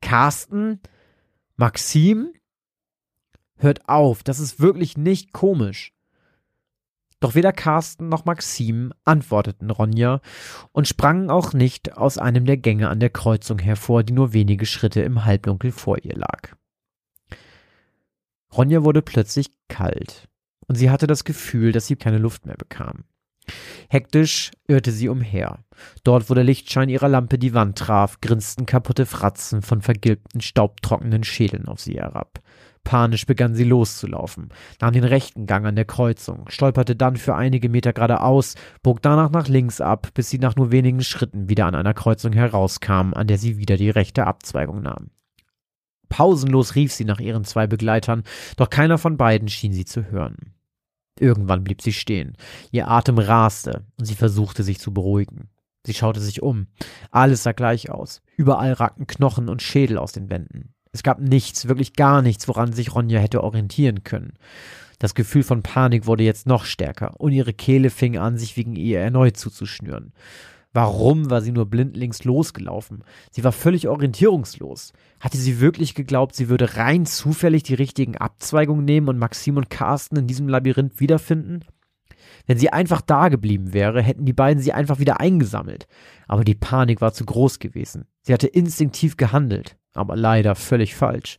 Carsten? 0.01 0.81
Maxim? 1.57 2.33
Hört 3.57 3.89
auf, 3.89 4.23
das 4.23 4.39
ist 4.39 4.61
wirklich 4.61 4.97
nicht 4.97 5.33
komisch. 5.33 5.93
Doch 7.21 7.35
weder 7.35 7.53
Carsten 7.53 8.09
noch 8.09 8.27
Maxim 8.27 8.93
antworteten 9.05 9.71
Ronja 9.71 10.21
und 10.73 10.87
sprangen 10.87 11.31
auch 11.31 11.55
nicht 11.55 11.97
aus 11.97 12.19
einem 12.19 12.45
der 12.45 12.59
Gänge 12.59 12.91
an 12.91 13.01
der 13.01 13.11
Kreuzung 13.11 13.59
hervor, 13.59 14.03
die 14.03 14.13
nur 14.13 14.35
wenige 14.35 14.67
Schritte 14.67 15.01
im 15.01 15.25
Halbdunkel 15.25 15.73
vor 15.73 15.97
ihr 16.05 16.15
lag. 16.15 16.55
Ronja 18.55 18.85
wurde 18.85 19.01
plötzlich 19.01 19.51
kalt 19.69 20.29
und 20.67 20.75
sie 20.75 20.91
hatte 20.91 21.07
das 21.07 21.25
Gefühl, 21.25 21.73
dass 21.73 21.87
sie 21.87 21.97
keine 21.97 22.19
Luft 22.19 22.45
mehr 22.45 22.57
bekam. 22.57 23.05
Hektisch 23.89 24.51
irrte 24.67 24.91
sie 24.91 25.09
umher. 25.09 25.61
Dort, 26.05 26.29
wo 26.29 26.35
der 26.35 26.45
Lichtschein 26.45 26.89
ihrer 26.89 27.09
Lampe 27.09 27.39
die 27.39 27.55
Wand 27.55 27.79
traf, 27.79 28.21
grinsten 28.21 28.67
kaputte 28.67 29.07
Fratzen 29.07 29.63
von 29.63 29.83
vergilbten, 29.83 30.41
staubtrockenen 30.41 31.23
Schädeln 31.23 31.69
auf 31.69 31.81
sie 31.81 31.95
herab. 31.95 32.41
Panisch 32.87 33.27
begann 33.27 33.57
sie 33.57 33.65
loszulaufen, 33.65 34.51
nahm 34.81 34.93
den 34.93 35.03
rechten 35.03 35.47
Gang 35.47 35.67
an 35.67 35.75
der 35.75 35.85
Kreuzung, 35.85 36.45
stolperte 36.49 36.95
dann 36.95 37.17
für 37.17 37.35
einige 37.35 37.69
Meter 37.69 37.93
geradeaus, 37.93 38.55
bog 38.85 39.03
danach 39.03 39.31
nach 39.31 39.49
links 39.49 39.81
ab, 39.81 40.11
bis 40.15 40.31
sie 40.31 40.39
nach 40.39 40.55
nur 40.55 40.71
wenigen 40.71 41.03
Schritten 41.03 41.49
wieder 41.49 41.67
an 41.67 41.75
einer 41.75 41.95
Kreuzung 41.95 42.33
herauskam, 42.33 43.13
an 43.13 43.27
der 43.27 43.39
sie 43.39 43.59
wieder 43.59 43.77
die 43.77 43.91
rechte 43.91 44.29
Abzweigung 44.29 44.83
nahm. 44.83 45.11
Pausenlos 46.09 46.77
rief 46.77 46.93
sie 46.93 47.05
nach 47.05 47.19
ihren 47.19 47.43
zwei 47.43 47.67
Begleitern, 47.67 48.23
doch 48.57 48.71
keiner 48.71 48.99
von 48.99 49.17
beiden 49.17 49.49
schien 49.49 49.73
sie 49.73 49.85
zu 49.85 50.05
hören. 50.13 50.55
Irgendwann 51.19 51.65
blieb 51.65 51.83
sie 51.83 51.93
stehen. 51.93 52.37
Ihr 52.71 52.87
Atem 52.87 53.19
raste 53.19 53.85
und 53.99 54.05
sie 54.05 54.15
versuchte 54.15 54.63
sich 54.63 54.79
zu 54.79 54.95
beruhigen. 54.95 55.49
Sie 55.85 55.95
schaute 55.95 56.21
sich 56.21 56.41
um. 56.41 56.69
Alles 57.11 57.43
sah 57.43 57.51
gleich 57.51 57.91
aus. 57.91 58.23
Überall 58.37 58.75
ragten 58.75 59.09
Knochen 59.09 59.49
und 59.49 59.61
Schädel 59.61 59.99
aus 59.99 60.13
den 60.13 60.31
Wänden. 60.31 60.76
Es 60.97 61.03
gab 61.03 61.21
nichts, 61.21 61.69
wirklich 61.69 61.93
gar 61.93 62.23
nichts, 62.23 62.49
woran 62.49 62.73
sich 62.73 62.95
Ronja 62.95 63.21
hätte 63.21 63.45
orientieren 63.45 64.03
können. 64.03 64.33
Das 64.99 65.15
Gefühl 65.15 65.43
von 65.43 65.63
Panik 65.63 66.07
wurde 66.07 66.25
jetzt 66.25 66.47
noch 66.47 66.65
stärker 66.65 67.21
und 67.21 67.33
ihre 67.33 67.53
Kehle 67.53 67.91
fing 67.91 68.17
an, 68.17 68.39
sich 68.39 68.57
wegen 68.57 68.77
ihr 68.77 69.01
erneut 69.01 69.37
zuzuschnüren. 69.37 70.15
Warum 70.73 71.29
war 71.29 71.43
sie 71.43 71.53
nur 71.53 71.67
blindlings 71.67 72.25
losgelaufen? 72.25 73.05
Sie 73.31 73.45
war 73.45 73.53
völlig 73.53 73.89
orientierungslos. 73.89 74.95
Hatte 75.21 75.37
sie 75.37 75.61
wirklich 75.61 75.95
geglaubt, 75.95 76.35
sie 76.35 76.49
würde 76.49 76.79
rein 76.79 77.05
zufällig 77.05 77.63
die 77.63 77.75
richtigen 77.75 78.17
Abzweigungen 78.17 78.87
nehmen 78.87 79.11
und 79.11 79.19
Maxim 79.19 79.59
und 79.59 79.69
Carsten 79.69 80.17
in 80.17 80.27
diesem 80.27 80.49
Labyrinth 80.49 80.99
wiederfinden? 80.99 81.61
Wenn 82.47 82.57
sie 82.57 82.73
einfach 82.73 83.03
da 83.03 83.29
geblieben 83.29 83.75
wäre, 83.75 84.01
hätten 84.01 84.25
die 84.25 84.33
beiden 84.33 84.63
sie 84.63 84.73
einfach 84.73 84.99
wieder 84.99 85.21
eingesammelt. 85.21 85.89
Aber 86.27 86.43
die 86.43 86.55
Panik 86.55 87.03
war 87.03 87.13
zu 87.13 87.27
groß 87.27 87.59
gewesen. 87.59 88.07
Sie 88.23 88.33
hatte 88.33 88.47
instinktiv 88.47 89.19
gehandelt 89.19 89.77
aber 89.97 90.17
leider 90.17 90.55
völlig 90.55 90.95
falsch. 90.95 91.39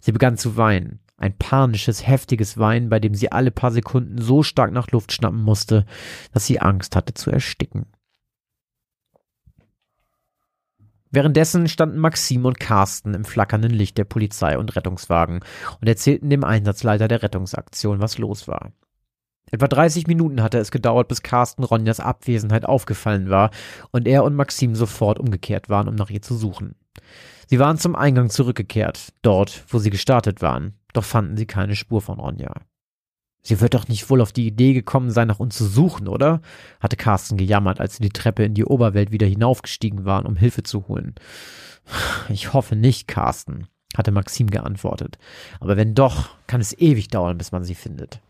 Sie 0.00 0.12
begann 0.12 0.36
zu 0.36 0.56
weinen. 0.56 1.00
Ein 1.16 1.36
panisches, 1.38 2.06
heftiges 2.06 2.58
Weinen, 2.58 2.88
bei 2.88 2.98
dem 2.98 3.14
sie 3.14 3.30
alle 3.30 3.50
paar 3.50 3.70
Sekunden 3.70 4.20
so 4.20 4.42
stark 4.42 4.72
nach 4.72 4.90
Luft 4.90 5.12
schnappen 5.12 5.42
musste, 5.42 5.86
dass 6.32 6.46
sie 6.46 6.60
Angst 6.60 6.96
hatte 6.96 7.14
zu 7.14 7.30
ersticken. 7.30 7.86
Währenddessen 11.14 11.68
standen 11.68 11.98
Maxim 11.98 12.44
und 12.44 12.58
Carsten 12.58 13.14
im 13.14 13.24
flackernden 13.24 13.70
Licht 13.70 13.96
der 13.98 14.04
Polizei 14.04 14.58
und 14.58 14.74
Rettungswagen 14.74 15.44
und 15.80 15.88
erzählten 15.88 16.28
dem 16.28 16.42
Einsatzleiter 16.42 17.06
der 17.06 17.22
Rettungsaktion, 17.22 18.00
was 18.00 18.18
los 18.18 18.48
war. 18.48 18.72
Etwa 19.52 19.68
30 19.68 20.08
Minuten 20.08 20.42
hatte 20.42 20.58
es 20.58 20.72
gedauert, 20.72 21.06
bis 21.06 21.22
Carsten 21.22 21.62
Ronjas 21.62 22.00
Abwesenheit 22.00 22.64
aufgefallen 22.64 23.30
war 23.30 23.50
und 23.92 24.08
er 24.08 24.24
und 24.24 24.34
Maxim 24.34 24.74
sofort 24.74 25.20
umgekehrt 25.20 25.68
waren, 25.68 25.86
um 25.86 25.94
nach 25.94 26.10
ihr 26.10 26.22
zu 26.22 26.34
suchen. 26.34 26.74
Sie 27.48 27.58
waren 27.58 27.78
zum 27.78 27.94
Eingang 27.94 28.30
zurückgekehrt, 28.30 29.12
dort, 29.22 29.64
wo 29.68 29.78
sie 29.78 29.90
gestartet 29.90 30.42
waren, 30.42 30.74
doch 30.92 31.04
fanden 31.04 31.36
sie 31.36 31.46
keine 31.46 31.76
Spur 31.76 32.00
von 32.00 32.18
Ronja. 32.18 32.54
Sie 33.46 33.60
wird 33.60 33.74
doch 33.74 33.88
nicht 33.88 34.08
wohl 34.08 34.22
auf 34.22 34.32
die 34.32 34.46
Idee 34.46 34.72
gekommen 34.72 35.10
sein, 35.10 35.28
nach 35.28 35.38
uns 35.38 35.56
zu 35.56 35.66
suchen, 35.66 36.08
oder? 36.08 36.40
hatte 36.80 36.96
Carsten 36.96 37.36
gejammert, 37.36 37.78
als 37.78 37.96
sie 37.96 38.02
die 38.02 38.08
Treppe 38.08 38.44
in 38.44 38.54
die 38.54 38.64
Oberwelt 38.64 39.12
wieder 39.12 39.26
hinaufgestiegen 39.26 40.06
waren, 40.06 40.24
um 40.24 40.36
Hilfe 40.36 40.62
zu 40.62 40.88
holen. 40.88 41.14
Ich 42.30 42.54
hoffe 42.54 42.74
nicht, 42.74 43.06
Carsten, 43.06 43.66
hatte 43.94 44.10
Maxim 44.10 44.48
geantwortet. 44.48 45.18
Aber 45.60 45.76
wenn 45.76 45.94
doch, 45.94 46.30
kann 46.46 46.62
es 46.62 46.72
ewig 46.78 47.08
dauern, 47.08 47.36
bis 47.36 47.52
man 47.52 47.62
sie 47.62 47.74
findet. 47.74 48.20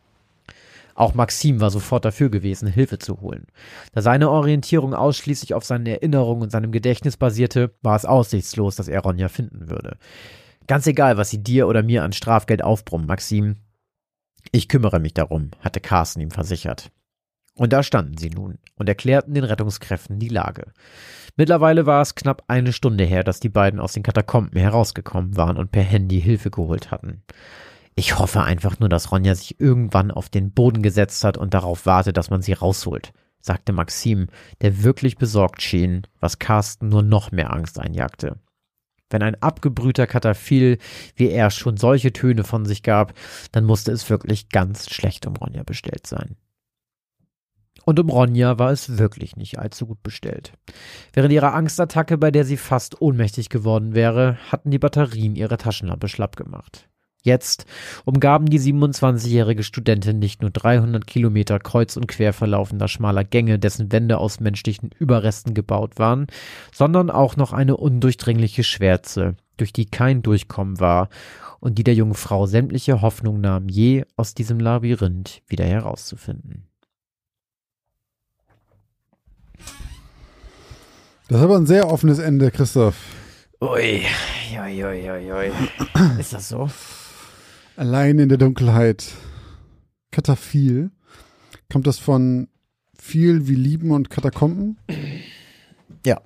Auch 0.95 1.15
Maxim 1.15 1.61
war 1.61 1.71
sofort 1.71 2.05
dafür 2.05 2.31
gewesen, 2.31 2.69
Hilfe 2.69 2.99
zu 2.99 3.21
holen. 3.21 3.47
Da 3.93 4.03
seine 4.03 4.31
Orientierung 4.31 4.95
ausschließlich 4.95 5.55
auf 5.55 5.65
seinen 5.65 5.87
Erinnerungen 5.87 6.43
und 6.43 6.51
seinem 6.51 6.71
Gedächtnis 6.71 7.17
basierte, 7.17 7.75
war 7.83 7.97
es 7.97 8.05
aussichtslos, 8.05 8.77
dass 8.77 8.89
er 8.89 9.01
Ronja 9.01 9.29
finden 9.29 9.69
würde. 9.69 9.99
Ganz 10.67 10.87
egal, 10.87 11.17
was 11.17 11.31
sie 11.31 11.43
dir 11.43 11.67
oder 11.67 11.83
mir 11.83 12.05
an 12.05 12.13
Strafgeld 12.13 12.63
aufbrummen, 12.63 13.07
Maxim. 13.07 13.57
Ich 14.53 14.69
kümmere 14.69 15.01
mich 15.01 15.15
darum, 15.15 15.51
hatte 15.61 15.81
Carsten 15.81 16.21
ihm 16.21 16.31
versichert. 16.31 16.91
Und 17.57 17.73
da 17.73 17.83
standen 17.83 18.17
sie 18.17 18.31
nun 18.31 18.59
und 18.77 18.89
erklärten 18.89 19.35
den 19.35 19.45
Rettungskräften 19.45 20.19
die 20.19 20.29
Lage. 20.29 20.73
Mittlerweile 21.37 21.87
war 21.87 22.03
es 22.03 22.15
knapp 22.15 22.45
eine 22.49 22.73
Stunde 22.73 23.05
her, 23.05 23.25
dass 23.25 23.41
die 23.41 23.49
beiden 23.49 23.81
aus 23.81 23.93
den 23.93 24.03
Katakomben 24.03 24.59
herausgekommen 24.59 25.37
waren 25.37 25.57
und 25.57 25.73
per 25.73 25.83
Handy 25.83 26.21
Hilfe 26.21 26.51
geholt 26.51 26.91
hatten. 26.91 27.23
Ich 27.97 28.19
hoffe 28.19 28.43
einfach 28.43 28.81
nur, 28.81 28.89
dass 28.89 29.13
Ronja 29.13 29.35
sich 29.35 29.61
irgendwann 29.61 30.11
auf 30.11 30.29
den 30.29 30.53
Boden 30.53 30.83
gesetzt 30.83 31.23
hat 31.23 31.39
und 31.39 31.55
darauf 31.55 31.87
wartet, 31.87 32.17
dass 32.17 32.31
man 32.31 32.43
sie 32.43 32.53
rausholt, 32.53 33.13
sagte 33.41 33.73
Maxim, 33.73 34.29
der 34.63 34.83
wirklich 34.83 35.17
besorgt 35.17 35.63
schien, 35.63 36.03
was 36.19 36.41
Carsten 36.41 36.89
nur 36.89 37.03
noch 37.03 37.31
mehr 37.31 37.53
Angst 37.53 37.79
einjagte. 37.79 38.41
Wenn 39.11 39.23
ein 39.23 39.41
abgebrühter 39.41 40.09
Kataphil 40.09 40.79
wie 41.15 41.29
er 41.29 41.51
schon 41.51 41.77
solche 41.77 42.13
Töne 42.13 42.43
von 42.43 42.65
sich 42.65 42.83
gab, 42.83 43.15
dann 43.53 43.65
musste 43.65 43.93
es 43.93 44.11
wirklich 44.11 44.49
ganz 44.49 44.91
schlecht 44.91 45.27
um 45.27 45.37
Ronja 45.37 45.63
bestellt 45.63 46.07
sein. 46.07 46.37
Und 47.85 48.01
um 48.01 48.09
Ronja 48.09 48.59
war 48.59 48.73
es 48.73 48.99
wirklich 48.99 49.37
nicht 49.37 49.59
allzu 49.59 49.87
gut 49.87 50.03
bestellt. 50.03 50.55
Während 51.13 51.33
ihrer 51.33 51.55
Angstattacke, 51.55 52.19
bei 52.19 52.31
der 52.31 52.45
sie 52.45 52.57
fast 52.57 53.01
ohnmächtig 53.01 53.51
geworden 53.51 53.95
wäre, 53.95 54.39
hatten 54.51 54.71
die 54.71 54.79
Batterien 54.79 55.37
ihre 55.37 55.59
Taschenlampe 55.59 56.09
schlapp 56.09 56.35
gemacht. 56.35 56.89
Jetzt 57.25 57.65
umgaben 58.05 58.45
die 58.47 58.61
27-jährige 58.61 59.63
Studentin 59.63 60.19
nicht 60.19 60.43
nur 60.43 60.51
300 60.51 61.07
Kilometer 61.07 61.59
kreuz 61.59 61.97
und 61.97 62.07
quer 62.07 62.35
verlaufender 62.35 62.87
schmaler 62.87 63.25
Gänge, 63.25 63.59
dessen 63.59 63.91
Wände 63.91 64.19
aus 64.19 64.41
menschlichen 64.41 64.91
Überresten 64.99 65.55
gebaut 65.55 65.99
waren, 65.99 66.27
sondern 66.71 67.09
auch 67.09 67.37
noch 67.37 67.55
eine 67.55 67.79
undurchdringliche 67.79 68.63
Schwärze, 68.63 69.37
durch 69.57 69.73
die 69.73 69.87
kein 69.87 70.21
Durchkommen 70.21 70.81
war 70.81 71.09
und 71.61 71.79
die 71.79 71.85
der 71.85 71.95
jungen 71.95 72.13
Frau 72.13 72.45
sämtliche 72.45 73.01
Hoffnung 73.01 73.41
nahm, 73.41 73.71
je 73.71 74.05
aus 74.17 74.35
diesem 74.35 74.61
Labyrinth 74.61 75.41
wieder 75.47 75.65
herauszufinden. 75.65 76.67
Das 81.29 81.39
ist 81.39 81.45
aber 81.45 81.57
ein 81.57 81.65
sehr 81.65 81.91
offenes 81.91 82.19
Ende, 82.19 82.51
Christoph. 82.51 82.97
Ui, 83.63 84.03
ui, 84.61 84.85
ui, 84.85 85.11
ui, 85.11 85.33
ui. 85.33 85.53
Ist 86.21 86.35
das 86.35 86.51
so? 86.51 86.69
Allein 87.77 88.19
in 88.19 88.29
der 88.29 88.39
Dunkelheit. 88.39 89.13
Kataphil. 90.13 90.91
Kommt 91.73 91.87
das 91.87 91.99
von 91.99 92.49
viel 92.97 93.49
wie 93.49 93.55
Lieben 93.55 93.91
und 93.91 94.11
Katakomben? 94.11 94.79
Ja. 96.07 96.21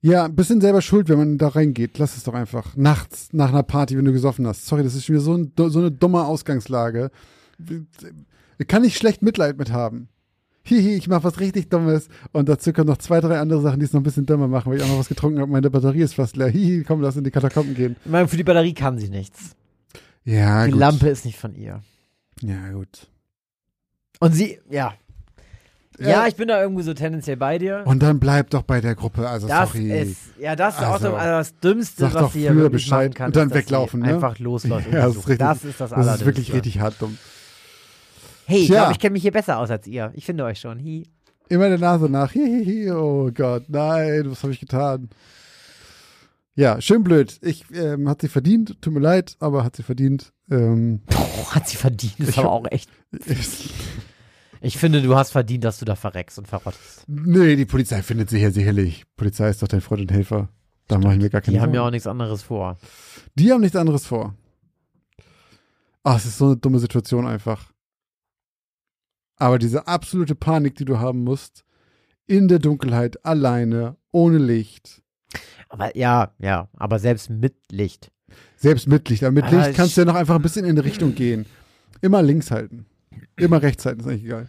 Ja, 0.00 0.24
ein 0.24 0.34
bisschen 0.34 0.60
selber 0.60 0.80
schuld, 0.80 1.08
wenn 1.08 1.18
man 1.18 1.38
da 1.38 1.48
reingeht. 1.48 1.98
Lass 1.98 2.16
es 2.16 2.24
doch 2.24 2.34
einfach. 2.34 2.76
Nachts, 2.76 3.28
nach 3.32 3.50
einer 3.50 3.62
Party, 3.62 3.98
wenn 3.98 4.04
du 4.04 4.12
gesoffen 4.12 4.46
hast. 4.46 4.66
Sorry, 4.66 4.82
das 4.82 4.94
ist 4.94 5.04
schon 5.04 5.14
wieder 5.16 5.24
so, 5.24 5.34
ein, 5.34 5.52
so 5.56 5.78
eine 5.78 5.90
dumme 5.90 6.24
Ausgangslage. 6.24 7.10
Kann 8.66 8.84
ich 8.84 8.96
schlecht 8.96 9.20
Mitleid 9.20 9.58
mit 9.58 9.72
haben 9.72 10.08
hihi, 10.66 10.94
ich 10.96 11.08
mache 11.08 11.24
was 11.24 11.40
richtig 11.40 11.68
Dummes. 11.68 12.08
Und 12.32 12.48
dazu 12.48 12.72
kommen 12.72 12.88
noch 12.88 12.98
zwei, 12.98 13.20
drei 13.20 13.38
andere 13.38 13.60
Sachen, 13.62 13.78
die 13.80 13.86
es 13.86 13.92
noch 13.92 14.00
ein 14.00 14.04
bisschen 14.04 14.26
dümmer 14.26 14.48
machen, 14.48 14.70
weil 14.70 14.78
ich 14.78 14.84
auch 14.84 14.88
noch 14.88 14.98
was 14.98 15.08
getrunken 15.08 15.40
habe. 15.40 15.50
Meine 15.50 15.70
Batterie 15.70 16.02
ist 16.02 16.14
fast 16.14 16.36
leer. 16.36 16.48
Hihi, 16.48 16.84
komm, 16.84 17.00
lass 17.00 17.16
in 17.16 17.24
die 17.24 17.30
Katakomben 17.30 17.74
gehen. 17.74 17.96
Ich 18.04 18.10
meine, 18.10 18.28
für 18.28 18.36
die 18.36 18.44
Batterie 18.44 18.74
kann 18.74 18.98
sie 18.98 19.08
nichts. 19.08 19.56
Ja, 20.24 20.64
Die 20.66 20.72
gut. 20.72 20.80
Lampe 20.80 21.08
ist 21.08 21.24
nicht 21.24 21.38
von 21.38 21.54
ihr. 21.54 21.80
Ja, 22.42 22.70
gut. 22.72 23.08
Und 24.20 24.32
sie, 24.34 24.58
ja. 24.70 24.94
Ja. 25.98 26.08
Ja, 26.08 26.26
ich 26.26 26.36
bin 26.36 26.48
da 26.48 26.60
irgendwie 26.60 26.82
so 26.82 26.92
tendenziell 26.92 27.38
bei 27.38 27.56
dir. 27.56 27.82
Und 27.86 28.02
dann 28.02 28.18
bleib 28.20 28.50
doch 28.50 28.60
bei 28.62 28.82
der 28.82 28.94
Gruppe. 28.94 29.26
Also, 29.28 29.48
das 29.48 29.72
sorry. 29.72 29.98
ist, 29.98 30.18
ja, 30.38 30.54
das 30.54 30.74
ist 30.76 30.82
auch 30.82 30.92
Also, 30.94 31.08
so, 31.08 31.14
also 31.14 31.30
das 31.38 31.58
Dümmste, 31.60 32.12
was 32.12 32.32
sie 32.34 32.40
hier 32.40 32.68
Bescheid 32.68 33.10
machen 33.10 33.14
kann. 33.14 33.26
und 33.28 33.36
dann 33.36 33.54
weglaufen, 33.54 34.00
ne? 34.00 34.14
Einfach 34.14 34.38
losläuft. 34.38 34.92
ja, 34.92 35.06
das 35.06 35.12
ist 35.16 35.28
richtig. 35.28 35.38
das 35.38 35.64
ist 35.64 35.80
das 35.80 35.90
Das 35.90 35.98
ist 35.98 36.26
wirklich 36.26 36.50
Allerdümmste. 36.50 36.54
richtig 36.54 36.80
hart 36.80 36.94
dumm. 37.00 37.16
Hey, 38.46 38.60
ich 38.60 38.68
glaube, 38.68 38.92
ich 38.92 38.98
kenne 39.00 39.14
mich 39.14 39.22
hier 39.22 39.32
besser 39.32 39.58
aus 39.58 39.70
als 39.70 39.86
ihr. 39.88 40.12
Ich 40.14 40.24
finde 40.24 40.44
euch 40.44 40.60
schon. 40.60 40.78
Hi. 40.78 41.06
Immer 41.48 41.68
der 41.68 41.78
Nase 41.78 42.08
nach. 42.08 42.32
Hihihi, 42.32 42.90
oh 42.92 43.30
Gott, 43.34 43.64
nein, 43.68 44.30
was 44.30 44.42
habe 44.42 44.52
ich 44.52 44.60
getan? 44.60 45.10
Ja, 46.54 46.80
schön 46.80 47.02
blöd. 47.02 47.38
Ich 47.42 47.64
ähm, 47.74 48.08
hat 48.08 48.22
sie 48.22 48.28
verdient. 48.28 48.80
Tut 48.80 48.92
mir 48.92 49.00
leid, 49.00 49.36
aber 49.40 49.64
hat 49.64 49.76
sie 49.76 49.82
verdient. 49.82 50.32
Ähm, 50.50 51.02
Boah, 51.06 51.54
hat 51.54 51.68
sie 51.68 51.76
verdient. 51.76 52.14
Das 52.18 52.28
ist 52.30 52.38
aber 52.38 52.52
auch 52.52 52.66
echt. 52.70 52.88
Ich 54.62 54.78
finde, 54.78 55.02
du 55.02 55.16
hast 55.16 55.32
verdient, 55.32 55.64
dass 55.64 55.78
du 55.78 55.84
da 55.84 55.96
verreckst 55.96 56.38
und 56.38 56.48
verrottest. 56.48 57.04
nee, 57.08 57.56
die 57.56 57.66
Polizei 57.66 58.00
findet 58.02 58.30
sie 58.30 58.38
ja 58.38 58.50
sicherlich. 58.50 59.04
Polizei 59.16 59.50
ist 59.50 59.62
doch 59.62 59.68
dein 59.68 59.80
Freund 59.80 60.02
und 60.02 60.12
Helfer. 60.12 60.48
Da 60.88 60.98
mache 60.98 61.14
ich 61.14 61.20
mir 61.20 61.30
gar 61.30 61.40
keine 61.40 61.56
Die 61.56 61.60
haben 61.60 61.74
ja 61.74 61.82
auch 61.82 61.90
nichts 61.90 62.06
anderes 62.06 62.42
vor. 62.42 62.78
Die 63.34 63.52
haben 63.52 63.60
nichts 63.60 63.76
anderes 63.76 64.06
vor. 64.06 64.34
Ah, 66.04 66.16
es 66.16 66.24
ist 66.26 66.38
so 66.38 66.46
eine 66.46 66.56
dumme 66.56 66.78
Situation 66.78 67.26
einfach. 67.26 67.72
Aber 69.36 69.58
diese 69.58 69.86
absolute 69.86 70.34
Panik, 70.34 70.76
die 70.76 70.84
du 70.84 70.98
haben 70.98 71.22
musst, 71.24 71.64
in 72.26 72.48
der 72.48 72.58
Dunkelheit, 72.58 73.24
alleine, 73.24 73.96
ohne 74.12 74.38
Licht, 74.38 75.02
Aber 75.68 75.96
ja, 75.96 76.32
ja, 76.38 76.68
aber 76.74 76.98
selbst 76.98 77.28
mit 77.30 77.54
Licht. 77.70 78.10
selbst 78.56 78.88
mit 78.88 79.08
Licht. 79.08 79.22
Aber 79.24 79.32
mit 79.32 79.44
Aber 79.44 79.56
Licht 79.58 79.74
kannst 79.76 79.96
du 79.96 80.00
ja 80.00 80.04
noch 80.06 80.14
einfach 80.14 80.34
ein 80.36 80.42
bisschen 80.42 80.64
in 80.64 80.70
eine 80.72 80.84
Richtung 80.84 81.14
gehen. 81.14 81.46
Immer 82.00 82.22
links 82.22 82.50
halten. 82.50 82.86
Immer 83.36 83.60
rechts 83.62 83.84
halten, 83.86 84.00
ist 84.00 84.06
eigentlich 84.06 84.24
egal. 84.24 84.48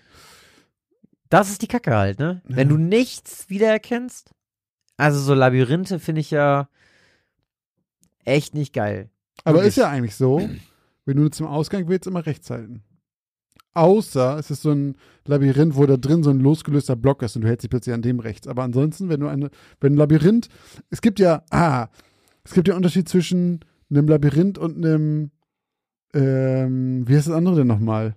Das 1.30 1.50
ist 1.50 1.62
die 1.62 1.68
Kacke 1.68 1.96
halt, 1.96 2.20
ne? 2.20 2.42
Wenn 2.46 2.70
Ja. 2.70 2.76
du 2.76 2.82
nichts 2.82 3.50
wiedererkennst. 3.50 4.32
Also 4.96 5.20
so 5.20 5.34
Labyrinthe 5.34 6.00
finde 6.00 6.22
ich 6.22 6.32
ja 6.32 6.70
echt 8.26 8.54
nicht 8.56 8.74
geil. 8.74 9.10
Aber 9.44 9.58
Wirklich. 9.58 9.70
ist 9.70 9.78
ja 9.78 9.90
eigentlich 9.90 10.16
so, 10.16 10.50
wenn 11.06 11.18
du 11.18 11.30
zum 11.30 11.48
Ausgang 11.48 11.88
willst, 11.88 12.08
immer 12.08 12.26
rechts 12.26 12.50
halten. 12.50 12.84
Außer 13.78 14.40
es 14.40 14.50
ist 14.50 14.64
so 14.64 14.72
ein 14.72 14.96
Labyrinth, 15.26 15.76
wo 15.76 15.86
da 15.86 15.98
drin 15.98 16.24
so 16.24 16.32
ein 16.32 16.40
losgelöster 16.40 16.96
Block 16.96 17.22
ist 17.22 17.36
und 17.36 17.44
du 17.44 17.48
hältst 17.48 17.64
dich 17.64 17.70
plötzlich 17.70 17.94
an 17.94 18.02
dem 18.02 18.20
rechts. 18.20 18.48
Aber 18.48 18.64
ansonsten, 18.64 19.08
wenn 19.08 19.20
du 19.20 19.28
eine, 19.28 19.52
wenn 19.80 19.94
ein 19.94 19.98
Labyrinth, 19.98 20.50
es 20.90 21.02
gibt 21.02 21.20
ja, 21.20 21.44
ah, 21.52 21.88
es 22.44 22.54
gibt 22.54 22.68
ja 22.68 22.74
einen 22.74 22.80
Unterschied 22.80 23.08
zwischen 23.08 23.60
einem 23.92 24.08
Labyrinth 24.08 24.58
und 24.58 24.78
einem, 24.78 25.30
ähm, 26.16 27.08
wie 27.08 27.16
heißt 27.16 27.28
das 27.28 27.36
andere 27.36 27.58
denn 27.58 27.68
nochmal? 27.68 28.16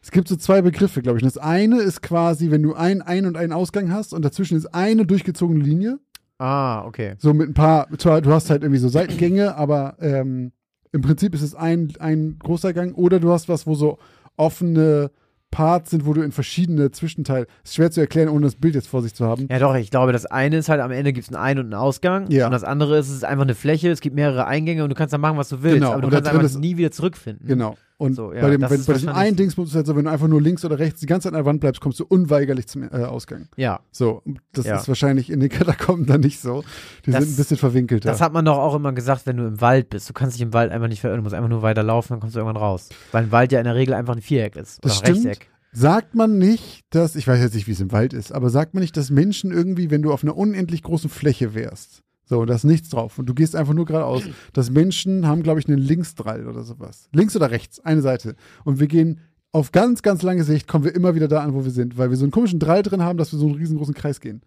Es 0.00 0.12
gibt 0.12 0.28
so 0.28 0.36
zwei 0.36 0.62
Begriffe, 0.62 1.02
glaube 1.02 1.18
ich. 1.18 1.24
Und 1.24 1.34
das 1.34 1.42
eine 1.42 1.80
ist 1.80 2.00
quasi, 2.00 2.52
wenn 2.52 2.62
du 2.62 2.74
einen 2.74 3.02
Ein- 3.02 3.26
und 3.26 3.36
einen 3.36 3.52
Ausgang 3.52 3.90
hast 3.90 4.14
und 4.14 4.24
dazwischen 4.24 4.56
ist 4.56 4.66
eine 4.66 5.04
durchgezogene 5.04 5.64
Linie. 5.64 5.98
Ah, 6.38 6.84
okay. 6.84 7.14
So 7.18 7.34
mit 7.34 7.48
ein 7.48 7.54
paar, 7.54 7.88
zwar, 7.98 8.20
du 8.20 8.30
hast 8.30 8.50
halt 8.50 8.62
irgendwie 8.62 8.80
so 8.80 8.88
Seitengänge, 8.88 9.56
aber 9.56 9.96
ähm, 9.98 10.52
im 10.92 11.00
Prinzip 11.00 11.34
ist 11.34 11.42
es 11.42 11.56
ein, 11.56 11.92
ein 11.98 12.38
großer 12.38 12.72
Gang. 12.72 12.96
Oder 12.96 13.18
du 13.18 13.32
hast 13.32 13.48
was, 13.48 13.66
wo 13.66 13.74
so 13.74 13.98
offene 14.36 15.10
Parts 15.50 15.90
sind, 15.90 16.04
wo 16.04 16.12
du 16.12 16.22
in 16.22 16.32
verschiedene 16.32 16.90
Zwischenteile. 16.90 17.46
Ist 17.62 17.76
schwer 17.76 17.88
zu 17.92 18.00
erklären, 18.00 18.28
ohne 18.28 18.46
das 18.46 18.56
Bild 18.56 18.74
jetzt 18.74 18.88
vor 18.88 19.02
sich 19.02 19.14
zu 19.14 19.24
haben. 19.24 19.46
Ja, 19.48 19.60
doch, 19.60 19.76
ich 19.76 19.88
glaube, 19.90 20.12
das 20.12 20.26
eine 20.26 20.56
ist 20.56 20.68
halt, 20.68 20.80
am 20.80 20.90
Ende 20.90 21.12
gibt 21.12 21.28
es 21.28 21.32
einen 21.32 21.40
Ein- 21.44 21.58
und 21.60 21.64
einen 21.66 21.74
Ausgang. 21.74 22.28
Ja. 22.28 22.46
Und 22.46 22.52
das 22.52 22.64
andere 22.64 22.98
ist, 22.98 23.08
es 23.08 23.14
ist 23.14 23.24
einfach 23.24 23.44
eine 23.44 23.54
Fläche, 23.54 23.88
es 23.90 24.00
gibt 24.00 24.16
mehrere 24.16 24.46
Eingänge 24.46 24.82
und 24.82 24.88
du 24.90 24.96
kannst 24.96 25.12
da 25.14 25.18
machen, 25.18 25.36
was 25.36 25.50
du 25.50 25.62
willst. 25.62 25.76
Genau, 25.76 25.92
Aber 25.92 26.00
du 26.00 26.06
und 26.08 26.12
kannst 26.12 26.28
einfach 26.28 26.42
ist- 26.42 26.58
nie 26.58 26.76
wieder 26.76 26.90
zurückfinden. 26.90 27.46
Genau. 27.46 27.76
Und 28.04 28.14
So, 28.14 28.32
ja, 28.32 28.42
bei 28.42 28.50
dem, 28.50 28.60
wenn, 28.60 28.84
bei 28.84 28.92
diesem 28.92 29.08
einen 29.08 29.36
Dingsbums 29.36 29.70
ist 29.70 29.74
halt 29.76 29.86
so, 29.86 29.96
wenn 29.96 30.04
du 30.04 30.10
einfach 30.10 30.28
nur 30.28 30.40
links 30.42 30.64
oder 30.64 30.78
rechts 30.78 31.00
die 31.00 31.06
ganze 31.06 31.24
Zeit 31.28 31.32
an 31.34 31.38
der 31.38 31.46
Wand 31.46 31.60
bleibst, 31.60 31.80
kommst 31.80 31.98
du 32.00 32.04
unweigerlich 32.04 32.66
zum 32.66 32.82
äh, 32.82 32.88
Ausgang. 33.04 33.48
Ja. 33.56 33.80
So, 33.90 34.22
das 34.52 34.66
Ja. 34.66 34.76
ist 34.76 34.88
wahrscheinlich 34.88 35.30
in 35.30 35.40
den 35.40 35.48
Katakomben 35.48 36.06
dann 36.06 36.20
nicht 36.20 36.40
so. 36.40 36.62
Die 37.06 37.10
Das- 37.10 37.24
sind 37.24 37.34
ein 37.34 37.36
bisschen 37.36 37.56
verwinkelter. 37.56 38.10
Das 38.10 38.20
hat 38.20 38.32
man 38.32 38.44
doch 38.44 38.58
auch 38.58 38.74
immer 38.74 38.92
gesagt, 38.92 39.26
wenn 39.26 39.36
du 39.38 39.46
im 39.46 39.60
Wald 39.60 39.88
bist. 39.90 40.08
Du 40.08 40.12
kannst 40.12 40.36
dich 40.36 40.42
im 40.42 40.52
Wald 40.52 40.70
einfach 40.70 40.88
nicht 40.88 41.00
verirren, 41.00 41.18
du 41.20 41.22
musst 41.24 41.34
einfach 41.34 41.48
nur 41.48 41.62
weiterlaufen, 41.62 42.10
dann 42.14 42.20
kommst 42.20 42.36
du 42.36 42.40
irgendwann 42.40 42.62
raus. 42.62 42.88
Weil 43.12 43.24
ein 43.24 43.32
Wald 43.32 43.52
ja 43.52 43.58
in 43.58 43.64
der 43.64 43.74
Regel 43.74 43.94
einfach 43.94 44.14
ein 44.14 44.22
Viereck 44.22 44.56
ist. 44.56 44.78
Oder 44.84 44.88
Das 44.88 45.02
ein 45.02 45.06
stimmt. 45.14 45.26
Rechteck. 45.26 45.48
Sagt 45.76 46.14
man 46.14 46.38
nicht, 46.38 46.84
dass, 46.90 47.16
ich 47.16 47.26
weiß 47.26 47.40
jetzt 47.40 47.54
nicht, 47.56 47.66
wie 47.66 47.72
es 47.72 47.80
im 47.80 47.90
Wald 47.90 48.12
ist, 48.12 48.30
aber 48.30 48.48
sagt 48.48 48.74
man 48.74 48.80
nicht, 48.82 48.96
dass 48.96 49.10
Menschen 49.10 49.50
irgendwie, 49.50 49.90
wenn 49.90 50.02
du 50.02 50.12
auf 50.12 50.22
einer 50.22 50.36
unendlich 50.36 50.84
großen 50.84 51.10
Fläche 51.10 51.52
wärst, 51.54 52.03
so, 52.26 52.40
und 52.40 52.48
da 52.48 52.54
ist 52.54 52.64
nichts 52.64 52.88
drauf 52.88 53.18
und 53.18 53.26
du 53.26 53.34
gehst 53.34 53.54
einfach 53.54 53.74
nur 53.74 53.84
geradeaus, 53.84 54.22
dass 54.52 54.70
Menschen 54.70 55.26
haben, 55.26 55.42
glaube 55.42 55.60
ich, 55.60 55.68
einen 55.68 55.78
Linksdrall 55.78 56.48
oder 56.48 56.62
sowas. 56.62 57.08
Links 57.12 57.36
oder 57.36 57.50
rechts, 57.50 57.80
eine 57.80 58.00
Seite. 58.00 58.34
Und 58.64 58.80
wir 58.80 58.86
gehen 58.86 59.20
auf 59.52 59.72
ganz, 59.72 60.02
ganz 60.02 60.22
lange 60.22 60.42
Sicht, 60.42 60.66
kommen 60.66 60.84
wir 60.84 60.94
immer 60.94 61.14
wieder 61.14 61.28
da 61.28 61.42
an, 61.42 61.54
wo 61.54 61.64
wir 61.64 61.70
sind, 61.70 61.98
weil 61.98 62.10
wir 62.10 62.16
so 62.16 62.24
einen 62.24 62.32
komischen 62.32 62.58
Drall 62.58 62.82
drin 62.82 63.02
haben, 63.02 63.18
dass 63.18 63.32
wir 63.32 63.38
so 63.38 63.46
einen 63.46 63.56
riesengroßen 63.56 63.94
Kreis 63.94 64.20
gehen. 64.20 64.42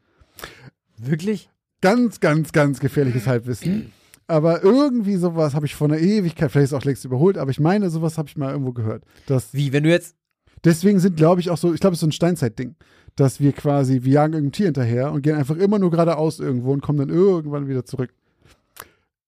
Wirklich? 0.98 1.50
Ganz, 1.82 2.20
ganz, 2.20 2.52
ganz 2.52 2.80
gefährliches 2.80 3.28
Halbwissen. 3.28 3.94
Aber 4.26 4.64
irgendwie 4.64 5.16
sowas 5.16 5.54
habe 5.54 5.66
ich 5.66 5.76
vor 5.76 5.88
einer 5.88 6.00
Ewigkeit, 6.00 6.52
vielleicht 6.52 6.66
ist 6.66 6.74
es 6.74 6.78
auch 6.78 6.84
längst 6.84 7.06
überholt, 7.06 7.38
aber 7.38 7.52
ich 7.52 7.60
meine, 7.60 7.90
sowas 7.90 8.18
habe 8.18 8.28
ich 8.28 8.36
mal 8.36 8.52
irgendwo 8.52 8.74
gehört. 8.74 9.04
Dass 9.28 9.54
Wie, 9.54 9.72
wenn 9.72 9.84
du 9.84 9.90
jetzt. 9.90 10.16
Deswegen 10.64 11.00
sind, 11.00 11.16
glaube 11.16 11.40
ich, 11.40 11.52
auch 11.52 11.58
so, 11.58 11.74
ich 11.74 11.80
glaube, 11.80 11.94
es 11.94 11.98
ist 11.98 12.02
so 12.02 12.08
ein 12.08 12.12
Steinzeitding, 12.12 12.76
dass 13.18 13.42
wir 13.42 13.52
quasi, 13.52 14.04
wir 14.04 14.14
jagen 14.14 14.34
irgendein 14.34 14.52
Tier 14.54 14.66
hinterher 14.68 15.12
und 15.12 15.24
gehen 15.24 15.36
einfach 15.36 15.58
immer 15.58 15.80
nur 15.80 15.92
geradeaus 15.92 16.40
irgendwo 16.40 16.72
und 16.72 16.82
kommen 16.82 17.00
dann 17.00 17.10
irgendwann 17.10 17.68
wieder 17.68 17.84
zurück. 17.84 18.12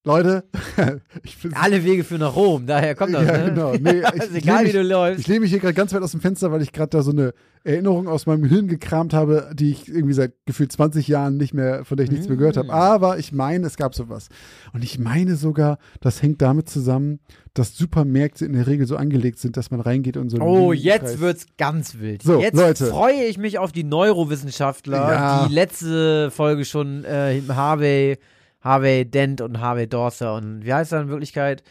Leute, 0.06 0.46
ich 1.24 1.38
bin 1.40 1.54
Alle 1.54 1.84
Wege 1.84 2.06
führen 2.06 2.22
nach 2.22 2.34
Rom, 2.36 2.66
daher 2.66 2.96
kommt 2.96 3.14
das, 3.14 3.26
ja, 3.28 3.38
ne? 3.38 3.46
genau. 3.54 3.74
Nee, 3.80 4.02
ich, 4.16 4.24
ich 4.32 4.36
egal, 4.44 4.64
lehne 4.64 4.70
wie 4.70 4.72
du 4.72 4.80
mich, 4.80 4.90
läufst. 4.90 5.20
ich 5.20 5.28
lehne 5.28 5.40
mich 5.42 5.50
hier 5.50 5.60
gerade 5.60 5.74
ganz 5.74 5.94
weit 5.94 6.02
aus 6.02 6.12
dem 6.12 6.22
Fenster, 6.22 6.54
weil 6.54 6.62
ich 6.62 6.72
gerade 6.72 6.90
da 6.90 7.02
so 7.02 7.12
eine 7.12 7.34
Erinnerung 7.66 8.08
aus 8.08 8.26
meinem 8.26 8.46
Hirn 8.46 8.68
gekramt 8.70 9.14
habe, 9.14 9.52
die 9.54 9.72
ich 9.72 9.90
irgendwie 9.90 10.14
seit 10.14 10.32
gefühlt 10.46 10.72
20 10.72 11.06
Jahren 11.10 11.36
nicht 11.36 11.54
mehr, 11.54 11.84
von 11.84 11.98
der 11.98 12.06
ich 12.06 12.12
nichts 12.12 12.30
mehr 12.30 12.38
gehört 12.38 12.56
Mm. 12.56 12.60
habe. 12.60 12.74
Aber 12.74 13.20
ich 13.20 13.34
meine, 13.34 13.68
es 13.68 13.76
gab 13.76 13.94
sowas. 13.94 14.30
Und 14.72 14.86
ich 14.86 14.98
meine 15.00 15.36
sogar, 15.36 15.78
das 16.00 16.22
hängt 16.22 16.42
damit 16.42 16.70
zusammen, 16.70 17.20
dass 17.54 17.76
Supermärkte 17.78 18.46
in 18.46 18.54
der 18.54 18.68
Regel 18.68 18.88
so 18.88 18.96
angelegt 18.96 19.40
sind, 19.40 19.58
dass 19.58 19.70
man 19.70 19.82
reingeht 19.82 20.16
und 20.16 20.30
so 20.30 20.38
Oh, 20.40 20.72
jetzt 20.72 21.20
wird's 21.20 21.46
ganz 21.58 22.00
wild. 22.00 22.24
So, 22.24 22.40
jetzt 22.40 22.56
Leute. 22.56 22.86
freue 22.86 23.26
ich 23.26 23.38
mich 23.38 23.60
auf 23.60 23.74
die 23.74 23.84
Neurowissenschaftler, 23.84 24.98
Ja. 25.12 25.46
die 25.48 25.54
letzte 25.54 26.32
Folge 26.32 26.64
schon 26.64 27.04
äh, 27.04 27.42
Harvey, 27.50 28.18
Harvey 28.62 29.06
Dent 29.06 29.42
und 29.42 29.60
Harvey 29.60 29.88
Dorser 29.88 30.36
und 30.36 30.66
wie 30.66 30.74
heißt 30.74 30.92
er 30.94 31.02
in 31.02 31.10
Wirklichkeit? 31.10 31.64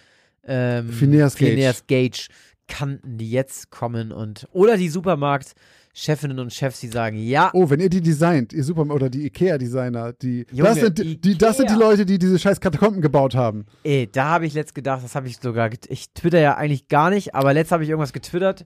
Ähm, 0.47 0.89
Phineas 0.91 1.37
Gage. 1.37 1.51
Phineas 1.53 1.87
Gage 1.87 2.29
kannten, 2.67 3.19
die 3.19 3.31
jetzt 3.31 3.71
kommen 3.71 4.13
und 4.13 4.47
oder 4.53 4.77
die 4.77 4.89
Supermarktchefinnen 4.89 6.39
und 6.39 6.53
Chefs, 6.53 6.81
die 6.81 6.89
sagen, 6.89 7.19
ja, 7.19 7.51
Oh, 7.55 7.69
wenn 7.71 7.81
ihr 7.81 7.89
die 7.89 8.01
designt, 8.01 8.53
ihr 8.53 8.65
Super 8.65 8.83
oder 8.91 9.09
die 9.11 9.27
Ikea-Designer, 9.27 10.13
die, 10.13 10.47
Junge, 10.53 10.71
das 10.71 10.81
sind 10.81 11.25
die, 11.25 11.37
das 11.39 11.57
sind 11.57 11.71
die. 11.71 11.75
Leute, 11.75 12.07
die 12.07 12.19
diese 12.19 12.39
scheiß 12.39 12.61
Katakomben 12.61 13.01
gebaut 13.03 13.35
haben. 13.35 13.67
ey, 13.85 14.09
da 14.11 14.25
habe 14.27 14.47
ich 14.47 14.55
letzt 14.55 14.75
gedacht, 14.75 15.03
das 15.03 15.15
habe 15.15 15.29
ich 15.29 15.39
sogar, 15.39 15.71
ich 15.89 16.11
twitter 16.13 16.41
ja 16.41 16.57
eigentlich 16.57 16.89
gar 16.89 17.11
nicht, 17.11 17.35
aber 17.35 17.53
letzt 17.55 17.73
habe 17.73 17.85
ich 17.85 17.91
irgendwas 17.91 18.13
getwittert 18.13 18.65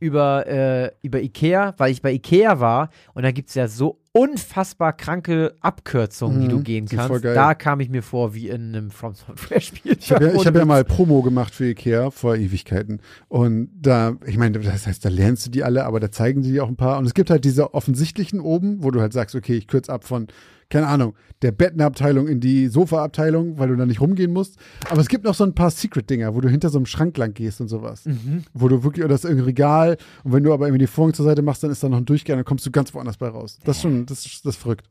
über, 0.00 0.46
äh, 0.46 0.90
über 1.02 1.20
Ikea, 1.20 1.74
weil 1.78 1.92
ich 1.92 2.02
bei 2.02 2.12
Ikea 2.12 2.60
war 2.60 2.90
und 3.14 3.22
da 3.22 3.30
gibt 3.30 3.48
es 3.48 3.54
ja 3.54 3.68
so 3.68 4.00
unfassbar 4.16 4.92
kranke 4.92 5.54
Abkürzungen, 5.60 6.38
die 6.40 6.46
Mhm, 6.46 6.50
du 6.50 6.60
gehen 6.62 6.84
ist 6.84 6.92
voll 6.94 7.08
kannst. 7.08 7.22
geil. 7.24 7.34
Da 7.34 7.54
kam 7.54 7.80
ich 7.80 7.88
mir 7.90 8.02
vor 8.02 8.32
wie 8.32 8.48
in 8.48 8.68
einem 8.74 8.90
From 8.92 9.14
Software-Spiel. 9.14 9.96
Ich 9.98 10.12
habe 10.12 10.26
ja, 10.32 10.44
hab 10.44 10.54
ja 10.54 10.64
mal 10.64 10.84
Promo 10.84 11.20
gemacht 11.22 11.52
für 11.52 11.66
Ikea 11.66 12.10
vor 12.10 12.36
Ewigkeiten. 12.36 13.00
Und 13.28 13.70
da, 13.74 14.14
ich 14.24 14.38
meine, 14.38 14.60
das 14.60 14.86
heißt, 14.86 15.04
da 15.04 15.08
lernst 15.08 15.46
du 15.46 15.50
die 15.50 15.64
alle, 15.64 15.84
aber 15.84 15.98
da 15.98 16.12
zeigen 16.12 16.44
sie 16.44 16.52
dir 16.52 16.62
auch 16.64 16.68
ein 16.68 16.76
paar. 16.76 16.98
Und 16.98 17.06
es 17.06 17.14
gibt 17.14 17.28
halt 17.28 17.44
diese 17.44 17.74
offensichtlichen 17.74 18.38
oben, 18.40 18.84
wo 18.84 18.92
du 18.92 19.00
halt 19.00 19.12
sagst, 19.12 19.34
okay, 19.34 19.56
ich 19.56 19.66
kürze 19.66 19.92
ab 19.92 20.04
von, 20.04 20.28
keine 20.70 20.86
Ahnung, 20.86 21.14
der 21.42 21.52
Bettenabteilung 21.52 22.26
in 22.28 22.40
die 22.40 22.68
Sofaabteilung, 22.68 23.58
weil 23.58 23.68
du 23.68 23.76
da 23.76 23.86
nicht 23.86 24.00
rumgehen 24.00 24.32
musst. 24.32 24.56
Aber 24.88 25.00
es 25.00 25.08
gibt 25.08 25.24
noch 25.24 25.34
so 25.34 25.44
ein 25.44 25.54
paar 25.54 25.70
Secret-Dinger, 25.70 26.34
wo 26.34 26.40
du 26.40 26.48
hinter 26.48 26.70
so 26.70 26.78
einem 26.78 26.86
Schrank 26.86 27.16
lang 27.18 27.34
gehst 27.34 27.60
und 27.60 27.68
sowas. 27.68 28.06
Mhm. 28.06 28.44
Wo 28.52 28.68
du 28.68 28.82
wirklich, 28.82 29.04
oder 29.04 29.14
das 29.14 29.24
ist 29.24 29.30
irgendein 29.30 29.46
Regal. 29.46 29.96
Und 30.22 30.32
wenn 30.32 30.42
du 30.42 30.52
aber 30.52 30.66
irgendwie 30.66 30.84
die 30.84 30.86
Vorhang 30.86 31.14
zur 31.14 31.24
Seite 31.24 31.42
machst, 31.42 31.62
dann 31.62 31.70
ist 31.70 31.82
da 31.82 31.88
noch 31.88 31.98
ein 31.98 32.06
Durchgang, 32.06 32.36
dann 32.36 32.44
kommst 32.44 32.64
du 32.66 32.70
ganz 32.70 32.94
woanders 32.94 33.16
bei 33.16 33.28
raus. 33.28 33.58
Das 33.64 33.76
ist 33.76 33.82
schon, 33.82 34.06
das 34.06 34.24
ist, 34.26 34.44
das 34.46 34.54
ist 34.54 34.60
verrückt. 34.60 34.88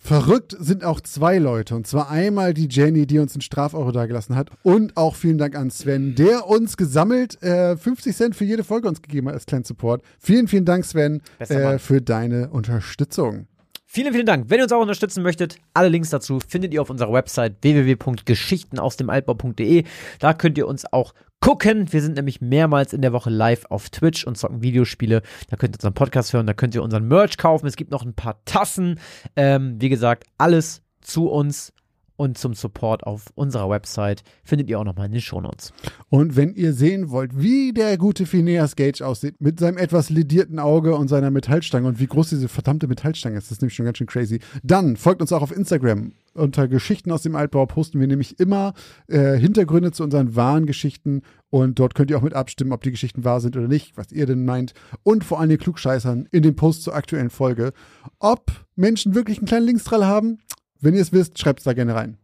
Verrückt 0.00 0.56
sind 0.58 0.84
auch 0.84 1.00
zwei 1.00 1.38
Leute. 1.38 1.74
Und 1.74 1.86
zwar 1.86 2.08
einmal 2.08 2.54
die 2.54 2.68
Jenny, 2.70 3.06
die 3.06 3.18
uns 3.18 3.34
einen 3.34 3.42
Strafeuro 3.42 3.90
dagelassen 3.90 4.36
hat. 4.36 4.50
Und 4.62 4.96
auch 4.96 5.16
vielen 5.16 5.38
Dank 5.38 5.56
an 5.56 5.70
Sven, 5.70 6.14
der 6.14 6.46
uns 6.46 6.76
gesammelt 6.76 7.42
äh, 7.42 7.76
50 7.76 8.16
Cent 8.16 8.36
für 8.36 8.44
jede 8.44 8.62
Folge 8.62 8.88
uns 8.88 9.02
gegeben 9.02 9.26
hat 9.26 9.34
als 9.34 9.46
kleinen 9.46 9.64
Support. 9.64 10.02
Vielen, 10.20 10.46
vielen 10.46 10.64
Dank, 10.64 10.84
Sven, 10.84 11.20
äh, 11.40 11.78
für 11.78 12.00
deine 12.00 12.50
Unterstützung. 12.50 13.48
Vielen, 13.90 14.12
vielen 14.12 14.26
Dank. 14.26 14.50
Wenn 14.50 14.58
ihr 14.58 14.64
uns 14.64 14.72
auch 14.72 14.82
unterstützen 14.82 15.22
möchtet, 15.22 15.56
alle 15.72 15.88
Links 15.88 16.10
dazu 16.10 16.40
findet 16.46 16.74
ihr 16.74 16.82
auf 16.82 16.90
unserer 16.90 17.10
Website 17.10 17.56
www.geschichtenausdemaltbau.de. 17.62 19.84
Da 20.18 20.34
könnt 20.34 20.58
ihr 20.58 20.68
uns 20.68 20.84
auch 20.92 21.14
gucken. 21.40 21.90
Wir 21.90 22.02
sind 22.02 22.16
nämlich 22.16 22.42
mehrmals 22.42 22.92
in 22.92 23.00
der 23.00 23.14
Woche 23.14 23.30
live 23.30 23.64
auf 23.70 23.88
Twitch 23.88 24.26
und 24.26 24.36
zocken 24.36 24.60
Videospiele. 24.60 25.22
Da 25.48 25.56
könnt 25.56 25.74
ihr 25.74 25.78
unseren 25.78 25.94
Podcast 25.94 26.34
hören, 26.34 26.46
da 26.46 26.52
könnt 26.52 26.74
ihr 26.74 26.82
unseren 26.82 27.08
Merch 27.08 27.38
kaufen. 27.38 27.66
Es 27.66 27.76
gibt 27.76 27.90
noch 27.90 28.04
ein 28.04 28.12
paar 28.12 28.44
Tassen. 28.44 29.00
Ähm, 29.36 29.80
wie 29.80 29.88
gesagt, 29.88 30.24
alles 30.36 30.82
zu 31.00 31.30
uns 31.30 31.72
und 32.18 32.36
zum 32.36 32.52
Support 32.52 33.04
auf 33.04 33.26
unserer 33.36 33.70
Website 33.70 34.24
findet 34.42 34.68
ihr 34.68 34.78
auch 34.80 34.84
nochmal 34.84 35.06
in 35.06 35.12
den 35.12 35.20
Shownotes. 35.20 35.72
Und 36.10 36.36
wenn 36.36 36.52
ihr 36.52 36.72
sehen 36.72 37.10
wollt, 37.10 37.40
wie 37.40 37.72
der 37.72 37.96
gute 37.96 38.26
Phineas 38.26 38.74
Gage 38.74 39.06
aussieht, 39.06 39.40
mit 39.40 39.60
seinem 39.60 39.78
etwas 39.78 40.10
ledierten 40.10 40.58
Auge 40.58 40.96
und 40.96 41.06
seiner 41.06 41.30
Metallstange 41.30 41.86
und 41.86 42.00
wie 42.00 42.08
groß 42.08 42.30
diese 42.30 42.48
verdammte 42.48 42.88
Metallstange 42.88 43.38
ist, 43.38 43.46
das 43.46 43.52
ist 43.52 43.62
nämlich 43.62 43.76
schon 43.76 43.86
ganz 43.86 43.98
schön 43.98 44.08
crazy, 44.08 44.40
dann 44.64 44.96
folgt 44.96 45.22
uns 45.22 45.32
auch 45.32 45.42
auf 45.42 45.56
Instagram. 45.56 46.12
Unter 46.34 46.66
Geschichten 46.66 47.12
aus 47.12 47.22
dem 47.22 47.36
Altbau 47.36 47.66
posten 47.66 48.00
wir 48.00 48.06
nämlich 48.08 48.38
immer 48.40 48.74
äh, 49.06 49.36
Hintergründe 49.36 49.92
zu 49.92 50.02
unseren 50.02 50.34
wahren 50.34 50.66
Geschichten 50.66 51.22
und 51.50 51.78
dort 51.78 51.94
könnt 51.94 52.10
ihr 52.10 52.18
auch 52.18 52.22
mit 52.22 52.34
abstimmen, 52.34 52.72
ob 52.72 52.82
die 52.82 52.90
Geschichten 52.90 53.24
wahr 53.24 53.40
sind 53.40 53.56
oder 53.56 53.68
nicht, 53.68 53.96
was 53.96 54.12
ihr 54.12 54.26
denn 54.26 54.44
meint. 54.44 54.74
Und 55.04 55.24
vor 55.24 55.40
allem 55.40 55.50
den 55.50 55.58
Klugscheißern 55.58 56.28
in 56.30 56.42
dem 56.42 56.56
Post 56.56 56.82
zur 56.82 56.94
aktuellen 56.94 57.30
Folge, 57.30 57.72
ob 58.18 58.50
Menschen 58.76 59.14
wirklich 59.14 59.38
einen 59.38 59.46
kleinen 59.46 59.66
Linkstrahl 59.66 60.04
haben, 60.04 60.38
wenn 60.80 60.94
ihr 60.94 61.02
es 61.02 61.12
wisst, 61.12 61.38
schreibt 61.38 61.60
es 61.60 61.64
da 61.64 61.72
gerne 61.72 61.94
rein. 61.94 62.18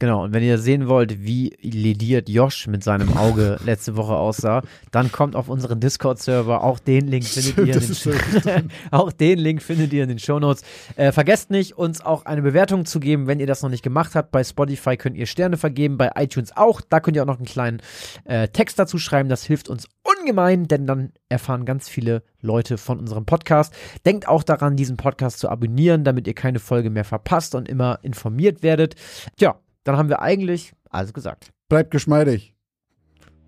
Genau, 0.00 0.24
und 0.24 0.32
wenn 0.32 0.42
ihr 0.42 0.58
sehen 0.58 0.88
wollt, 0.88 1.24
wie 1.24 1.56
lediert 1.62 2.28
Josh 2.28 2.66
mit 2.66 2.82
seinem 2.82 3.16
Auge 3.16 3.60
letzte 3.64 3.96
Woche 3.96 4.14
aussah, 4.14 4.62
dann 4.90 5.12
kommt 5.12 5.36
auf 5.36 5.48
unseren 5.48 5.78
Discord-Server. 5.78 6.64
Auch 6.64 6.80
den 6.80 7.06
Link 7.06 7.24
findet 7.24 7.52
Stimmt, 7.52 7.68
ihr 7.68 7.74
in 7.74 7.80
den 7.80 7.94
so 7.94 8.10
Auch 8.90 9.12
den 9.12 9.38
Link 9.38 9.62
findet 9.62 9.92
ihr 9.92 10.02
in 10.02 10.08
den 10.08 10.18
Shownotes. 10.18 10.62
Äh, 10.96 11.12
vergesst 11.12 11.50
nicht, 11.50 11.78
uns 11.78 12.00
auch 12.00 12.24
eine 12.24 12.42
Bewertung 12.42 12.86
zu 12.86 12.98
geben, 12.98 13.28
wenn 13.28 13.38
ihr 13.38 13.46
das 13.46 13.62
noch 13.62 13.70
nicht 13.70 13.84
gemacht 13.84 14.16
habt. 14.16 14.32
Bei 14.32 14.42
Spotify 14.42 14.96
könnt 14.96 15.16
ihr 15.16 15.26
Sterne 15.26 15.56
vergeben, 15.56 15.96
bei 15.96 16.10
iTunes 16.16 16.56
auch. 16.56 16.80
Da 16.80 16.98
könnt 16.98 17.16
ihr 17.16 17.22
auch 17.22 17.28
noch 17.28 17.38
einen 17.38 17.46
kleinen 17.46 17.80
äh, 18.24 18.48
Text 18.48 18.80
dazu 18.80 18.98
schreiben. 18.98 19.28
Das 19.28 19.44
hilft 19.44 19.68
uns 19.68 19.88
ungemein, 20.24 20.66
denn 20.66 20.86
dann 20.86 21.12
erfahren 21.28 21.66
ganz 21.66 21.88
viele 21.88 22.22
Leute 22.40 22.78
von 22.78 22.98
unserem 22.98 23.26
Podcast. 23.26 23.74
Denkt 24.06 24.26
auch 24.26 24.42
daran, 24.42 24.74
diesen 24.74 24.96
Podcast 24.96 25.38
zu 25.38 25.50
abonnieren, 25.50 26.02
damit 26.02 26.26
ihr 26.26 26.34
keine 26.34 26.60
Folge 26.60 26.88
mehr 26.88 27.04
verpasst 27.04 27.54
und 27.54 27.68
immer 27.68 27.98
informiert 28.02 28.62
werdet. 28.62 28.94
Tja, 29.36 29.60
dann 29.84 29.98
haben 29.98 30.08
wir 30.08 30.22
eigentlich 30.22 30.72
alles 30.88 31.12
gesagt. 31.12 31.50
Bleibt 31.68 31.90
geschmeidig. 31.90 32.54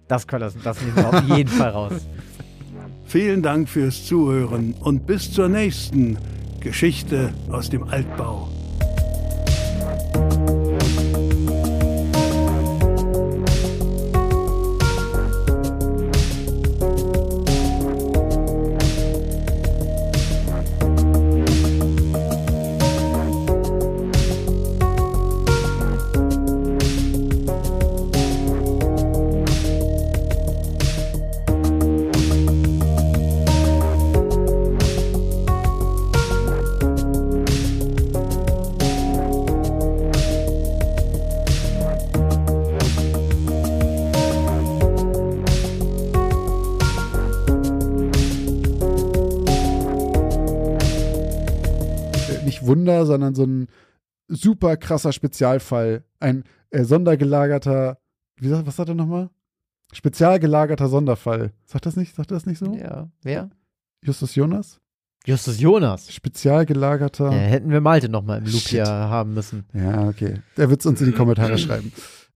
Das, 0.06 0.26
können, 0.26 0.42
das, 0.42 0.56
das 0.62 0.80
nehmen 0.82 0.96
wir 0.96 1.08
auf 1.08 1.22
jeden 1.22 1.50
Fall 1.50 1.70
raus. 1.70 1.92
Vielen 3.06 3.42
Dank 3.42 3.68
fürs 3.68 4.04
Zuhören 4.04 4.74
und 4.74 5.06
bis 5.06 5.32
zur 5.32 5.48
nächsten 5.48 6.18
Geschichte 6.60 7.32
aus 7.50 7.70
dem 7.70 7.84
Altbau. 7.84 8.48
Sondern 53.16 53.34
so 53.34 53.44
ein 53.44 53.68
super 54.28 54.76
krasser 54.76 55.12
Spezialfall. 55.12 56.04
Ein 56.20 56.44
äh, 56.70 56.84
sondergelagerter, 56.84 57.98
wie 58.36 58.48
sagt, 58.48 58.66
was 58.66 58.76
sagt 58.76 58.90
er 58.90 58.94
nochmal? 58.94 59.30
Spezial 59.92 60.38
gelagerter 60.38 60.88
Sonderfall. 60.88 61.52
Sagt 61.64 61.86
das 61.86 61.96
nicht? 61.96 62.14
Sagt 62.14 62.30
das 62.30 62.44
nicht 62.44 62.58
so? 62.58 62.74
Ja, 62.74 63.08
wer? 63.22 63.50
Justus 64.02 64.34
Jonas? 64.34 64.80
Justus 65.24 65.58
Jonas. 65.60 66.12
Spezial 66.12 66.66
gelagerter. 66.66 67.32
Ja, 67.32 67.38
hätten 67.38 67.70
wir 67.70 67.80
Malte 67.80 68.08
noch 68.08 68.22
mal 68.22 68.38
im 68.38 68.44
Loop 68.44 68.60
Shit. 68.60 68.70
hier 68.70 68.86
haben 68.86 69.34
müssen. 69.34 69.64
Ja, 69.72 70.08
okay. 70.08 70.42
Der 70.56 70.68
wird 70.70 70.80
es 70.80 70.86
uns 70.86 71.00
in 71.00 71.06
die 71.06 71.12
Kommentare 71.12 71.56
schreiben. 71.58 71.92